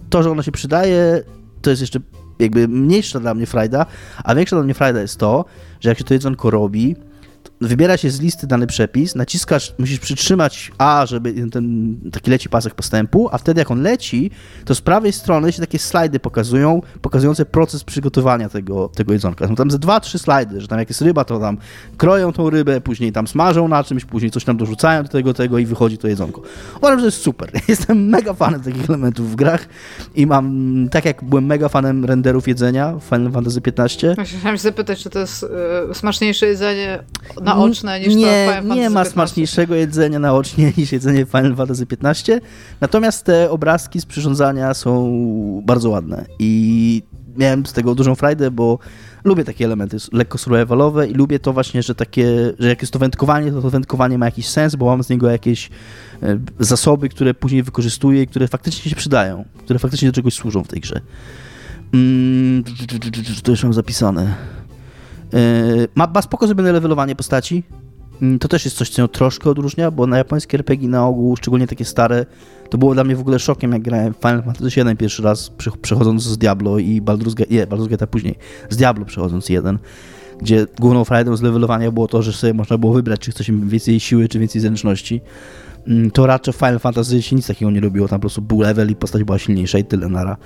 to, 0.10 0.24
że 0.24 0.32
ono 0.32 0.44
się 0.44 0.52
przydaje, 0.52 1.24
to 1.62 1.70
jest 1.70 1.82
jeszcze 1.82 2.00
jakby 2.40 2.68
mniejsza 2.68 3.20
dla 3.20 3.34
mnie 3.34 3.46
frajda, 3.46 3.86
a 4.24 4.36
większa 4.36 4.56
dla 4.56 4.66
mnie 4.66 4.74
frajda 4.74 5.02
jest 5.02 5.18
to, 5.18 5.46
że 5.80 5.90
jak 5.90 5.98
się 5.98 6.04
to 6.04 6.14
jedzonko 6.14 6.50
robi, 6.50 6.96
wybiera 7.62 7.98
się 7.98 8.10
z 8.10 8.22
listy 8.22 8.48
dany 8.48 8.68
przepis, 8.68 9.16
naciskasz, 9.16 9.74
musisz 9.78 10.00
przytrzymać 10.00 10.72
A, 10.78 11.06
żeby 11.06 11.50
ten 11.50 11.96
taki 12.12 12.32
leci 12.32 12.50
pasek 12.50 12.76
postępu, 12.76 13.30
a 13.32 13.38
wtedy 13.38 13.62
jak 13.62 13.72
on 13.72 13.82
leci, 13.82 14.32
to 14.66 14.76
z 14.76 14.82
prawej 14.82 15.14
strony 15.14 15.52
się 15.52 15.62
takie 15.62 15.80
slajdy 15.80 16.20
pokazują, 16.20 16.82
pokazujące 17.02 17.46
proces 17.46 17.84
przygotowania 17.84 18.50
tego, 18.50 18.90
tego 18.90 19.14
jedzonka. 19.14 19.48
Są 19.48 19.56
tam 19.56 19.72
ze 19.72 19.80
dwa, 19.80 20.00
trzy 20.00 20.20
slajdy, 20.20 20.62
że 20.62 20.68
tam 20.68 20.80
jak 20.80 20.90
jest 20.90 21.02
ryba, 21.02 21.26
to 21.26 21.40
tam 21.40 21.58
kroją 21.98 22.34
tą 22.34 22.50
rybę, 22.50 22.82
później 22.82 23.12
tam 23.12 23.28
smażą 23.28 23.68
na 23.68 23.84
czymś, 23.84 24.06
później 24.06 24.32
coś 24.32 24.44
tam 24.44 24.58
dorzucają 24.58 25.04
do 25.04 25.10
tego, 25.10 25.34
tego 25.34 25.58
i 25.58 25.66
wychodzi 25.66 25.98
to 25.98 26.08
jedzonko. 26.08 26.42
Uważam, 26.78 27.00
że 27.00 27.04
to 27.04 27.08
jest 27.08 27.22
super. 27.22 27.50
Jestem 27.68 28.10
mega 28.10 28.34
fanem 28.34 28.62
takich 28.62 28.90
elementów 28.90 29.32
w 29.32 29.36
grach 29.36 29.68
i 30.16 30.28
mam, 30.28 30.88
tak 30.92 31.06
jak 31.06 31.24
byłem 31.24 31.46
mega 31.46 31.70
fanem 31.70 32.06
renderów 32.06 32.48
jedzenia 32.48 32.94
w 32.96 33.04
Final 33.04 33.32
Fantasy 33.32 33.62
XV. 33.68 34.16
Chciałem 34.26 34.58
się 34.58 34.64
zapytać, 34.64 35.04
czy 35.04 35.10
to 35.10 35.20
jest 35.20 35.44
y, 35.92 35.94
smaczniejsze 35.94 36.46
jedzenie 36.46 37.04
naoczne 37.46 38.00
niż 38.00 38.16
nie, 38.16 38.48
to 38.48 38.62
Final 38.62 38.78
Nie 38.78 38.90
ma 38.90 39.06
smaczniejszego 39.06 39.76
jedzenia 39.76 40.20
naocznie 40.20 40.74
niż 40.78 40.92
jedzenie 40.92 41.26
Final 41.26 41.56
Fantasy 41.56 41.86
XV, 42.04 42.40
natomiast 42.82 43.26
te 43.26 43.52
obrazki 43.52 44.02
z 44.02 44.06
przyrządzania 44.06 44.74
są 44.74 45.12
bardzo 45.66 45.90
ładne 45.90 46.26
i 46.40 47.02
miałem 47.38 47.66
z 47.66 47.74
tego 47.74 47.96
dużą 47.96 48.16
frajdę, 48.16 48.52
bo 48.52 48.80
lubię 49.24 49.44
takie 49.44 49.66
elementy 49.66 49.98
lekko 50.12 50.38
survivalowe 50.38 51.08
i 51.08 51.14
lubię 51.14 51.40
to 51.40 51.54
właśnie, 51.54 51.84
że 51.84 51.96
takie, 51.96 52.54
że 52.60 52.70
jak 52.70 52.82
jest 52.82 52.94
to 52.94 53.00
wędkowanie, 53.00 53.52
to 53.52 53.62
to 53.62 53.70
wędkowanie 53.70 54.18
ma 54.18 54.26
jakiś 54.26 54.48
sens, 54.48 54.76
bo 54.76 54.86
mam 54.86 55.04
z 55.04 55.10
niego 55.10 55.30
jakieś 55.30 55.70
e, 56.24 56.40
zasoby, 56.60 57.10
które 57.10 57.34
później 57.34 57.64
wykorzystuję 57.64 58.28
które 58.28 58.48
faktycznie 58.48 58.92
się 58.92 58.96
przydają, 58.96 59.46
które 59.58 59.80
faktycznie 59.80 60.08
do 60.10 60.14
czegoś 60.14 60.34
służą 60.34 60.64
w 60.64 60.68
tej 60.68 60.82
grze. 60.82 61.02
Mm, 61.94 62.64
to 63.44 63.52
już 63.52 63.64
mam 63.64 63.74
zapisane. 63.74 64.36
Yy, 65.36 65.88
ma, 65.96 66.08
ma 66.08 66.22
spoko 66.22 66.48
zrobione 66.48 66.72
levelowanie 66.72 67.16
postaci. 67.16 67.64
Mm, 68.22 68.40
to 68.40 68.48
też 68.48 68.66
jest 68.66 68.78
coś, 68.78 68.90
co 68.90 69.02
ją 69.02 69.08
troszkę 69.08 69.50
odróżnia, 69.50 69.92
bo 69.92 70.08
na 70.08 70.18
japońskie 70.18 70.58
RPG 70.58 70.90
na 70.90 71.08
ogół, 71.08 71.36
szczególnie 71.36 71.68
takie 71.68 71.86
stare, 71.86 72.26
to 72.70 72.78
było 72.78 72.94
dla 72.94 73.04
mnie 73.04 73.16
w 73.16 73.20
ogóle 73.20 73.40
szokiem, 73.40 73.72
jak 73.72 73.82
grałem 73.82 74.14
w 74.14 74.18
Final 74.18 74.44
Fantasy 74.44 74.84
VII 74.84 74.98
pierwszy 74.98 75.24
raz, 75.24 75.52
przechodząc 75.82 76.24
z 76.24 76.38
Diablo 76.38 76.80
i 76.80 77.02
Baldur's 77.02 77.34
Gate, 77.34 77.54
nie, 77.54 77.68
Baldur's 77.68 77.88
Gate 77.88 78.08
później, 78.08 78.36
z 78.70 78.78
Diablo 78.78 79.06
przechodząc 79.06 79.50
jeden, 79.50 79.80
gdzie 80.42 80.68
główną 80.80 81.06
frajdą 81.06 81.36
z 81.36 81.42
levelowania 81.42 81.92
było 81.92 82.08
to, 82.08 82.22
że 82.22 82.34
sobie 82.34 82.54
można 82.54 82.78
było 82.78 82.94
wybrać, 82.94 83.20
czy 83.20 83.32
chce 83.32 83.44
się 83.44 83.68
więcej 83.68 84.00
siły, 84.00 84.28
czy 84.28 84.40
więcej 84.40 84.62
zręczności. 84.62 85.22
Mm, 85.88 86.12
To 86.12 86.26
raczej 86.28 86.54
w 86.54 86.58
Final 86.58 86.80
Fantasy 86.80 87.22
się 87.22 87.36
nic 87.36 87.48
takiego 87.48 87.72
nie 87.72 87.80
robiło, 87.82 88.08
tam 88.08 88.20
po 88.20 88.22
prostu 88.22 88.42
był 88.42 88.62
level 88.62 88.92
i 88.92 88.96
postać 88.96 89.24
była 89.24 89.40
silniejsza 89.40 89.78
i 89.78 89.84
tyle 89.84 90.10
nara. 90.10 90.38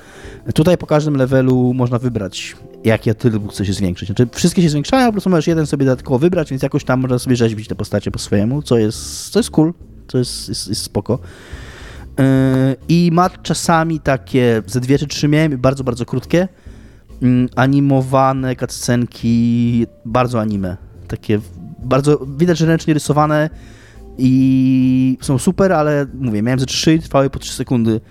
Tutaj 0.53 0.77
po 0.77 0.87
każdym 0.87 1.15
levelu 1.15 1.73
można 1.73 1.99
wybrać, 1.99 2.55
jakie 2.83 3.15
tryb 3.15 3.51
chce 3.51 3.65
się 3.65 3.73
zwiększyć. 3.73 4.07
Znaczy 4.07 4.27
wszystkie 4.33 4.61
się 4.61 4.69
zwiększają, 4.69 5.05
po 5.05 5.11
prostu 5.11 5.29
możesz 5.29 5.47
jeden 5.47 5.67
sobie 5.67 5.85
dodatkowo 5.85 6.19
wybrać, 6.19 6.49
więc 6.49 6.63
jakoś 6.63 6.83
tam 6.83 6.99
można 6.99 7.19
sobie 7.19 7.35
rzeźbić 7.35 7.67
te 7.67 7.75
postacie 7.75 8.11
po 8.11 8.19
swojemu, 8.19 8.61
co 8.61 8.77
jest, 8.77 9.29
co 9.29 9.39
jest 9.39 9.51
cool, 9.51 9.73
co 10.07 10.17
jest, 10.17 10.49
jest, 10.49 10.67
jest 10.67 10.81
spoko. 10.81 11.19
Yy, 12.17 12.25
I 12.89 13.09
ma 13.13 13.29
czasami 13.29 13.99
takie, 13.99 14.61
ze 14.67 14.79
dwie 14.79 14.99
czy 14.99 15.07
trzy 15.07 15.27
miałem, 15.27 15.57
bardzo, 15.57 15.83
bardzo 15.83 16.05
krótkie, 16.05 16.47
mm, 17.21 17.49
animowane 17.55 18.55
cutscenki, 18.55 19.85
bardzo 20.05 20.41
anime. 20.41 20.77
Takie 21.07 21.39
bardzo, 21.83 22.25
widać, 22.37 22.57
że 22.57 22.65
ręcznie 22.65 22.93
rysowane 22.93 23.49
i 24.17 25.17
są 25.21 25.37
super, 25.37 25.73
ale 25.73 26.05
mówię, 26.13 26.41
miałem 26.41 26.59
ze 26.59 26.65
trzy 26.65 26.99
trwały 26.99 27.29
po 27.29 27.39
3 27.39 27.53
sekundy, 27.53 28.01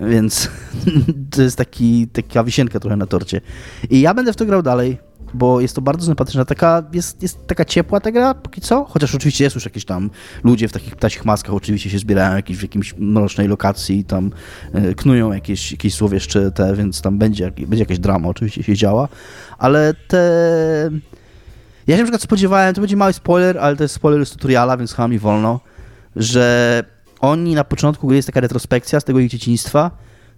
więc 0.00 0.50
to 1.30 1.42
jest 1.42 1.56
taki, 1.56 2.08
taka 2.08 2.44
wisienka 2.44 2.80
trochę 2.80 2.96
na 2.96 3.06
torcie. 3.06 3.40
I 3.90 4.00
ja 4.00 4.14
będę 4.14 4.32
w 4.32 4.36
to 4.36 4.46
grał 4.46 4.62
dalej, 4.62 4.98
bo 5.34 5.60
jest 5.60 5.74
to 5.74 5.80
bardzo 5.80 6.06
sympatyczna, 6.06 6.44
taka, 6.44 6.82
jest, 6.92 7.22
jest 7.22 7.46
taka 7.46 7.64
ciepła 7.64 8.00
ta 8.00 8.12
gra 8.12 8.34
póki 8.34 8.60
co, 8.60 8.84
chociaż 8.84 9.14
oczywiście 9.14 9.44
jest 9.44 9.54
już 9.54 9.64
jakieś 9.64 9.84
tam 9.84 10.10
ludzie 10.44 10.68
w 10.68 10.72
takich 10.72 10.96
ptasich 10.96 11.24
maskach 11.24 11.54
oczywiście 11.54 11.90
się 11.90 11.98
zbierają 11.98 12.36
jakieś, 12.36 12.56
w 12.56 12.62
jakimś 12.62 12.94
mrocznej 12.98 13.48
lokacji 13.48 13.98
i 13.98 14.04
tam 14.04 14.30
e, 14.72 14.94
knują 14.94 15.32
jakieś, 15.32 15.72
jakieś 15.72 15.94
słowieszcze 15.94 16.50
te, 16.50 16.76
więc 16.76 17.02
tam 17.02 17.18
będzie, 17.18 17.50
będzie 17.50 17.78
jakaś 17.78 17.98
drama 17.98 18.28
oczywiście 18.28 18.62
się 18.62 18.74
działa, 18.74 19.08
ale 19.58 19.94
te... 20.08 20.90
Ja 21.86 21.96
się 21.96 22.02
na 22.02 22.04
przykład 22.04 22.22
spodziewałem, 22.22 22.74
to 22.74 22.80
będzie 22.80 22.96
mały 22.96 23.12
spoiler, 23.12 23.58
ale 23.58 23.76
to 23.76 23.84
jest 23.84 23.94
spoiler 23.94 24.26
z 24.26 24.30
tutoriala, 24.30 24.76
więc 24.76 24.92
chyba 24.92 25.08
mi 25.08 25.18
wolno, 25.18 25.60
że 26.16 26.84
oni 27.20 27.54
na 27.54 27.64
początku 27.64 28.06
gry 28.06 28.16
jest 28.16 28.28
taka 28.28 28.40
retrospekcja 28.40 29.00
z 29.00 29.04
tego 29.04 29.18
ich 29.18 29.30
dzieciństwa, 29.30 29.90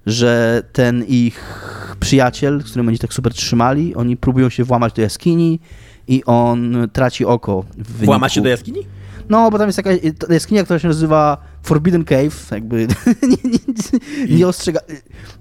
że 0.07 0.63
ten 0.73 1.05
ich 1.05 1.65
przyjaciel, 2.01 2.61
z 2.61 2.65
którym 2.65 2.89
oni 2.89 2.99
tak 2.99 3.15
super 3.15 3.35
trzymali, 3.35 3.95
oni 3.95 4.17
próbują 4.17 4.49
się 4.49 4.65
włamać 4.65 4.93
do 4.93 5.03
jaskini 5.03 5.61
i 6.09 6.25
on 6.25 6.89
traci 6.93 7.25
oko. 7.25 7.65
W. 7.79 8.05
Włama 8.05 8.29
się 8.29 8.41
do 8.41 8.49
jaskini? 8.49 8.81
No, 9.29 9.51
bo 9.51 9.59
tam 9.59 9.69
jest 9.69 9.77
taka 9.77 9.91
ta 10.19 10.35
jaskinia, 10.35 10.65
która 10.65 10.79
się 10.79 10.89
nazywa 10.89 11.39
Forbidden 11.63 12.05
Cave, 12.05 12.51
jakby 12.51 12.87
nie, 13.23 13.51
nie, 13.51 14.37
nie 14.37 14.49
ostrzega... 14.49 14.81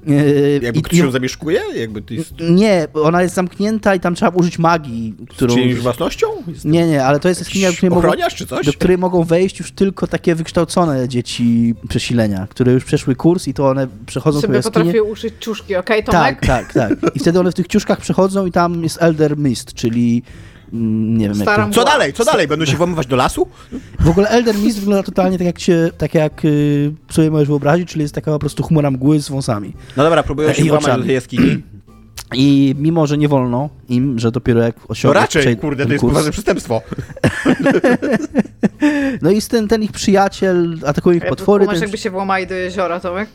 e, 0.08 0.14
Jakby 0.62 0.82
ktoś 0.82 1.00
ją 1.00 1.12
zamieszkuje? 1.12 1.62
Jakby 1.76 2.02
to 2.02 2.14
jest 2.14 2.34
Nie, 2.50 2.88
ona 2.94 3.22
jest 3.22 3.36
zamknięta 3.36 3.96
i 3.96 4.00
tam 4.00 4.16
trzeba 4.16 4.32
użyć 4.32 4.60
magii, 4.60 5.16
którą... 5.30 5.56
czyjąś 5.56 5.76
własnością? 5.80 6.28
Jest 6.48 6.66
Nie, 6.66 6.88
nie, 6.88 7.06
ale 7.06 7.20
to 7.20 7.30
jest 7.30 7.42
jaskinia, 7.42 7.68
do 7.70 7.74
której, 7.74 7.90
mogą, 7.90 8.00
ochroniarz 8.08 8.36
czy 8.36 8.48
coś? 8.48 8.66
do 8.66 8.74
której 8.74 8.98
mogą 8.98 9.24
wejść 9.24 9.60
już 9.60 9.72
tylko 9.72 10.08
takie 10.08 10.36
wykształcone 10.36 11.08
dzieci 11.08 11.76
przesilenia, 11.90 12.48
które 12.50 12.74
już 12.74 12.84
przeszły 12.86 13.16
kurs 13.16 13.48
i 13.48 13.54
to 13.54 13.68
one 13.70 13.88
przechodzą 14.06 14.38
po 14.38 14.42
Sobie 14.42 14.56
jaskinie. 14.56 14.74
potrafię 14.74 15.04
uszyć 15.04 15.34
ciuszki, 15.40 15.76
okej, 15.76 16.04
Tomek? 16.04 16.40
Tak, 16.42 16.74
tak, 16.74 16.74
tak. 17.00 17.16
I 17.16 17.20
wtedy 17.20 17.40
one 17.40 17.52
w 17.52 17.56
tych 17.56 17.68
ciuszkach 17.68 18.00
przechodzą 18.02 18.46
i 18.46 18.52
tam 18.52 18.84
jest 18.84 18.98
Elder 19.02 19.38
Mist, 19.38 19.74
czyli 19.74 20.24
nie 20.74 21.30
wiem 21.30 21.40
jak 21.40 21.56
to... 21.56 21.70
Co 21.72 21.84
dalej? 21.84 22.14
Co 22.14 22.26
dalej? 22.26 22.48
Będą 22.48 22.66
się 22.66 22.78
włamywać 22.78 23.08
do 23.08 23.16
lasu? 23.16 23.48
W 24.00 24.10
ogóle 24.10 24.30
Elder 24.30 24.56
Mist 24.56 24.80
wygląda 24.80 25.04
totalnie 25.04 25.38
tak 25.38 25.48
jak, 25.48 25.60
się, 25.60 25.90
tak 25.98 26.14
jak 26.14 26.46
y, 26.46 26.94
sobie 27.10 27.32
możesz 27.32 27.48
wyobrazić, 27.48 27.90
czyli 27.90 28.02
jest 28.02 28.16
taka 28.16 28.32
po 28.32 28.40
prostu 28.40 28.64
chmura 28.64 28.92
mgły 28.92 29.20
z 29.20 29.30
wąsami. 29.30 29.74
No 29.98 30.04
dobra, 30.04 30.24
próbują 30.24 30.54
się 30.54 30.64
I 30.64 30.70
włamać 30.70 30.98
do 30.98 31.04
tej 31.04 31.14
jaskini. 31.16 31.64
I 32.34 32.76
mimo, 32.80 33.08
że 33.08 33.18
nie 33.18 33.28
wolno 33.28 33.70
im, 33.90 34.20
że 34.20 34.32
dopiero 34.32 34.62
jak 34.62 34.76
To 34.76 34.88
osiągną 34.88 35.22
raczej, 35.22 35.42
przejdą 35.42 35.62
kurde, 35.62 35.86
to 35.86 35.92
jest 35.92 36.04
kurs- 36.04 36.10
poważne 36.10 36.32
przestępstwo. 36.32 36.82
No 39.22 39.32
i 39.32 39.42
ten, 39.42 39.68
ten 39.68 39.84
ich 39.84 39.92
przyjaciel 39.92 40.78
atakuje 40.86 41.18
ich 41.18 41.24
Ja 41.24 41.30
potwory, 41.30 41.66
Masz 41.66 41.74
ten, 41.74 41.82
jakby 41.82 41.98
się 41.98 42.10
włamali 42.10 42.48
do 42.48 42.56
jeziora, 42.56 43.00
Tomek? 43.00 43.30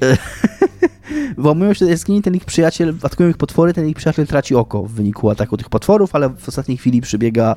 włamują 1.38 1.74
się 1.74 1.84
do 1.84 1.90
jaskini, 1.90 2.22
ten 2.22 2.34
ich 2.34 2.44
przyjaciel, 2.44 2.94
atakują 3.02 3.28
ich 3.28 3.36
potwory, 3.36 3.72
ten 3.72 3.88
ich 3.88 3.96
przyjaciel 3.96 4.26
traci 4.26 4.54
oko 4.54 4.82
w 4.82 4.92
wyniku 4.92 5.30
ataku 5.30 5.56
tych 5.56 5.68
potworów, 5.68 6.14
ale 6.14 6.30
w 6.30 6.48
ostatniej 6.48 6.78
chwili 6.78 7.00
przybiega 7.00 7.56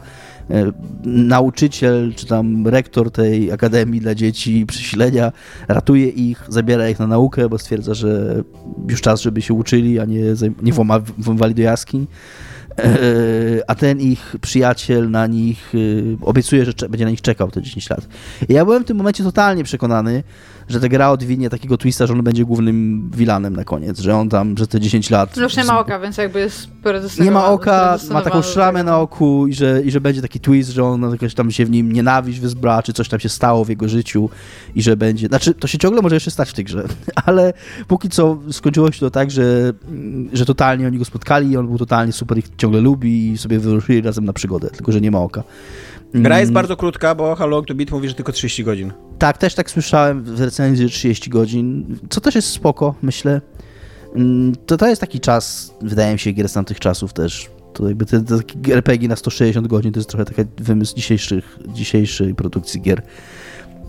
e, 0.50 0.72
nauczyciel, 1.04 2.14
czy 2.16 2.26
tam 2.26 2.68
rektor 2.68 3.12
tej 3.12 3.52
akademii 3.52 4.02
dla 4.02 4.16
dzieci 4.16 4.66
przesilenia, 4.66 5.32
ratuje 5.68 6.08
ich, 6.08 6.44
zabiera 6.50 6.90
ich 6.90 7.00
na 7.00 7.08
naukę, 7.08 7.50
bo 7.50 7.58
stwierdza, 7.58 7.94
że 7.94 8.44
już 8.90 9.02
czas, 9.02 9.22
żeby 9.22 9.42
się 9.42 9.54
uczyli, 9.54 10.00
a 10.00 10.06
nie, 10.06 10.24
nie 10.62 10.74
włamywali 11.18 11.56
do 11.56 11.62
jaskiń. 11.62 12.08
E, 12.80 13.70
A 13.70 13.76
ten 13.76 14.00
ich 14.02 14.36
przyjaciel 14.42 15.12
na 15.12 15.28
nich 15.28 15.74
e, 15.76 16.26
obiecuje, 16.26 16.66
że 16.66 16.74
będzie 16.90 17.06
na 17.06 17.12
nich 17.12 17.22
czekał 17.22 17.52
te 17.52 17.62
10 17.62 17.90
lat. 17.90 18.08
I 18.50 18.54
ja 18.54 18.66
byłem 18.66 18.84
w 18.84 18.88
tym 18.88 18.98
momencie 18.98 19.24
totalnie 19.24 19.64
przekonany, 19.64 20.24
że 20.70 20.80
ta 20.80 20.88
gra 20.88 21.10
odwinie 21.10 21.50
takiego 21.50 21.78
twista, 21.78 22.08
że 22.08 22.14
on 22.14 22.24
będzie 22.24 22.46
głównym 22.46 23.10
vilanem 23.16 23.56
na 23.56 23.64
koniec, 23.64 24.00
że 24.00 24.16
on 24.16 24.30
tam 24.30 24.56
przez 24.56 24.68
te 24.68 24.80
10 24.80 25.10
lat... 25.10 25.38
No 25.38 25.44
już 25.44 25.58
nie 25.58 25.64
ma 25.64 25.80
oka, 25.80 26.00
więc 26.00 26.18
jakby 26.18 26.40
jest. 26.40 26.68
Nie 27.20 27.32
ma 27.32 27.46
oka, 27.46 27.98
ma 28.12 28.22
taką 28.22 28.42
szramę 28.42 28.84
na 28.84 29.00
oku 29.00 29.48
i 29.48 29.54
że, 29.54 29.82
i 29.82 29.92
że 29.92 30.02
będzie 30.02 30.22
taki 30.22 30.40
twist, 30.40 30.70
że 30.70 30.84
on 30.84 31.12
jakoś 31.12 31.34
tam 31.34 31.52
się 31.52 31.66
w 31.66 31.70
nim 31.70 31.92
nienawiść 31.92 32.40
wyzbra, 32.40 32.84
czy 32.84 32.94
coś 32.94 33.10
tam 33.10 33.20
się 33.20 33.30
stało 33.30 33.66
w 33.66 33.70
jego 33.70 33.90
życiu 33.90 34.30
i 34.76 34.82
że 34.82 34.98
będzie... 34.98 35.28
Znaczy, 35.28 35.54
to 35.54 35.68
się 35.68 35.78
ciągle 35.78 36.02
może 36.02 36.16
jeszcze 36.16 36.32
stać 36.32 36.50
w 36.50 36.54
tej 36.54 36.66
grze, 36.66 36.84
ale 37.26 37.54
póki 37.88 38.10
co 38.10 38.38
skończyło 38.52 38.92
się 38.92 39.00
to 39.00 39.12
tak, 39.12 39.32
że, 39.32 39.74
że 40.34 40.46
totalnie 40.46 40.88
oni 40.88 40.98
go 40.98 41.06
spotkali 41.06 41.52
i 41.52 41.58
on 41.58 41.68
był 41.68 41.78
totalnie 41.78 42.14
super, 42.14 42.38
ich 42.38 42.46
ciągle 42.58 42.67
lubi 42.72 43.32
i 43.32 43.38
sobie 43.38 43.60
wyruszyli 43.60 44.02
razem 44.02 44.26
na 44.26 44.34
przygodę, 44.34 44.70
tylko 44.70 44.92
że 44.92 45.02
nie 45.02 45.12
ma 45.12 45.20
oka. 45.20 45.44
Gra 46.14 46.40
jest 46.40 46.50
Mm, 46.50 46.54
bardzo 46.54 46.78
krótka, 46.78 47.16
bo 47.16 47.36
How 47.36 47.48
Long 47.48 47.68
to 47.68 47.76
Beat 47.76 47.92
mówi, 47.92 48.10
że 48.10 48.16
tylko 48.16 48.32
30 48.32 48.64
godzin. 48.64 48.94
Tak, 49.20 49.38
też 49.38 49.56
tak 49.56 49.72
słyszałem 49.72 50.24
w 50.24 50.42
recenzji, 50.42 50.88
że 50.88 50.94
30 50.94 51.30
godzin, 51.30 51.98
co 52.10 52.22
też 52.22 52.36
jest 52.36 52.48
spoko, 52.48 52.96
myślę. 53.02 53.42
Mm, 54.16 54.54
To, 54.66 54.78
to 54.78 54.88
jest 54.88 55.02
taki 55.02 55.20
czas, 55.20 55.74
wydaje 55.82 56.14
mi 56.14 56.20
się, 56.20 56.32
gier 56.32 56.50
z 56.50 56.54
tamtych 56.54 56.80
czasów 56.80 57.14
też. 57.14 57.50
To 57.74 57.88
jakby 57.88 58.06
te, 58.06 58.22
te 58.22 58.38
takie 58.38 58.74
RPG 58.76 59.10
na 59.10 59.16
160 59.16 59.68
godzin 59.68 59.92
to 59.92 60.00
jest 60.00 60.10
trochę 60.10 60.26
taki 60.26 60.42
wymysł 60.58 60.96
dzisiejszych, 60.96 61.60
dzisiejszej 61.68 62.36
produkcji 62.36 62.82
gier. 62.82 63.02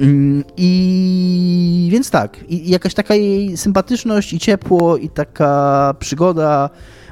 Mm, 0.01 0.45
I 0.57 1.89
więc 1.93 2.11
tak, 2.11 2.45
i 2.49 2.71
jakaś 2.71 2.95
taka 2.95 3.15
jej 3.15 3.57
sympatyczność 3.57 4.33
i 4.33 4.39
ciepło 4.39 4.97
i 4.97 5.09
taka 5.09 5.95
przygoda, 5.99 6.71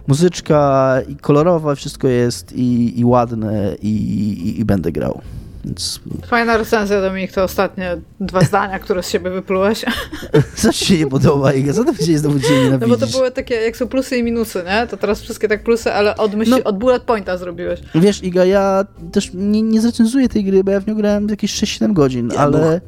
muzyczka 0.08 0.96
i 1.08 1.16
kolorowa 1.16 1.74
wszystko 1.74 2.08
jest 2.08 2.52
i, 2.52 3.00
i 3.00 3.04
ładne 3.04 3.76
i, 3.82 3.88
i, 3.88 4.60
i 4.60 4.64
będę 4.64 4.92
grał. 4.92 5.20
Więc 5.64 6.00
Fajna 6.26 6.56
recenzja, 6.56 7.00
Dominik, 7.00 7.32
to 7.32 7.42
ostatnie 7.44 7.96
dwa 8.20 8.40
zdania, 8.50 8.78
które 8.78 9.02
z 9.02 9.08
siebie 9.08 9.30
wyplułeś. 9.30 9.84
Co 10.56 10.72
ci 10.72 10.84
się 10.86 10.98
nie 10.98 11.06
podoba, 11.06 11.52
Iga? 11.52 11.72
Co 11.72 11.84
ty 11.84 12.06
się 12.06 12.18
znowu 12.18 12.38
dzisiaj 12.38 12.56
No 12.56 12.62
nienawidzisz? 12.64 12.98
bo 13.00 13.06
to 13.06 13.12
były 13.12 13.30
takie, 13.30 13.54
jak 13.54 13.76
są 13.76 13.86
plusy 13.88 14.16
i 14.16 14.22
minusy, 14.22 14.62
nie? 14.66 14.86
To 14.86 14.96
teraz 14.96 15.20
wszystkie 15.20 15.48
tak 15.48 15.62
plusy, 15.64 15.92
ale 15.92 16.16
od, 16.16 16.34
myśli, 16.34 16.54
No. 16.54 16.64
od 16.64 16.78
bullet 16.78 17.02
pointa 17.02 17.36
zrobiłeś. 17.38 17.80
Wiesz, 17.94 18.22
Iga, 18.24 18.44
ja 18.44 18.84
też 19.12 19.30
nie, 19.34 19.62
nie 19.62 19.80
zrecenzuję 19.80 20.28
tej 20.28 20.44
gry, 20.44 20.64
bo 20.64 20.70
ja 20.70 20.80
w 20.80 20.86
nią 20.86 20.94
grałem 20.94 21.28
jakieś 21.28 21.52
6-7 21.62 21.92
godzin, 21.92 22.30
Ja, 22.34 22.38
ale, 22.40 22.80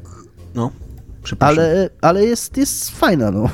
No. 0.55 0.71
Ale, 1.39 1.89
ale 2.01 2.25
jest, 2.25 2.57
jest 2.57 2.89
fajna, 2.89 3.31
no. 3.31 3.49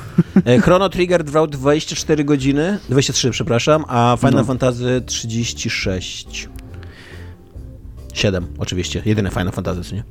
E, 0.45 0.59
Chrono 0.59 0.89
Trigger 0.89 1.24
trwał 1.24 1.47
24 1.47 2.24
godziny, 2.24 2.80
23, 2.89 3.32
przepraszam, 3.32 3.86
a 3.88 4.18
Final 4.20 4.34
No. 4.34 4.43
Fantasy 4.43 5.01
36. 5.05 6.49
7, 8.13 8.47
oczywiście. 8.57 9.01
Jedyne 9.05 9.30
Final 9.30 9.51
Fantasy, 9.51 9.84
co 9.84 9.95
nie? 9.95 10.03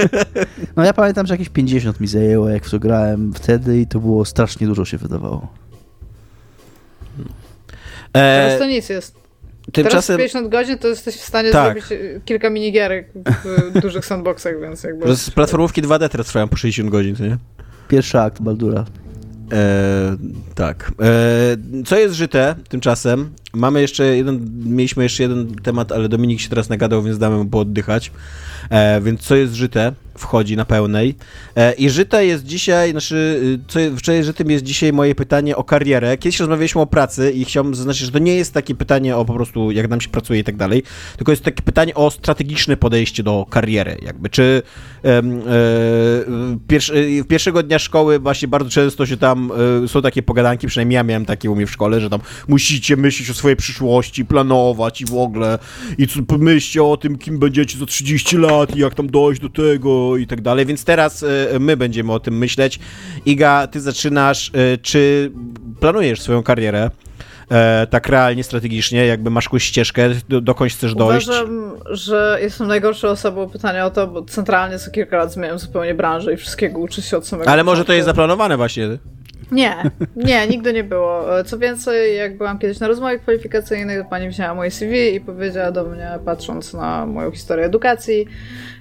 No 0.76 0.84
ja 0.84 0.92
pamiętam, 0.92 1.26
że 1.26 1.34
jakieś 1.34 1.48
50 1.48 2.00
mi 2.00 2.06
zajęło, 2.06 2.48
jak 2.48 2.64
w 2.64 2.70
to 2.70 2.78
grałem 2.78 3.32
wtedy 3.32 3.80
i 3.80 3.86
to 3.86 4.00
było 4.00 4.24
strasznie 4.24 4.66
dużo 4.66 4.84
się 4.84 4.98
wydawało. 4.98 5.48
Teraz 8.12 8.52
E, 8.54 8.58
to 8.58 8.66
nic 8.66 8.88
jest. 8.88 9.21
Tymczasem 9.72 10.16
Teraz 10.16 10.32
50 10.32 10.48
godzin 10.48 10.78
to 10.78 10.88
jesteś 10.88 11.16
w 11.16 11.24
stanie 11.24 11.50
Tak. 11.50 11.64
zrobić 11.64 11.92
e, 12.16 12.20
kilka 12.24 12.50
minigierek 12.50 13.10
w 13.44 13.70
dużych 13.82 14.06
sandboxach, 14.06 14.60
więc 14.60 14.82
jakby... 14.82 15.16
z 15.16 15.30
platformówki 15.30 15.82
2D 15.82 16.08
teraz 16.08 16.26
trwają 16.26 16.48
po 16.48 16.56
60 16.56 16.90
godzin, 16.90 17.16
co 17.16 17.22
nie? 17.24 17.36
Pierwszy 17.88 18.20
akt 18.20 18.42
Baldura. 18.42 18.84
E, 19.52 20.16
tak. 20.54 20.92
E, 21.02 21.84
co 21.86 21.98
jest 21.98 22.14
żyte 22.14 22.54
tymczasem? 22.68 23.30
Mamy 23.54 23.80
jeszcze 23.80 24.16
jeden, 24.16 24.50
mieliśmy 24.64 25.02
jeszcze 25.02 25.22
jeden 25.22 25.54
temat, 25.54 25.92
ale 25.92 26.08
Dominik 26.08 26.40
się 26.40 26.48
teraz 26.48 26.68
nagadał, 26.68 27.02
więc 27.02 27.18
damy 27.18 27.36
mu 27.36 27.44
pooddychać. 27.44 28.10
E, 28.70 29.00
więc 29.00 29.20
co 29.20 29.36
jest 29.36 29.54
żyte? 29.54 29.92
Wchodzi 30.18 30.56
na 30.56 30.64
pełnej. 30.64 31.14
E, 31.56 31.72
I 31.72 31.90
żyte 31.90 32.26
jest 32.26 32.44
dzisiaj, 32.44 32.90
znaczy, 32.90 33.40
y, 33.64 33.68
co 33.68 33.80
jest, 33.80 33.96
wczoraj 33.96 34.24
żytym 34.24 34.50
jest 34.50 34.64
dzisiaj 34.64 34.92
moje 34.92 35.14
pytanie 35.14 35.56
o 35.56 35.64
karierę. 35.64 36.18
Kiedyś 36.18 36.40
rozmawialiśmy 36.40 36.80
o 36.80 36.86
pracy 36.86 37.30
i 37.30 37.44
chciałbym 37.44 37.74
zaznaczyć, 37.74 38.02
że 38.02 38.12
to 38.12 38.18
nie 38.18 38.36
jest 38.36 38.54
takie 38.54 38.74
pytanie 38.74 39.16
o 39.16 39.24
po 39.24 39.34
prostu 39.34 39.70
jak 39.70 39.88
nam 39.88 40.00
się 40.00 40.08
pracuje 40.08 40.40
i 40.40 40.44
tak 40.44 40.56
dalej, 40.56 40.82
tylko 41.16 41.32
jest 41.32 41.44
takie 41.44 41.62
pytanie 41.62 41.94
o 41.94 42.10
strategiczne 42.10 42.76
podejście 42.76 43.22
do 43.22 43.46
kariery. 43.50 43.96
Jakby, 44.02 44.28
czy 44.28 44.62
e, 45.04 45.08
e, 45.08 45.22
pierwszego 47.28 47.62
dnia 47.62 47.78
szkoły 47.78 48.18
właśnie 48.18 48.48
bardzo 48.48 48.70
często 48.70 49.06
się 49.06 49.16
tam, 49.16 49.52
e, 49.84 49.88
są 49.88 50.02
takie 50.02 50.22
pogadanki, 50.22 50.66
przynajmniej 50.66 50.94
ja 50.94 51.02
miałem 51.02 51.26
takie 51.26 51.50
u 51.50 51.56
mnie 51.56 51.66
w 51.66 51.70
szkole, 51.70 52.00
że 52.00 52.10
tam 52.10 52.20
musicie 52.48 52.96
myśleć 52.96 53.30
o 53.30 53.34
swojej 53.42 53.56
przyszłości, 53.56 54.24
planować 54.24 55.00
i 55.00 55.04
w 55.04 55.14
ogóle 55.14 55.58
i 55.98 56.06
co, 56.06 56.22
pomyślcie 56.22 56.82
o 56.84 56.96
tym, 56.96 57.18
kim 57.18 57.38
będziecie 57.38 57.78
za 57.78 57.86
30 57.86 58.36
lat 58.36 58.76
i 58.76 58.78
jak 58.78 58.94
tam 58.94 59.06
dojść 59.10 59.40
do 59.40 59.48
tego 59.48 60.16
i 60.16 60.26
tak 60.26 60.40
dalej, 60.40 60.66
więc 60.66 60.84
teraz 60.84 61.22
e, 61.22 61.58
my 61.58 61.76
będziemy 61.76 62.12
o 62.12 62.20
tym 62.20 62.38
myśleć. 62.38 62.78
Iga, 63.26 63.66
ty 63.66 63.80
zaczynasz, 63.80 64.50
e, 64.54 64.78
czy 64.78 65.32
planujesz 65.80 66.20
swoją 66.20 66.42
karierę? 66.42 66.90
E, 67.50 67.86
tak 67.86 68.08
realnie, 68.08 68.44
strategicznie, 68.44 69.06
jakby 69.06 69.30
masz 69.30 69.44
jakąś 69.44 69.64
ścieżkę, 69.64 70.10
do, 70.28 70.40
dokąd 70.40 70.72
chcesz 70.72 70.94
dojść? 70.94 71.26
Uważam, 71.26 71.72
że 71.90 72.38
jestem 72.42 72.66
najgorszą 72.66 73.08
osobą 73.08 73.48
pytania 73.48 73.86
o 73.86 73.90
to, 73.90 74.06
bo 74.06 74.22
centralnie 74.22 74.78
co 74.78 74.90
kilka 74.90 75.16
lat 75.16 75.32
zmieniam 75.32 75.58
zupełnie 75.58 75.94
branżę 75.94 76.34
i 76.34 76.36
wszystkiego 76.36 76.78
uczę 76.78 77.02
się 77.02 77.16
od 77.16 77.26
samego 77.26 77.50
Ale 77.50 77.64
może 77.64 77.84
to 77.84 77.92
jest 77.92 78.06
zaplanowane 78.06 78.56
właśnie. 78.56 78.98
Nie, 79.52 79.90
nie, 80.16 80.46
nigdy 80.46 80.72
nie 80.72 80.84
było. 80.84 81.24
Co 81.46 81.58
więcej, 81.58 82.16
jak 82.16 82.36
byłam 82.36 82.58
kiedyś 82.58 82.80
na 82.80 82.88
rozmowie 82.88 83.18
kwalifikacyjnej, 83.18 84.04
pani 84.10 84.28
wzięła 84.28 84.54
moje 84.54 84.70
CV 84.70 85.14
i 85.14 85.20
powiedziała 85.20 85.70
do 85.70 85.84
mnie, 85.84 86.10
patrząc 86.24 86.74
na 86.74 87.06
moją 87.06 87.30
historię 87.30 87.64
edukacji, 87.64 88.26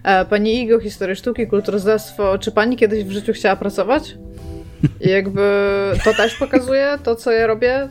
e, 0.03 0.25
pani 0.25 0.61
Igo, 0.61 0.79
historię 0.79 1.15
sztuki, 1.15 1.47
kulturoznawstwo, 1.47 2.37
czy 2.37 2.51
pani 2.51 2.77
kiedyś 2.77 3.03
w 3.03 3.11
życiu 3.11 3.33
chciała 3.33 3.55
pracować? 3.55 4.17
I 5.01 5.09
jakby 5.09 5.41
to 6.03 6.13
też 6.13 6.35
pokazuje 6.35 6.97
to, 7.03 7.15
co 7.15 7.31
ja 7.31 7.47
robię 7.47 7.89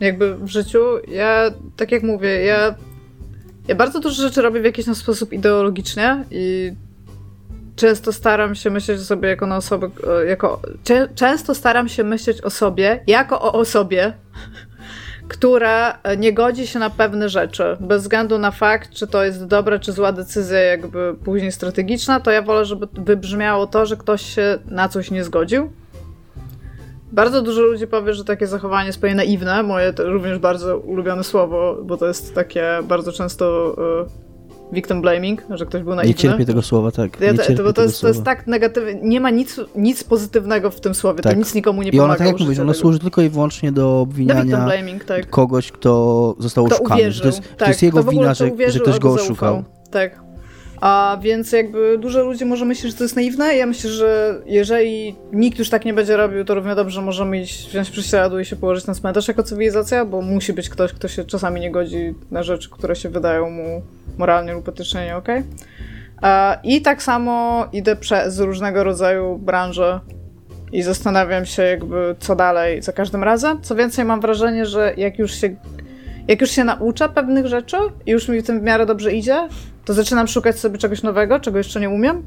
jakby 0.00 0.36
w 0.36 0.48
życiu. 0.48 0.78
Ja, 1.08 1.50
tak 1.76 1.92
jak 1.92 2.02
mówię, 2.02 2.44
ja, 2.44 2.74
ja 3.68 3.74
bardzo 3.74 4.00
dużo 4.00 4.22
rzeczy 4.22 4.42
robię 4.42 4.60
w 4.60 4.64
jakiś 4.64 4.84
sposób 4.84 5.32
ideologicznie 5.32 6.24
i 6.30 6.72
często 7.76 8.12
staram 8.12 8.54
się 8.54 8.70
myśleć 8.70 9.00
o 9.00 9.04
sobie 9.04 9.28
jako 9.28 9.46
na 9.46 9.56
osobę, 9.56 9.90
e, 10.22 10.26
jako, 10.26 10.60
cze, 10.84 11.08
często 11.14 11.54
staram 11.54 11.88
się 11.88 12.04
myśleć 12.04 12.40
o 12.40 12.50
sobie 12.50 13.00
jako 13.06 13.40
o 13.40 13.52
osobie, 13.52 14.12
która 15.28 15.98
nie 16.18 16.32
godzi 16.32 16.66
się 16.66 16.78
na 16.78 16.90
pewne 16.90 17.28
rzeczy, 17.28 17.76
bez 17.80 18.02
względu 18.02 18.38
na 18.38 18.50
fakt, 18.50 18.90
czy 18.90 19.06
to 19.06 19.24
jest 19.24 19.46
dobra, 19.46 19.78
czy 19.78 19.92
zła 19.92 20.12
decyzja, 20.12 20.60
jakby 20.60 21.14
później 21.24 21.52
strategiczna, 21.52 22.20
to 22.20 22.30
ja 22.30 22.42
wolę, 22.42 22.64
żeby 22.64 22.88
wybrzmiało 22.92 23.66
to, 23.66 23.86
że 23.86 23.96
ktoś 23.96 24.22
się 24.34 24.58
na 24.66 24.88
coś 24.88 25.10
nie 25.10 25.24
zgodził. 25.24 25.70
Bardzo 27.12 27.42
dużo 27.42 27.62
ludzi 27.62 27.86
powie, 27.86 28.14
że 28.14 28.24
takie 28.24 28.46
zachowanie 28.46 28.86
jest 28.86 29.00
pewnie 29.00 29.16
naiwne, 29.16 29.62
moje 29.62 29.92
to 29.92 30.04
również 30.04 30.38
bardzo 30.38 30.78
ulubione 30.78 31.24
słowo, 31.24 31.78
bo 31.82 31.96
to 31.96 32.06
jest 32.06 32.34
takie 32.34 32.78
bardzo 32.82 33.12
często 33.12 33.76
y, 34.22 34.25
victim 34.72 35.02
blaming, 35.02 35.42
że 35.50 35.66
ktoś 35.66 35.82
był 35.82 35.94
naiwny. 35.94 36.08
Nie 36.08 36.14
cierpię 36.14 36.46
tego 36.46 36.62
słowa, 36.62 36.90
tak. 36.90 37.20
Ja 37.20 37.34
to, 37.56 37.62
bo 37.62 37.72
to, 37.72 37.82
jest, 37.82 38.00
to 38.00 38.08
jest 38.08 38.24
tak 38.24 38.46
negatywne. 38.46 38.94
Nie 38.94 39.20
ma 39.20 39.30
nic, 39.30 39.60
nic 39.76 40.04
pozytywnego 40.04 40.70
w 40.70 40.80
tym 40.80 40.94
słowie. 40.94 41.22
Tak. 41.22 41.32
To 41.32 41.38
nic 41.38 41.54
nikomu 41.54 41.82
nie 41.82 41.88
I 41.90 42.00
ona, 42.00 42.02
pomaga. 42.02 42.18
tak 42.18 42.26
jak 42.26 42.40
mówisz, 42.40 42.58
tego. 42.58 42.74
służy 42.74 42.98
tylko 42.98 43.22
i 43.22 43.28
wyłącznie 43.28 43.72
do 43.72 43.82
Do 43.82 44.06
victim 44.06 44.36
obwiniania 44.36 44.64
blaming, 44.64 45.04
tak. 45.04 45.30
kogoś, 45.30 45.72
kto 45.72 46.34
został 46.38 46.64
Kto 46.64 46.74
oszukany. 46.74 47.00
uwierzył. 47.00 47.22
To 47.22 47.28
jest, 47.28 47.40
tak, 47.42 47.58
to 47.58 47.66
jest 47.68 47.82
jego 47.82 48.02
wina, 48.04 48.34
że, 48.34 48.50
że 48.68 48.80
ktoś 48.80 48.98
go 48.98 49.12
oszukał. 49.12 49.64
Tak. 49.90 50.25
A 50.80 51.18
więc 51.22 51.52
jakby 51.52 51.98
dużo 51.98 52.24
ludzi 52.24 52.44
może 52.44 52.64
myśleć, 52.64 52.92
że 52.92 52.98
to 52.98 53.04
jest 53.04 53.16
naiwne. 53.16 53.56
Ja 53.56 53.66
myślę, 53.66 53.90
że 53.90 54.40
jeżeli 54.46 55.16
nikt 55.32 55.58
już 55.58 55.70
tak 55.70 55.84
nie 55.84 55.94
będzie 55.94 56.16
robił, 56.16 56.44
to 56.44 56.54
równie 56.54 56.74
dobrze 56.74 57.02
możemy 57.02 57.40
iść, 57.40 57.68
wziąć 57.68 57.90
prześladu 57.90 58.40
i 58.40 58.44
się 58.44 58.56
położyć 58.56 58.86
na 58.86 58.94
cmentarz 58.94 59.28
jako 59.28 59.42
cywilizacja, 59.42 60.04
bo 60.04 60.22
musi 60.22 60.52
być 60.52 60.68
ktoś, 60.68 60.92
kto 60.92 61.08
się 61.08 61.24
czasami 61.24 61.60
nie 61.60 61.70
godzi 61.70 62.14
na 62.30 62.42
rzeczy, 62.42 62.70
które 62.70 62.96
się 62.96 63.08
wydają 63.08 63.50
mu 63.50 63.82
moralnie 64.18 64.52
lub 64.52 64.68
etycznie 64.68 65.04
nie 65.04 65.16
okej. 65.16 65.42
A, 66.22 66.58
I 66.62 66.82
tak 66.82 67.02
samo 67.02 67.66
idę 67.72 67.96
przez 67.96 68.38
różnego 68.38 68.84
rodzaju 68.84 69.38
branże 69.38 70.00
i 70.72 70.82
zastanawiam 70.82 71.46
się 71.46 71.62
jakby 71.62 72.16
co 72.18 72.36
dalej 72.36 72.82
za 72.82 72.92
każdym 72.92 73.24
razem. 73.24 73.62
Co 73.62 73.74
więcej, 73.74 74.04
mam 74.04 74.20
wrażenie, 74.20 74.66
że 74.66 74.94
jak 74.96 75.18
już 75.18 75.34
się, 75.34 75.56
jak 76.28 76.40
już 76.40 76.50
się 76.50 76.64
nauczę 76.64 77.08
pewnych 77.08 77.46
rzeczy 77.46 77.76
i 78.06 78.10
już 78.10 78.28
mi 78.28 78.40
w 78.40 78.46
tym 78.46 78.60
w 78.60 78.62
miarę 78.62 78.86
dobrze 78.86 79.12
idzie, 79.12 79.48
to 79.84 79.94
zaczynam 79.94 80.28
szukać 80.28 80.58
sobie 80.58 80.78
czegoś 80.78 81.02
nowego, 81.02 81.40
czego 81.40 81.58
jeszcze 81.58 81.80
nie 81.80 81.90
umiem. 81.90 82.22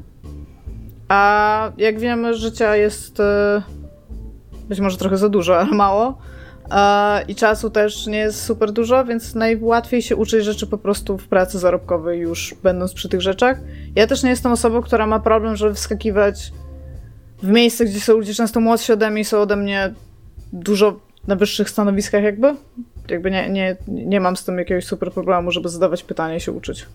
A 1.08 1.72
jak 1.76 1.98
wiemy, 1.98 2.34
życia 2.34 2.76
jest 2.76 3.20
e, 3.20 3.62
być 4.68 4.80
może 4.80 4.96
trochę 4.96 5.16
za 5.16 5.28
dużo, 5.28 5.58
ale 5.58 5.70
mało. 5.70 6.18
E, 6.70 7.22
I 7.28 7.34
czasu 7.34 7.70
też 7.70 8.06
nie 8.06 8.18
jest 8.18 8.42
super 8.42 8.72
dużo, 8.72 9.04
więc 9.04 9.34
najłatwiej 9.34 10.02
się 10.02 10.16
uczyć 10.16 10.44
rzeczy 10.44 10.66
po 10.66 10.78
prostu 10.78 11.18
w 11.18 11.28
pracy 11.28 11.58
zarobkowej, 11.58 12.20
już 12.20 12.54
będąc 12.62 12.94
przy 12.94 13.08
tych 13.08 13.20
rzeczach. 13.20 13.60
Ja 13.96 14.06
też 14.06 14.22
nie 14.22 14.30
jestem 14.30 14.52
osobą, 14.52 14.82
która 14.82 15.06
ma 15.06 15.20
problem, 15.20 15.56
żeby 15.56 15.74
wskakiwać 15.74 16.52
w 17.42 17.48
miejsce, 17.48 17.84
gdzie 17.84 18.00
są 18.00 18.12
ludzie 18.12 18.34
często 18.34 18.60
młodsi 18.60 18.92
ode 18.92 19.10
mnie 19.10 19.20
i 19.20 19.24
są 19.24 19.38
ode 19.38 19.56
mnie 19.56 19.94
dużo 20.52 21.00
na 21.26 21.36
wyższych 21.36 21.70
stanowiskach, 21.70 22.22
jakby. 22.22 22.54
Jakby 23.08 23.30
nie, 23.30 23.50
nie, 23.50 23.76
nie 23.88 24.20
mam 24.20 24.36
z 24.36 24.44
tym 24.44 24.58
jakiegoś 24.58 24.84
super 24.84 25.12
problemu, 25.12 25.50
żeby 25.50 25.68
zadawać 25.68 26.02
pytania 26.02 26.36
i 26.36 26.40
się 26.40 26.52
uczyć. 26.52 26.86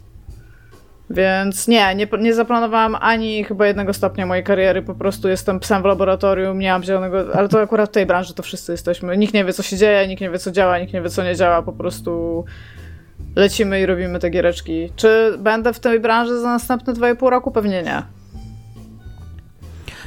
Więc 1.09 1.67
nie, 1.67 1.95
nie, 1.95 2.07
nie 2.19 2.33
zaplanowałam 2.33 2.95
ani 2.99 3.43
chyba 3.43 3.67
jednego 3.67 3.93
stopnia 3.93 4.25
mojej 4.25 4.43
kariery, 4.43 4.81
po 4.81 4.95
prostu 4.95 5.29
jestem 5.29 5.59
psem 5.59 5.81
w 5.81 5.85
laboratorium, 5.85 6.59
nie 6.59 6.71
mam 6.71 6.83
zielonego, 6.83 7.35
ale 7.35 7.49
to 7.49 7.61
akurat 7.61 7.89
w 7.89 7.93
tej 7.93 8.05
branży 8.05 8.33
to 8.33 8.43
wszyscy 8.43 8.71
jesteśmy. 8.71 9.17
Nikt 9.17 9.33
nie 9.33 9.45
wie, 9.45 9.53
co 9.53 9.63
się 9.63 9.77
dzieje, 9.77 10.07
nikt 10.07 10.21
nie 10.21 10.29
wie, 10.29 10.39
co 10.39 10.51
działa, 10.51 10.79
nikt 10.79 10.93
nie 10.93 11.01
wie, 11.01 11.09
co 11.09 11.23
nie 11.23 11.35
działa, 11.35 11.61
po 11.61 11.73
prostu 11.73 12.45
lecimy 13.35 13.81
i 13.81 13.85
robimy 13.85 14.19
te 14.19 14.29
giereczki. 14.29 14.89
Czy 14.95 15.37
będę 15.37 15.73
w 15.73 15.79
tej 15.79 15.99
branży 15.99 16.39
za 16.39 16.47
następne 16.47 16.93
2,5 16.93 17.29
roku? 17.29 17.51
Pewnie 17.51 17.83
nie. 17.83 18.01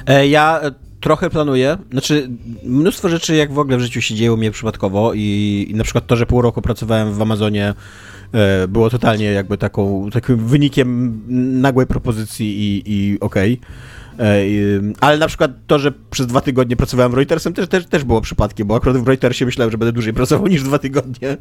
E, 0.06 0.26
Ja 0.26 0.60
trochę 1.00 1.30
planuję, 1.30 1.78
znaczy 1.90 2.30
mnóstwo 2.64 3.08
rzeczy 3.08 3.36
jak 3.36 3.52
w 3.52 3.58
ogóle 3.58 3.76
w 3.76 3.80
życiu 3.80 4.00
się 4.00 4.14
dzieje 4.14 4.32
u 4.32 4.36
mnie 4.36 4.50
przypadkowo 4.50 5.12
i, 5.14 5.66
i 5.70 5.74
na 5.74 5.84
przykład 5.84 6.06
to, 6.06 6.16
że 6.16 6.26
pół 6.26 6.42
roku 6.42 6.62
pracowałem 6.62 7.12
w 7.12 7.22
Amazonie 7.22 7.74
e, 8.32 8.68
było 8.68 8.90
totalnie 8.90 9.24
jakby 9.24 9.58
taką, 9.58 10.10
takim 10.10 10.36
wynikiem 10.36 11.20
nagłej 11.60 11.86
propozycji 11.86 12.60
i, 12.60 12.82
i 12.86 13.20
okej. 13.20 13.52
I, 13.52 13.58
Ale 15.00 15.18
na 15.18 15.28
przykład 15.28 15.50
to, 15.66 15.78
że 15.78 15.92
przez 16.10 16.26
dwa 16.26 16.40
tygodnie 16.40 16.76
pracowałem 16.76 17.12
w 17.12 17.14
Reutersem 17.14 17.52
też, 17.52 17.68
też, 17.68 17.86
też 17.86 18.04
było 18.04 18.20
przypadkiem, 18.20 18.66
bo 18.66 18.76
akurat 18.76 18.96
w 18.96 19.08
Reutersie 19.08 19.44
myślałem, 19.44 19.70
że 19.70 19.78
będę 19.78 19.92
dłużej 19.92 20.14
pracował 20.14 20.46
niż 20.46 20.62
dwa 20.62 20.78
tygodnie, 20.78 21.36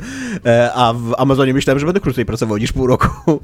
e, 0.45 0.73
a 0.73 0.93
w 0.93 1.13
Amazonie 1.17 1.53
myślałem, 1.53 1.79
że 1.79 1.85
będę 1.85 1.99
krócej 1.99 2.25
pracował 2.25 2.57
niż 2.57 2.71
pół 2.71 2.87
roku. 2.87 3.07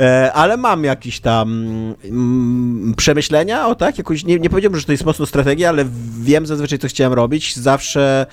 E, 0.00 0.32
Ale 0.32 0.56
mam 0.56 0.84
jakieś 0.84 1.20
tam 1.20 1.64
mm, 2.04 2.94
przemyślenia, 2.96 3.68
o 3.68 3.74
tak, 3.74 3.98
jakoś, 3.98 4.24
nie, 4.24 4.38
nie 4.38 4.50
powiedziałbym, 4.50 4.80
że 4.80 4.86
to 4.86 4.92
jest 4.92 5.04
mocno 5.04 5.26
strategia, 5.26 5.68
ale 5.68 5.84
wiem 6.20 6.46
zazwyczaj, 6.46 6.78
co 6.78 6.88
chciałem 6.88 7.12
robić. 7.12 7.56
Zawsze, 7.56 8.26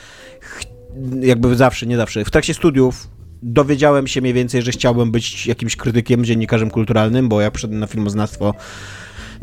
jakby 1.22 1.56
zawsze, 1.56 1.86
nie 1.86 1.98
zawsze, 1.98 2.26
w 2.26 2.32
trakcie 2.32 2.54
studiów 2.54 3.08
dowiedziałem 3.44 4.08
się 4.08 4.22
mniej 4.22 4.34
więcej, 4.34 4.62
że 4.62 4.72
chciałbym 4.72 5.12
być 5.12 5.48
jakimś 5.48 5.76
krytykiem, 5.76 6.26
dziennikarzem 6.26 6.70
kulturalnym, 6.70 7.30
bo 7.30 7.42
jak 7.42 7.54
przyszedłem 7.54 7.80
na 7.80 7.88
filmoznawstwo, 7.88 8.54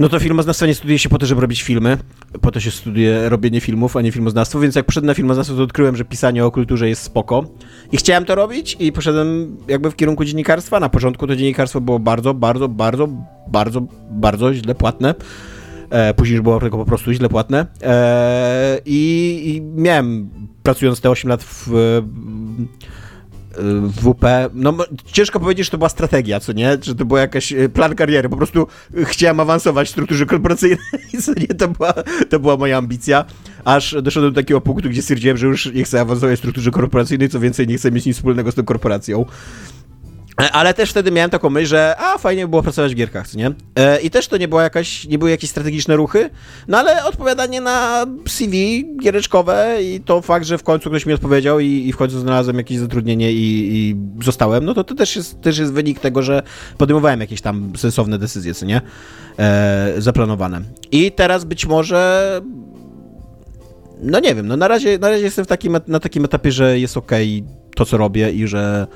no 0.00 0.08
to 0.08 0.20
filmoznawstwo 0.20 0.66
nie 0.66 0.74
studiuje 0.74 0.98
się 0.98 1.08
po 1.08 1.18
to, 1.18 1.26
żeby 1.26 1.40
robić 1.40 1.62
filmy. 1.62 1.98
Po 2.40 2.50
to 2.50 2.60
się 2.60 2.70
studiuje 2.70 3.28
robienie 3.28 3.60
filmów, 3.60 3.96
a 3.96 4.00
nie 4.00 4.12
filmoznawstwo, 4.12 4.60
więc 4.60 4.74
jak 4.74 4.86
przyszedłem 4.86 5.06
na 5.06 5.14
filmoznawstwo, 5.14 5.56
to 5.56 5.62
odkryłem, 5.62 5.96
że 5.96 6.04
pisanie 6.04 6.44
o 6.44 6.50
kulturze 6.50 6.88
jest 6.88 7.02
spoko. 7.02 7.44
I 7.92 7.96
chciałem 7.96 8.24
to 8.24 8.34
robić 8.34 8.76
i 8.78 8.92
poszedłem 8.92 9.56
jakby 9.68 9.90
w 9.90 9.96
kierunku 9.96 10.24
dziennikarstwa. 10.24 10.80
Na 10.80 10.88
początku 10.88 11.26
to 11.26 11.36
dziennikarstwo 11.36 11.80
było 11.80 11.98
bardzo, 11.98 12.34
bardzo, 12.34 12.68
bardzo, 12.68 13.08
bardzo, 13.48 13.82
bardzo 14.10 14.54
źle 14.54 14.74
płatne. 14.74 15.14
E, 15.90 16.14
później 16.14 16.34
już 16.34 16.42
było 16.42 16.60
tylko 16.60 16.78
po 16.78 16.84
prostu 16.84 17.12
źle 17.12 17.28
płatne. 17.28 17.66
E, 17.82 18.80
i, 18.86 19.42
I 19.44 19.60
miałem, 19.60 20.30
pracując 20.62 21.00
te 21.00 21.10
8 21.10 21.28
lat 21.28 21.42
w, 21.42 21.68
w 21.68 22.02
WP, 23.92 24.24
no 24.54 24.74
ciężko 25.12 25.40
powiedzieć, 25.40 25.66
że 25.66 25.70
to 25.70 25.78
była 25.78 25.88
strategia, 25.88 26.40
co 26.40 26.52
nie? 26.52 26.78
Czy 26.78 26.94
to 26.94 27.04
była 27.04 27.20
jakaś 27.20 27.52
e, 27.52 27.68
plan 27.68 27.94
kariery, 27.94 28.28
po 28.28 28.36
prostu 28.36 28.66
chciałem 29.04 29.40
awansować 29.40 29.88
w 29.88 29.90
strukturze 29.90 30.26
korporacyjnej, 30.26 30.78
co 31.24 31.32
nie? 31.34 31.46
To 31.46 31.68
była, 31.68 31.92
to 32.28 32.40
była 32.40 32.56
moja 32.56 32.78
ambicja, 32.78 33.24
aż 33.64 33.96
doszedłem 34.02 34.32
do 34.32 34.40
takiego 34.40 34.60
punktu, 34.60 34.88
gdzie 34.88 35.02
stwierdziłem, 35.02 35.36
że 35.36 35.46
już 35.46 35.72
nie 35.72 35.84
chcę 35.84 36.00
awansować 36.00 36.36
w 36.36 36.38
strukturze 36.38 36.70
korporacyjnej, 36.70 37.28
co 37.28 37.40
więcej, 37.40 37.66
nie 37.66 37.76
chcę 37.76 37.90
mieć 37.90 38.06
nic 38.06 38.16
wspólnego 38.16 38.52
z 38.52 38.54
tą 38.54 38.64
korporacją. 38.64 39.26
E, 40.40 40.52
Ale 40.52 40.74
też 40.74 40.90
wtedy 40.90 41.10
miałem 41.10 41.30
taką 41.30 41.50
myśl, 41.50 41.66
że 41.66 41.94
a, 41.98 42.18
fajnie 42.18 42.42
by 42.42 42.48
było 42.48 42.62
pracować 42.62 42.92
w 42.92 42.96
gierkach, 42.96 43.28
co 43.28 43.38
nie? 43.38 43.52
E, 43.76 44.00
I 44.00 44.10
też 44.10 44.28
to 44.28 44.36
nie 44.36 44.48
była 44.48 44.62
jakaś, 44.62 45.04
nie 45.04 45.18
były 45.18 45.30
jakieś 45.30 45.50
strategiczne 45.50 45.96
ruchy, 45.96 46.30
no 46.68 46.78
ale 46.78 47.04
odpowiadanie 47.04 47.60
na 47.60 48.06
CV 48.28 48.84
giereczkowe 49.02 49.78
i 49.82 50.00
to 50.00 50.22
fakt, 50.22 50.46
że 50.46 50.58
w 50.58 50.62
końcu 50.62 50.90
ktoś 50.90 51.06
mi 51.06 51.12
odpowiedział 51.12 51.60
i, 51.60 51.66
i 51.66 51.92
w 51.92 51.96
końcu 51.96 52.20
znalazłem 52.20 52.56
jakieś 52.56 52.78
zatrudnienie 52.78 53.32
i, 53.32 53.68
i 53.76 53.96
zostałem, 54.24 54.64
no 54.64 54.74
to 54.74 54.84
to 54.84 54.94
też 54.94 55.16
jest, 55.16 55.40
też 55.40 55.58
jest 55.58 55.72
wynik 55.72 56.00
tego, 56.00 56.22
że 56.22 56.42
podejmowałem 56.78 57.20
jakieś 57.20 57.40
tam 57.40 57.72
sensowne 57.76 58.18
decyzje, 58.18 58.54
co 58.54 58.66
nie? 58.66 58.80
E, 59.38 59.94
zaplanowane. 59.98 60.60
I 60.92 61.12
teraz 61.12 61.44
być 61.44 61.66
może 61.66 62.40
no 64.02 64.20
nie 64.20 64.34
wiem, 64.34 64.46
no 64.46 64.56
na 64.56 64.68
razie, 64.68 64.98
na 64.98 65.08
razie 65.08 65.24
jestem 65.24 65.44
w 65.44 65.48
takim, 65.48 65.76
na 65.86 66.00
takim 66.00 66.24
etapie, 66.24 66.52
że 66.52 66.78
jest 66.78 66.96
okej 66.96 67.44
to, 67.76 67.84
co 67.84 67.96
robię 67.96 68.30
i 68.30 68.46
że 68.46 68.86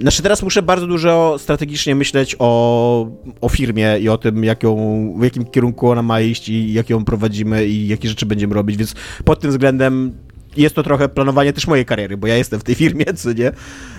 znaczy 0.00 0.22
teraz 0.22 0.42
muszę 0.42 0.62
bardzo 0.62 0.86
dużo 0.86 1.36
strategicznie 1.38 1.94
myśleć 1.94 2.36
o, 2.38 3.10
o 3.40 3.48
firmie 3.48 3.98
i 4.00 4.08
o 4.08 4.18
tym, 4.18 4.44
jak 4.44 4.62
ją, 4.62 5.14
w 5.18 5.24
jakim 5.24 5.44
kierunku 5.44 5.90
ona 5.90 6.02
ma 6.02 6.20
iść 6.20 6.48
i 6.48 6.72
jak 6.72 6.90
ją 6.90 7.04
prowadzimy 7.04 7.66
i 7.66 7.88
jakie 7.88 8.08
rzeczy 8.08 8.26
będziemy 8.26 8.54
robić, 8.54 8.76
więc 8.76 8.94
pod 9.24 9.40
tym 9.40 9.50
względem 9.50 10.12
jest 10.56 10.74
to 10.74 10.82
trochę 10.82 11.08
planowanie 11.08 11.52
też 11.52 11.66
mojej 11.66 11.84
kariery, 11.84 12.16
bo 12.16 12.26
ja 12.26 12.36
jestem 12.36 12.60
w 12.60 12.64
tej 12.64 12.74
firmie, 12.74 13.04
co 13.14 13.32
nie? 13.32 13.52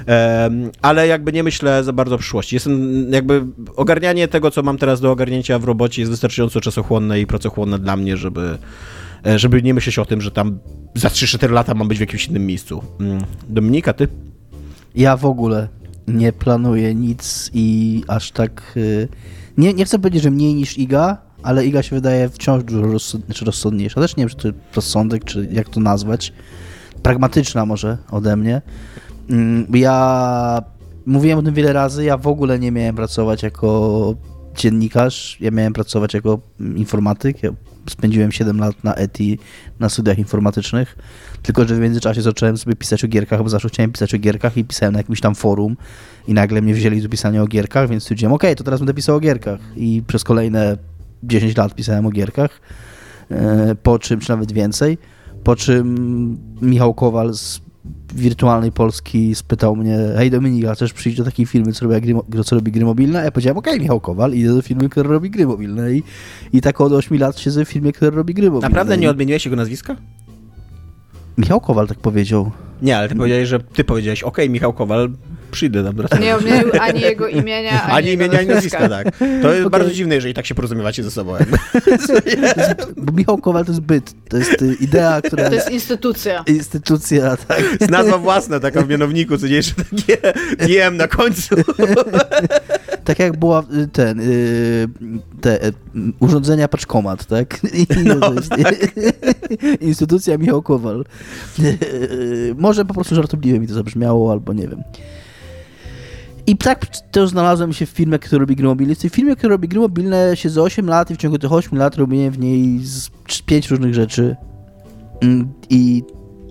Um, 0.08 0.72
ale 0.82 1.08
jakby 1.08 1.34
nie 1.34 1.44
myślę 1.44 1.84
za 1.84 1.94
bardzo 1.94 2.16
o 2.16 2.18
przyszłości. 2.18 2.56
Jestem 2.56 3.06
jakby 3.12 3.46
ogarnianie 3.76 4.28
tego, 4.28 4.52
co 4.52 4.64
mam 4.64 4.78
teraz 4.78 5.02
do 5.02 5.12
ogarnięcia 5.12 5.60
w 5.60 5.64
robocie 5.64 6.02
jest 6.02 6.12
wystarczająco 6.12 6.62
czasochłonne 6.62 7.22
i 7.22 7.28
pracochłonne 7.28 7.80
dla 7.80 7.96
mnie, 7.96 8.18
żeby 8.18 8.58
e, 9.26 9.40
żeby 9.40 9.62
nie 9.64 9.74
myśleć 9.74 10.00
o 10.00 10.06
tym, 10.06 10.22
że 10.22 10.32
tam 10.32 10.60
za 10.96 11.08
3-4 11.08 11.52
lata 11.52 11.74
mam 11.74 11.88
być 11.88 11.98
w 11.98 12.02
jakimś 12.02 12.28
innym 12.28 12.46
miejscu. 12.46 12.84
Mm. 13.00 13.24
Dominika, 13.50 13.94
ty? 13.94 14.08
Ja 14.98 15.18
w 15.18 15.26
ogóle 15.26 15.68
nie 16.08 16.34
planuję 16.34 16.96
nic 16.96 17.52
i 17.54 18.04
aż 18.08 18.32
tak... 18.32 18.74
Y, 18.78 19.08
nie, 19.58 19.74
nie 19.74 19.86
chcę 19.86 20.00
powiedzieć, 20.00 20.24
że 20.24 20.32
mniej 20.32 20.56
niż 20.56 20.78
Iga, 20.78 21.18
ale 21.44 21.66
Iga 21.66 21.84
się 21.84 21.96
wydaje 21.96 22.30
wciąż 22.30 22.64
dużo 22.64 23.18
znaczy 23.20 23.46
rozsądniejsza. 23.46 24.02
Też 24.02 24.16
nie 24.16 24.22
wiem, 24.22 24.30
czy 24.30 24.36
to 24.36 24.60
rozsądek, 24.76 25.24
czy 25.24 25.50
jak 25.52 25.70
to 25.70 25.80
nazwać. 25.80 26.34
Pragmatyczna 27.04 27.66
może 27.66 27.98
ode 28.12 28.36
mnie. 28.36 28.62
Mm, 29.30 29.68
ja 29.74 30.62
mówiłem 31.06 31.40
o 31.40 31.44
tym 31.44 31.54
wiele 31.54 31.74
razy, 31.74 32.04
ja 32.04 32.18
w 32.18 32.28
ogóle 32.28 32.60
nie 32.60 32.72
miałem 32.72 32.96
pracować 32.96 33.44
jako 33.44 34.16
dziennikarz, 34.56 35.38
ja 35.40 35.52
miałem 35.52 35.74
pracować 35.74 36.14
jako 36.14 36.40
informatyk. 36.76 37.44
Ja 37.44 37.52
spędziłem 37.90 38.32
7 38.32 38.60
lat 38.60 38.84
na 38.84 38.96
ETI, 38.96 39.40
na 39.80 39.90
studiach 39.90 40.18
informatycznych, 40.18 40.98
tylko 41.42 41.68
że 41.68 41.76
w 41.76 41.80
międzyczasie 41.80 42.22
zacząłem 42.22 42.58
sobie 42.58 42.76
pisać 42.76 43.04
o 43.04 43.08
gierkach, 43.08 43.44
bo 43.44 43.50
zawsze 43.50 43.70
chciałem 43.70 43.92
pisać 43.92 44.14
o 44.14 44.18
gierkach 44.18 44.58
i 44.58 44.64
pisałem 44.64 44.94
na 44.94 45.00
jakimś 45.00 45.22
tam 45.22 45.36
forum 45.36 45.78
i 46.28 46.34
nagle 46.34 46.62
mnie 46.62 46.74
wzięli 46.74 47.02
do 47.02 47.10
pisania 47.10 47.44
o 47.44 47.48
gierkach, 47.48 47.90
więc 47.90 48.04
stwierdziłem, 48.04 48.34
okej, 48.34 48.48
okay, 48.50 48.56
to 48.56 48.64
teraz 48.64 48.80
będę 48.80 48.94
pisał 48.94 49.16
o 49.16 49.20
gierkach 49.20 49.60
i 49.76 50.04
przez 50.08 50.24
kolejne 50.24 50.78
10 51.24 51.58
lat 51.58 51.76
pisałem 51.76 52.06
o 52.06 52.10
gierkach, 52.10 52.62
e, 53.32 53.76
po 53.84 54.00
czym, 54.00 54.20
czy 54.20 54.30
nawet 54.30 54.52
więcej, 54.52 54.98
po 55.44 55.56
czym 55.56 56.38
Michał 56.62 56.94
Kowal 56.94 57.34
z 57.34 57.62
wirtualnej 58.16 58.72
Polski 58.72 59.36
spytał 59.36 59.76
mnie, 59.76 59.98
hej 60.18 60.32
Dominika, 60.32 60.76
chcesz 60.76 60.94
przyjść 60.94 61.18
do 61.18 61.24
takiej 61.24 61.46
firmy, 61.46 61.74
co 61.74 61.88
robi, 61.88 62.14
gry, 62.30 62.44
co 62.44 62.56
robi 62.56 62.72
gry 62.72 62.86
mobilne? 62.86 63.24
Ja 63.24 63.32
powiedziałem, 63.32 63.58
okej, 63.58 63.74
okay, 63.74 63.82
Michał 63.82 64.00
Kowal, 64.00 64.34
idę 64.34 64.56
do 64.56 64.62
firmy, 64.62 64.90
która 64.90 65.10
robi 65.10 65.30
gry 65.30 65.48
mobilne 65.48 65.94
I, 65.94 66.04
i 66.54 66.62
tak 66.62 66.82
od 66.82 66.92
8 66.92 67.20
lat 67.20 67.40
siedzę 67.40 67.66
w 67.66 67.70
firmie, 67.70 67.92
która 67.92 68.12
robi 68.12 68.34
gry 68.34 68.52
mobilne. 68.52 68.70
Naprawdę 68.70 68.98
nie 68.98 69.10
odmieniłeś 69.10 69.46
jego 69.46 69.56
nazwiska? 69.56 69.96
Michał 71.38 71.62
Kowal 71.62 71.88
tak 71.88 71.98
powiedział. 71.98 72.52
Nie, 72.82 72.98
ale 72.98 73.10
ty 73.10 73.16
powiedziałeś, 73.16 73.50
że 73.50 73.60
ty 73.60 73.84
powiedziałeś, 73.84 74.24
okej, 74.24 74.46
okay, 74.46 74.50
Michał 74.50 74.74
Kowal, 74.74 75.10
przyjdę 75.52 75.84
tam. 75.84 76.22
Nie 76.22 76.36
odmienił 76.36 76.70
ani 76.80 77.02
jego 77.02 77.28
imienia, 77.28 77.84
ani, 77.84 77.94
ani 77.94 78.12
imienia, 78.12 78.40
ani 78.40 78.48
nazwiska, 78.48 78.90
tak. 78.90 79.18
To 79.18 79.26
jest 79.26 79.68
okay. 79.68 79.70
bardzo 79.70 79.94
dziwne, 79.94 80.16
jeżeli 80.16 80.34
tak 80.34 80.46
się 80.46 80.56
porozumiewacie 80.56 81.04
ze 81.04 81.12
sobą. 81.12 81.36
Bo 82.98 83.12
Michał 83.12 83.38
Kowal 83.38 83.66
to 83.66 83.72
jest 83.72 83.82
byt, 83.82 84.14
to 84.30 84.38
jest 84.38 84.62
y, 84.62 84.76
idea, 84.80 85.22
która... 85.22 85.50
To 85.50 85.56
jest 85.56 85.72
instytucja. 85.72 86.44
Instytucja, 86.48 87.38
tak. 87.38 87.64
Jest 87.80 87.92
nazwa 87.92 88.18
własna, 88.18 88.60
taka 88.60 88.82
w 88.82 88.90
mianowniku, 88.90 89.38
co 89.38 89.48
nie 89.52 89.56
jeszcze 89.56 89.74
takie 89.76 90.18
DM 90.58 90.98
na 90.98 91.08
końcu. 91.08 91.56
Tak 93.08 93.20
jak 93.20 93.38
była 93.38 93.64
y, 93.84 93.88
ten, 93.88 94.20
y, 94.20 94.88
te 95.42 95.60
urządzenia 96.20 96.68
paczkomat, 96.68 97.26
tak? 97.26 97.60
No, 98.06 98.16
tak. 98.64 98.76
Instytucja 99.82 100.38
Michał 100.38 100.62
Kowal. 100.62 101.06
Może 102.58 102.86
po 102.86 102.94
prostu 102.94 103.16
żartobliwie 103.16 103.60
mi 103.60 103.68
to 103.68 103.74
zabrzmiało, 103.74 104.32
albo 104.32 104.54
nie 104.54 104.68
wiem. 104.68 104.84
I 106.48 106.58
tak 106.58 106.88
też 107.12 107.30
znalazłem 107.30 107.74
się 107.74 107.86
w 107.86 107.90
firmie, 107.90 108.20
która 108.20 108.40
robi 108.40 108.56
gry 108.56 108.68
mobilne. 108.68 108.96
W 108.96 109.00
tej 109.00 109.10
firmie, 109.10 109.36
która 109.36 109.50
robi 109.50 109.68
gry 109.68 109.80
mobilne 109.80 110.32
siedzę 110.36 110.62
8 110.62 110.88
lat 110.88 111.12
i 111.12 111.16
w 111.16 111.18
ciągu 111.18 111.38
tych 111.38 111.54
8 111.54 111.78
lat 111.78 111.96
robiłem 111.96 112.32
w 112.32 112.40
niej 112.40 112.80
z 112.84 113.10
5 113.46 113.72
różnych 113.72 113.94
rzeczy. 113.94 114.36
Mm, 115.22 115.54
I 115.70 116.04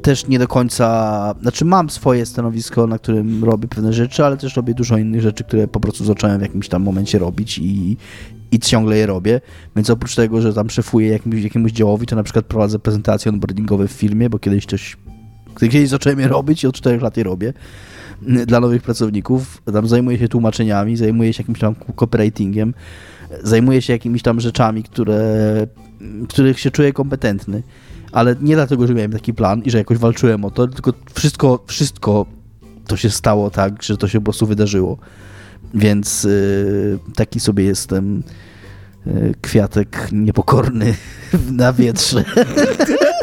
też 0.06 0.26
nie 0.26 0.38
do 0.38 0.48
końca, 0.48 1.34
znaczy 1.42 1.64
mam 1.64 1.90
swoje 1.90 2.26
stanowisko, 2.26 2.86
na 2.86 2.98
którym 2.98 3.44
robię 3.44 3.68
pewne 3.68 3.92
rzeczy, 3.92 4.24
ale 4.24 4.36
też 4.36 4.56
robię 4.56 4.74
dużo 4.74 4.98
innych 4.98 5.20
rzeczy, 5.20 5.44
które 5.44 5.68
po 5.68 5.80
prostu 5.80 6.04
zacząłem 6.04 6.38
w 6.38 6.42
jakimś 6.42 6.68
tam 6.68 6.82
momencie 6.82 7.18
robić 7.18 7.58
i, 7.58 7.96
i 8.52 8.58
ciągle 8.58 8.96
je 8.96 9.06
robię. 9.06 9.40
Więc 9.76 9.90
oprócz 9.90 10.14
tego, 10.14 10.40
że 10.40 10.54
tam 10.54 10.70
szefuję 10.70 11.08
jakimś, 11.08 11.42
jakiemuś 11.42 11.72
działowi, 11.72 12.06
to 12.06 12.16
na 12.16 12.22
przykład 12.22 12.46
prowadzę 12.46 12.78
prezentacje 12.78 13.32
onboardingowe 13.32 13.88
w 13.88 13.92
firmie, 13.92 14.30
bo 14.30 14.38
kiedyś 14.38 14.66
coś, 14.66 14.96
kiedyś 15.60 15.88
zacząłem 15.88 16.20
je 16.20 16.28
robić 16.28 16.64
i 16.64 16.66
od 16.66 16.74
4 16.74 17.00
lat 17.00 17.16
je 17.16 17.24
robię 17.24 17.52
dla 18.46 18.60
nowych 18.60 18.82
pracowników. 18.82 19.62
Tam 19.72 19.88
zajmuję 19.88 20.18
się 20.18 20.28
tłumaczeniami, 20.28 20.96
zajmuję 20.96 21.32
się 21.32 21.42
jakimś 21.42 21.58
tam 21.58 21.74
copywritingiem, 21.96 22.74
zajmuję 23.42 23.82
się 23.82 23.92
jakimiś 23.92 24.22
tam 24.22 24.40
rzeczami, 24.40 24.82
które, 24.82 25.66
których 26.28 26.60
się 26.60 26.70
czuję 26.70 26.92
kompetentny. 26.92 27.62
Ale 28.16 28.36
nie 28.40 28.54
dlatego, 28.54 28.86
że 28.86 28.94
miałem 28.94 29.12
taki 29.12 29.34
plan 29.34 29.62
i 29.62 29.70
że 29.70 29.78
jakoś 29.78 29.98
walczyłem 29.98 30.44
o 30.44 30.50
to, 30.50 30.66
tylko 30.66 30.92
wszystko, 31.14 31.64
wszystko 31.66 32.26
to 32.86 32.96
się 32.96 33.10
stało 33.10 33.50
tak, 33.50 33.82
że 33.82 33.96
to 33.96 34.08
się 34.08 34.18
po 34.18 34.24
prostu 34.24 34.46
wydarzyło. 34.46 34.98
Więc 35.74 36.24
yy, 36.24 36.98
taki 37.14 37.40
sobie 37.40 37.64
jestem 37.64 38.22
yy, 39.06 39.34
kwiatek 39.42 40.08
niepokorny 40.12 40.94
na 41.52 41.72
wietrze. 41.72 42.24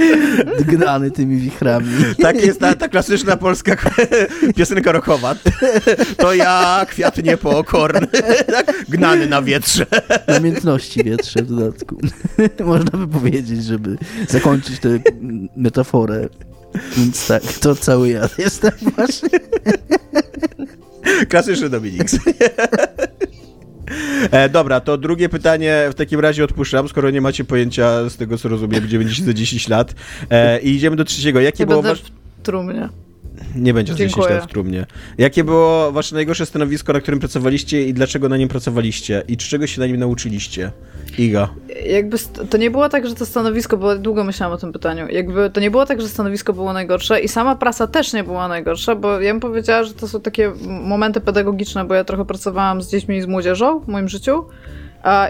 Gnany 0.72 1.10
tymi 1.10 1.36
wichrami. 1.36 1.86
Tak 2.22 2.44
jest 2.46 2.60
ta, 2.60 2.74
ta 2.74 2.88
klasyczna 2.88 3.36
polska 3.36 3.76
piosenka 4.56 4.92
rockowa. 4.92 5.34
To 6.16 6.34
ja, 6.34 6.86
kwiat 6.90 7.16
niepokorny, 7.16 8.06
tak? 8.52 8.84
gnany 8.88 9.26
na 9.26 9.42
wietrze. 9.42 9.86
Namiętności 10.28 11.04
wietrze 11.04 11.42
w 11.42 11.46
dodatku. 11.46 11.96
Można 12.64 12.98
by 12.98 13.08
powiedzieć, 13.08 13.64
żeby 13.64 13.96
zakończyć 14.28 14.80
tę 14.80 14.88
metaforę. 15.56 16.28
Więc 16.96 17.26
tak, 17.26 17.42
to 17.42 17.74
cały 17.74 18.08
ja 18.08 18.28
jestem 18.38 18.72
właśnie. 18.96 19.28
Klasyczny 21.28 21.68
Dominik. 21.68 22.02
E, 24.30 24.48
dobra, 24.48 24.80
to 24.80 24.98
drugie 24.98 25.28
pytanie 25.28 25.86
w 25.90 25.94
takim 25.94 26.20
razie 26.20 26.44
odpuszczam, 26.44 26.88
skoro 26.88 27.10
nie 27.10 27.20
macie 27.20 27.44
pojęcia 27.44 28.08
z 28.08 28.16
tego, 28.16 28.38
co 28.38 28.48
rozumiem, 28.48 28.84
gdzie 28.84 28.98
będziecie 28.98 29.24
za 29.24 29.32
10 29.32 29.68
lat. 29.68 29.94
E, 30.30 30.60
I 30.60 30.74
idziemy 30.74 30.96
do 30.96 31.04
trzeciego. 31.04 31.40
Jakie 31.40 31.62
ja 31.62 31.66
było 31.66 31.82
wasz... 31.82 32.02
w 32.02 32.42
trumnie. 32.42 32.88
Nie 33.56 33.74
będzie 33.74 33.94
10 33.94 34.16
lat 34.16 34.44
w 34.44 34.46
trumnie. 34.46 34.86
Jakie 35.18 35.44
było 35.44 35.92
wasze 35.92 36.14
najgorsze 36.14 36.46
stanowisko, 36.46 36.92
na 36.92 37.00
którym 37.00 37.20
pracowaliście 37.20 37.86
i 37.86 37.94
dlaczego 37.94 38.28
na 38.28 38.36
nim 38.36 38.48
pracowaliście? 38.48 39.22
I 39.28 39.36
czego 39.36 39.66
się 39.66 39.80
na 39.80 39.86
nim 39.86 39.96
nauczyliście? 39.96 40.70
Iga. 41.18 41.48
Jakby 41.86 42.16
to 42.50 42.56
nie 42.56 42.70
było 42.70 42.88
tak, 42.88 43.08
że 43.08 43.14
to 43.14 43.26
stanowisko, 43.26 43.76
bo 43.76 43.98
długo 43.98 44.24
myślałam 44.24 44.56
o 44.56 44.58
tym 44.58 44.72
pytaniu, 44.72 45.08
jakby 45.08 45.50
to 45.50 45.60
nie 45.60 45.70
było 45.70 45.86
tak, 45.86 46.00
że 46.00 46.08
stanowisko 46.08 46.52
było 46.52 46.72
najgorsze 46.72 47.20
i 47.20 47.28
sama 47.28 47.56
praca 47.56 47.86
też 47.86 48.12
nie 48.12 48.24
była 48.24 48.48
najgorsza, 48.48 48.94
bo 48.94 49.20
ja 49.20 49.32
bym 49.32 49.40
powiedziała, 49.40 49.84
że 49.84 49.94
to 49.94 50.08
są 50.08 50.20
takie 50.20 50.52
momenty 50.66 51.20
pedagogiczne, 51.20 51.84
bo 51.84 51.94
ja 51.94 52.04
trochę 52.04 52.24
pracowałam 52.24 52.82
z 52.82 52.90
dziećmi 52.90 53.16
i 53.16 53.22
z 53.22 53.26
młodzieżą 53.26 53.80
w 53.80 53.88
moim 53.88 54.08
życiu 54.08 54.44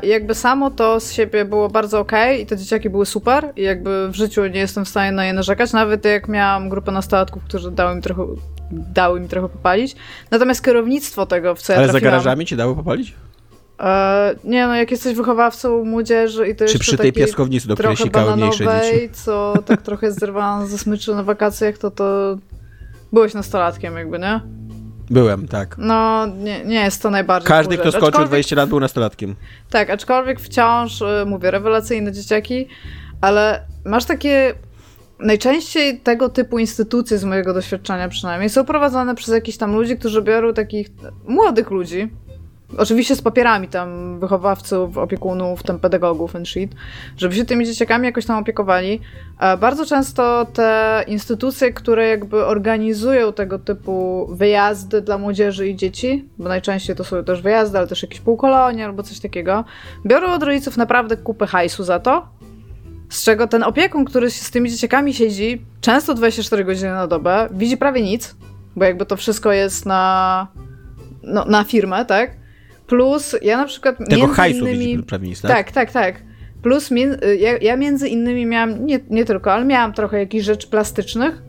i 0.03 0.09
jakby 0.09 0.35
samo 0.35 0.71
to 0.71 1.01
z 1.01 1.13
siebie 1.13 1.45
było 1.45 1.69
bardzo 1.69 2.01
ok 2.01 2.13
i 2.41 2.47
te 2.47 2.57
dzieciaki 2.57 2.91
były 2.91 3.07
super 3.07 3.53
i 3.57 3.63
jakby 3.63 4.09
w 4.09 4.15
życiu 4.15 4.47
nie 4.47 4.61
jestem 4.61 4.85
w 4.85 4.89
stanie 4.89 5.13
na 5.13 5.25
je 5.25 5.33
narzekać, 5.33 5.73
nawet 5.73 6.05
jak 6.05 6.29
miałam 6.29 6.69
grupę 6.69 6.93
nastolatków, 6.93 7.45
którzy 7.45 7.71
dały 7.71 7.97
mi 7.97 8.03
trochę, 8.03 8.27
dały 8.71 9.21
mi 9.21 9.29
trochę 9.29 9.49
popalić. 9.49 9.97
Natomiast 10.31 10.65
kierownictwo 10.65 11.27
tego, 11.27 11.55
w 11.55 11.63
co 11.63 11.73
ja 11.73 11.79
Ale 11.79 11.89
trafiłam, 11.89 12.11
za 12.11 12.17
garażami 12.17 12.47
ci 12.47 12.57
dały 12.57 12.75
popalić? 12.75 13.15
E, 13.81 14.35
nie 14.45 14.67
no, 14.67 14.77
jak 14.77 14.91
jesteś 14.91 15.15
wychowawcą 15.15 15.85
młodzieży 15.85 16.49
i 16.49 16.57
to 16.57 16.67
Czy 16.67 16.79
przy 16.79 16.97
tej 16.97 17.13
piaskownicy, 17.13 17.69
do 17.69 17.75
której 17.75 17.97
sikały 17.97 18.37
mniejsze 18.37 18.65
dzieci? 18.83 19.09
co 19.13 19.55
tak 19.67 19.83
trochę 19.83 20.13
zerwałam 20.13 20.67
ze 20.67 20.79
smyczy 20.79 21.15
na 21.15 21.23
wakacjach, 21.23 21.79
to 21.79 21.91
to 21.91 22.37
byłeś 23.13 23.35
nastolatkiem 23.35 23.97
jakby, 23.97 24.19
nie? 24.19 24.41
Byłem, 25.13 25.49
tak. 25.49 25.75
No, 25.79 26.27
nie, 26.27 26.65
nie 26.65 26.81
jest 26.81 27.03
to 27.03 27.11
najbardziej 27.11 27.49
Każdy, 27.49 27.79
kto 27.79 27.91
skończył 27.91 28.09
aczkolwiek... 28.09 28.29
20 28.29 28.57
lat, 28.57 28.69
był 28.69 28.81
nastolatkiem. 28.81 29.37
Tak, 29.71 29.91
aczkolwiek 29.91 30.41
wciąż, 30.41 31.01
y, 31.01 31.27
mówię, 31.27 31.51
rewelacyjne 31.51 32.13
dzieciaki, 32.13 32.69
ale 33.21 33.63
masz 33.85 34.05
takie... 34.05 34.55
Najczęściej 35.19 36.01
tego 36.01 36.29
typu 36.29 36.59
instytucje, 36.59 37.19
z 37.19 37.25
mojego 37.25 37.55
doświadczenia 37.55 38.09
przynajmniej, 38.09 38.51
są 38.51 38.65
prowadzone 38.65 39.15
przez 39.15 39.35
jakichś 39.35 39.59
tam 39.59 39.75
ludzi, 39.75 39.99
którzy 39.99 40.23
biorą 40.23 40.55
takich 40.55 40.89
młodych 41.29 41.71
ludzi, 41.71 42.11
Oczywiście 42.79 43.17
z 43.17 43.23
papierami 43.23 43.69
tam 43.69 44.21
wychowawców, 44.21 44.99
opiekunów, 44.99 45.63
tam 45.63 45.79
pedagogów 45.79 46.37
and 46.37 46.49
shit, 46.49 46.75
żeby 47.17 47.35
się 47.35 47.45
tymi 47.45 47.67
dzieciakami 47.67 48.07
jakoś 48.07 48.27
tam 48.27 48.39
opiekowali. 48.39 49.01
Bardzo 49.61 49.87
często 49.87 50.47
te 50.53 51.05
instytucje, 51.07 51.73
które 51.73 52.09
jakby 52.09 52.47
organizują 52.47 53.33
tego 53.33 53.59
typu 53.59 54.27
wyjazdy 54.31 55.03
dla 55.03 55.19
młodzieży 55.19 55.69
i 55.69 55.77
dzieci, 55.77 56.29
bo 56.39 56.49
najczęściej 56.49 56.97
to 56.97 57.05
są 57.05 57.25
też 57.25 57.43
wyjazdy, 57.43 57.79
ale 57.79 57.87
też 57.87 58.03
jakieś 58.03 58.21
półkolonie 58.21 58.85
albo 58.85 59.03
coś 59.03 59.21
takiego, 59.21 59.65
biorą 60.07 60.33
od 60.33 60.43
rodziców 60.43 60.77
naprawdę 60.77 61.17
kupę 61.17 61.47
hajsu 61.47 61.85
za 61.85 62.01
to, 62.01 62.29
z 63.11 63.25
czego 63.25 63.47
ten 63.47 63.63
opiekun, 63.63 64.05
który 64.05 64.31
z 64.31 64.51
tymi 64.51 64.71
dzieciakami 64.71 65.15
siedzi 65.15 65.65
często 65.81 66.15
24 66.15 66.65
godziny 66.65 66.91
na 66.91 67.07
dobę, 67.07 67.49
widzi 67.51 67.77
prawie 67.77 68.03
nic, 68.03 68.37
bo 68.77 68.85
jakby 68.85 69.07
to 69.07 69.17
wszystko 69.17 69.53
jest 69.53 69.87
na, 69.87 70.47
no, 71.23 71.45
na 71.45 71.65
firmę, 71.65 72.05
tak? 72.05 72.42
Plus 72.93 73.37
ja 73.43 73.57
na 73.57 73.65
przykład. 73.65 73.97
Tego 74.11 74.27
hajsu 74.29 74.59
innymi... 74.59 74.79
widzi 74.79 75.03
prawnictwa. 75.03 75.49
Tak, 75.49 75.73
tak, 75.73 75.93
tak. 75.93 76.23
Plus 76.63 76.91
ja, 77.39 77.59
ja 77.59 77.77
między 77.77 78.09
innymi 78.09 78.47
miałam, 78.47 78.87
nie, 78.87 79.01
nie 79.11 79.25
tylko, 79.25 79.53
ale 79.53 79.65
miałam 79.65 79.93
trochę 79.93 80.19
jakichś 80.19 80.45
rzeczy 80.45 80.69
plastycznych. 80.69 81.43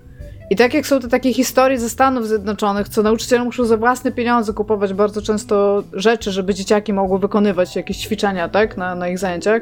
I 0.49 0.55
tak 0.55 0.73
jak 0.73 0.87
są 0.87 0.99
te 0.99 1.07
takie 1.07 1.33
historie 1.33 1.79
ze 1.79 1.89
Stanów 1.89 2.27
Zjednoczonych, 2.27 2.89
co 2.89 3.03
nauczyciele 3.03 3.43
muszą 3.43 3.65
za 3.65 3.77
własne 3.77 4.11
pieniądze 4.11 4.53
kupować 4.53 4.93
bardzo 4.93 5.21
często 5.21 5.83
rzeczy, 5.93 6.31
żeby 6.31 6.53
dzieciaki 6.53 6.93
mogły 6.93 7.19
wykonywać 7.19 7.75
jakieś 7.75 7.97
ćwiczenia, 7.97 8.49
tak, 8.49 8.77
na, 8.77 8.95
na 8.95 9.09
ich 9.09 9.19
zajęciach, 9.19 9.61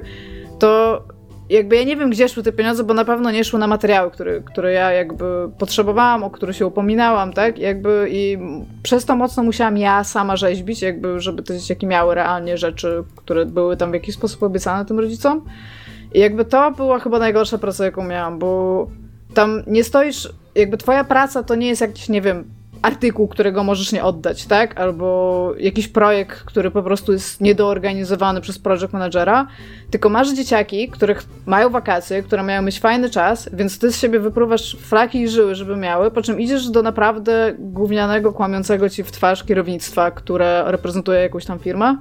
to 0.60 1.04
jakby 1.52 1.76
ja 1.76 1.84
nie 1.84 1.98
wiem, 1.98 2.10
gdzie 2.10 2.30
szły 2.30 2.44
te 2.44 2.52
pieniądze, 2.52 2.84
bo 2.84 2.94
na 2.94 3.06
pewno 3.06 3.32
nie 3.32 3.44
szły 3.44 3.60
na 3.60 3.68
materiały, 3.68 4.12
które, 4.12 4.42
które 4.42 4.74
ja 4.74 4.92
jakby 4.92 5.26
potrzebowałam, 5.58 6.24
o 6.24 6.30
które 6.30 6.54
się 6.54 6.68
upominałam, 6.68 7.34
tak? 7.34 7.60
Jakby 7.60 8.08
i 8.12 8.38
przez 8.84 9.06
to 9.06 9.16
mocno 9.16 9.44
musiałam 9.44 9.78
ja 9.78 10.04
sama 10.04 10.36
rzeźbić, 10.36 10.82
jakby, 10.82 11.20
żeby 11.20 11.44
te 11.44 11.60
dzieciaki 11.60 11.88
miały 11.88 12.16
realnie 12.16 12.58
rzeczy, 12.58 13.04
które 13.16 13.46
były 13.46 13.78
tam 13.78 13.92
w 13.92 13.94
jakiś 13.94 14.16
sposób 14.16 14.44
obiecane 14.44 14.86
tym 14.86 15.00
rodzicom. 15.00 15.46
I 16.14 16.20
jakby 16.20 16.46
to 16.46 16.72
była 16.72 17.00
chyba 17.00 17.20
najgorsza 17.20 17.58
praca, 17.58 17.86
jaką 17.86 18.04
miałam, 18.04 18.40
bo 18.40 18.88
tam 19.34 19.64
nie 19.68 19.84
stoisz, 19.84 20.30
jakby 20.56 20.78
twoja 20.78 21.04
praca 21.04 21.44
to 21.44 21.56
nie 21.56 21.68
jest 21.68 21.82
jakiś, 21.82 22.10
nie 22.10 22.22
wiem, 22.22 22.61
artykuł, 22.82 23.28
którego 23.28 23.64
możesz 23.64 23.92
nie 23.92 24.04
oddać, 24.04 24.46
tak? 24.46 24.80
Albo 24.80 25.54
jakiś 25.58 25.88
projekt, 25.88 26.44
który 26.44 26.72
po 26.72 26.84
prostu 26.84 27.12
jest 27.12 27.42
niedoorganizowany 27.42 28.42
przez 28.42 28.60
project 28.60 28.94
managera, 28.94 29.48
tylko 29.92 30.10
masz 30.10 30.34
dzieciaki, 30.34 30.90
których 30.90 31.24
mają 31.46 31.70
wakacje, 31.70 32.24
które 32.24 32.44
mają 32.44 32.62
mieć 32.62 32.80
fajny 32.80 33.10
czas, 33.10 33.50
więc 33.54 33.80
ty 33.80 33.92
z 33.92 33.98
siebie 33.98 34.20
wypruwasz 34.20 34.78
flaki 34.82 35.22
i 35.22 35.28
żyły, 35.28 35.56
żeby 35.56 35.76
miały, 35.76 36.12
po 36.12 36.22
czym 36.22 36.40
idziesz 36.40 36.70
do 36.70 36.82
naprawdę 36.82 37.54
gównianego, 37.60 38.34
kłamiącego 38.34 38.90
ci 38.90 39.04
w 39.04 39.12
twarz 39.12 39.44
kierownictwa, 39.44 40.12
które 40.12 40.64
reprezentuje 40.68 41.20
jakąś 41.20 41.46
tam 41.46 41.60
firmę 41.60 41.98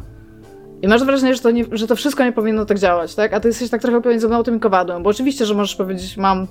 i 0.83 0.89
masz 0.89 1.05
wrażenie, 1.05 1.35
że 1.35 1.41
to, 1.41 1.51
nie, 1.51 1.65
że 1.73 1.87
to 1.87 1.97
wszystko 1.97 2.25
nie 2.25 2.33
powinno 2.33 2.65
tak 2.65 2.79
działać, 2.79 3.15
tak? 3.15 3.35
A 3.35 3.41
ty 3.41 3.49
jesteś 3.49 3.71
tak 3.71 3.83
trochę 3.83 4.03
pomiędzy 4.03 4.29
mną 4.29 4.43
tym 4.43 4.61
kowadłem, 4.61 5.03
bo 5.03 5.11
oczywiście, 5.11 5.47
że 5.47 5.55
możesz 5.55 5.77
powiedzieć, 5.77 6.17
mam 6.17 6.47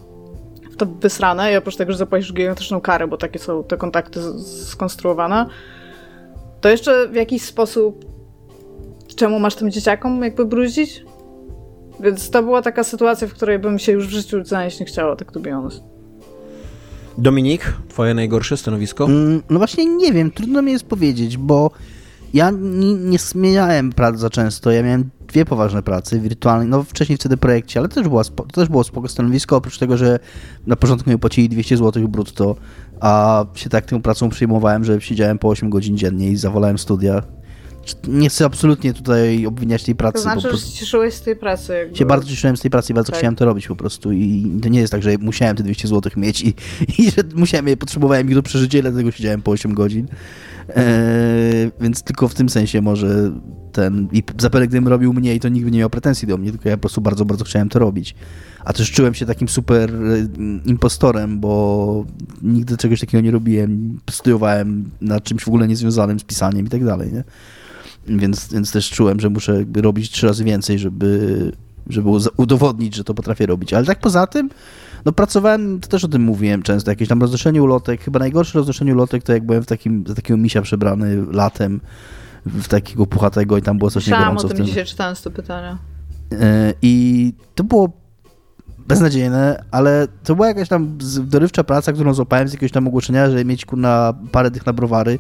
to 0.80 0.86
wysrane 0.86 1.54
i 1.54 1.56
oprócz 1.56 1.76
tego, 1.76 1.92
że 1.92 1.98
zapłacisz 1.98 2.34
gigantyczną 2.34 2.82
karę, 2.82 3.08
bo 3.08 3.18
takie 3.18 3.40
są 3.40 3.64
te 3.64 3.78
kontakty 3.78 4.20
skonstruowane, 4.44 5.46
to 6.62 6.70
jeszcze 6.70 7.08
w 7.08 7.16
jakiś 7.16 7.42
sposób 7.42 8.06
czemu 9.16 9.40
masz 9.40 9.56
tym 9.56 9.72
dzieciakom 9.72 10.24
jakby 10.24 10.46
bruździć? 10.46 11.06
Więc 12.00 12.30
to 12.30 12.44
była 12.44 12.62
taka 12.62 12.84
sytuacja, 12.84 13.28
w 13.28 13.34
której 13.34 13.60
bym 13.60 13.80
się 13.80 13.92
już 13.92 14.08
w 14.08 14.10
życiu 14.10 14.46
znaleźć 14.46 14.80
nie 14.80 14.86
chciała, 14.86 15.16
tak 15.16 15.32
to 15.32 15.40
be 15.40 15.52
honest. 15.52 15.84
Dominik, 17.18 17.74
twoje 17.88 18.14
najgorsze 18.14 18.58
stanowisko? 18.58 19.06
Mm, 19.06 19.44
no 19.50 19.58
właśnie 19.58 19.86
nie 19.86 20.14
wiem, 20.14 20.32
trudno 20.32 20.62
mi 20.62 20.72
jest 20.72 20.86
powiedzieć, 20.86 21.38
bo 21.38 21.72
ja 22.34 22.52
nie, 22.52 22.94
nie 22.94 23.18
zmieniałem 23.18 23.94
prac 23.94 24.20
za 24.20 24.30
często. 24.30 24.72
Ja 24.72 24.84
miałem 24.84 25.10
dwie 25.30 25.46
poważne 25.46 25.84
prace 25.84 26.20
wirtualne, 26.20 26.66
no 26.66 26.84
wcześniej 26.84 27.18
w 27.18 27.22
CD 27.22 27.38
Projekcie, 27.38 27.80
ale 27.80 27.90
to 27.90 27.96
też, 27.96 28.08
była, 28.08 28.24
to 28.24 28.44
też 28.44 28.70
było 28.70 28.84
spoko 28.84 29.08
stanowisko, 29.08 29.56
oprócz 29.56 29.78
tego, 29.78 29.98
że 29.98 30.20
na 30.68 30.76
początku 30.76 31.10
mi 31.10 31.20
płacili 31.20 31.50
200 31.50 31.78
zł 31.78 32.08
brutto, 32.08 32.56
a 33.00 33.46
się 33.56 33.70
tak 33.70 33.86
tą 33.86 34.02
pracą 34.02 34.30
przyjmowałem, 34.30 34.84
że 34.84 35.02
siedziałem 35.02 35.40
po 35.40 35.50
8 35.50 35.70
godzin 35.70 35.98
dziennie 35.98 36.30
i 36.30 36.36
zawolałem 36.36 36.78
studia. 36.78 37.22
Nie 38.08 38.30
chcę 38.30 38.46
absolutnie 38.46 38.94
tutaj 38.94 39.46
obwiniać 39.46 39.84
tej 39.84 39.96
pracy. 39.96 40.14
To 40.14 40.22
znaczy, 40.22 40.58
że 40.58 40.72
cieszyłeś 40.72 41.14
z 41.14 41.22
tej 41.22 41.36
pracy. 41.36 41.74
Jakby... 41.74 41.96
Się 41.96 42.06
bardzo 42.06 42.30
cieszyłem 42.30 42.58
z 42.58 42.62
tej 42.62 42.72
pracy 42.72 42.94
i 42.94 42.96
bardzo 42.96 43.12
tak. 43.12 43.20
chciałem 43.20 43.36
to 43.36 43.46
robić 43.46 43.68
po 43.68 43.76
prostu. 43.76 44.12
I 44.12 44.60
to 44.62 44.70
nie 44.70 44.80
jest 44.80 44.92
tak, 44.92 45.04
że 45.04 45.18
musiałem 45.18 45.56
te 45.56 45.64
200 45.64 45.88
zł 45.88 46.12
mieć 46.18 46.42
i, 46.42 46.54
i 46.98 47.12
że 47.12 47.24
musiałem 47.36 47.68
je, 47.68 47.78
potrzebowałem 47.78 48.30
ich 48.30 48.36
do 48.36 48.44
przeżycia, 48.44 48.82
dlatego 48.82 49.12
siedziałem 49.12 49.42
po 49.42 49.52
8 49.52 49.74
godzin. 49.74 50.08
Eee, 50.76 51.72
więc 51.82 52.04
tylko 52.04 52.28
w 52.28 52.34
tym 52.34 52.50
sensie 52.50 52.82
może 52.82 53.32
ten. 53.72 54.08
I 54.12 54.24
zapewne 54.38 54.68
gdybym 54.68 54.88
robił 54.88 55.14
mniej, 55.14 55.40
to 55.40 55.50
nikt 55.50 55.72
nie 55.72 55.80
miał 55.80 55.90
pretensji 55.90 56.28
do 56.28 56.38
mnie, 56.38 56.52
tylko 56.52 56.70
ja 56.70 56.78
po 56.78 56.82
prostu 56.82 57.02
bardzo, 57.02 57.26
bardzo 57.26 57.46
chciałem 57.46 57.70
to 57.70 57.80
robić. 57.80 58.16
A 58.66 58.74
też 58.74 58.92
czułem 58.92 59.14
się 59.14 59.26
takim 59.26 59.50
super 59.50 59.96
e, 59.96 60.28
impostorem, 60.66 61.40
bo 61.40 62.06
nigdy 62.42 62.78
czegoś 62.78 63.00
takiego 63.00 63.22
nie 63.22 63.32
robiłem. 63.32 64.00
Studiowałem 64.10 64.90
nad 65.02 65.24
czymś 65.24 65.44
w 65.44 65.48
ogóle 65.48 65.68
niezwiązanym 65.68 66.20
z 66.20 66.24
pisaniem 66.24 66.66
i 66.66 66.70
tak 66.70 66.86
dalej, 66.86 67.14
nie? 67.14 67.24
Więc, 68.18 68.54
więc 68.54 68.72
też 68.72 68.90
czułem, 68.90 69.20
że 69.20 69.30
muszę 69.30 69.66
robić 69.76 70.12
trzy 70.12 70.28
razy 70.28 70.44
więcej, 70.44 70.80
żeby, 70.80 71.52
żeby 71.90 72.10
udowodnić, 72.38 72.96
że 72.96 73.04
to 73.04 73.14
potrafię 73.14 73.46
robić. 73.46 73.74
Ale 73.74 73.86
tak 73.86 74.00
poza 74.00 74.28
tym, 74.28 74.50
no 75.06 75.12
pracowałem, 75.12 75.80
to 75.80 75.88
też 75.88 76.04
o 76.04 76.08
tym 76.08 76.22
mówiłem 76.22 76.64
często, 76.64 76.92
jakieś 76.92 77.08
tam 77.08 77.22
roznoszenie 77.22 77.64
ulotek. 77.64 78.02
Chyba 78.02 78.20
najgorsze 78.20 78.60
roznoszenie 78.60 78.94
ulotek 78.94 79.24
to 79.24 79.34
jak 79.34 79.46
byłem 79.46 79.64
w 79.64 79.68
takim, 79.68 80.04
za 80.08 80.16
takiego 80.16 80.38
misia 80.38 80.62
przebrany 80.62 81.26
latem, 81.32 81.82
w 82.46 82.68
takiego 82.68 83.06
puchatego 83.06 83.58
i 83.58 83.62
tam 83.62 83.78
było 83.78 83.92
coś 83.92 84.04
Myślałam 84.06 84.28
niegorąco 84.28 84.54
o 84.54 84.58
tym 84.58 84.66
dzisiaj 84.66 84.86
czytając 84.86 85.22
to 85.22 85.32
pytania. 85.32 85.78
E, 86.32 86.74
I 86.82 87.34
to 87.56 87.64
było 87.64 87.90
beznadziejne, 88.88 89.64
ale 89.72 90.08
to 90.24 90.36
była 90.36 90.48
jakaś 90.48 90.70
tam 90.70 90.98
dorywcza 91.24 91.64
praca, 91.64 91.94
którą 91.94 92.14
złapałem 92.14 92.48
z 92.48 92.54
jakiegoś 92.54 92.72
tam 92.72 92.88
ogłoszenia, 92.88 93.30
żeby 93.30 93.46
mieć 93.46 93.66
na 93.78 94.14
parę 94.32 94.52
tych 94.52 94.66
na 94.66 94.74
browary 94.74 95.20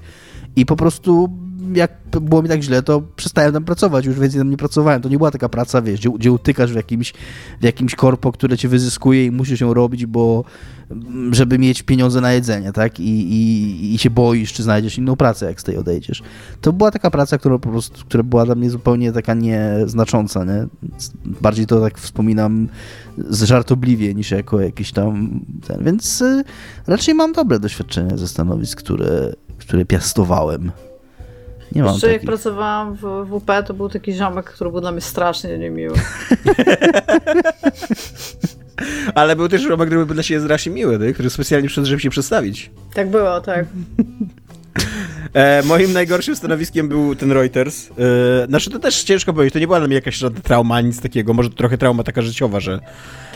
i 0.55 0.65
po 0.65 0.75
prostu 0.75 1.29
jak 1.73 1.91
było 2.21 2.41
mi 2.41 2.49
tak 2.49 2.61
źle, 2.61 2.83
to 2.83 3.01
przestałem 3.15 3.53
tam 3.53 3.63
pracować, 3.63 4.05
już 4.05 4.19
więcej 4.19 4.39
tam 4.39 4.49
nie 4.49 4.57
pracowałem. 4.57 5.01
To 5.01 5.09
nie 5.09 5.17
była 5.17 5.31
taka 5.31 5.49
praca, 5.49 5.81
wiesz, 5.81 5.99
gdzie, 5.99 6.09
gdzie 6.09 6.31
utykasz 6.31 6.71
w 6.71 6.75
jakimś, 6.75 7.13
w 7.61 7.63
jakimś 7.63 7.95
korpo, 7.95 8.31
które 8.31 8.57
cię 8.57 8.67
wyzyskuje 8.67 9.25
i 9.25 9.31
musisz 9.31 9.61
ją 9.61 9.73
robić, 9.73 10.05
bo 10.05 10.43
żeby 11.31 11.59
mieć 11.59 11.83
pieniądze 11.83 12.21
na 12.21 12.33
jedzenie, 12.33 12.71
tak? 12.71 12.99
I, 12.99 13.33
i, 13.33 13.95
i 13.95 13.97
się 13.97 14.09
boisz, 14.09 14.53
czy 14.53 14.63
znajdziesz 14.63 14.97
inną 14.97 15.15
pracę, 15.15 15.45
jak 15.45 15.61
z 15.61 15.63
tej 15.63 15.77
odejdziesz. 15.77 16.21
To 16.61 16.73
była 16.73 16.91
taka 16.91 17.11
praca, 17.11 17.37
która 17.37 17.59
po 17.59 17.69
prostu, 17.69 18.05
która 18.05 18.23
była 18.23 18.45
dla 18.45 18.55
mnie 18.55 18.69
zupełnie 18.69 19.11
taka 19.11 19.33
nieznacząca, 19.33 20.45
nie? 20.45 20.67
Bardziej 21.41 21.65
to 21.65 21.81
tak 21.81 21.99
wspominam 21.99 22.67
żartobliwie 23.31 24.13
niż 24.13 24.31
jako 24.31 24.61
jakiś 24.61 24.91
tam 24.91 25.39
ten, 25.67 25.83
więc 25.83 26.21
y, 26.21 26.43
raczej 26.87 27.15
mam 27.15 27.33
dobre 27.33 27.59
doświadczenia 27.59 28.17
ze 28.17 28.27
stanowisk, 28.27 28.79
które, 28.79 29.33
które 29.57 29.85
piastowałem. 29.85 30.71
Nie 31.71 31.83
mam 31.83 31.91
Jeszcze 31.93 32.07
takich. 32.07 32.21
jak 32.21 32.29
pracowałam 32.29 32.95
w 32.95 33.25
WP, 33.25 33.63
to 33.67 33.73
był 33.73 33.89
taki 33.89 34.13
ziomek, 34.13 34.45
który 34.45 34.71
był 34.71 34.81
dla 34.81 34.91
mnie 34.91 35.01
strasznie 35.01 35.57
niemiły. 35.57 35.95
Ale 39.15 39.35
był 39.35 39.49
też 39.49 39.61
ziomek, 39.61 39.89
który 39.89 40.05
był 40.05 40.13
dla 40.13 40.23
siebie 40.23 40.41
strasznie 40.41 40.71
miły, 40.71 40.99
tak? 40.99 41.13
który 41.13 41.29
specjalnie 41.29 41.67
przyszedł, 41.67 41.87
żeby 41.87 42.01
się 42.01 42.09
przedstawić. 42.09 42.71
Tak 42.93 43.09
było, 43.09 43.41
tak. 43.41 43.65
E, 45.33 45.63
moim 45.63 45.93
najgorszym 45.93 46.35
stanowiskiem 46.35 46.89
był 46.89 47.15
ten 47.15 47.31
Reuters. 47.31 47.89
E, 48.43 48.47
znaczy 48.47 48.69
to 48.69 48.79
też 48.79 49.03
ciężko 49.03 49.33
powiedzieć, 49.33 49.53
to 49.53 49.59
nie 49.59 49.67
była 49.67 49.79
dla 49.79 49.87
mnie 49.87 49.95
jakaś 49.95 50.15
żadna 50.15 50.41
trauma, 50.41 50.81
nic 50.81 51.01
takiego, 51.01 51.33
może 51.33 51.49
trochę 51.49 51.77
trauma 51.77 52.03
taka 52.03 52.21
życiowa, 52.21 52.59
że, 52.59 52.79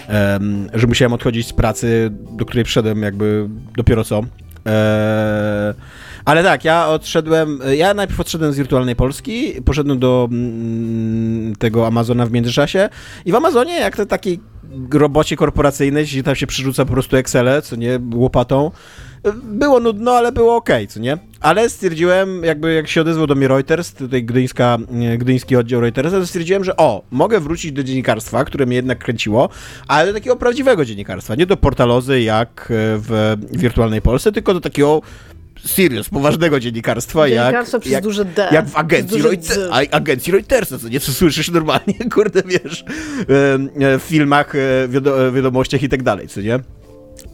e, 0.10 0.40
że 0.74 0.88
musiałem 0.88 1.14
odchodzić 1.14 1.48
z 1.48 1.54
pracy, 1.54 2.10
do 2.32 2.46
której 2.46 2.64
przyszedłem 2.64 3.02
jakby 3.02 3.50
dopiero 3.78 4.04
co. 4.04 4.22
E, 4.68 5.74
ale 6.26 6.44
tak, 6.44 6.66
ja 6.66 6.88
odszedłem, 6.88 7.60
ja 7.78 7.94
najpierw 7.94 8.20
odszedłem 8.20 8.54
z 8.54 8.58
Wirtualnej 8.58 8.96
Polski, 8.96 9.54
poszedłem 9.66 10.00
do 10.00 10.30
mm, 10.32 11.56
tego 11.56 11.88
Amazona 11.88 12.26
w 12.26 12.32
międzyczasie 12.32 12.90
i 13.26 13.32
w 13.32 13.36
Amazonie, 13.36 13.80
jak 13.80 13.98
to 13.98 14.06
taki 14.06 14.40
robocie 14.94 15.36
korporacyjnej, 15.36 16.04
gdzie 16.06 16.24
tam 16.24 16.36
się 16.36 16.48
przerzuca 16.48 16.86
po 16.86 16.92
prostu 16.92 17.18
Excele, 17.18 17.62
co 17.62 17.76
nie, 17.76 18.00
łopatą, 18.14 18.72
było 19.44 19.80
nudno, 19.80 20.12
ale 20.12 20.32
było 20.32 20.56
ok, 20.56 20.70
co 20.90 21.00
nie? 21.00 21.18
Ale 21.40 21.70
stwierdziłem, 21.70 22.44
jakby 22.44 22.74
jak 22.74 22.88
się 22.88 23.02
odezwał 23.02 23.28
do 23.28 23.36
mnie 23.36 23.48
Reuters, 23.48 23.94
tutaj 23.94 24.24
gdyńska, 24.24 24.78
gdyński 25.18 25.56
oddział 25.56 25.82
Reutersa, 25.82 26.20
to 26.20 26.28
stwierdziłem, 26.28 26.64
że 26.64 26.78
o, 26.78 27.04
mogę 27.12 27.40
wrócić 27.40 27.72
do 27.72 27.84
dziennikarstwa, 27.84 28.46
które 28.46 28.66
mnie 28.66 28.76
jednak 28.76 29.00
kręciło, 29.00 29.50
ale 29.88 30.08
do 30.08 30.14
takiego 30.14 30.36
prawdziwego 30.36 30.86
dziennikarstwa, 30.86 31.36
nie 31.36 31.46
do 31.46 31.58
portalozy 31.58 32.22
jak 32.22 32.68
w 32.70 33.36
wirtualnej 33.52 34.02
Polsce, 34.02 34.32
tylko 34.32 34.54
do 34.54 34.62
takiego 34.62 35.02
serious, 35.66 36.10
poważnego 36.10 36.60
dziennikarstwa, 36.60 37.28
jak, 37.28 37.66
przez 37.66 37.86
jak, 37.86 38.04
duże 38.04 38.26
D. 38.26 38.48
jak 38.52 38.70
w 38.70 38.78
agencji, 38.78 39.22
Reuters, 39.22 39.60
agencji 39.92 40.34
Reutersa, 40.34 40.80
co 40.80 40.90
nieco 40.90 41.12
słyszysz 41.14 41.52
normalnie, 41.52 41.94
kurde, 42.14 42.42
wiesz, 42.46 42.86
w 43.28 44.02
filmach, 44.02 44.54
w 44.88 45.32
wiadomościach 45.36 45.84
i 45.84 45.90
tak 45.90 46.04
dalej, 46.04 46.28
co 46.28 46.42
nie? 46.42 46.60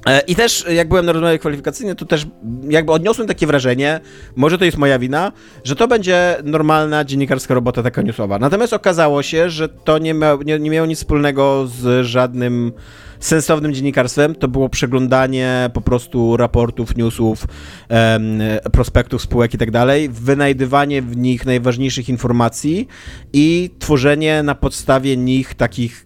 E, 0.05 0.21
I 0.27 0.35
też 0.35 0.65
jak 0.71 0.87
byłem 0.87 1.05
na 1.05 1.11
rozmowie 1.11 1.39
kwalifikacyjnej, 1.39 1.95
to 1.95 2.05
też 2.05 2.27
jakby 2.69 2.91
odniosłem 2.91 3.27
takie 3.27 3.47
wrażenie, 3.47 3.99
może 4.35 4.57
to 4.57 4.65
jest 4.65 4.77
moja 4.77 4.99
wina, 4.99 5.31
że 5.63 5.75
to 5.75 5.87
będzie 5.87 6.37
normalna 6.43 7.05
dziennikarska 7.05 7.53
robota 7.53 7.83
taka 7.83 8.01
newsowa. 8.01 8.39
Natomiast 8.39 8.73
okazało 8.73 9.23
się, 9.23 9.49
że 9.49 9.69
to 9.69 9.97
nie, 9.97 10.15
nie, 10.45 10.59
nie 10.59 10.69
miało 10.69 10.87
nic 10.87 10.99
wspólnego 10.99 11.67
z 11.67 12.05
żadnym 12.05 12.71
sensownym 13.19 13.73
dziennikarstwem. 13.73 14.35
To 14.35 14.47
było 14.47 14.69
przeglądanie 14.69 15.69
po 15.73 15.81
prostu 15.81 16.37
raportów, 16.37 16.97
newsów, 16.97 17.47
em, 17.89 18.41
prospektów 18.71 19.21
spółek 19.21 19.53
i 19.53 19.57
tak 19.57 19.71
dalej, 19.71 20.09
wynajdywanie 20.09 21.01
w 21.01 21.17
nich 21.17 21.45
najważniejszych 21.45 22.09
informacji 22.09 22.87
i 23.33 23.69
tworzenie 23.79 24.43
na 24.43 24.55
podstawie 24.55 25.17
nich 25.17 25.53
takich 25.53 26.05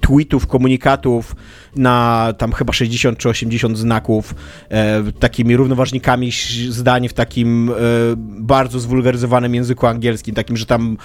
tweetów, 0.00 0.46
komunikatów 0.46 1.36
na 1.78 2.32
tam 2.38 2.52
chyba 2.52 2.72
60 2.72 3.18
czy 3.18 3.28
80 3.28 3.78
znaków, 3.78 4.34
e, 4.68 5.12
takimi 5.12 5.56
równoważnikami 5.56 6.32
zdań 6.68 7.08
w 7.08 7.12
takim 7.12 7.70
e, 7.70 7.74
bardzo 8.16 8.80
zwulgaryzowanym 8.80 9.54
języku 9.54 9.86
angielskim, 9.86 10.34
takim, 10.34 10.56
że 10.56 10.66
tam 10.66 10.96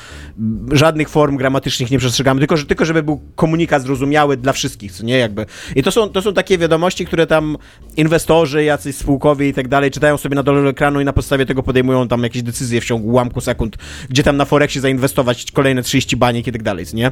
żadnych 0.72 1.10
form 1.10 1.38
gramatycznych 1.38 1.92
nie 1.92 2.00
przestrzegamy, 2.00 2.40
tylko, 2.40 2.58
że, 2.58 2.66
tylko 2.66 2.86
żeby 2.86 3.04
był 3.04 3.22
komunikat 3.36 3.84
zrozumiały 3.84 4.38
dla 4.38 4.54
wszystkich, 4.54 4.92
co 4.92 5.04
nie, 5.04 5.18
jakby. 5.18 5.46
I 5.76 5.84
to 5.84 5.92
są, 5.92 6.10
to 6.10 6.22
są 6.22 6.34
takie 6.34 6.58
wiadomości, 6.58 7.06
które 7.06 7.28
tam 7.28 7.58
inwestorzy, 7.98 8.64
jacyś 8.64 8.96
spółkowie 8.96 9.50
i 9.50 9.54
tak 9.54 9.68
dalej 9.68 9.92
czytają 9.92 10.18
sobie 10.18 10.36
na 10.36 10.44
dole 10.44 10.70
ekranu 10.70 11.02
i 11.02 11.06
na 11.06 11.14
podstawie 11.14 11.46
tego 11.46 11.64
podejmują 11.64 12.08
tam 12.08 12.24
jakieś 12.24 12.44
decyzje 12.44 12.82
w 12.82 12.86
ciągu 12.86 13.08
ułamku 13.08 13.42
sekund, 13.42 13.78
gdzie 14.10 14.24
tam 14.24 14.38
na 14.38 14.46
Forexie 14.46 14.82
zainwestować 14.82 15.52
kolejne 15.52 15.84
30 15.84 16.18
baniek 16.18 16.48
i 16.48 16.52
tak 16.52 16.64
dalej, 16.64 16.86
co 16.86 16.98
nie? 16.98 17.12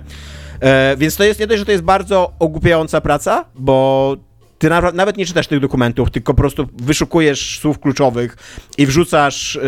E, 0.61 0.95
więc 0.97 1.15
to 1.15 1.23
jest 1.23 1.39
nie 1.39 1.47
dość, 1.47 1.59
że 1.59 1.65
to 1.65 1.71
jest 1.71 1.83
bardzo 1.83 2.33
ogłupiająca 2.39 3.01
praca, 3.01 3.45
bo 3.55 4.17
ty 4.61 4.69
na, 4.69 4.91
nawet 4.91 5.17
nie 5.17 5.25
czytasz 5.25 5.47
tych 5.47 5.59
dokumentów, 5.59 6.11
tylko 6.11 6.33
po 6.33 6.37
prostu 6.41 6.67
wyszukujesz 6.81 7.59
słów 7.59 7.79
kluczowych 7.79 8.37
i 8.77 8.85
wrzucasz, 8.85 9.55
e, 9.55 9.61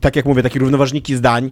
tak 0.00 0.16
jak 0.16 0.24
mówię, 0.24 0.42
takie 0.42 0.58
równoważniki 0.58 1.16
zdań 1.16 1.50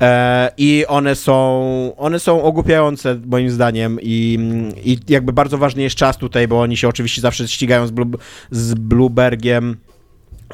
e, 0.00 0.50
i 0.56 0.84
one 0.88 1.14
są, 1.14 1.92
one 1.96 2.18
są 2.18 2.42
ogłupiające 2.42 3.20
moim 3.26 3.50
zdaniem 3.50 3.98
i, 4.02 4.38
i 4.84 4.98
jakby 5.08 5.32
bardzo 5.32 5.58
ważny 5.58 5.82
jest 5.82 5.96
czas 5.96 6.16
tutaj, 6.16 6.48
bo 6.48 6.60
oni 6.60 6.76
się 6.76 6.88
oczywiście 6.88 7.20
zawsze 7.20 7.48
ścigają 7.48 7.86
z, 7.86 7.90
Blu, 7.90 8.06
z 8.50 8.74
Bloombergiem. 8.74 9.76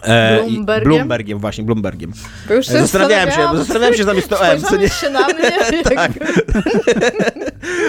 E, 0.02 0.36
Bloombergiem? 0.36 0.92
Bloombergiem, 0.92 1.38
właśnie, 1.38 1.64
Bloombergiem. 1.64 2.12
Bo 2.48 2.54
już 2.54 2.66
się 2.66 2.72
E, 2.72 2.80
Zastanawiałem 2.80 3.30
się, 3.30 3.56
zastanawiałem 3.56 3.94
się, 3.94 4.04
to 4.28 4.46
M, 4.46 4.62
co 4.62 4.76
nie? 4.76 4.88
Się 4.88 5.10
na 5.10 5.28
mnie, 5.28 5.52
Tak. 5.96 6.12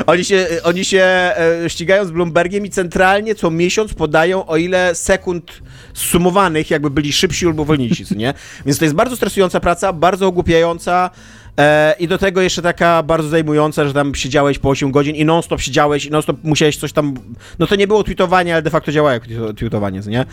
Oni 0.06 0.26
się, 0.26 0.48
oni 0.64 0.86
się 0.86 1.02
e, 1.04 1.70
ścigają 1.70 2.06
z 2.06 2.12
Bloombergiem 2.12 2.66
i 2.66 2.70
centralnie 2.70 3.36
co 3.36 3.52
miesiąc 3.52 3.94
podają, 3.94 4.46
o 4.46 4.58
ile 4.58 4.96
sekund 4.96 5.52
sumowanych 5.94 6.72
jakby 6.72 6.90
byli 6.90 7.14
szybsi 7.14 7.46
albo 7.46 7.66
wolniejsi, 7.66 8.18
nie? 8.18 8.34
Więc 8.66 8.78
to 8.80 8.86
jest 8.86 8.96
bardzo 8.96 9.16
stresująca 9.16 9.60
praca, 9.60 9.94
bardzo 9.94 10.28
ogłupiająca 10.28 11.10
e, 11.60 11.96
i 12.00 12.08
do 12.08 12.18
tego 12.18 12.42
jeszcze 12.42 12.62
taka 12.62 13.04
bardzo 13.04 13.30
zajmująca, 13.30 13.86
że 13.86 13.94
tam 13.94 14.16
siedziałeś 14.16 14.60
po 14.60 14.70
8 14.70 14.92
godzin 14.92 15.16
i 15.16 15.26
non-stop 15.26 15.62
siedziałeś 15.62 16.06
i 16.06 16.12
non-stop 16.12 16.38
musiałeś 16.44 16.78
coś 16.78 16.94
tam... 16.94 17.14
No 17.60 17.68
to 17.68 17.76
nie 17.76 17.88
było 17.88 18.04
tweetowanie, 18.04 18.54
ale 18.54 18.62
de 18.62 18.70
facto 18.70 18.92
działało 18.92 19.14
jak 19.14 19.28
tweeto- 19.28 19.54
tweetowanie, 19.54 20.00
nie? 20.08 20.26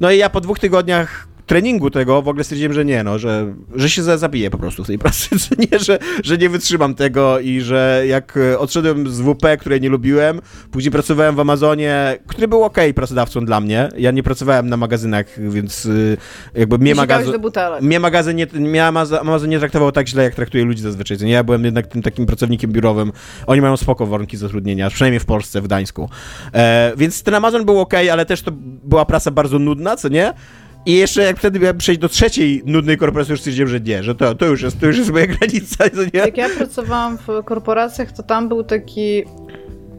No 0.00 0.10
i 0.10 0.18
ja 0.18 0.30
po 0.30 0.40
dwóch 0.40 0.58
tygodniach 0.58 1.33
treningu 1.46 1.90
tego 1.90 2.22
w 2.22 2.28
ogóle 2.28 2.44
stwierdziłem, 2.44 2.72
że 2.72 2.84
nie, 2.84 3.04
no, 3.04 3.18
że, 3.18 3.54
że 3.74 3.90
się 3.90 4.02
za- 4.02 4.18
zabiję 4.18 4.50
po 4.50 4.58
prostu 4.58 4.84
w 4.84 4.86
tej 4.86 4.98
pracy, 4.98 5.28
że 5.44 5.48
nie, 5.58 5.78
że, 5.78 5.98
że 6.24 6.38
nie 6.38 6.48
wytrzymam 6.48 6.94
tego 6.94 7.40
i 7.40 7.60
że 7.60 8.04
jak 8.06 8.36
e, 8.36 8.58
odszedłem 8.58 9.08
z 9.08 9.20
WP, 9.20 9.56
której 9.60 9.80
nie 9.80 9.88
lubiłem, 9.88 10.40
później 10.70 10.92
pracowałem 10.92 11.36
w 11.36 11.40
Amazonie, 11.40 12.18
który 12.26 12.48
był 12.48 12.64
okej 12.64 12.94
pracodawcą 12.94 13.44
dla 13.44 13.60
mnie, 13.60 13.88
ja 13.98 14.10
nie 14.10 14.22
pracowałem 14.22 14.68
na 14.68 14.76
magazynach, 14.76 15.26
więc 15.50 15.86
y, 15.86 16.16
jakby 16.54 16.78
mnie 16.78 16.94
butelek. 17.38 17.82
Mnie 17.82 18.00
magazyn 18.00 18.36
nie, 18.36 18.46
mnie 18.52 18.86
Amazon, 18.86 19.48
nie 19.48 19.58
traktował 19.58 19.92
tak 19.92 20.08
źle, 20.08 20.22
jak 20.22 20.34
traktuje 20.34 20.64
ludzi 20.64 20.82
zazwyczaj. 20.82 21.16
ja 21.26 21.44
byłem 21.44 21.64
jednak 21.64 21.86
tym 21.86 22.02
takim 22.02 22.26
pracownikiem 22.26 22.72
biurowym. 22.72 23.12
Oni 23.46 23.60
mają 23.60 23.76
spoko 23.76 24.06
warunki 24.06 24.36
zatrudnienia, 24.36 24.90
przynajmniej 24.90 25.20
w 25.20 25.24
Polsce, 25.24 25.60
w 25.60 25.64
Gdańsku. 25.64 26.10
E, 26.54 26.92
więc 26.96 27.22
ten 27.22 27.34
Amazon 27.34 27.64
był 27.64 27.80
ok, 27.80 27.94
ale 28.12 28.26
też 28.26 28.42
to 28.42 28.50
była 28.84 29.04
praca 29.04 29.30
bardzo 29.30 29.58
nudna, 29.58 29.96
co 29.96 30.08
nie? 30.08 30.32
I 30.86 30.92
jeszcze 30.92 31.22
jak 31.22 31.38
wtedy 31.38 31.60
miałem 31.60 31.78
przejść 31.78 32.00
do 32.00 32.08
trzeciej 32.08 32.62
nudnej 32.66 32.96
korporacji, 32.96 33.30
już 33.32 33.40
stwierdziłem, 33.40 33.68
że 33.68 33.80
nie, 33.80 34.02
że 34.02 34.14
to, 34.14 34.34
to, 34.34 34.46
już, 34.46 34.62
jest, 34.62 34.80
to 34.80 34.86
już 34.86 34.98
jest 34.98 35.10
moja 35.10 35.26
granica, 35.26 35.84
nie? 36.14 36.20
Jak 36.20 36.36
ja 36.36 36.48
pracowałam 36.48 37.18
w 37.18 37.44
korporacjach, 37.44 38.12
to 38.12 38.22
tam 38.22 38.48
był 38.48 38.64
taki. 38.64 39.18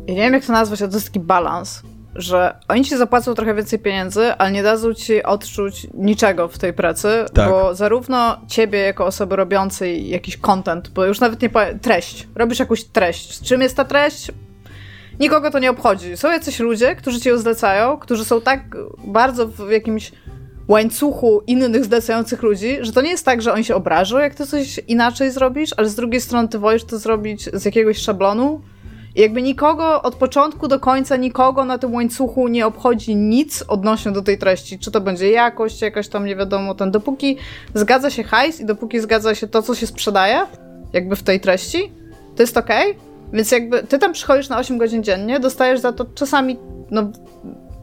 Ja 0.07 0.13
nie 0.13 0.21
wiem, 0.21 0.33
jak 0.33 0.45
to 0.45 0.53
nazwać, 0.53 0.81
ale 0.81 0.91
to 0.91 0.97
jest 0.97 1.07
taki 1.07 1.19
balans, 1.19 1.81
że 2.15 2.55
oni 2.67 2.85
ci 2.85 2.97
zapłacą 2.97 3.35
trochę 3.35 3.55
więcej 3.55 3.79
pieniędzy, 3.79 4.33
ale 4.33 4.51
nie 4.51 4.63
dadzą 4.63 4.93
ci 4.93 5.23
odczuć 5.23 5.87
niczego 5.93 6.47
w 6.47 6.57
tej 6.57 6.73
pracy, 6.73 7.07
Tak. 7.33 7.49
bo 7.49 7.75
zarówno 7.75 8.37
ciebie 8.47 8.79
jako 8.79 9.05
osoby 9.05 9.35
robiącej 9.35 10.09
jakiś 10.09 10.37
content, 10.37 10.89
bo 10.89 11.05
już 11.05 11.19
nawet 11.19 11.41
nie 11.41 11.49
powiem, 11.49 11.79
treść, 11.79 12.27
robisz 12.35 12.59
jakąś 12.59 12.83
treść. 12.83 13.41
Czym 13.41 13.61
jest 13.61 13.77
ta 13.77 13.85
treść? 13.85 14.31
Nikogo 15.19 15.51
to 15.51 15.59
nie 15.59 15.69
obchodzi. 15.71 16.17
Są 16.17 16.31
jacyś 16.31 16.59
ludzie, 16.59 16.95
którzy 16.95 17.19
ci 17.21 17.29
ją 17.29 17.37
zlecają, 17.37 17.97
którzy 17.97 18.25
są 18.25 18.41
tak 18.41 18.77
bardzo 19.07 19.47
w 19.47 19.71
jakimś 19.71 20.11
łańcuchu 20.67 21.41
innych 21.47 21.85
zlecających 21.85 22.43
ludzi, 22.43 22.77
że 22.81 22.91
to 22.91 23.01
nie 23.01 23.09
jest 23.09 23.25
tak, 23.25 23.41
że 23.41 23.53
oni 23.53 23.63
się 23.63 23.75
obrażą, 23.75 24.17
jak 24.17 24.35
ty 24.35 24.45
coś 24.45 24.79
inaczej 24.87 25.31
zrobisz, 25.31 25.69
ale 25.77 25.89
z 25.89 25.95
drugiej 25.95 26.21
strony 26.21 26.47
ty 26.47 26.59
wolisz 26.59 26.83
to 26.83 26.99
zrobić 26.99 27.49
z 27.53 27.65
jakiegoś 27.65 27.97
szablonu 27.97 28.61
i 29.15 29.21
jakby 29.21 29.41
nikogo 29.41 30.01
od 30.01 30.15
początku 30.15 30.67
do 30.67 30.79
końca, 30.79 31.15
nikogo 31.15 31.65
na 31.65 31.77
tym 31.77 31.93
łańcuchu 31.93 32.47
nie 32.47 32.65
obchodzi 32.65 33.15
nic 33.15 33.63
odnośnie 33.67 34.11
do 34.11 34.21
tej 34.21 34.37
treści. 34.37 34.79
Czy 34.79 34.91
to 34.91 35.01
będzie 35.01 35.31
jakość, 35.31 35.81
jakaś 35.81 36.07
tam 36.07 36.25
nie 36.25 36.35
wiadomo, 36.35 36.75
ten 36.75 36.91
dopóki 36.91 37.37
zgadza 37.73 38.09
się 38.09 38.23
hajs 38.23 38.61
i 38.61 38.65
dopóki 38.65 38.99
zgadza 38.99 39.35
się 39.35 39.47
to, 39.47 39.61
co 39.61 39.75
się 39.75 39.87
sprzedaje, 39.87 40.39
jakby 40.93 41.15
w 41.15 41.23
tej 41.23 41.39
treści, 41.39 41.91
to 42.35 42.43
jest 42.43 42.57
okej. 42.57 42.97
Więc 43.33 43.51
jakby 43.51 43.83
ty 43.83 43.99
tam 43.99 44.13
przychodzisz 44.13 44.49
na 44.49 44.57
8 44.57 44.77
godzin 44.77 45.03
dziennie, 45.03 45.39
dostajesz 45.39 45.79
za 45.79 45.91
to 45.91 46.05
czasami, 46.05 46.57
no 46.91 47.11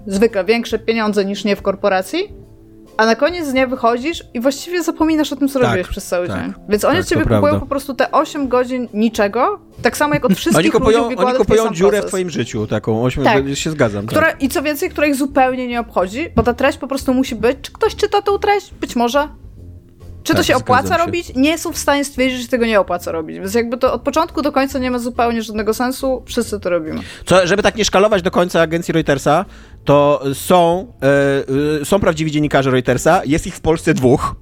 zwykle 0.07 0.45
większe 0.45 0.79
pieniądze 0.79 1.25
niż 1.25 1.45
nie 1.45 1.57
w 1.57 1.63
korporacji, 1.63 2.42
a 2.97 3.07
na 3.07 3.15
koniec 3.17 3.53
dnia 3.53 3.67
wychodzisz 3.67 4.25
i 4.35 4.41
właściwie 4.41 4.83
zapominasz 4.83 5.33
o 5.33 5.37
tym, 5.37 5.49
co 5.49 5.59
Tak, 5.59 5.69
robiłeś 5.69 5.89
przez 5.89 6.07
cały 6.07 6.29
tak. 6.29 6.43
dzień. 6.43 6.53
Więc 6.69 6.85
oni 6.85 6.97
Tak, 6.99 7.07
ciebie 7.07 7.23
kupują 7.23 7.41
prawda. 7.41 7.61
po 7.61 7.67
prostu 7.67 7.95
te 7.95 8.13
8 8.13 8.49
godzin 8.49 8.89
niczego, 8.95 9.59
tak 9.83 9.97
samo 9.97 10.15
jak 10.15 10.25
od 10.25 10.33
wszystkich 10.39 10.59
Oni 10.59 10.71
kupują, 10.71 11.03
ludzi 11.05 11.17
oni 11.17 11.39
kupują 11.39 11.73
dziurę 11.75 11.91
w 11.91 12.01
proces. 12.01 12.09
twoim 12.11 12.31
życiu, 12.31 12.67
taką, 12.67 13.05
ośmiu, 13.05 13.25
Tak. 13.25 13.45
się 13.55 13.71
zgadzam. 13.71 14.07
Która, 14.07 14.27
tak. 14.27 14.43
I 14.43 14.49
co 14.49 14.63
więcej, 14.63 14.91
która 14.91 15.07
ich 15.07 15.15
zupełnie 15.15 15.69
nie 15.69 15.81
obchodzi, 15.81 16.29
bo 16.37 16.43
ta 16.43 16.55
treść 16.55 16.79
po 16.79 16.87
prostu 16.89 17.15
musi 17.15 17.35
być. 17.37 17.59
Czy 17.63 17.73
ktoś 17.73 17.97
czyta 17.97 18.23
tą 18.23 18.39
treść? 18.39 18.75
Być 18.81 18.97
może. 18.97 19.29
Czy 20.23 20.33
to 20.33 20.39
Tak, 20.39 20.47
się 20.47 20.57
opłaca 20.57 20.99
się. 20.99 21.05
robić? 21.05 21.33
Nie 21.37 21.59
są 21.59 21.73
w 21.73 21.79
stanie 21.79 22.05
stwierdzić, 22.05 22.43
że 22.43 22.49
tego 22.49 22.67
nie 22.67 22.81
opłaca 22.81 23.13
robić. 23.13 23.39
Więc 23.39 23.55
jakby 23.55 23.79
to 23.79 23.93
od 23.93 24.03
początku 24.03 24.43
do 24.43 24.53
końca 24.53 24.79
nie 24.79 24.91
ma 24.91 24.99
zupełnie 24.99 25.43
żadnego 25.43 25.75
sensu. 25.75 26.23
Wszyscy 26.27 26.61
to 26.61 26.71
robimy. 26.71 27.01
Co, 27.27 27.47
żeby 27.47 27.63
tak 27.63 27.77
nie 27.77 27.85
szkalować 27.85 28.23
do 28.23 28.31
końca 28.31 28.61
agencji 28.61 28.93
Reutersa, 28.93 29.45
to 29.85 30.23
są, 30.35 30.93
e, 31.03 31.81
e, 31.81 31.85
są 31.85 32.01
prawdziwi 32.01 32.31
dziennikarze 32.31 32.71
Reutersa, 32.71 33.23
jest 33.27 33.47
ich 33.47 33.55
w 33.57 33.61
Polsce 33.61 33.95
dwóch. 33.95 34.35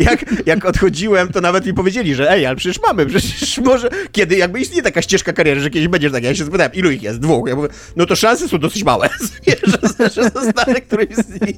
jak, 0.00 0.46
jak, 0.46 0.64
odchodziłem, 0.64 1.28
to 1.28 1.40
nawet 1.40 1.66
mi 1.66 1.74
powiedzieli, 1.74 2.14
że 2.14 2.30
ej, 2.30 2.46
ale 2.46 2.56
przecież 2.56 2.82
mamy, 2.86 3.06
przecież 3.06 3.58
może, 3.58 3.88
kiedy 4.12 4.36
jakby 4.36 4.60
istnieje 4.60 4.82
taka 4.82 5.02
ścieżka 5.02 5.32
kariery, 5.32 5.60
że 5.60 5.70
kiedyś 5.70 5.88
będziesz 5.88 6.12
tak, 6.12 6.24
ja 6.24 6.34
się 6.34 6.44
spytałem, 6.44 6.72
ilu 6.72 6.90
ich 6.90 7.02
jest? 7.02 7.18
Dwóch. 7.20 7.48
Ja 7.48 7.56
mówię, 7.56 7.68
no 7.96 8.06
to 8.06 8.16
szanse 8.16 8.48
są 8.48 8.58
dosyć 8.58 8.84
małe, 8.84 9.08
że, 9.98 10.10
że 10.10 10.30
zostanę 10.30 10.80
którymś 10.80 11.14
z 11.16 11.40
nich. 11.40 11.56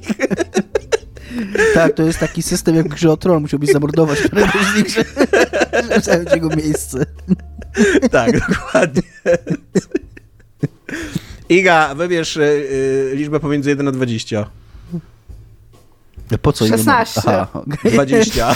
Tak, 1.73 1.93
to 1.93 2.03
jest 2.03 2.19
taki 2.19 2.43
system 2.43 2.75
jak 2.75 2.85
w 2.85 2.89
grze 2.89 3.11
o 3.11 3.17
Tron. 3.17 3.41
Musiałbyś 3.41 3.69
zamordować 3.71 4.19
któregoś 4.21 4.65
z 4.73 4.75
nich, 4.77 4.89
że- 4.89 5.03
żeby 5.83 6.01
zająć 6.01 6.31
jego 6.31 6.49
miejsce. 6.55 7.05
tak, 8.11 8.49
dokładnie. 8.49 9.01
Iga, 11.49 11.95
wybierz 11.95 12.37
e, 12.37 12.43
e, 12.43 13.15
liczbę 13.15 13.39
pomiędzy 13.39 13.69
1 13.69 13.87
a 13.87 13.91
20. 13.91 14.49
Po 16.41 16.53
co? 16.53 16.65
innym- 16.65 16.77
16. 16.77 17.21
Aha, 17.25 17.47
okej. 17.53 17.91
20. 17.91 18.55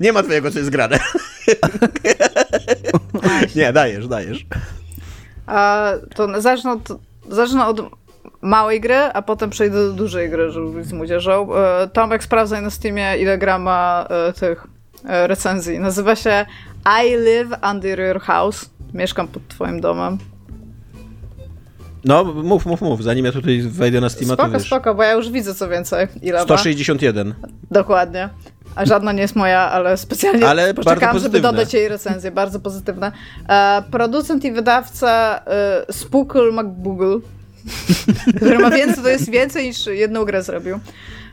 Nie 0.00 0.12
ma 0.12 0.22
twojego, 0.22 0.50
co 0.50 0.58
jest 0.58 0.70
grane. 0.70 0.98
Nie, 3.56 3.72
dajesz, 3.72 4.08
dajesz. 4.08 4.46
A 5.46 5.92
to 6.14 6.40
zacznę 6.40 6.72
od, 6.72 6.88
zacznę 7.30 7.66
od 7.66 7.80
małej 8.42 8.80
gry, 8.80 8.94
a 8.94 9.22
potem 9.22 9.50
przejdę 9.50 9.76
do 9.76 9.92
dużej 9.92 10.30
gry, 10.30 10.50
żeby 10.50 10.70
być 10.70 10.86
z 10.86 10.92
młodzieżą. 10.92 11.54
E, 11.54 11.88
Tomek, 11.88 12.24
sprawdzaj 12.24 12.62
na 12.62 12.70
Steamie, 12.70 13.16
ile 13.18 13.38
gra 13.38 13.58
ma 13.58 14.06
e, 14.10 14.32
tych 14.32 14.66
e, 15.04 15.26
recenzji. 15.26 15.78
Nazywa 15.78 16.16
się 16.16 16.46
I 17.04 17.16
live 17.16 17.48
under 17.70 18.00
your 18.00 18.20
house. 18.20 18.70
Mieszkam 18.94 19.28
pod 19.28 19.48
twoim 19.48 19.80
domem. 19.80 20.18
No, 22.04 22.24
mów, 22.24 22.66
mów, 22.66 22.80
mów, 22.80 23.02
zanim 23.02 23.24
ja 23.24 23.32
tutaj 23.32 23.62
wejdę 23.62 24.00
na 24.00 24.08
Steama, 24.08 24.36
to 24.36 24.42
Spoko, 24.42 24.58
wiesz. 24.58 24.66
spoko, 24.66 24.94
bo 24.94 25.02
ja 25.02 25.12
już 25.12 25.30
widzę 25.30 25.54
co 25.54 25.68
więcej. 25.68 26.06
Ile 26.22 26.38
ma. 26.38 26.44
161. 26.44 27.34
Dokładnie. 27.70 28.28
A 28.74 28.86
żadna 28.86 29.12
nie 29.12 29.22
jest 29.22 29.36
moja, 29.36 29.60
ale 29.60 29.96
specjalnie 29.96 30.48
Ale 30.48 30.74
poczekałam, 30.74 31.18
żeby 31.18 31.40
dodać 31.40 31.74
jej 31.74 31.88
recenzję. 31.88 32.30
Bardzo 32.30 32.60
pozytywne. 32.60 33.12
Producent 33.90 34.44
i 34.44 34.52
wydawca 34.52 35.40
e, 35.46 35.92
Spookle 35.92 36.52
McBoogle, 36.52 37.20
który 38.36 38.58
ma 38.58 38.70
więcej, 38.70 39.04
to 39.04 39.08
jest 39.08 39.30
więcej 39.30 39.66
niż 39.66 39.86
jedną 39.86 40.24
grę 40.24 40.42
zrobił. 40.42 40.80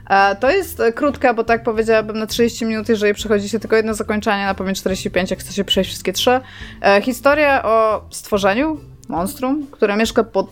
E, 0.10 0.36
to 0.36 0.52
jest 0.52 0.80
e, 0.80 0.94
krótka, 0.94 1.34
bo 1.34 1.44
tak 1.44 1.64
powiedziałabym 1.64 2.20
na 2.20 2.28
30 2.28 2.66
minut, 2.66 2.90
jeżeli 2.90 3.14
przechodzi 3.14 3.50
się 3.50 3.60
tylko 3.60 3.76
jedno 3.76 3.94
zakończenie, 3.94 4.46
na 4.46 4.54
pewno 4.56 4.74
45, 4.74 5.32
jak 5.32 5.40
chce 5.40 5.54
się 5.54 5.64
przejść 5.64 5.90
wszystkie 5.90 6.14
trzy. 6.14 6.40
E, 6.82 7.02
historia 7.02 7.64
o 7.64 8.06
stworzeniu, 8.10 8.80
monstrum, 9.10 9.68
które 9.72 9.98
mieszka 9.98 10.24
pod 10.24 10.50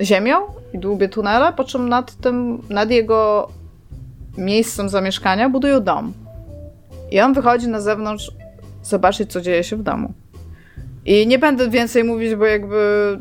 ziemią 0.00 0.36
i 0.72 0.78
dłubie 0.78 1.08
tunele, 1.08 1.52
po 1.52 1.64
czym 1.64 1.88
nad 1.88 2.16
tym, 2.16 2.62
nad 2.68 2.90
jego 2.90 3.48
miejscem 4.38 4.88
zamieszkania 4.88 5.48
budują 5.48 5.80
dom. 5.80 6.12
I 7.10 7.20
on 7.20 7.34
wychodzi 7.34 7.68
na 7.68 7.80
zewnątrz 7.80 8.30
zobaczyć, 8.82 9.32
co 9.32 9.40
dzieje 9.40 9.64
się 9.64 9.76
w 9.76 9.82
domu. 9.82 10.12
I 11.04 11.26
nie 11.26 11.38
będę 11.38 11.70
więcej 11.70 12.04
mówić, 12.04 12.34
bo 12.34 12.46
jakby 12.46 13.18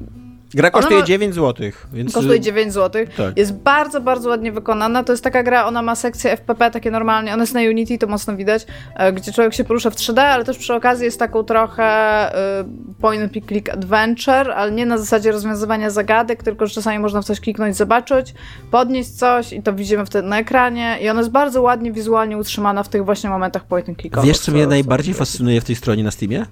Gra 0.53 0.71
kosztuje 0.71 0.99
ma- 0.99 1.05
9 1.05 1.35
zł, 1.35 1.67
więc... 1.93 2.13
kosztuje 2.13 2.39
9 2.39 2.73
zł. 2.73 3.05
Tak. 3.17 3.37
Jest 3.37 3.53
bardzo, 3.53 4.01
bardzo 4.01 4.29
ładnie 4.29 4.51
wykonana. 4.51 5.03
To 5.03 5.13
jest 5.13 5.23
taka 5.23 5.43
gra, 5.43 5.65
ona 5.65 5.81
ma 5.81 5.95
sekcję 5.95 6.31
FPP 6.31 6.71
takie 6.71 6.91
normalnie, 6.91 7.33
ona 7.33 7.43
jest 7.43 7.53
na 7.53 7.59
Unity, 7.59 7.97
to 7.97 8.07
mocno 8.07 8.35
widać, 8.35 8.65
e, 8.95 9.13
gdzie 9.13 9.31
człowiek 9.33 9.53
się 9.53 9.63
porusza 9.63 9.89
w 9.89 9.95
3D, 9.95 10.19
ale 10.21 10.45
też 10.45 10.57
przy 10.57 10.73
okazji 10.73 11.05
jest 11.05 11.19
taką 11.19 11.43
trochę 11.43 11.83
e, 11.83 12.63
point 13.01 13.23
and 13.23 13.45
click 13.47 13.69
adventure, 13.69 14.51
ale 14.51 14.71
nie 14.71 14.85
na 14.85 14.97
zasadzie 14.97 15.31
rozwiązywania 15.31 15.89
zagadek, 15.89 16.43
tylko 16.43 16.67
że 16.67 16.73
czasami 16.73 16.99
można 16.99 17.21
w 17.21 17.25
coś 17.25 17.39
kliknąć, 17.39 17.75
zobaczyć, 17.75 18.33
podnieść 18.71 19.09
coś 19.09 19.53
i 19.53 19.61
to 19.63 19.73
widzimy 19.73 20.05
wtedy 20.05 20.27
na 20.27 20.39
ekranie 20.39 20.97
i 21.01 21.09
ona 21.09 21.19
jest 21.19 21.31
bardzo 21.31 21.61
ładnie 21.61 21.91
wizualnie 21.91 22.37
utrzymana 22.37 22.83
w 22.83 22.89
tych 22.89 23.05
właśnie 23.05 23.29
momentach 23.29 23.65
point 23.65 23.89
and 23.89 23.97
clickowych. 24.01 24.27
Wiesz, 24.27 24.39
co 24.39 24.51
mnie 24.51 24.63
co- 24.63 24.69
najbardziej 24.69 25.13
co- 25.13 25.19
fascynuje 25.19 25.61
w 25.61 25.63
tej 25.63 25.75
stronie 25.75 26.03
na 26.03 26.11
Steamie? 26.11 26.45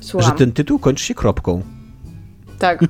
Słucham. 0.00 0.30
Że 0.30 0.38
ten 0.38 0.52
tytuł 0.52 0.78
kończy 0.78 1.04
się 1.04 1.14
kropką. 1.14 1.62
Tak. 2.58 2.80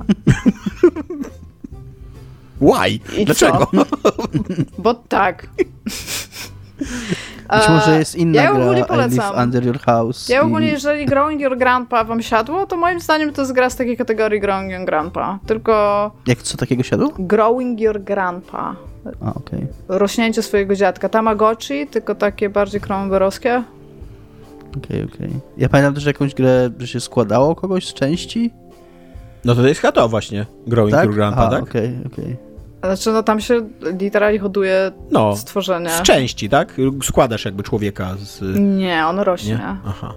Why? 2.61 3.01
I 3.19 3.25
Dlaczego? 3.25 3.67
Bo 4.79 4.95
tak. 4.95 5.47
Być 7.51 7.69
może 7.69 7.99
jest 7.99 8.15
inna 8.17 8.43
ja 8.43 8.51
ogólnie 8.53 8.67
gra 8.85 8.97
I 8.97 8.99
Live 8.99 9.17
polecam. 9.17 9.45
Under 9.45 9.67
Your 9.67 9.79
House. 9.81 10.29
Ja 10.29 10.37
i- 10.37 10.41
ogólnie, 10.45 10.69
jeżeli 10.69 11.07
Growing 11.07 11.41
Your 11.41 11.59
Grandpa 11.59 12.05
wam 12.05 12.23
siadło, 12.23 12.67
to 12.67 12.77
moim 12.77 13.01
zdaniem 13.01 13.33
to 13.33 13.43
jest 13.43 13.53
gra 13.53 13.71
z 13.71 13.77
takiej 13.77 13.97
kategorii 13.97 14.41
Growing 14.41 14.73
Your 14.73 14.85
Grandpa. 14.85 15.39
Tylko 15.47 16.11
Jak 16.27 16.43
co 16.43 16.57
takiego 16.57 16.83
siadło? 16.83 17.13
Growing 17.19 17.81
Your 17.81 18.03
Grandpa. 18.03 18.77
A, 19.27 19.35
okej. 19.35 19.67
Rośnięcie 19.89 20.43
swojego 20.43 20.75
dziadka. 20.75 21.09
Tamagotchi, 21.09 21.87
tylko 21.87 22.15
takie 22.15 22.49
bardziej 22.51 22.81
kromberowskie. 22.81 23.63
Okej, 24.77 25.05
okej. 25.15 25.31
Ja 25.57 25.69
pamiętam 25.69 25.95
też 25.95 26.05
jakąś 26.05 26.35
grę, 26.35 26.71
że 26.79 26.87
się 26.87 27.01
składało 27.01 27.55
kogoś 27.55 27.89
z 27.89 27.95
części? 27.95 28.51
No 29.47 29.55
to 29.55 29.67
jest 29.69 29.83
to 29.95 30.09
właśnie, 30.09 30.47
Growing 30.67 30.95
tak? 30.97 31.05
Your 31.05 31.15
Grandpa, 31.15 31.41
Aha, 31.43 31.51
tak? 31.51 31.63
okej, 31.63 31.99
okej. 32.13 32.37
Znaczy, 32.85 33.11
no 33.13 33.23
tam 33.23 33.41
się 33.41 33.69
literalnie 34.01 34.39
hoduje 34.39 34.91
No, 35.11 35.37
stworzenie. 35.37 35.91
z 35.91 36.03
części, 36.03 36.49
tak? 36.49 36.73
Składasz 37.03 37.45
jakby 37.45 37.63
człowieka 37.63 38.15
z... 38.19 38.41
Nie, 38.59 39.07
ono 39.07 39.25
rośnie. 39.25 39.55
Nie? 39.55 39.77
Aha. 39.87 40.15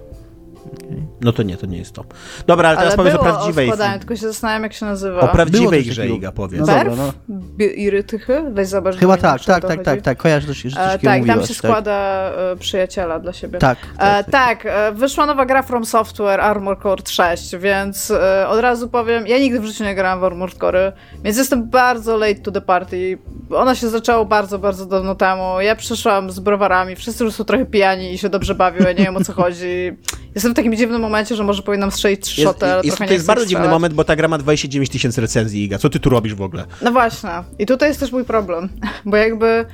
No 1.20 1.32
to 1.32 1.42
nie, 1.42 1.56
to 1.56 1.66
nie 1.66 1.78
jest 1.78 1.92
to. 1.94 2.04
Dobra, 2.46 2.68
ale 2.68 2.78
teraz 2.78 2.92
Ale 2.92 2.96
powiedz 2.96 3.14
o 3.14 3.18
prawdziwej... 3.18 3.68
o 3.70 3.72
składaniu, 3.72 3.98
tylko 3.98 4.16
się 4.16 4.26
zastanawiam, 4.26 4.62
jak 4.62 4.72
się 4.72 4.86
nazywa. 4.86 5.20
O 5.20 5.28
prawdziwej 5.28 5.84
grze, 5.84 6.02
takiego. 6.02 6.16
Iga, 6.16 6.32
powiedz. 6.32 6.60
No 6.60 6.66
Berf? 6.66 6.92
Bi- 7.30 7.80
Irytychy? 7.80 8.42
Weź 8.50 8.68
zobacz. 8.68 8.96
Chyba 8.96 9.16
tak, 9.16 9.44
tak, 9.44 9.64
tak, 9.66 9.82
tak, 9.84 10.02
tak. 10.02 10.18
Kojarzę, 10.18 10.46
że 10.54 10.62
coś 10.70 10.72
E, 10.76 10.98
tak, 10.98 11.26
tam 11.26 11.40
się 11.42 11.46
tak. 11.48 11.56
składa 11.56 12.30
e, 12.52 12.56
przyjaciela 12.56 13.18
dla 13.18 13.32
siebie. 13.32 13.58
Tak, 13.58 13.78
E, 13.78 13.98
tak, 13.98 14.30
tak. 14.30 14.62
tak, 14.62 14.66
e, 14.66 14.92
wyszła 14.92 15.26
nowa 15.26 15.46
gra 15.46 15.62
From 15.62 15.84
Software, 15.84 16.40
Armor 16.40 16.82
Core 16.82 17.02
6, 17.08 17.56
więc 17.56 18.10
e, 18.10 18.48
od 18.48 18.60
razu 18.60 18.88
powiem, 18.88 19.26
ja 19.26 19.38
nigdy 19.38 19.60
w 19.60 19.64
życiu 19.64 19.84
nie 19.84 19.94
grałam 19.94 20.20
w 20.20 20.24
Armored 20.24 20.58
Core, 20.58 20.92
więc 21.24 21.36
jestem 21.38 21.70
bardzo 21.70 22.16
late 22.16 22.34
to 22.34 22.50
the 22.52 22.60
party. 22.60 23.18
Ona 23.54 23.74
się 23.74 23.88
zaczęła 23.88 24.24
bardzo, 24.24 24.58
bardzo 24.58 24.86
dawno 24.86 25.14
temu. 25.14 25.60
Ja 25.60 25.76
przyszłam 25.76 26.30
z 26.30 26.40
browarami, 26.40 26.96
wszyscy 26.96 27.24
już 27.24 27.34
są 27.34 27.44
trochę 27.44 27.66
pijani 27.66 28.12
i 28.12 28.18
się 28.18 28.28
dobrze 28.28 28.54
bawią, 28.54 28.84
ja 28.84 28.92
nie 28.92 29.04
wiem 29.04 29.16
o 29.16 29.24
co 29.24 29.32
chodzi. 29.32 29.92
Jestem 30.34 30.52
w 30.52 30.56
takim 30.56 30.76
dziwnym 30.76 31.00
momencie, 31.00 31.36
że 31.36 31.44
może 31.44 31.62
powinnam 31.62 31.90
strzelić 31.90 32.20
trzy 32.20 32.42
szoty, 32.42 32.66
ale 32.66 32.82
jest, 32.84 32.98
to 32.98 33.04
jest 33.04 33.26
bardzo 33.26 33.46
dziwny 33.46 33.68
moment, 33.68 33.94
bo 33.94 34.04
ta 34.04 34.16
gra 34.16 34.28
ma 34.28 34.38
29 34.38 34.90
tysięcy 34.90 35.20
recenzji, 35.20 35.64
Iga. 35.64 35.78
Co 35.78 35.90
ty 35.90 36.00
tu 36.00 36.10
robisz 36.10 36.34
w 36.34 36.42
ogóle? 36.42 36.64
No 36.82 36.92
właśnie. 36.92 37.30
I 37.58 37.66
tutaj 37.66 37.88
jest 37.88 38.00
też 38.00 38.12
mój 38.12 38.24
problem, 38.24 38.68
bo 39.04 39.16
jakby 39.16 39.64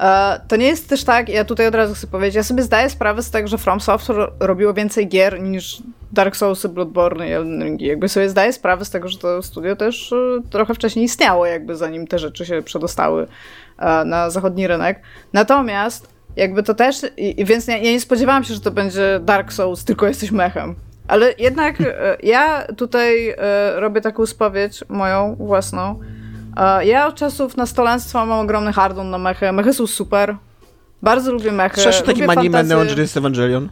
e, 0.00 0.40
to 0.48 0.56
nie 0.56 0.66
jest 0.66 0.88
też 0.88 1.04
tak, 1.04 1.28
ja 1.28 1.44
tutaj 1.44 1.66
od 1.66 1.74
razu 1.74 1.94
chcę 1.94 2.06
powiedzieć, 2.06 2.34
ja 2.34 2.42
sobie 2.42 2.62
zdaję 2.62 2.90
sprawę 2.90 3.22
z 3.22 3.30
tego, 3.30 3.48
że 3.48 3.58
From 3.58 3.80
Software 3.80 4.32
robiło 4.40 4.74
więcej 4.74 5.08
gier 5.08 5.42
niż 5.42 5.82
Dark 6.12 6.36
Soulsy, 6.36 6.68
Bloodborne 6.68 7.28
i 7.28 7.32
Elden 7.32 7.64
Ringi. 7.64 7.86
Jakby 7.86 8.08
sobie 8.08 8.28
zdaję 8.28 8.52
sprawę 8.52 8.84
z 8.84 8.90
tego, 8.90 9.08
że 9.08 9.18
to 9.18 9.42
studio 9.42 9.76
też 9.76 10.12
e, 10.12 10.16
trochę 10.50 10.74
wcześniej 10.74 11.04
istniało, 11.04 11.46
jakby 11.46 11.76
zanim 11.76 12.06
te 12.06 12.18
rzeczy 12.18 12.46
się 12.46 12.62
przedostały 12.62 13.26
e, 13.78 14.04
na 14.04 14.30
zachodni 14.30 14.66
rynek. 14.66 15.02
Natomiast 15.32 16.13
jakby 16.36 16.62
to 16.62 16.74
też, 16.74 16.96
i, 17.16 17.44
więc 17.44 17.66
ja, 17.66 17.76
ja 17.76 17.82
nie 17.92 18.00
spodziewałam 18.00 18.44
się, 18.44 18.54
że 18.54 18.60
to 18.60 18.70
będzie 18.70 19.20
Dark 19.22 19.52
Souls, 19.52 19.84
tylko 19.84 20.06
jesteś 20.06 20.30
mechem. 20.30 20.74
Ale 21.08 21.34
jednak 21.38 21.80
e, 21.80 22.16
ja 22.22 22.66
tutaj 22.76 23.28
e, 23.28 23.36
robię 23.80 24.00
taką 24.00 24.26
spowiedź 24.26 24.84
moją 24.88 25.34
własną. 25.34 26.00
E, 26.56 26.86
Ja 26.86 27.06
od 27.06 27.14
czasów 27.14 27.56
nastolenstwa 27.56 28.26
mam 28.26 28.38
ogromny 28.38 28.72
hardon 28.72 29.10
na 29.10 29.18
mechy. 29.18 29.52
Mechy 29.52 29.72
są 29.72 29.86
super. 29.86 30.36
Bardzo 31.02 31.32
lubię 31.32 31.52
mechy. 31.52 31.80
Lubię 31.84 32.26
takim 32.26 32.30
anime. 32.30 32.62
Neon 32.62 32.86
Genesis 32.88 33.16
Evangelion? 33.16 33.68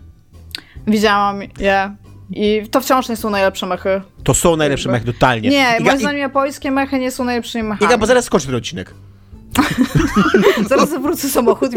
Widziałam 0.86 1.40
je. 1.58 1.96
I 2.30 2.62
to 2.70 2.80
wciąż 2.80 3.08
nie 3.08 3.16
są 3.16 3.30
najlepsze 3.30 3.66
mechy. 3.66 4.00
To 4.24 4.34
są 4.34 4.56
najlepsze 4.56 4.88
mechy, 4.88 5.06
totalnie. 5.06 5.50
Nie, 5.50 5.66
Iga, 5.80 5.84
moim 5.84 5.98
zdaniem 5.98 6.20
japońskie 6.20 6.70
mechy 6.70 6.98
nie 6.98 7.10
są 7.10 7.24
najlepszymi 7.24 7.64
mechami. 7.64 7.86
Iga, 7.86 7.98
bo 7.98 8.06
zaraz 8.06 8.24
skończy 8.24 8.46
ten 8.46 8.56
odcinek. 8.56 8.94
Zaraz 10.68 10.90
zawrócę 10.90 11.28
samochód. 11.28 11.72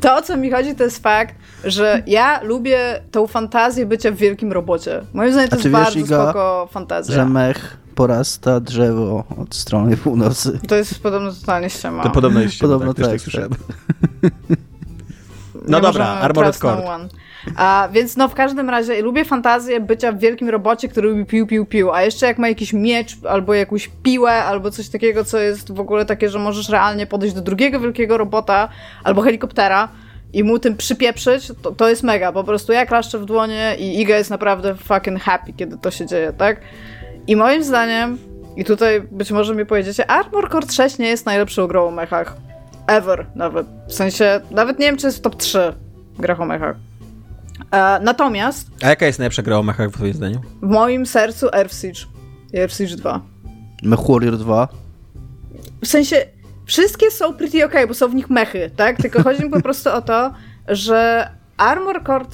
To, 0.00 0.16
o 0.16 0.22
co 0.22 0.36
mi 0.36 0.50
chodzi, 0.50 0.74
to 0.74 0.84
jest 0.84 1.02
fakt, 1.02 1.34
że 1.64 2.02
ja 2.06 2.42
lubię 2.42 3.00
tą 3.10 3.26
fantazję 3.26 3.86
bycia 3.86 4.10
w 4.10 4.14
wielkim 4.14 4.52
robocie. 4.52 5.04
Moim 5.12 5.32
zdaniem 5.32 5.50
to 5.50 5.56
jest 5.56 5.68
wiesz, 5.68 5.72
bardzo 5.72 5.98
Iga, 5.98 6.24
spoko 6.24 6.68
fantazja. 6.72 7.14
Że 7.14 7.26
mech 7.26 7.76
porasta 7.94 8.60
drzewo 8.60 9.24
od 9.42 9.54
strony 9.54 9.96
północy. 9.96 10.60
To 10.68 10.74
jest 10.74 11.02
podobno 11.02 11.32
totalnie 11.32 11.70
ściema. 11.70 12.02
To 12.02 12.10
podobno 12.10 12.40
jest 12.40 12.58
Podobno 12.58 12.94
tak, 12.94 12.96
też 12.96 13.06
tak, 13.06 13.14
tak 13.14 13.20
słyszałem. 13.20 13.50
Nie 14.22 14.30
No 15.68 15.80
dobra, 15.80 16.06
Armored 16.06 16.62
no 16.62 16.76
Core. 16.76 17.08
A, 17.56 17.88
więc 17.92 18.16
no 18.16 18.28
w 18.28 18.34
każdym 18.34 18.70
razie 18.70 19.02
lubię 19.02 19.24
fantazję 19.24 19.80
bycia 19.80 20.12
w 20.12 20.18
wielkim 20.18 20.48
robocie, 20.48 20.88
który 20.88 21.08
lubi 21.08 21.24
pił, 21.24 21.46
pił, 21.46 21.66
pił. 21.66 21.92
A 21.92 22.02
jeszcze 22.02 22.26
jak 22.26 22.38
ma 22.38 22.48
jakiś 22.48 22.72
miecz, 22.72 23.16
albo 23.28 23.54
jakąś 23.54 23.90
piłę, 24.02 24.32
albo 24.32 24.70
coś 24.70 24.88
takiego, 24.88 25.24
co 25.24 25.38
jest 25.38 25.72
w 25.72 25.80
ogóle 25.80 26.04
takie, 26.04 26.28
że 26.28 26.38
możesz 26.38 26.68
realnie 26.68 27.06
podejść 27.06 27.34
do 27.34 27.42
drugiego 27.42 27.80
wielkiego 27.80 28.18
robota, 28.18 28.68
albo 29.04 29.22
helikoptera 29.22 29.88
i 30.32 30.44
mu 30.44 30.58
tym 30.58 30.76
przypieprzyć, 30.76 31.52
to, 31.62 31.72
to 31.72 31.88
jest 31.88 32.02
mega. 32.02 32.32
Po 32.32 32.44
prostu 32.44 32.72
ja 32.72 32.86
klaszczę 32.86 33.18
w 33.18 33.24
dłonie 33.24 33.76
i 33.78 34.00
Iga 34.00 34.16
jest 34.16 34.30
naprawdę 34.30 34.74
fucking 34.74 35.20
happy, 35.20 35.52
kiedy 35.52 35.78
to 35.78 35.90
się 35.90 36.06
dzieje, 36.06 36.32
tak? 36.32 36.60
I 37.26 37.36
moim 37.36 37.64
zdaniem, 37.64 38.18
i 38.56 38.64
tutaj 38.64 39.00
być 39.00 39.30
może 39.30 39.54
mi 39.54 39.66
powiedziecie, 39.66 40.10
Armor 40.10 40.50
Core 40.50 40.72
6 40.72 40.98
nie 40.98 41.08
jest 41.08 41.26
najlepszą 41.26 41.66
grą 41.66 41.88
o 41.88 41.90
mechach. 41.90 42.36
Ever 42.86 43.26
nawet. 43.34 43.66
W 43.88 43.92
sensie, 43.92 44.40
nawet 44.50 44.78
nie 44.78 44.86
wiem, 44.86 44.96
czy 44.96 45.06
jest 45.06 45.18
w 45.18 45.20
top 45.20 45.36
3 45.36 45.72
grach 46.18 46.40
o 46.40 46.44
mechach. 46.44 46.76
E, 47.70 48.00
natomiast 48.00 48.68
A 48.82 48.88
jaka 48.88 49.06
jest 49.06 49.18
najlepsza 49.18 49.42
gra 49.42 49.58
o 49.58 49.62
mechach 49.62 49.90
w 49.90 49.92
twoim 49.92 50.12
zdaniu? 50.14 50.40
w 50.62 50.66
moim 50.66 51.06
sercu 51.06 51.46
Earth 51.52 51.80
Siege 51.80 52.00
i 52.52 52.58
Earth 52.58 52.76
Siege 52.76 52.96
2. 52.96 53.20
Mech 53.82 54.00
Warrior 54.08 54.36
2. 54.38 54.68
W 55.82 55.86
sensie, 55.86 56.26
wszystkie 56.66 57.10
są 57.10 57.34
pretty 57.34 57.64
okay, 57.64 57.86
bo 57.86 57.94
są 57.94 58.08
w 58.08 58.14
nich 58.14 58.30
mechy, 58.30 58.70
tak? 58.76 58.96
Tylko 58.96 59.22
chodzi 59.22 59.44
mi 59.44 59.50
po 59.50 59.62
prostu 59.68 59.90
o 59.90 60.02
to, 60.02 60.32
że 60.68 61.28
Armor 61.56 62.04
Core, 62.06 62.24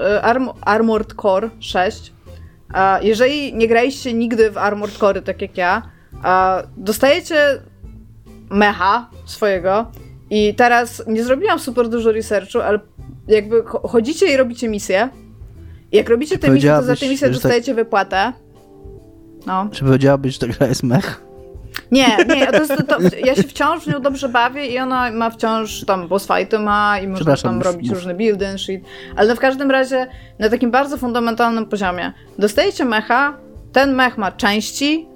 e, 0.00 0.22
Arm, 0.22 0.48
Armored 0.60 1.14
Core 1.22 1.50
6, 1.60 2.12
a 2.72 2.98
jeżeli 3.02 3.54
nie 3.54 3.68
graliście 3.68 4.12
nigdy 4.12 4.50
w 4.50 4.58
Armored 4.58 4.98
Core, 4.98 5.22
tak 5.22 5.42
jak 5.42 5.56
ja, 5.56 5.82
dostajecie 6.76 7.62
mecha 8.50 9.10
swojego 9.24 9.90
i 10.30 10.54
teraz 10.54 11.02
nie 11.06 11.24
zrobiłam 11.24 11.58
super 11.58 11.88
dużo 11.88 12.12
researchu, 12.12 12.60
ale 12.60 12.80
jakby 13.28 13.62
cho- 13.62 13.88
chodzicie 13.88 14.34
i 14.34 14.36
robicie 14.36 14.68
misje. 14.68 15.08
I 15.92 15.96
Jak 15.96 16.08
robicie 16.08 16.38
te 16.38 16.50
misje, 16.50 16.70
to 16.70 16.82
za 16.82 16.96
te 16.96 17.08
misje 17.08 17.26
tak- 17.28 17.34
dostajecie 17.34 17.74
wypłatę. 17.74 18.32
No. 19.46 19.68
Czy 19.72 19.84
powiedziałabyś, 19.84 20.32
że 20.32 20.38
ta 20.38 20.46
gra 20.46 20.66
jest 20.66 20.82
mech? 20.82 21.22
Nie, 21.90 22.16
nie, 22.28 22.46
to 22.46 22.56
jest, 22.58 22.72
to, 22.76 22.82
to, 22.82 23.16
ja 23.26 23.34
się 23.34 23.42
wciąż 23.42 23.84
w 23.84 23.86
nią 23.86 24.00
dobrze 24.02 24.28
bawię 24.28 24.66
i 24.66 24.78
ona 24.78 25.10
ma 25.10 25.30
wciąż 25.30 25.84
tam 25.84 26.08
boss 26.08 26.26
fighty 26.26 26.58
ma 26.58 26.98
i 27.00 27.08
można 27.08 27.36
tam 27.36 27.54
mów, 27.56 27.64
robić 27.64 27.88
mów. 27.88 27.98
różne 27.98 28.14
buildy 28.14 28.48
and 28.48 28.60
shit. 28.60 28.84
Ale 29.16 29.36
w 29.36 29.38
każdym 29.38 29.70
razie 29.70 30.06
na 30.38 30.48
takim 30.48 30.70
bardzo 30.70 30.96
fundamentalnym 30.96 31.66
poziomie. 31.66 32.12
Dostajecie 32.38 32.84
mecha, 32.84 33.36
ten 33.72 33.94
mech 33.94 34.18
ma 34.18 34.32
części, 34.32 35.06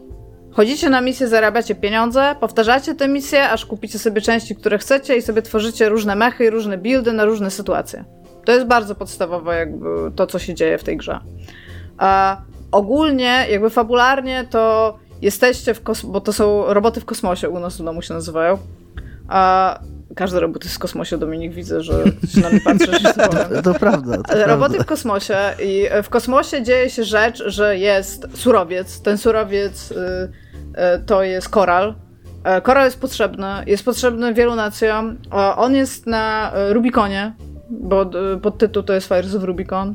chodzicie 0.54 0.90
na 0.90 1.00
misję, 1.00 1.28
zarabiacie 1.28 1.74
pieniądze, 1.74 2.36
powtarzacie 2.40 2.94
te 2.94 3.08
misje, 3.08 3.50
aż 3.50 3.66
kupicie 3.66 3.98
sobie 3.98 4.20
części, 4.20 4.56
które 4.56 4.78
chcecie 4.78 5.16
i 5.16 5.22
sobie 5.22 5.42
tworzycie 5.42 5.88
różne 5.88 6.14
mechy 6.14 6.44
i 6.44 6.50
różne 6.50 6.78
buildy 6.78 7.12
na 7.12 7.24
różne 7.24 7.50
sytuacje. 7.50 8.04
To 8.44 8.52
jest 8.52 8.66
bardzo 8.66 8.94
podstawowe 8.94 9.56
jakby 9.56 9.86
to, 10.16 10.26
co 10.26 10.38
się 10.38 10.54
dzieje 10.54 10.78
w 10.78 10.84
tej 10.84 10.96
grze. 10.96 11.20
A 11.98 12.40
ogólnie, 12.72 13.46
jakby 13.50 13.70
fabularnie, 13.70 14.46
to 14.50 14.94
jesteście 15.22 15.74
w 15.74 15.82
kosmosie, 15.82 16.12
bo 16.12 16.20
to 16.20 16.32
są 16.32 16.64
roboty 16.66 17.00
w 17.00 17.04
kosmosie, 17.04 17.48
u 17.48 17.58
nas 17.58 17.78
w 17.78 17.84
domu 17.84 18.02
się 18.02 18.14
nazywają. 18.14 18.58
A 19.28 19.78
każdy 20.16 20.40
robot 20.40 20.64
jest 20.64 20.76
w 20.76 20.78
kosmosie, 20.78 21.18
Dominik, 21.18 21.52
widzę, 21.52 21.80
że 21.80 22.04
się 22.28 22.40
na 22.40 22.50
mnie 22.50 22.60
patrzysz. 22.60 23.02
to. 23.52 23.62
To, 23.62 23.74
prawda. 23.74 24.22
To 24.22 24.46
Roboty 24.46 24.56
prawda. 24.56 24.82
w 24.82 24.86
kosmosie 24.86 25.36
i 25.62 25.86
w 26.02 26.08
kosmosie 26.08 26.62
dzieje 26.62 26.90
się 26.90 27.04
rzecz, 27.04 27.42
że 27.46 27.78
jest 27.78 28.26
surowiec. 28.34 29.00
Ten 29.00 29.18
surowiec 29.18 29.90
y, 29.90 29.94
to 31.06 31.22
jest 31.22 31.48
koral. 31.48 31.94
E, 32.44 32.60
Koral 32.60 32.84
jest 32.84 33.00
potrzebny, 33.00 33.46
jest 33.66 33.84
potrzebny 33.84 34.34
wielu 34.34 34.54
nacjom. 34.54 35.16
E, 35.32 35.36
On 35.56 35.74
jest 35.74 36.06
na 36.06 36.52
e, 36.54 36.72
Rubikonie, 36.72 37.32
bo 37.70 38.02
e, 38.02 38.36
podtytuł 38.42 38.82
to 38.82 38.92
jest 38.92 39.08
Fires 39.08 39.34
of 39.34 39.42
Rubicon. 39.44 39.94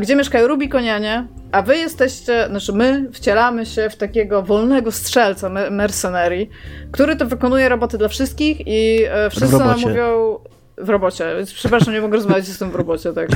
gdzie 0.00 0.16
mieszkają 0.16 0.46
Rubikonianie, 0.48 1.26
a 1.52 1.62
wy 1.62 1.76
jesteście, 1.76 2.46
znaczy 2.48 2.72
my 2.72 3.08
wcielamy 3.12 3.66
się 3.66 3.90
w 3.90 3.96
takiego 3.96 4.42
wolnego 4.42 4.92
strzelca 4.92 5.48
me- 5.48 5.70
mercenary, 5.70 6.46
który 6.92 7.16
to 7.16 7.26
wykonuje 7.26 7.68
roboty 7.68 7.98
dla 7.98 8.08
wszystkich 8.08 8.60
i 8.66 9.04
e, 9.08 9.30
wszyscy 9.30 9.58
nam 9.58 9.80
mówią 9.80 10.38
w 10.78 10.88
robocie. 10.88 11.24
Przepraszam, 11.54 11.94
nie 11.94 12.00
mogę 12.00 12.16
rozmawiać, 12.16 12.48
jestem 12.48 12.70
w 12.70 12.74
robocie, 12.74 13.12
tak. 13.12 13.28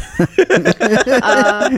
A, 1.23 1.69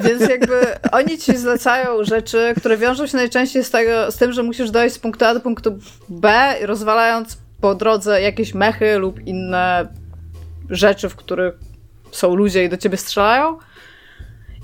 więc 0.00 0.28
jakby 0.28 0.54
oni 0.92 1.18
ci 1.18 1.36
zlecają 1.36 2.04
rzeczy, 2.04 2.54
które 2.56 2.76
wiążą 2.76 3.06
się 3.06 3.16
najczęściej 3.16 3.64
z, 3.64 3.70
tego, 3.70 4.10
z 4.10 4.16
tym, 4.16 4.32
że 4.32 4.42
musisz 4.42 4.70
dojść 4.70 4.94
z 4.94 4.98
punktu 4.98 5.24
A 5.24 5.34
do 5.34 5.40
punktu 5.40 5.78
B, 6.08 6.54
rozwalając 6.62 7.38
po 7.60 7.74
drodze 7.74 8.22
jakieś 8.22 8.54
mechy 8.54 8.98
lub 8.98 9.26
inne 9.26 9.88
rzeczy, 10.70 11.08
w 11.08 11.16
których 11.16 11.54
są 12.12 12.34
ludzie 12.34 12.64
i 12.64 12.68
do 12.68 12.76
ciebie 12.76 12.96
strzelają. 12.96 13.58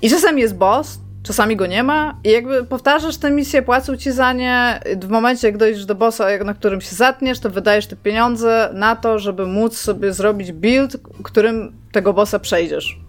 I 0.01 0.09
czasami 0.09 0.41
jest 0.41 0.55
boss, 0.55 0.99
czasami 1.27 1.55
go 1.55 1.65
nie 1.65 1.83
ma 1.83 2.19
i 2.23 2.29
jakby 2.29 2.63
powtarzasz 2.63 3.17
tę 3.17 3.31
misję, 3.31 3.61
płacą 3.61 3.97
ci 3.97 4.11
za 4.11 4.33
nie. 4.33 4.79
W 5.01 5.09
momencie, 5.09 5.47
jak 5.47 5.57
dojdziesz 5.57 5.85
do 5.85 5.95
bossa, 5.95 6.27
na 6.45 6.53
którym 6.53 6.81
się 6.81 6.95
zatniesz, 6.95 7.39
to 7.39 7.49
wydajesz 7.49 7.87
te 7.87 7.95
pieniądze 7.95 8.69
na 8.73 8.95
to, 8.95 9.19
żeby 9.19 9.45
móc 9.45 9.77
sobie 9.77 10.13
zrobić 10.13 10.51
build, 10.51 10.97
którym 11.23 11.73
tego 11.91 12.13
bossa 12.13 12.39
przejdziesz. 12.39 12.99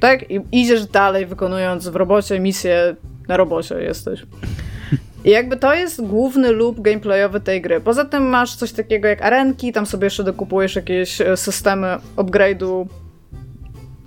Tak? 0.00 0.30
I 0.30 0.40
idziesz 0.52 0.86
dalej, 0.86 1.26
wykonując 1.26 1.88
w 1.88 1.96
robocie 1.96 2.40
misję 2.40 2.96
na 3.28 3.36
robocie 3.36 3.74
jesteś. 3.74 4.22
I 5.24 5.30
jakby 5.30 5.56
to 5.56 5.74
jest 5.74 6.06
główny 6.06 6.52
loop 6.52 6.80
gameplayowy 6.80 7.40
tej 7.40 7.60
gry. 7.60 7.80
Poza 7.80 8.04
tym 8.04 8.22
masz 8.22 8.54
coś 8.54 8.72
takiego 8.72 9.08
jak 9.08 9.22
arenki, 9.22 9.72
tam 9.72 9.86
sobie 9.86 10.06
jeszcze 10.06 10.24
dokupujesz 10.24 10.76
jakieś 10.76 11.20
e, 11.20 11.36
systemy 11.36 11.96
upgrade'u, 12.16 12.86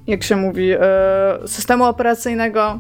jak 0.08 0.24
się 0.24 0.36
mówi, 0.36 0.72
e, 0.72 0.80
systemu 1.46 1.84
operacyjnego. 1.84 2.80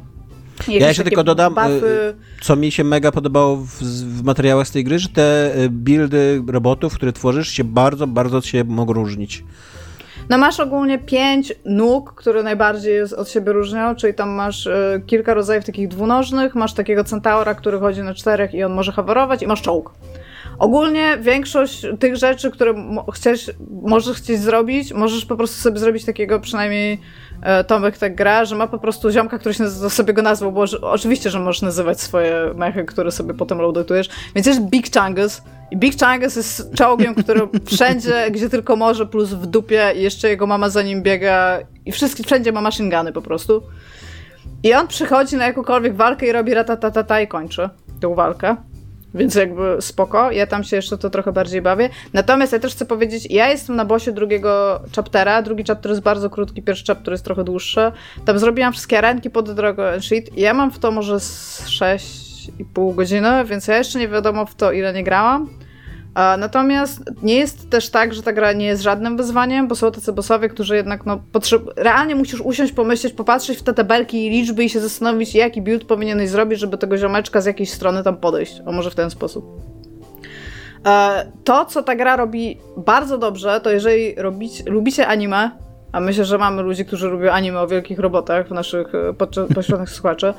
Jakieś 0.67 0.81
Ja 0.81 0.87
jeszcze 0.87 1.03
tylko 1.03 1.23
dodam, 1.23 1.53
buffy. 1.53 2.15
co 2.41 2.55
mi 2.55 2.71
się 2.71 2.83
mega 2.83 3.11
podobało 3.11 3.55
w, 3.55 3.83
w 4.19 4.23
materiałach 4.23 4.67
z 4.67 4.71
tej 4.71 4.83
gry, 4.83 4.99
że 4.99 5.09
te 5.09 5.55
y, 5.57 5.69
buildy 5.69 6.41
robotów, 6.47 6.93
które 6.95 7.13
tworzysz, 7.13 7.47
się 7.49 7.63
bardzo, 7.63 8.07
bardzo 8.07 8.41
się 8.41 8.63
mogą 8.63 8.93
różnić. 8.93 9.43
No 10.29 10.37
masz 10.37 10.59
ogólnie 10.59 10.99
pięć 10.99 11.53
nóg, 11.65 12.13
które 12.15 12.43
najbardziej 12.43 12.93
jest- 12.95 13.13
od 13.13 13.29
siebie 13.29 13.51
różnią, 13.53 13.95
czyli 13.95 14.13
tam 14.13 14.29
masz 14.29 14.67
e, 14.67 15.01
kilka 15.05 15.33
rodzajów 15.33 15.65
takich 15.65 15.87
dwunożnych, 15.87 16.55
masz 16.55 16.73
takiego 16.73 17.03
centaura, 17.03 17.55
który 17.55 17.79
chodzi 17.79 18.01
na 18.01 18.13
czterech 18.13 18.53
i 18.53 18.63
on 18.63 18.73
może 18.73 18.91
hawerować 18.91 19.41
i 19.41 19.47
masz 19.47 19.61
czołg. 19.61 19.93
Ogólnie 20.59 21.17
większość 21.21 21.85
tych 21.99 22.15
rzeczy, 22.15 22.51
które 22.51 22.73
chcesz, 23.13 23.51
możesz 23.81 24.17
chcieć 24.17 24.39
zrobić, 24.41 24.93
możesz 24.93 25.25
po 25.25 25.35
prostu 25.37 25.61
sobie 25.61 25.79
zrobić 25.79 26.05
takiego, 26.05 26.39
przynajmniej 26.39 26.99
Tomek 27.67 27.97
tak 27.97 28.15
gra, 28.15 28.45
że 28.45 28.55
ma 28.55 28.67
po 28.67 28.79
prostu 28.79 29.11
ziomka, 29.11 29.39
który 29.39 29.53
się 29.53 29.69
sobie 29.69 30.13
go 30.13 30.21
nazwał, 30.21 30.51
bo 30.51 30.65
oczywiście, 30.81 31.29
że 31.29 31.39
możesz 31.39 31.61
nazywać 31.61 32.01
swoje 32.01 32.53
mechy, 32.55 32.83
które 32.85 33.11
sobie 33.11 33.33
potem 33.33 33.57
loadujesz. 33.61 34.09
Więc 34.35 34.47
jest 34.47 34.61
Big 34.61 34.97
Chungus 34.97 35.41
i 35.71 35.77
Big 35.77 35.93
Chungus 35.99 36.35
jest 36.35 36.73
czołgiem, 36.75 37.15
który 37.15 37.41
wszędzie, 37.75 38.31
gdzie 38.31 38.49
tylko 38.49 38.75
może, 38.75 39.05
plus 39.05 39.29
w 39.29 39.45
dupie 39.45 39.91
i 39.95 40.01
jeszcze 40.01 40.29
jego 40.29 40.47
mama 40.47 40.69
za 40.69 40.81
nim 40.81 41.01
biega 41.01 41.59
i 41.85 41.91
wszystkie, 41.91 42.23
wszędzie 42.23 42.51
ma 42.51 42.61
machine 42.61 42.97
guny 42.97 43.11
po 43.11 43.21
prostu. 43.21 43.63
I 44.63 44.73
on 44.73 44.87
przychodzi 44.87 45.35
na 45.35 45.45
jakąkolwiek 45.45 45.95
walkę 45.95 46.27
i 46.27 46.31
robi 46.31 46.53
ratatatata 46.53 47.21
i 47.21 47.27
kończy 47.27 47.69
tę 47.99 48.15
walkę. 48.15 48.55
Więc 49.13 49.35
jakby 49.35 49.77
spoko, 49.79 50.31
ja 50.31 50.47
tam 50.47 50.63
się 50.63 50.75
jeszcze 50.75 50.97
to 50.97 51.09
trochę 51.09 51.31
bardziej 51.31 51.61
bawię. 51.61 51.89
Natomiast 52.13 52.53
ja 52.53 52.59
też 52.59 52.71
chcę 52.71 52.85
powiedzieć, 52.85 53.27
ja 53.29 53.49
jestem 53.49 53.75
na 53.75 53.85
bosie 53.85 54.11
drugiego 54.11 54.81
chaptera. 54.95 55.41
Drugi 55.41 55.63
chapter 55.63 55.91
jest 55.91 56.01
bardzo 56.01 56.29
krótki, 56.29 56.61
pierwszy 56.61 56.85
chapter 56.87 57.11
jest 57.11 57.25
trochę 57.25 57.43
dłuższy. 57.43 57.91
Tam 58.25 58.39
zrobiłam 58.39 58.73
wszystkie 58.73 59.01
ręki 59.01 59.29
pod 59.29 59.51
drogę 59.51 60.01
sheet 60.01 60.37
ja 60.37 60.53
mam 60.53 60.71
w 60.71 60.79
to 60.79 60.91
może 60.91 61.19
z 61.19 61.65
6,5 61.67 62.95
godziny, 62.95 63.45
więc 63.45 63.67
ja 63.67 63.77
jeszcze 63.77 63.99
nie 63.99 64.07
wiadomo 64.07 64.45
w 64.45 64.55
to 64.55 64.71
ile 64.71 64.93
nie 64.93 65.03
grałam. 65.03 65.49
Natomiast 66.15 67.01
nie 67.23 67.35
jest 67.35 67.69
też 67.69 67.89
tak, 67.89 68.13
że 68.13 68.23
ta 68.23 68.33
gra 68.33 68.53
nie 68.53 68.65
jest 68.65 68.83
żadnym 68.83 69.17
wyzwaniem, 69.17 69.67
bo 69.67 69.75
są 69.75 69.91
tacy 69.91 70.13
bossowie, 70.13 70.49
którzy 70.49 70.75
jednak 70.75 71.05
no, 71.05 71.23
potrzeb... 71.31 71.61
realnie 71.75 72.15
musisz 72.15 72.41
usiąść, 72.41 72.73
pomyśleć, 72.73 73.13
popatrzeć 73.13 73.57
w 73.57 73.63
te 73.63 73.73
tabelki 73.73 74.27
i 74.27 74.29
liczby 74.29 74.63
i 74.63 74.69
się 74.69 74.79
zastanowić, 74.79 75.35
jaki 75.35 75.61
build 75.61 75.85
powinieneś 75.85 76.29
zrobić, 76.29 76.59
żeby 76.59 76.77
tego 76.77 76.97
ziomeczka 76.97 77.41
z 77.41 77.45
jakiejś 77.45 77.71
strony 77.71 78.03
tam 78.03 78.17
podejść. 78.17 78.61
O 78.65 78.71
może 78.71 78.91
w 78.91 78.95
ten 78.95 79.09
sposób. 79.09 79.45
E, 80.85 81.25
To, 81.43 81.65
co 81.65 81.83
ta 81.83 81.95
gra 81.95 82.15
robi 82.15 82.57
bardzo 82.77 83.17
dobrze, 83.17 83.61
to 83.61 83.71
jeżeli 83.71 84.15
robić, 84.15 84.65
lubicie 84.65 85.07
anime, 85.07 85.51
a 85.91 85.99
myślę, 85.99 86.25
że 86.25 86.37
mamy 86.37 86.61
ludzi, 86.61 86.85
którzy 86.85 87.07
lubią 87.07 87.31
anime 87.31 87.59
o 87.59 87.67
wielkich 87.67 87.99
robotach 87.99 88.47
w 88.47 88.51
naszych 88.51 88.87
e, 88.95 89.13
pośrodnych 89.55 89.89
słuchaczy, 89.89 90.33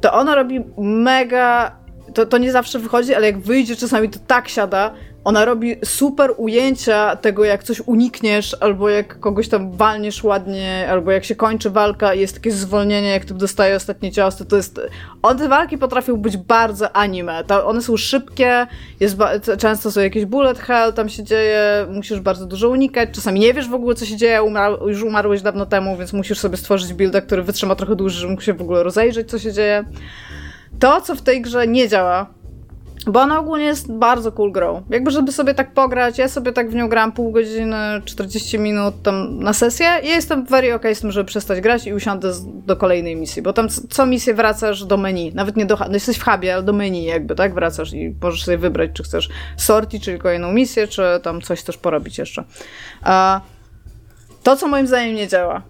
to 0.00 0.12
ona 0.12 0.34
robi 0.34 0.60
mega. 0.78 1.76
To, 2.14 2.26
to 2.26 2.38
nie 2.38 2.52
zawsze 2.52 2.78
wychodzi, 2.78 3.14
ale 3.14 3.26
jak 3.26 3.38
wyjdzie 3.38 3.76
czasami, 3.76 4.10
to 4.10 4.18
tak 4.26 4.48
siada. 4.48 4.94
Ona 5.26 5.44
robi 5.44 5.76
super 5.84 6.34
ujęcia 6.36 7.16
tego, 7.16 7.44
jak 7.44 7.64
coś 7.64 7.80
unikniesz, 7.80 8.56
albo 8.60 8.88
jak 8.88 9.20
kogoś 9.20 9.48
tam 9.48 9.70
walniesz 9.72 10.24
ładnie, 10.24 10.86
albo 10.90 11.10
jak 11.10 11.24
się 11.24 11.34
kończy 11.34 11.70
walka 11.70 12.14
i 12.14 12.20
jest 12.20 12.34
takie 12.34 12.52
zwolnienie, 12.52 13.08
jak 13.08 13.24
ty 13.24 13.34
dostaje 13.34 13.76
ostatnie 13.76 14.12
cios, 14.12 14.36
to, 14.36 14.44
to 14.44 14.56
jest... 14.56 14.80
One 15.22 15.48
walki 15.48 15.78
potrafią 15.78 16.16
być 16.16 16.36
bardzo 16.36 16.96
anime. 16.96 17.44
Ta, 17.44 17.64
one 17.64 17.82
są 17.82 17.96
szybkie, 17.96 18.66
jest 19.00 19.16
ba- 19.16 19.40
często 19.58 19.92
są 19.92 20.00
jakieś 20.00 20.24
bullet 20.24 20.58
hell, 20.58 20.92
tam 20.92 21.08
się 21.08 21.22
dzieje, 21.22 21.86
musisz 21.92 22.20
bardzo 22.20 22.46
dużo 22.46 22.68
unikać, 22.68 23.08
czasami 23.12 23.40
nie 23.40 23.54
wiesz 23.54 23.68
w 23.68 23.74
ogóle, 23.74 23.94
co 23.94 24.06
się 24.06 24.16
dzieje, 24.16 24.42
umra- 24.42 24.88
już 24.88 25.02
umarłeś 25.02 25.42
dawno 25.42 25.66
temu, 25.66 25.96
więc 25.96 26.12
musisz 26.12 26.38
sobie 26.38 26.56
stworzyć 26.56 26.94
builda, 26.94 27.20
który 27.20 27.42
wytrzyma 27.42 27.74
trochę 27.74 27.96
dłużej, 27.96 28.20
żeby 28.20 28.30
mógł 28.30 28.42
się 28.42 28.54
w 28.54 28.62
ogóle 28.62 28.82
rozejrzeć, 28.82 29.30
co 29.30 29.38
się 29.38 29.52
dzieje. 29.52 29.84
To, 30.78 31.00
co 31.00 31.14
w 31.14 31.22
tej 31.22 31.42
grze 31.42 31.66
nie 31.66 31.88
działa, 31.88 32.26
bo 33.06 33.20
ona 33.20 33.40
ogólnie 33.40 33.64
jest 33.64 33.92
bardzo 33.92 34.32
cool 34.32 34.52
grą. 34.52 34.82
Jakby, 34.90 35.10
żeby 35.10 35.32
sobie 35.32 35.54
tak 35.54 35.72
pograć, 35.72 36.18
ja 36.18 36.28
sobie 36.28 36.52
tak 36.52 36.70
w 36.70 36.74
nią 36.74 36.88
gram 36.88 37.12
pół 37.12 37.32
godziny, 37.32 37.76
40 38.04 38.58
minut 38.58 39.02
tam 39.02 39.38
na 39.38 39.52
sesję 39.52 39.86
i 40.02 40.08
jestem 40.08 40.46
very 40.46 40.74
okay 40.74 40.94
z 40.94 41.00
tym, 41.00 41.12
żeby 41.12 41.26
przestać 41.26 41.60
grać 41.60 41.86
i 41.86 41.94
usiądę 41.94 42.32
do 42.44 42.76
kolejnej 42.76 43.16
misji, 43.16 43.42
bo 43.42 43.52
tam 43.52 43.68
co 43.68 44.06
misję 44.06 44.34
wracasz 44.34 44.84
do 44.84 44.96
menu, 44.96 45.32
nawet 45.34 45.56
nie 45.56 45.66
do, 45.66 45.76
no 45.76 45.94
jesteś 45.94 46.16
w 46.16 46.24
hubie, 46.24 46.54
ale 46.54 46.62
do 46.62 46.72
menu 46.72 47.04
jakby, 47.04 47.34
tak, 47.34 47.54
wracasz 47.54 47.92
i 47.92 48.14
możesz 48.22 48.44
sobie 48.44 48.58
wybrać, 48.58 48.90
czy 48.94 49.02
chcesz 49.02 49.28
sorti, 49.56 50.00
czyli 50.00 50.18
kolejną 50.18 50.52
misję, 50.52 50.88
czy 50.88 51.02
tam 51.22 51.42
coś 51.42 51.62
też 51.62 51.76
porobić 51.76 52.18
jeszcze. 52.18 52.44
A 53.02 53.40
to, 54.42 54.56
co 54.56 54.68
moim 54.68 54.86
zdaniem 54.86 55.14
nie 55.14 55.28
działa, 55.28 55.62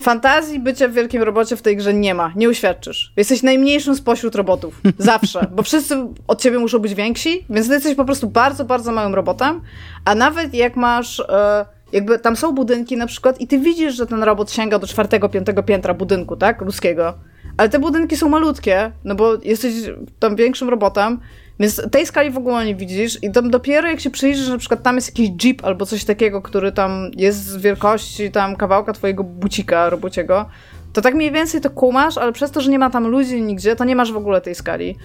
Fantazji 0.00 0.60
bycia 0.60 0.88
w 0.88 0.92
wielkim 0.92 1.22
robocie 1.22 1.56
w 1.56 1.62
tej 1.62 1.76
grze 1.76 1.94
nie 1.94 2.14
ma, 2.14 2.32
nie 2.36 2.48
uświadczysz. 2.48 3.12
Jesteś 3.16 3.42
najmniejszym 3.42 3.96
spośród 3.96 4.34
robotów. 4.34 4.80
Zawsze. 4.98 5.46
Bo 5.52 5.62
wszyscy 5.62 5.96
od 6.26 6.40
ciebie 6.40 6.58
muszą 6.58 6.78
być 6.78 6.94
więksi, 6.94 7.44
więc 7.50 7.68
ty 7.68 7.74
jesteś 7.74 7.94
po 7.94 8.04
prostu 8.04 8.26
bardzo, 8.26 8.64
bardzo 8.64 8.92
małym 8.92 9.14
robotem. 9.14 9.60
A 10.04 10.14
nawet 10.14 10.54
jak 10.54 10.76
masz. 10.76 11.20
E, 11.20 11.66
jakby 11.92 12.18
tam 12.18 12.36
są 12.36 12.52
budynki 12.52 12.96
na 12.96 13.06
przykład 13.06 13.40
i 13.40 13.46
ty 13.46 13.58
widzisz, 13.58 13.94
że 13.94 14.06
ten 14.06 14.22
robot 14.22 14.52
sięga 14.52 14.78
do 14.78 14.86
czwartego, 14.86 15.28
piątego 15.28 15.62
piętra 15.62 15.94
budynku, 15.94 16.36
tak? 16.36 16.60
Ludzkiego. 16.60 17.14
Ale 17.56 17.68
te 17.68 17.78
budynki 17.78 18.16
są 18.16 18.28
malutkie, 18.28 18.92
no 19.04 19.14
bo 19.14 19.34
jesteś 19.42 19.74
tam 20.18 20.36
większym 20.36 20.68
robotem, 20.68 21.20
więc 21.60 21.90
tej 21.90 22.06
skali 22.06 22.30
w 22.30 22.38
ogóle 22.38 22.66
nie 22.66 22.74
widzisz 22.74 23.22
i 23.22 23.32
tam 23.32 23.50
dopiero 23.50 23.88
jak 23.88 24.00
się 24.00 24.10
przyjrzysz, 24.10 24.44
że 24.46 24.52
na 24.52 24.58
przykład 24.58 24.82
tam 24.82 24.96
jest 24.96 25.08
jakiś 25.08 25.44
jeep 25.44 25.64
albo 25.64 25.86
coś 25.86 26.04
takiego, 26.04 26.42
który 26.42 26.72
tam 26.72 27.10
jest 27.16 27.44
z 27.44 27.56
wielkości 27.56 28.30
tam 28.30 28.56
kawałka 28.56 28.92
twojego 28.92 29.24
bucika 29.24 29.90
robociego, 29.90 30.46
to 30.92 31.02
tak 31.02 31.14
mniej 31.14 31.32
więcej 31.32 31.60
to 31.60 31.70
kumasz, 31.70 32.18
ale 32.18 32.32
przez 32.32 32.50
to, 32.50 32.60
że 32.60 32.70
nie 32.70 32.78
ma 32.78 32.90
tam 32.90 33.06
ludzi 33.06 33.42
nigdzie, 33.42 33.76
to 33.76 33.84
nie 33.84 33.96
masz 33.96 34.12
w 34.12 34.16
ogóle 34.16 34.40
tej 34.40 34.54
skali. 34.54 34.96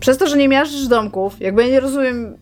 Przez 0.00 0.18
to, 0.18 0.26
że 0.26 0.36
nie 0.36 0.48
miażdżysz 0.48 0.88
domków, 0.88 1.40
jakby 1.40 1.62
ja 1.62 1.68
nie 1.68 1.80
rozumiem, 1.80 2.36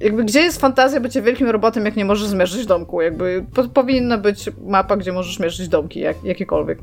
jakby 0.00 0.24
gdzie 0.24 0.40
jest 0.40 0.60
fantazja 0.60 1.00
bycia 1.00 1.22
wielkim 1.22 1.48
robotem, 1.48 1.84
jak 1.84 1.96
nie 1.96 2.04
możesz 2.04 2.28
zmierzyć 2.28 2.66
domku? 2.66 3.02
Jakby 3.02 3.44
po, 3.54 3.64
powinna 3.64 4.18
być 4.18 4.50
mapa, 4.66 4.96
gdzie 4.96 5.12
możesz 5.12 5.38
mierzyć 5.38 5.68
domki, 5.68 6.00
jak, 6.00 6.24
jakiekolwiek. 6.24 6.78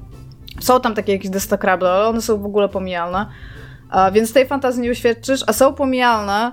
Są 0.59 0.81
tam 0.81 0.93
takie 0.93 1.11
jakieś 1.11 1.29
destakrable, 1.29 1.91
ale 1.91 2.07
one 2.07 2.21
są 2.21 2.41
w 2.41 2.45
ogóle 2.45 2.69
pomijalne. 2.69 3.25
A, 3.91 4.11
więc 4.11 4.33
tej 4.33 4.47
fantazji 4.47 4.81
nie 4.81 4.91
uświadczysz, 4.91 5.43
a 5.47 5.53
są 5.53 5.73
pomijalne, 5.73 6.51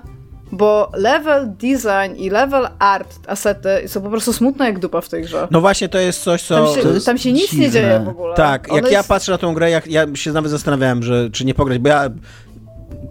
bo 0.51 0.91
level 0.93 1.49
design 1.49 2.15
i 2.17 2.29
level 2.29 2.67
art, 2.79 3.19
asety 3.27 3.69
są 3.87 4.01
po 4.01 4.09
prostu 4.09 4.33
smutne 4.33 4.65
jak 4.65 4.79
dupa 4.79 5.01
w 5.01 5.09
tej 5.09 5.23
grze. 5.23 5.47
No 5.51 5.61
właśnie, 5.61 5.89
to 5.89 5.97
jest 5.99 6.23
coś, 6.23 6.43
co... 6.43 6.73
Tam 6.73 6.83
się, 6.93 7.01
tam 7.05 7.17
się 7.17 7.31
nic 7.31 7.43
nie 7.43 7.49
dziwne. 7.49 7.69
dzieje 7.71 7.99
w 8.05 8.07
ogóle. 8.07 8.35
Tak, 8.35 8.67
Ona 8.69 8.75
jak 8.75 8.91
ja 8.91 8.97
jest- 8.97 9.09
patrzę 9.09 9.31
na 9.31 9.37
tą 9.37 9.53
grę, 9.53 9.69
jak, 9.69 9.87
ja 9.87 10.05
się 10.15 10.31
nawet 10.31 10.51
zastanawiałem, 10.51 11.03
że 11.03 11.29
czy 11.29 11.45
nie 11.45 11.53
pograć, 11.53 11.79
bo 11.79 11.89
ja 11.89 12.09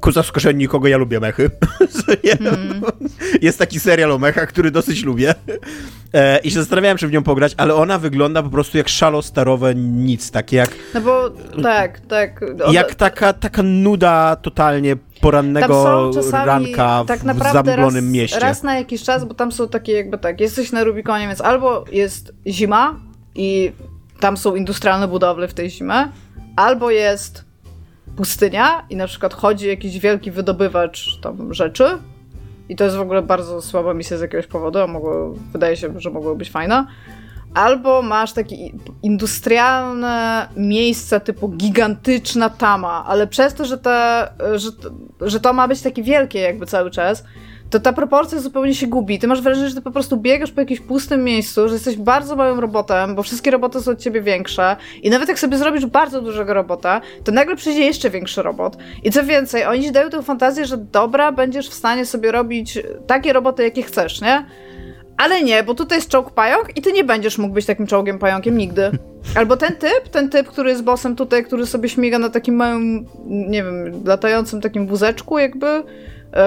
ku 0.01 0.13
zaskoczeniu 0.13 0.59
nikogo 0.59 0.89
ja 0.89 0.97
lubię 0.97 1.21
mechy. 1.21 1.51
Jest 3.43 3.59
taki 3.59 3.81
serial 3.81 4.13
o 4.13 4.19
mechach, 4.19 4.49
który 4.49 4.71
dosyć 4.71 5.05
lubię. 5.05 5.35
E, 6.15 6.39
I 6.39 6.51
się 6.51 6.59
zastanawiałem, 6.61 6.99
czy 6.99 7.09
w 7.09 7.13
nią 7.13 7.23
pograć, 7.23 7.55
ale 7.57 7.75
ona 7.75 7.99
wygląda 7.99 8.43
po 8.43 8.51
prostu 8.51 8.79
jak 8.79 8.89
szalo 8.89 9.23
starowe 9.23 9.75
nic, 9.75 10.31
takie 10.31 10.57
jak, 10.57 10.71
No 10.95 11.01
bo 11.01 11.31
tak, 11.63 12.01
tak. 12.01 12.45
Jak 12.73 12.95
taka, 12.95 13.33
taka 13.33 13.63
nuda 13.63 14.37
totalnie 14.37 14.97
porannego 15.21 16.11
ranka 16.33 17.05
w, 17.05 17.07
tak 17.07 17.21
w 17.21 17.53
zamglonym 17.53 18.05
raz, 18.05 18.13
mieście. 18.13 18.41
raz 18.41 18.63
na 18.63 18.77
jakiś 18.77 19.03
czas, 19.03 19.25
bo 19.25 19.35
tam 19.35 19.53
są 19.53 19.69
takie 19.69 19.93
jakby 19.93 20.19
tak, 20.19 20.41
jesteś 20.41 20.73
na 20.73 20.85
Rubikonie, 20.85 21.27
więc 21.27 21.41
albo 21.41 21.85
jest 21.93 22.35
zima 22.47 22.97
i 23.35 23.73
tam 24.21 24.37
są 24.37 24.55
industrialne 24.55 25.09
budowle 25.09 25.49
w 25.49 25.55
tej 25.55 25.71
zimę, 25.71 26.09
albo 26.57 26.91
jest 26.91 27.48
pustynia 28.19 28.87
i 28.91 28.97
na 28.97 29.07
przykład 29.07 29.35
chodzi 29.35 29.69
jakiś 29.69 29.99
wielki 29.99 30.31
wydobywacz 30.31 31.21
tam 31.21 31.55
rzeczy 31.55 31.85
i 32.69 32.77
to 32.77 32.85
jest 32.85 32.97
w 32.97 33.01
ogóle 33.01 33.23
bardzo 33.23 33.63
słaba 33.63 33.95
misja 33.95 34.19
z 34.19 34.21
jakiegoś 34.21 34.47
powodu, 34.47 34.79
a 34.79 34.87
mogło, 34.87 35.35
wydaje 35.53 35.77
się, 35.77 36.01
że 36.01 36.11
mogło 36.11 36.37
być 36.37 36.51
fajna. 36.51 36.87
Albo 37.55 38.03
masz 38.03 38.33
takie 38.33 38.57
industrialne 39.03 40.49
miejsce 40.57 41.21
typu 41.21 41.49
gigantyczna 41.49 42.51
tama, 42.51 43.05
ale 43.07 43.27
przez 43.27 43.55
to, 43.55 43.65
że, 43.65 43.79
te, 43.79 44.29
że, 44.55 44.71
że 45.21 45.41
to 45.41 45.53
ma 45.53 45.69
być 45.69 45.83
takie 45.83 46.03
wielkie 46.03 46.41
jakby 46.41 46.67
cały 46.67 46.91
czas, 46.91 47.25
to 47.71 47.81
ta 47.81 47.93
proporcja 47.93 48.41
zupełnie 48.41 48.75
się 48.75 48.87
gubi. 48.87 49.19
Ty 49.19 49.27
masz 49.27 49.43
wrażenie, 49.43 49.69
że 49.69 49.75
ty 49.75 49.83
po 49.83 49.91
prostu 49.91 50.17
biegasz 50.17 50.53
po 50.53 50.61
jakimś 50.61 50.81
pustym 50.81 51.25
miejscu, 51.25 51.69
że 51.69 51.75
jesteś 51.75 51.97
bardzo 51.97 52.37
małym 52.37 52.59
robotem, 52.59 53.15
bo 53.15 53.23
wszystkie 53.23 53.51
roboty 53.51 53.81
są 53.81 53.91
od 53.91 54.01
ciebie 54.01 54.21
większe 54.21 54.77
i 55.03 55.11
nawet 55.11 55.29
jak 55.29 55.39
sobie 55.39 55.59
zrobisz 55.59 55.87
bardzo 55.87 56.21
dużego 56.23 56.55
robota, 56.55 57.01
to 57.25 57.33
nagle 57.33 57.57
przyjdzie 57.57 57.81
jeszcze 57.81 58.11
większy 58.11 58.43
robot. 58.43 58.77
I 59.05 59.11
co 59.11 59.25
więcej, 59.25 59.65
oni 59.65 59.85
ci 59.85 59.93
dają 59.93 60.11
tę 60.11 60.23
fantazję, 60.23 60.67
że 60.67 60.77
dobra, 60.77 61.33
będziesz 61.33 61.69
w 61.69 61.75
stanie 61.75 62.07
sobie 62.07 62.33
robić 62.33 62.79
takie 63.07 63.33
roboty, 63.33 63.63
jakie 63.63 63.83
chcesz, 63.83 64.21
nie? 64.21 64.47
Ale 65.19 65.43
nie, 65.43 65.63
bo 65.63 65.75
tutaj 65.75 65.99
jest 65.99 66.11
czołg 66.11 66.31
pająk 66.31 66.77
i 66.77 66.83
ty 66.83 66.93
nie 66.93 67.05
będziesz 67.05 67.39
mógł 67.39 67.55
być 67.55 67.67
takim 67.67 67.87
czołgiem 67.87 68.19
pająkiem 68.19 68.59
nigdy. 68.59 68.91
Albo 69.39 69.57
ten 69.57 69.77
typ, 69.77 70.09
ten 70.11 70.31
typ, 70.31 70.49
który 70.49 70.71
jest 70.71 70.85
bossem 70.85 71.17
tutaj, 71.17 71.45
który 71.45 71.67
sobie 71.67 71.89
śmiga 71.89 72.19
na 72.19 72.29
takim 72.29 72.55
małym, 72.55 73.07
nie 73.27 73.63
wiem, 73.63 74.03
latającym 74.05 74.61
takim 74.61 74.87
wózeczku 74.87 75.39
jakby, 75.39 75.83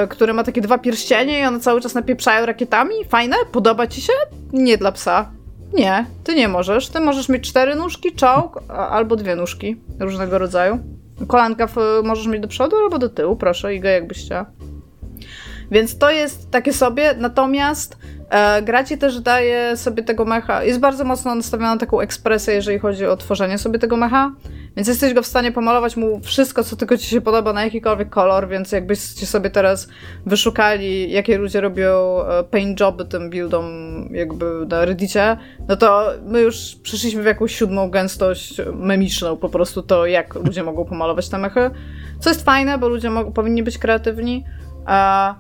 który 0.10 0.34
ma 0.34 0.44
takie 0.44 0.62
dwa 0.62 0.78
pierścienie 0.78 1.40
i 1.40 1.46
one 1.46 1.60
cały 1.60 1.82
czas 1.82 1.94
napieprzają 1.94 2.46
rakietami. 2.46 2.96
Fajne? 3.10 3.36
Podoba 3.52 3.88
ci 3.88 4.02
się? 4.02 4.14
Nie 4.54 4.78
dla 4.78 4.92
psa. 4.92 5.32
Nie, 5.74 6.06
ty 6.24 6.36
nie 6.36 6.48
możesz. 6.48 6.90
Ty 6.90 7.00
możesz 7.00 7.30
mieć 7.30 7.50
cztery 7.50 7.76
nóżki, 7.76 8.12
czołg 8.12 8.60
albo 8.70 9.16
dwie 9.16 9.36
nóżki 9.36 9.82
różnego 10.00 10.38
rodzaju. 10.38 10.80
Kolanka 11.28 11.68
w, 11.68 11.76
możesz 12.04 12.28
mieć 12.28 12.42
do 12.42 12.48
przodu 12.48 12.76
albo 12.76 13.00
do 13.00 13.10
tyłu, 13.10 13.36
proszę, 13.36 13.76
Iga, 13.76 13.90
jakbyś 13.90 14.26
chciała. 14.26 14.46
Więc 15.72 15.98
to 15.98 16.12
jest 16.12 16.52
takie 16.52 16.74
sobie, 16.74 17.14
natomiast 17.18 17.98
e, 18.30 18.62
gra 18.62 18.84
ci 18.84 18.98
też 18.98 19.20
daje 19.20 19.78
sobie 19.78 20.04
tego 20.04 20.26
mecha, 20.26 20.64
jest 20.64 20.80
bardzo 20.80 21.04
mocno 21.04 21.36
nastawiona 21.36 21.74
na 21.74 21.80
taką 21.80 22.00
ekspresję, 22.00 22.54
jeżeli 22.54 22.80
chodzi 22.80 23.06
o 23.06 23.18
tworzenie 23.18 23.58
sobie 23.58 23.80
tego 23.80 23.98
mecha. 23.98 24.32
Więc 24.76 24.88
jesteś 24.88 25.14
go 25.14 25.22
w 25.22 25.28
stanie 25.28 25.52
pomalować 25.52 25.98
mu 25.98 26.20
wszystko, 26.20 26.64
co 26.64 26.76
tylko 26.76 26.98
ci 26.98 27.06
się 27.06 27.22
podoba 27.22 27.54
na 27.54 27.64
jakikolwiek 27.64 28.10
kolor, 28.10 28.48
więc 28.48 28.72
jakbyście 28.72 29.26
sobie 29.26 29.50
teraz 29.50 29.88
wyszukali, 30.26 31.12
jakie 31.12 31.38
ludzie 31.38 31.62
robią 31.62 32.22
e, 32.26 32.44
paint 32.44 32.80
joby 32.80 33.06
tym 33.06 33.30
buildom 33.30 33.66
jakby 34.12 34.66
na 34.70 34.86
Reddicie, 34.86 35.38
no 35.68 35.76
to 35.76 36.10
my 36.26 36.42
już 36.42 36.76
przyszliśmy 36.84 37.24
w 37.24 37.26
jakąś 37.26 37.56
siódmą 37.56 37.90
gęstość 37.90 38.62
memiczną, 38.74 39.38
po 39.38 39.50
prostu 39.50 39.82
to, 39.82 40.06
jak 40.06 40.36
ludzie 40.36 40.64
mogą 40.64 40.86
pomalować 40.86 41.30
te 41.30 41.38
mechy. 41.38 41.70
Co 42.20 42.30
jest 42.30 42.46
fajne, 42.46 42.78
bo 42.78 42.90
ludzie 42.90 43.12
powinni 43.34 43.64
być 43.64 43.78
kreatywni. 43.78 44.46
A 44.86 45.36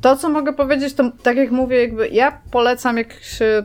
to, 0.00 0.16
co 0.16 0.28
mogę 0.28 0.52
powiedzieć, 0.52 0.94
to 0.94 1.10
tak 1.22 1.36
jak 1.36 1.50
mówię, 1.50 1.80
jakby 1.80 2.08
ja 2.08 2.42
polecam, 2.50 2.96
jak 2.96 3.12
się 3.12 3.64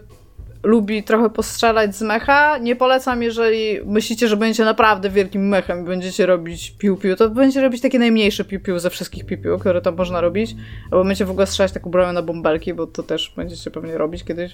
lubi 0.64 1.04
trochę 1.04 1.30
postrzelać 1.30 1.96
z 1.96 2.02
mecha. 2.02 2.58
Nie 2.58 2.76
polecam, 2.76 3.24
jeżeli 3.24 3.86
myślicie, 3.86 4.28
że 4.28 4.38
będziecie 4.38 4.66
naprawdę 4.66 5.10
wielkim 5.10 5.48
mechem 5.48 5.82
i 5.82 5.86
będziecie 5.86 6.26
robić 6.26 6.76
piu-piu, 6.80 7.16
to 7.16 7.30
będziecie 7.30 7.62
robić 7.62 7.82
takie 7.82 8.00
najmniejsze 8.00 8.44
piu-piu 8.44 8.80
ze 8.80 8.90
wszystkich 8.90 9.26
piu-piu, 9.26 9.60
które 9.60 9.82
tam 9.82 9.96
można 9.96 10.22
robić. 10.22 10.56
Albo 10.92 11.04
będziecie 11.04 11.26
w 11.26 11.32
ogóle 11.32 11.48
strzelać 11.48 11.72
taką 11.72 11.90
bronią 11.90 12.14
na 12.14 12.22
bąbelki, 12.22 12.74
bo 12.74 12.88
to 12.88 13.04
też 13.04 13.34
będziecie 13.36 13.72
pewnie 13.72 13.98
robić 13.98 14.24
kiedyś 14.24 14.54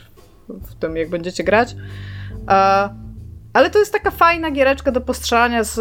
w, 0.49 0.75
tym, 0.75 0.97
jak 0.97 1.09
będziecie 1.09 1.43
grać. 1.43 1.75
ale 3.53 3.69
to 3.71 3.79
jest 3.79 3.93
taka 3.93 4.11
fajna 4.11 4.51
giereczka 4.51 4.91
do 4.91 5.01
postrzelania 5.01 5.63
z 5.63 5.79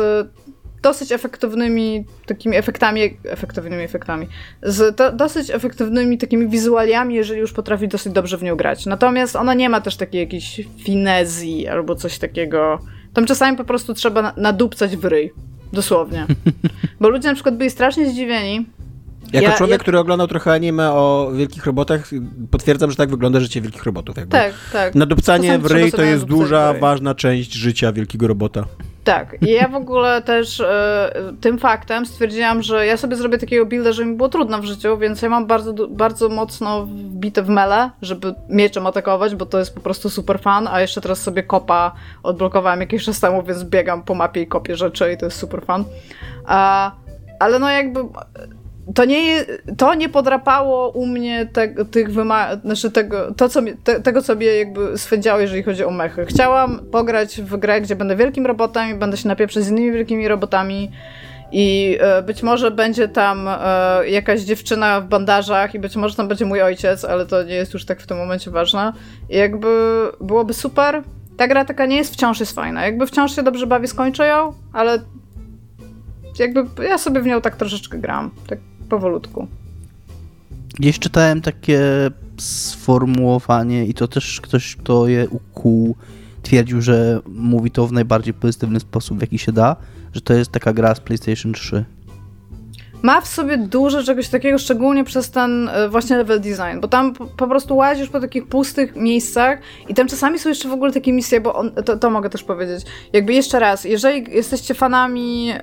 dosyć 0.83 1.13
efektywnymi 1.13 2.05
takimi 2.27 2.57
efektami, 2.57 3.17
efektywnymi 3.25 3.83
efektami, 3.83 4.27
z 4.63 4.97
do, 4.97 5.13
dosyć 5.13 5.51
efektywnymi 5.51 6.19
takimi 6.19 6.49
wizualiami, 6.49 7.15
jeżeli 7.15 7.41
już 7.41 7.53
potrafi 7.53 7.89
dosyć 7.89 8.13
dobrze 8.13 8.39
w 8.39 8.43
nią 8.43 8.57
grać. 8.57 8.87
Natomiast 8.87 9.37
ona 9.37 9.55
nie 9.55 9.69
ma 9.69 9.81
też 9.81 9.97
takiej 9.97 10.21
jakiejś 10.21 10.61
finezji 10.79 11.69
albo 11.69 11.95
coś 11.95 12.19
takiego. 12.19 12.79
Tam 13.15 13.27
czasami 13.27 13.57
po 13.57 13.65
prostu 13.65 13.95
trzeba 13.95 14.33
nadupcać 14.37 14.97
w 14.97 15.05
ryj. 15.05 15.33
Dosłownie. 15.73 16.27
Bo 17.01 17.09
ludzie 17.09 17.29
na 17.29 17.35
przykład 17.35 17.57
byli 17.57 17.71
strasznie 17.71 18.11
zdziwieni, 18.11 18.67
jako 19.33 19.49
ja, 19.49 19.57
człowiek, 19.57 19.73
ja... 19.73 19.79
który 19.79 19.99
oglądał 19.99 20.29
trochę 20.29 20.53
anime 20.53 20.93
o 20.93 21.33
wielkich 21.35 21.67
robotach, 21.67 22.11
potwierdzam, 22.51 22.91
że 22.91 22.97
tak 22.97 23.11
wygląda 23.11 23.41
życie 23.41 23.61
wielkich 23.61 23.85
robotów. 23.85 24.17
Jakby. 24.17 24.33
Tak, 24.33 24.53
tak. 24.73 24.95
Nadupcanie 24.95 25.59
w 25.59 25.67
ryj 25.67 25.93
to 25.93 26.03
jest 26.03 26.25
duża, 26.25 26.75
ważna 26.75 27.15
część 27.15 27.53
życia 27.53 27.93
wielkiego 27.93 28.27
robota. 28.27 28.65
Tak, 29.05 29.37
i 29.43 29.51
ja 29.51 29.69
w 29.69 29.75
ogóle 29.75 30.23
też 30.23 30.61
y, 30.61 30.65
tym 31.41 31.59
faktem 31.59 32.07
stwierdziłam, 32.07 32.63
że 32.63 32.87
ja 32.87 32.97
sobie 32.97 33.17
zrobię 33.17 33.39
takiego 33.39 33.67
builda, 33.67 33.93
że 33.93 34.05
mi 34.05 34.17
było 34.17 34.29
trudno 34.29 34.59
w 34.59 34.65
życiu, 34.65 34.99
więc 34.99 35.23
ja 35.23 35.29
mam 35.29 35.47
bardzo, 35.47 35.89
bardzo 35.89 36.29
mocno 36.29 36.87
wbite 36.87 37.43
w 37.43 37.49
mele, 37.49 37.91
żeby 38.03 38.35
mieczem 38.49 38.87
atakować, 38.87 39.35
bo 39.35 39.47
to 39.47 39.59
jest 39.59 39.75
po 39.75 39.81
prostu 39.81 40.11
super 40.11 40.41
fan, 40.41 40.69
a 40.69 40.81
jeszcze 40.81 41.01
teraz 41.01 41.23
sobie 41.23 41.43
kopa 41.43 41.93
odblokowałem 42.23 42.81
jakiś 42.81 43.05
czas 43.05 43.21
temu, 43.21 43.43
więc 43.43 43.65
biegam 43.65 44.03
po 44.03 44.15
mapie 44.15 44.43
i 44.43 44.47
kopię 44.47 44.77
rzeczy 44.77 45.13
i 45.13 45.17
to 45.17 45.25
jest 45.25 45.39
super 45.39 45.65
fan. 45.65 45.85
A, 46.47 46.93
ale 47.39 47.59
no 47.59 47.71
jakby 47.71 48.01
to 48.95 49.05
nie, 49.05 49.45
to 49.79 49.95
nie 49.95 50.09
podrapało 50.09 50.89
u 50.89 51.07
mnie 51.07 51.47
te, 51.53 51.85
tych 51.85 52.11
wyma- 52.11 52.61
znaczy 52.61 52.91
tego, 52.91 53.35
to, 53.35 53.49
co, 53.49 53.61
te, 53.85 54.01
tego, 54.01 54.23
co 54.23 54.35
mnie 54.35 54.47
jakby 54.47 54.99
swędziało, 54.99 55.41
jeżeli 55.41 55.63
chodzi 55.63 55.85
o 55.85 55.91
mechy. 55.91 56.27
Chciałam 56.27 56.79
pograć 56.79 57.41
w 57.41 57.57
grę, 57.57 57.81
gdzie 57.81 57.97
będę 57.97 58.17
wielkim 58.17 58.47
robotem 58.47 58.91
i 58.91 58.95
będę 58.95 59.17
się 59.17 59.29
napieprzać 59.29 59.65
z 59.65 59.69
innymi 59.69 59.93
wielkimi 59.93 60.29
robotami 60.29 60.91
i 61.53 61.99
e, 62.01 62.23
być 62.23 62.43
może 62.43 62.71
będzie 62.71 63.09
tam 63.09 63.49
e, 63.49 64.09
jakaś 64.09 64.41
dziewczyna 64.41 65.01
w 65.01 65.09
bandażach 65.09 65.75
i 65.75 65.79
być 65.79 65.97
może 65.97 66.17
tam 66.17 66.29
będzie 66.29 66.45
mój 66.45 66.63
ojciec, 66.63 67.05
ale 67.05 67.27
to 67.27 67.43
nie 67.43 67.55
jest 67.55 67.75
już 67.75 67.85
tak 67.85 68.01
w 68.01 68.07
tym 68.07 68.17
momencie 68.17 68.51
ważne. 68.51 68.93
I 69.31 69.37
jakby 69.37 69.69
byłoby 70.21 70.55
super. 70.55 71.03
Ta 71.37 71.49
gra 71.49 71.65
taka 71.65 71.87
nie 71.87 71.97
jest 71.97 72.13
wciąż 72.15 72.41
jest 72.41 72.55
fajna. 72.55 72.85
Jakby 72.85 73.07
wciąż 73.07 73.37
się 73.37 73.43
dobrze 73.43 73.67
bawi, 73.67 73.89
skończę 73.89 74.27
ją, 74.27 74.53
ale 74.73 74.99
jakby 76.39 76.85
ja 76.85 76.99
sobie 76.99 77.21
w 77.21 77.27
nią 77.27 77.41
tak 77.41 77.57
troszeczkę 77.57 77.99
gram. 77.99 78.31
Tak 78.47 78.59
powolutku. 78.93 79.47
Gdzieś 80.79 80.99
czytałem 80.99 81.41
takie 81.41 81.81
sformułowanie 82.39 83.87
i 83.87 83.95
to 83.95 84.09
też 84.09 84.41
ktoś, 84.41 84.77
kto 84.77 85.09
je 85.09 85.29
ukuł, 85.29 85.97
twierdził, 86.43 86.81
że 86.81 87.21
mówi 87.27 87.71
to 87.71 87.87
w 87.87 87.93
najbardziej 87.93 88.35
pozytywny 88.35 88.81
sposób, 88.81 89.19
w 89.19 89.21
jaki 89.21 89.39
się 89.39 89.53
da, 89.53 89.77
że 90.13 90.21
to 90.21 90.35
jest 90.35 90.53
taka 90.53 90.73
gra 90.73 90.95
z 90.95 91.01
PlayStation 91.01 91.53
3. 91.53 91.85
Ma 93.03 93.21
w 93.21 93.27
sobie 93.27 93.59
dużo 93.59 94.03
czegoś 94.03 94.29
takiego, 94.29 94.59
szczególnie 94.59 95.05
przez 95.05 95.31
ten 95.31 95.69
e, 95.69 95.89
właśnie 95.89 96.17
level 96.17 96.41
design, 96.41 96.81
bo 96.81 96.89
tam 96.89 97.15
po, 97.15 97.27
po 97.27 97.47
prostu 97.47 97.77
łazisz 97.77 98.09
po 98.09 98.21
takich 98.21 98.47
pustych 98.47 98.97
miejscach 98.97 99.59
i 99.89 99.95
tam 99.95 100.09
czasami 100.09 100.39
są 100.39 100.49
jeszcze 100.49 100.69
w 100.69 100.73
ogóle 100.73 100.93
takie 100.93 101.13
misje, 101.13 101.41
bo 101.41 101.55
on, 101.55 101.71
to, 101.71 101.97
to, 101.97 102.11
mogę 102.11 102.31
też 102.31 102.43
powiedzieć. 102.43 102.85
Jakby 103.13 103.33
jeszcze 103.33 103.59
raz, 103.59 103.85
jeżeli 103.85 104.35
jesteście 104.37 104.75
fanami 104.75 105.47
yy, 105.47 105.55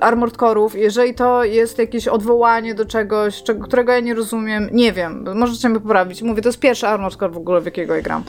Armored 0.00 0.36
Core'ów, 0.36 0.76
jeżeli 0.76 1.14
to 1.14 1.44
jest 1.44 1.78
jakieś 1.78 2.08
odwołanie 2.08 2.74
do 2.74 2.84
czegoś, 2.84 3.42
czego, 3.42 3.64
którego 3.64 3.92
ja 3.92 4.00
nie 4.00 4.14
rozumiem, 4.14 4.68
nie 4.72 4.92
wiem, 4.92 5.24
możecie 5.34 5.68
mnie 5.68 5.80
poprawić. 5.80 6.22
Mówię, 6.22 6.42
to 6.42 6.48
jest 6.48 6.58
pierwszy 6.58 6.86
Armored 6.86 7.18
Core 7.18 7.32
w 7.32 7.36
ogóle, 7.36 7.60
w 7.60 7.64
jakiego 7.64 7.94
ja 7.94 8.02
gram. 8.02 8.24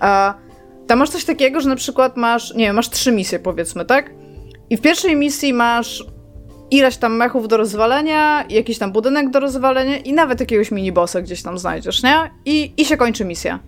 Uh, 0.00 0.08
tam 0.86 0.98
masz 0.98 1.10
coś 1.10 1.24
takiego, 1.24 1.60
że 1.60 1.68
na 1.68 1.76
przykład 1.76 2.16
masz, 2.16 2.54
nie 2.54 2.64
wiem, 2.64 2.76
masz 2.76 2.90
trzy 2.90 3.12
misje 3.12 3.38
powiedzmy, 3.38 3.84
tak? 3.84 4.10
I 4.70 4.76
w 4.76 4.80
pierwszej 4.80 5.16
misji 5.16 5.52
masz 5.52 6.04
ileś 6.70 6.96
tam 6.96 7.16
mechów 7.16 7.48
do 7.48 7.56
rozwalenia, 7.56 8.44
jakiś 8.48 8.78
tam 8.78 8.92
budynek 8.92 9.30
do 9.30 9.40
rozwalenia 9.40 9.98
i 9.98 10.12
nawet 10.12 10.40
jakiegoś 10.40 10.70
minibossa 10.70 11.22
gdzieś 11.22 11.42
tam 11.42 11.58
znajdziesz, 11.58 12.02
nie? 12.02 12.30
I, 12.44 12.72
i 12.76 12.84
się 12.84 12.96
kończy 12.96 13.24
misja. 13.24 13.58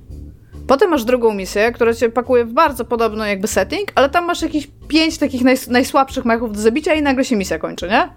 Potem 0.66 0.90
masz 0.90 1.04
drugą 1.04 1.34
misję, 1.34 1.72
która 1.72 1.94
cię 1.94 2.08
pakuje 2.08 2.44
w 2.44 2.52
bardzo 2.52 2.84
podobny 2.84 3.28
jakby 3.28 3.48
setting, 3.48 3.92
ale 3.94 4.08
tam 4.08 4.24
masz 4.24 4.42
jakieś 4.42 4.68
pięć 4.88 5.18
takich 5.18 5.42
najs 5.42 5.68
najsłabszych 5.68 6.24
mechów 6.24 6.52
do 6.52 6.60
zabicia 6.60 6.94
i 6.94 7.02
nagle 7.02 7.24
się 7.24 7.36
misja 7.36 7.58
kończy, 7.58 7.88
nie? 7.88 8.08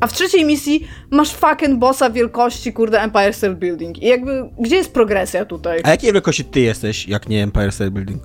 A 0.00 0.06
w 0.06 0.12
trzeciej 0.12 0.44
misji 0.44 0.88
masz 1.10 1.32
fucking 1.32 1.78
bossa 1.78 2.10
wielkości, 2.10 2.72
kurde, 2.72 3.02
Empire 3.02 3.34
State 3.34 3.54
Building. 3.54 4.02
I 4.02 4.06
jakby, 4.06 4.50
gdzie 4.58 4.76
jest 4.76 4.92
progresja 4.92 5.44
tutaj? 5.44 5.80
A 5.84 5.90
jakiej 5.90 6.12
wielkości 6.12 6.44
ty 6.44 6.60
jesteś, 6.60 7.08
jak 7.08 7.28
nie 7.28 7.42
Empire 7.42 7.72
State 7.72 7.90
Building? 7.90 8.22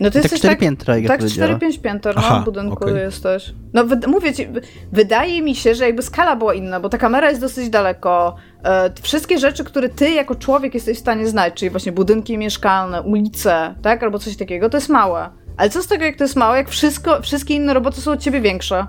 No 0.00 0.10
ty 0.10 0.22
tak 0.22 0.32
4 0.32 0.48
tak, 0.48 0.58
piętra, 0.58 0.96
jak 0.96 1.06
Tak, 1.06 1.20
4-5 1.20 1.80
pięter, 1.80 2.16
no, 2.16 2.22
Aha, 2.24 2.40
w 2.40 2.44
budynku 2.44 2.84
okay. 2.84 2.98
jesteś. 2.98 3.54
No 3.72 3.84
mówię 4.06 4.34
ci, 4.34 4.48
wydaje 4.92 5.42
mi 5.42 5.54
się, 5.54 5.74
że 5.74 5.86
jakby 5.86 6.02
skala 6.02 6.36
była 6.36 6.54
inna, 6.54 6.80
bo 6.80 6.88
ta 6.88 6.98
kamera 6.98 7.28
jest 7.28 7.40
dosyć 7.40 7.70
daleko. 7.70 8.36
E, 8.64 8.90
wszystkie 9.02 9.38
rzeczy, 9.38 9.64
które 9.64 9.88
ty 9.88 10.10
jako 10.10 10.34
człowiek 10.34 10.74
jesteś 10.74 10.96
w 10.96 11.00
stanie 11.00 11.26
znać, 11.26 11.54
czyli 11.54 11.70
właśnie 11.70 11.92
budynki 11.92 12.38
mieszkalne, 12.38 13.02
ulice, 13.02 13.74
tak, 13.82 14.02
albo 14.02 14.18
coś 14.18 14.36
takiego, 14.36 14.70
to 14.70 14.76
jest 14.76 14.88
małe. 14.88 15.28
Ale 15.56 15.70
co 15.70 15.82
z 15.82 15.86
tego, 15.86 16.04
jak 16.04 16.16
to 16.16 16.24
jest 16.24 16.36
małe, 16.36 16.56
jak 16.56 16.68
wszystko, 16.68 17.22
wszystkie 17.22 17.54
inne 17.54 17.74
roboty 17.74 18.00
są 18.00 18.12
od 18.12 18.20
ciebie 18.20 18.40
większe? 18.40 18.86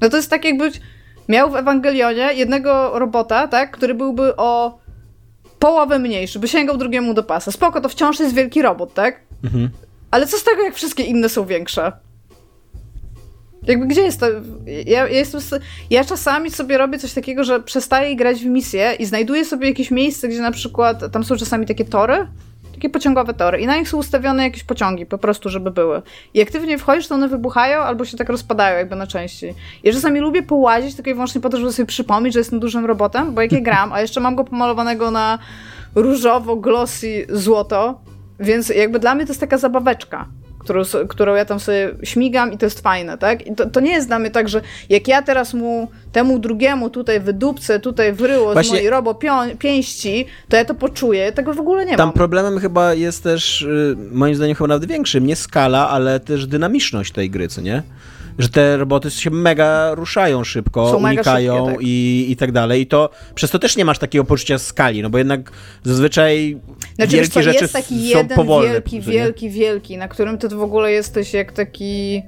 No 0.00 0.08
to 0.08 0.16
jest 0.16 0.30
tak, 0.30 0.44
jakbyś 0.44 0.80
miał 1.28 1.50
w 1.50 1.56
Ewangelionie 1.56 2.28
jednego 2.34 2.98
robota, 2.98 3.48
tak, 3.48 3.70
który 3.70 3.94
byłby 3.94 4.36
o 4.36 4.78
połowę 5.58 5.98
mniejszy, 5.98 6.38
by 6.38 6.48
sięgał 6.48 6.76
drugiemu 6.76 7.14
do 7.14 7.22
pasa. 7.22 7.52
Spoko, 7.52 7.80
to 7.80 7.88
wciąż 7.88 8.20
jest 8.20 8.34
wielki 8.34 8.62
robot, 8.62 8.94
tak? 8.94 9.20
Mhm. 9.44 9.70
Ale 10.12 10.26
co 10.26 10.38
z 10.38 10.44
tego, 10.44 10.62
jak 10.62 10.74
wszystkie 10.74 11.02
inne 11.02 11.28
są 11.28 11.46
większe? 11.46 11.92
Jakby 13.62 13.86
gdzie 13.86 14.02
jest 14.02 14.20
to? 14.20 14.26
Ja, 14.66 14.82
ja, 14.86 15.08
jestem, 15.08 15.60
ja 15.90 16.04
czasami 16.04 16.50
sobie 16.50 16.78
robię 16.78 16.98
coś 16.98 17.12
takiego, 17.12 17.44
że 17.44 17.60
przestaję 17.60 18.16
grać 18.16 18.40
w 18.40 18.46
misję 18.46 18.96
i 18.98 19.06
znajduję 19.06 19.44
sobie 19.44 19.68
jakieś 19.68 19.90
miejsce, 19.90 20.28
gdzie 20.28 20.40
na 20.40 20.50
przykład 20.50 21.12
tam 21.12 21.24
są 21.24 21.36
czasami 21.36 21.66
takie 21.66 21.84
tory, 21.84 22.26
takie 22.74 22.90
pociągowe 22.90 23.34
tory 23.34 23.60
i 23.60 23.66
na 23.66 23.76
nich 23.76 23.88
są 23.88 23.98
ustawione 23.98 24.42
jakieś 24.42 24.64
pociągi, 24.64 25.06
po 25.06 25.18
prostu, 25.18 25.48
żeby 25.48 25.70
były. 25.70 26.02
I 26.34 26.38
jak 26.38 26.50
ty 26.50 26.60
w 26.60 26.66
nie 26.66 26.78
wchodzisz, 26.78 27.08
to 27.08 27.14
one 27.14 27.28
wybuchają 27.28 27.80
albo 27.80 28.04
się 28.04 28.16
tak 28.16 28.28
rozpadają 28.28 28.78
jakby 28.78 28.96
na 28.96 29.06
części. 29.06 29.54
Ja 29.84 29.92
czasami 29.92 30.20
lubię 30.20 30.42
połazić 30.42 30.94
tylko 30.94 31.10
i 31.10 31.14
wyłącznie 31.14 31.40
po 31.40 31.48
to, 31.48 31.56
żeby 31.56 31.72
sobie 31.72 31.86
przypomnieć, 31.86 32.34
że 32.34 32.40
jestem 32.40 32.60
dużym 32.60 32.86
robotem, 32.86 33.34
bo 33.34 33.42
jak 33.42 33.52
ja 33.52 33.60
gram, 33.60 33.92
a 33.92 34.00
jeszcze 34.00 34.20
mam 34.20 34.36
go 34.36 34.44
pomalowanego 34.44 35.10
na 35.10 35.38
różowo, 35.94 36.56
glossy, 36.56 37.26
złoto, 37.30 38.00
więc 38.40 38.68
jakby 38.68 38.98
dla 38.98 39.14
mnie 39.14 39.24
to 39.24 39.30
jest 39.30 39.40
taka 39.40 39.58
zabaweczka 39.58 40.28
którą, 40.62 40.82
którą 41.08 41.34
ja 41.34 41.44
tam 41.44 41.60
sobie 41.60 41.94
śmigam 42.02 42.52
i 42.52 42.58
to 42.58 42.66
jest 42.66 42.80
fajne, 42.80 43.18
tak? 43.18 43.46
I 43.46 43.54
to, 43.54 43.70
to 43.70 43.80
nie 43.80 43.92
jest 43.92 44.08
dla 44.08 44.18
mnie 44.18 44.30
tak, 44.30 44.48
że 44.48 44.60
jak 44.88 45.08
ja 45.08 45.22
teraz 45.22 45.54
mu, 45.54 45.88
temu 46.12 46.38
drugiemu 46.38 46.90
tutaj 46.90 47.20
wydupcę, 47.20 47.80
tutaj 47.80 48.12
wyryło 48.12 48.52
Właśnie... 48.52 48.68
z 48.68 48.72
mojej 48.72 48.90
robo 48.90 49.18
pięści, 49.58 50.26
to 50.48 50.56
ja 50.56 50.64
to 50.64 50.74
poczuję. 50.74 51.32
Tego 51.32 51.54
w 51.54 51.60
ogóle 51.60 51.84
nie 51.84 51.96
tam 51.96 52.06
mam. 52.06 52.08
Tam 52.08 52.18
problemem 52.18 52.58
chyba 52.58 52.94
jest 52.94 53.22
też, 53.22 53.62
y, 53.62 53.96
moim 54.12 54.34
zdaniem 54.34 54.56
chyba 54.56 54.68
nawet 54.68 54.88
większym, 54.88 55.26
nie 55.26 55.36
skala, 55.36 55.88
ale 55.88 56.20
też 56.20 56.46
dynamiczność 56.46 57.12
tej 57.12 57.30
gry, 57.30 57.48
co 57.48 57.60
nie? 57.60 57.82
Że 58.38 58.48
te 58.48 58.76
roboty 58.76 59.10
się 59.10 59.30
mega 59.30 59.94
ruszają 59.94 60.44
szybko, 60.44 60.90
Są 60.90 60.96
unikają 60.96 61.56
szybkie, 61.56 61.72
tak. 61.72 61.86
i, 61.86 62.26
i 62.28 62.36
tak 62.36 62.52
dalej. 62.52 62.80
I 62.80 62.86
to 62.86 63.10
przez 63.34 63.50
to 63.50 63.58
też 63.58 63.76
nie 63.76 63.84
masz 63.84 63.98
takiego 63.98 64.24
poczucia 64.24 64.58
skali, 64.58 65.02
no 65.02 65.10
bo 65.10 65.18
jednak 65.18 65.50
zazwyczaj 65.82 66.60
znaczy, 66.94 67.12
wielkie 67.12 67.30
co, 67.30 67.42
rzeczy 67.42 67.60
jest 67.60 67.72
taki 67.72 68.12
są 68.12 68.18
jeden 68.18 68.36
powolne. 68.36 68.70
wielki, 68.70 69.00
wielki, 69.00 69.50
wielki, 69.50 69.96
na 69.96 70.08
którym 70.08 70.38
ty 70.38 70.48
w 70.48 70.62
ogóle 70.62 70.92
jesteś 70.92 71.34
jak 71.34 71.52
taki 71.52 72.22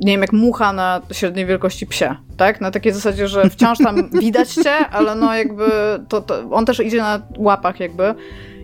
nie 0.00 0.12
wiem, 0.12 0.20
jak 0.20 0.32
mucha 0.32 0.72
na 0.72 1.00
średniej 1.12 1.46
wielkości 1.46 1.86
psie, 1.86 2.14
tak? 2.36 2.60
Na 2.60 2.70
takiej 2.70 2.92
zasadzie, 2.92 3.28
że 3.28 3.50
wciąż 3.50 3.78
tam 3.78 4.10
widać 4.20 4.54
cię, 4.54 4.70
ale 4.70 5.14
no 5.14 5.34
jakby 5.34 5.64
to, 6.08 6.20
to 6.20 6.50
on 6.50 6.66
też 6.66 6.80
idzie 6.80 6.98
na 6.98 7.22
łapach 7.36 7.80
jakby 7.80 8.14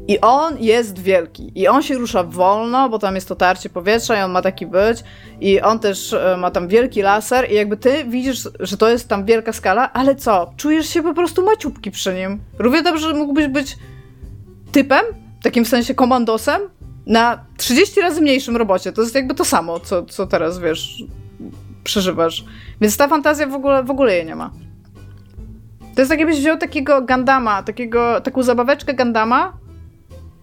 i 0.08 0.20
on 0.20 0.58
jest 0.58 0.98
wielki. 0.98 1.52
I 1.54 1.68
on 1.68 1.82
się 1.82 1.94
rusza 1.94 2.24
wolno, 2.24 2.88
bo 2.88 2.98
tam 2.98 3.14
jest 3.14 3.28
to 3.28 3.34
tarcie 3.34 3.70
powietrza 3.70 4.20
i 4.20 4.22
on 4.22 4.30
ma 4.30 4.42
taki 4.42 4.66
być. 4.66 5.04
I 5.40 5.60
on 5.60 5.78
też 5.78 6.12
e, 6.12 6.36
ma 6.38 6.50
tam 6.50 6.68
wielki 6.68 7.02
laser 7.02 7.50
i 7.50 7.54
jakby 7.54 7.76
ty 7.76 8.04
widzisz, 8.04 8.48
że 8.60 8.76
to 8.76 8.88
jest 8.88 9.08
tam 9.08 9.24
wielka 9.24 9.52
skala, 9.52 9.92
ale 9.92 10.16
co? 10.16 10.52
Czujesz 10.56 10.88
się 10.88 11.02
po 11.02 11.14
prostu 11.14 11.44
maciupki 11.44 11.90
przy 11.90 12.14
nim. 12.14 12.40
Równie 12.58 12.82
dobrze, 12.82 13.14
mógłbyś 13.14 13.48
być 13.48 13.76
typem, 14.72 15.04
takim 15.42 15.64
w 15.64 15.68
sensie 15.68 15.94
komandosem, 15.94 16.62
na 17.06 17.44
30 17.56 18.00
razy 18.00 18.20
mniejszym 18.20 18.56
robocie. 18.56 18.92
To 18.92 19.02
jest 19.02 19.14
jakby 19.14 19.34
to 19.34 19.44
samo, 19.44 19.80
co, 19.80 20.02
co 20.02 20.26
teraz, 20.26 20.58
wiesz, 20.58 21.04
przeżywasz. 21.84 22.44
Więc 22.80 22.96
ta 22.96 23.08
fantazja 23.08 23.46
w 23.46 23.54
ogóle, 23.54 23.84
w 23.84 23.90
ogóle 23.90 24.14
jej 24.14 24.26
nie 24.26 24.36
ma. 24.36 24.50
To 25.94 26.00
jest 26.00 26.10
tak, 26.10 26.18
jakbyś 26.18 26.38
wziął 26.38 26.58
takiego 26.58 27.02
Gandama, 27.02 27.62
takiego, 27.62 28.20
taką 28.20 28.42
zabaweczkę 28.42 28.94
Gandama 28.94 29.63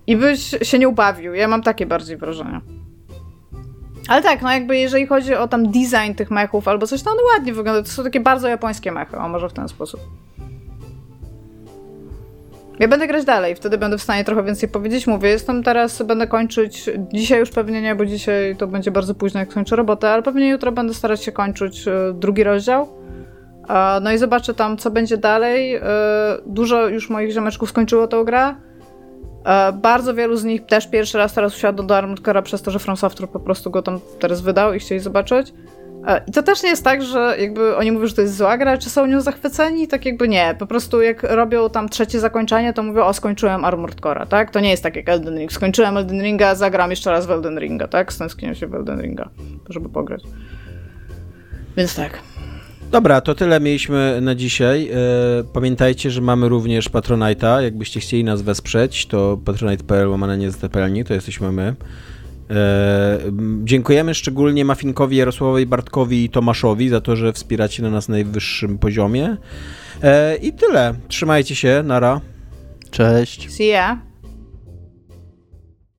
i 0.08 0.18
byś 0.18 0.56
się 0.62 0.80
nie 0.80 0.90
ubawił. 0.90 1.34
Ja 1.34 1.48
mam 1.48 1.64
takie 1.64 1.86
bardziej 1.86 2.18
wrażenia. 2.18 2.62
Ale 4.08 4.22
tak, 4.22 4.42
no 4.42 4.52
jakby 4.52 4.78
jeżeli 4.78 5.08
chodzi 5.08 5.36
o 5.36 5.48
tam 5.48 5.72
design 5.72 6.14
tych 6.16 6.32
mechów 6.32 6.68
albo 6.68 6.88
coś, 6.88 7.04
to 7.04 7.12
one 7.12 7.22
ładnie 7.36 7.54
wyglądają. 7.54 7.84
To 7.84 7.90
są 7.90 8.04
takie 8.04 8.20
bardzo 8.20 8.48
japońskie 8.48 8.92
mechy, 8.92 9.18
o 9.18 9.30
może 9.30 9.50
w 9.50 9.54
ten 9.54 9.68
sposób. 9.68 10.02
Ja 12.80 12.88
będę 12.88 13.08
grać 13.08 13.26
dalej, 13.26 13.56
wtedy 13.56 13.78
będę 13.78 13.98
w 13.98 14.02
stanie 14.02 14.24
trochę 14.24 14.44
więcej 14.44 14.70
powiedzieć. 14.70 15.08
Mówię, 15.08 15.30
jestem 15.30 15.64
teraz, 15.64 16.02
będę 16.02 16.28
kończyć, 16.28 16.90
dzisiaj 17.14 17.40
już 17.40 17.50
pewnie 17.50 17.82
nie, 17.82 17.96
bo 17.96 18.06
dzisiaj 18.06 18.56
to 18.56 18.68
będzie 18.68 18.92
bardzo 18.92 19.16
późno, 19.16 19.40
jak 19.40 19.52
skończę 19.52 19.76
robotę, 19.76 20.10
ale 20.10 20.24
pewnie 20.24 20.50
jutro 20.50 20.72
będę 20.72 20.94
starać 20.94 21.24
się 21.24 21.32
kończyć 21.32 21.88
e, 21.88 21.94
drugi 22.14 22.44
rozdział. 22.44 22.88
No 24.02 24.12
i 24.12 24.18
zobaczę 24.18 24.54
tam, 24.54 24.78
co 24.78 24.92
będzie 24.92 25.18
dalej. 25.18 25.76
E, 25.76 25.82
dużo 26.46 26.88
już 26.88 27.10
moich 27.10 27.32
ziomeczków 27.32 27.70
skończyło 27.70 28.08
tę 28.08 28.26
grę. 28.26 28.56
E, 29.46 29.72
bardzo 29.72 30.14
wielu 30.14 30.38
z 30.38 30.44
nich 30.44 30.66
też 30.66 30.88
pierwszy 30.88 31.18
raz 31.18 31.34
teraz 31.34 31.56
usiadło 31.56 31.86
do 31.86 31.98
Armored 31.98 32.46
przez 32.46 32.62
to, 32.62 32.72
że 32.72 32.80
From 32.80 32.98
Software 32.98 33.30
po 33.30 33.40
prostu 33.40 33.72
go 33.72 33.82
tam 33.82 34.00
teraz 34.20 34.42
wydał 34.42 34.74
i 34.74 34.80
chcieli 34.80 35.02
zobaczyć. 35.02 35.54
E, 36.08 36.22
I 36.28 36.32
to 36.32 36.44
też 36.44 36.64
nie 36.64 36.70
jest 36.70 36.84
tak, 36.84 37.04
że 37.04 37.36
jakby 37.40 37.76
oni 37.76 37.92
mówią, 37.92 38.08
że 38.08 38.16
to 38.16 38.22
jest 38.22 38.38
zła 38.38 38.58
gra, 38.58 38.78
czy 38.78 38.90
są 38.90 39.06
nią 39.06 39.22
zachwyceni, 39.22 39.88
tak 39.88 40.06
jakby 40.06 40.28
nie. 40.28 40.56
Po 40.60 40.68
prostu 40.68 41.02
jak 41.02 41.24
robią 41.24 41.70
tam 41.70 41.90
trzecie 41.90 42.20
zakończenie, 42.20 42.74
to 42.74 42.84
mówią, 42.84 43.04
o 43.04 43.14
skończyłem 43.14 43.66
Armored 43.66 44.02
Core'a, 44.02 44.28
tak? 44.28 44.52
To 44.52 44.60
nie 44.60 44.70
jest 44.70 44.84
tak 44.84 44.96
jak 44.96 45.10
Elden 45.10 45.38
Ring. 45.38 45.52
Skończyłem 45.52 45.98
Elden 45.98 46.22
Ringa, 46.22 46.56
zagram 46.56 46.90
jeszcze 46.90 47.12
raz 47.12 47.26
w 47.26 47.32
Elden 47.32 47.60
Ringa, 47.60 47.88
tak? 47.88 48.14
Stęskniłem 48.14 48.56
się 48.56 48.68
w 48.68 48.76
Elden 48.76 49.02
Ringa, 49.02 49.30
żeby 49.70 49.90
pograć. 49.90 50.24
Więc 51.78 51.96
tak. 51.96 52.31
Dobra, 52.92 53.22
to 53.22 53.36
tyle 53.36 53.60
mieliśmy 53.60 54.20
na 54.22 54.36
dzisiaj. 54.36 54.90
E, 54.90 54.98
pamiętajcie, 55.54 56.12
że 56.12 56.22
mamy 56.22 56.50
również 56.50 56.90
Patronite'a. 56.90 57.62
Jakbyście 57.62 58.00
chcieli 58.00 58.24
nas 58.24 58.42
wesprzeć, 58.42 59.06
to 59.06 59.40
patronite.pl 59.46 60.10
łamane 60.10 60.38
nie 60.38 60.52
to 61.06 61.14
jesteśmy 61.14 61.52
my. 61.52 61.76
E, 62.50 63.20
dziękujemy 63.64 64.14
szczególnie 64.14 64.66
Mafinkowi, 64.66 65.18
Jarosławowi, 65.18 65.66
Bartkowi 65.66 66.24
i 66.24 66.30
Tomaszowi 66.30 66.90
za 66.90 67.02
to, 67.02 67.16
że 67.16 67.34
wspieracie 67.34 67.84
na 67.84 67.90
nas 67.90 68.10
najwyższym 68.10 68.78
poziomie. 68.78 69.38
E, 70.04 70.36
I 70.36 70.54
tyle. 70.54 70.94
Trzymajcie 71.08 71.56
się. 71.56 71.84
Nara. 71.86 72.22
Cześć. 72.92 73.52
See 73.52 73.68
ya. 73.68 74.11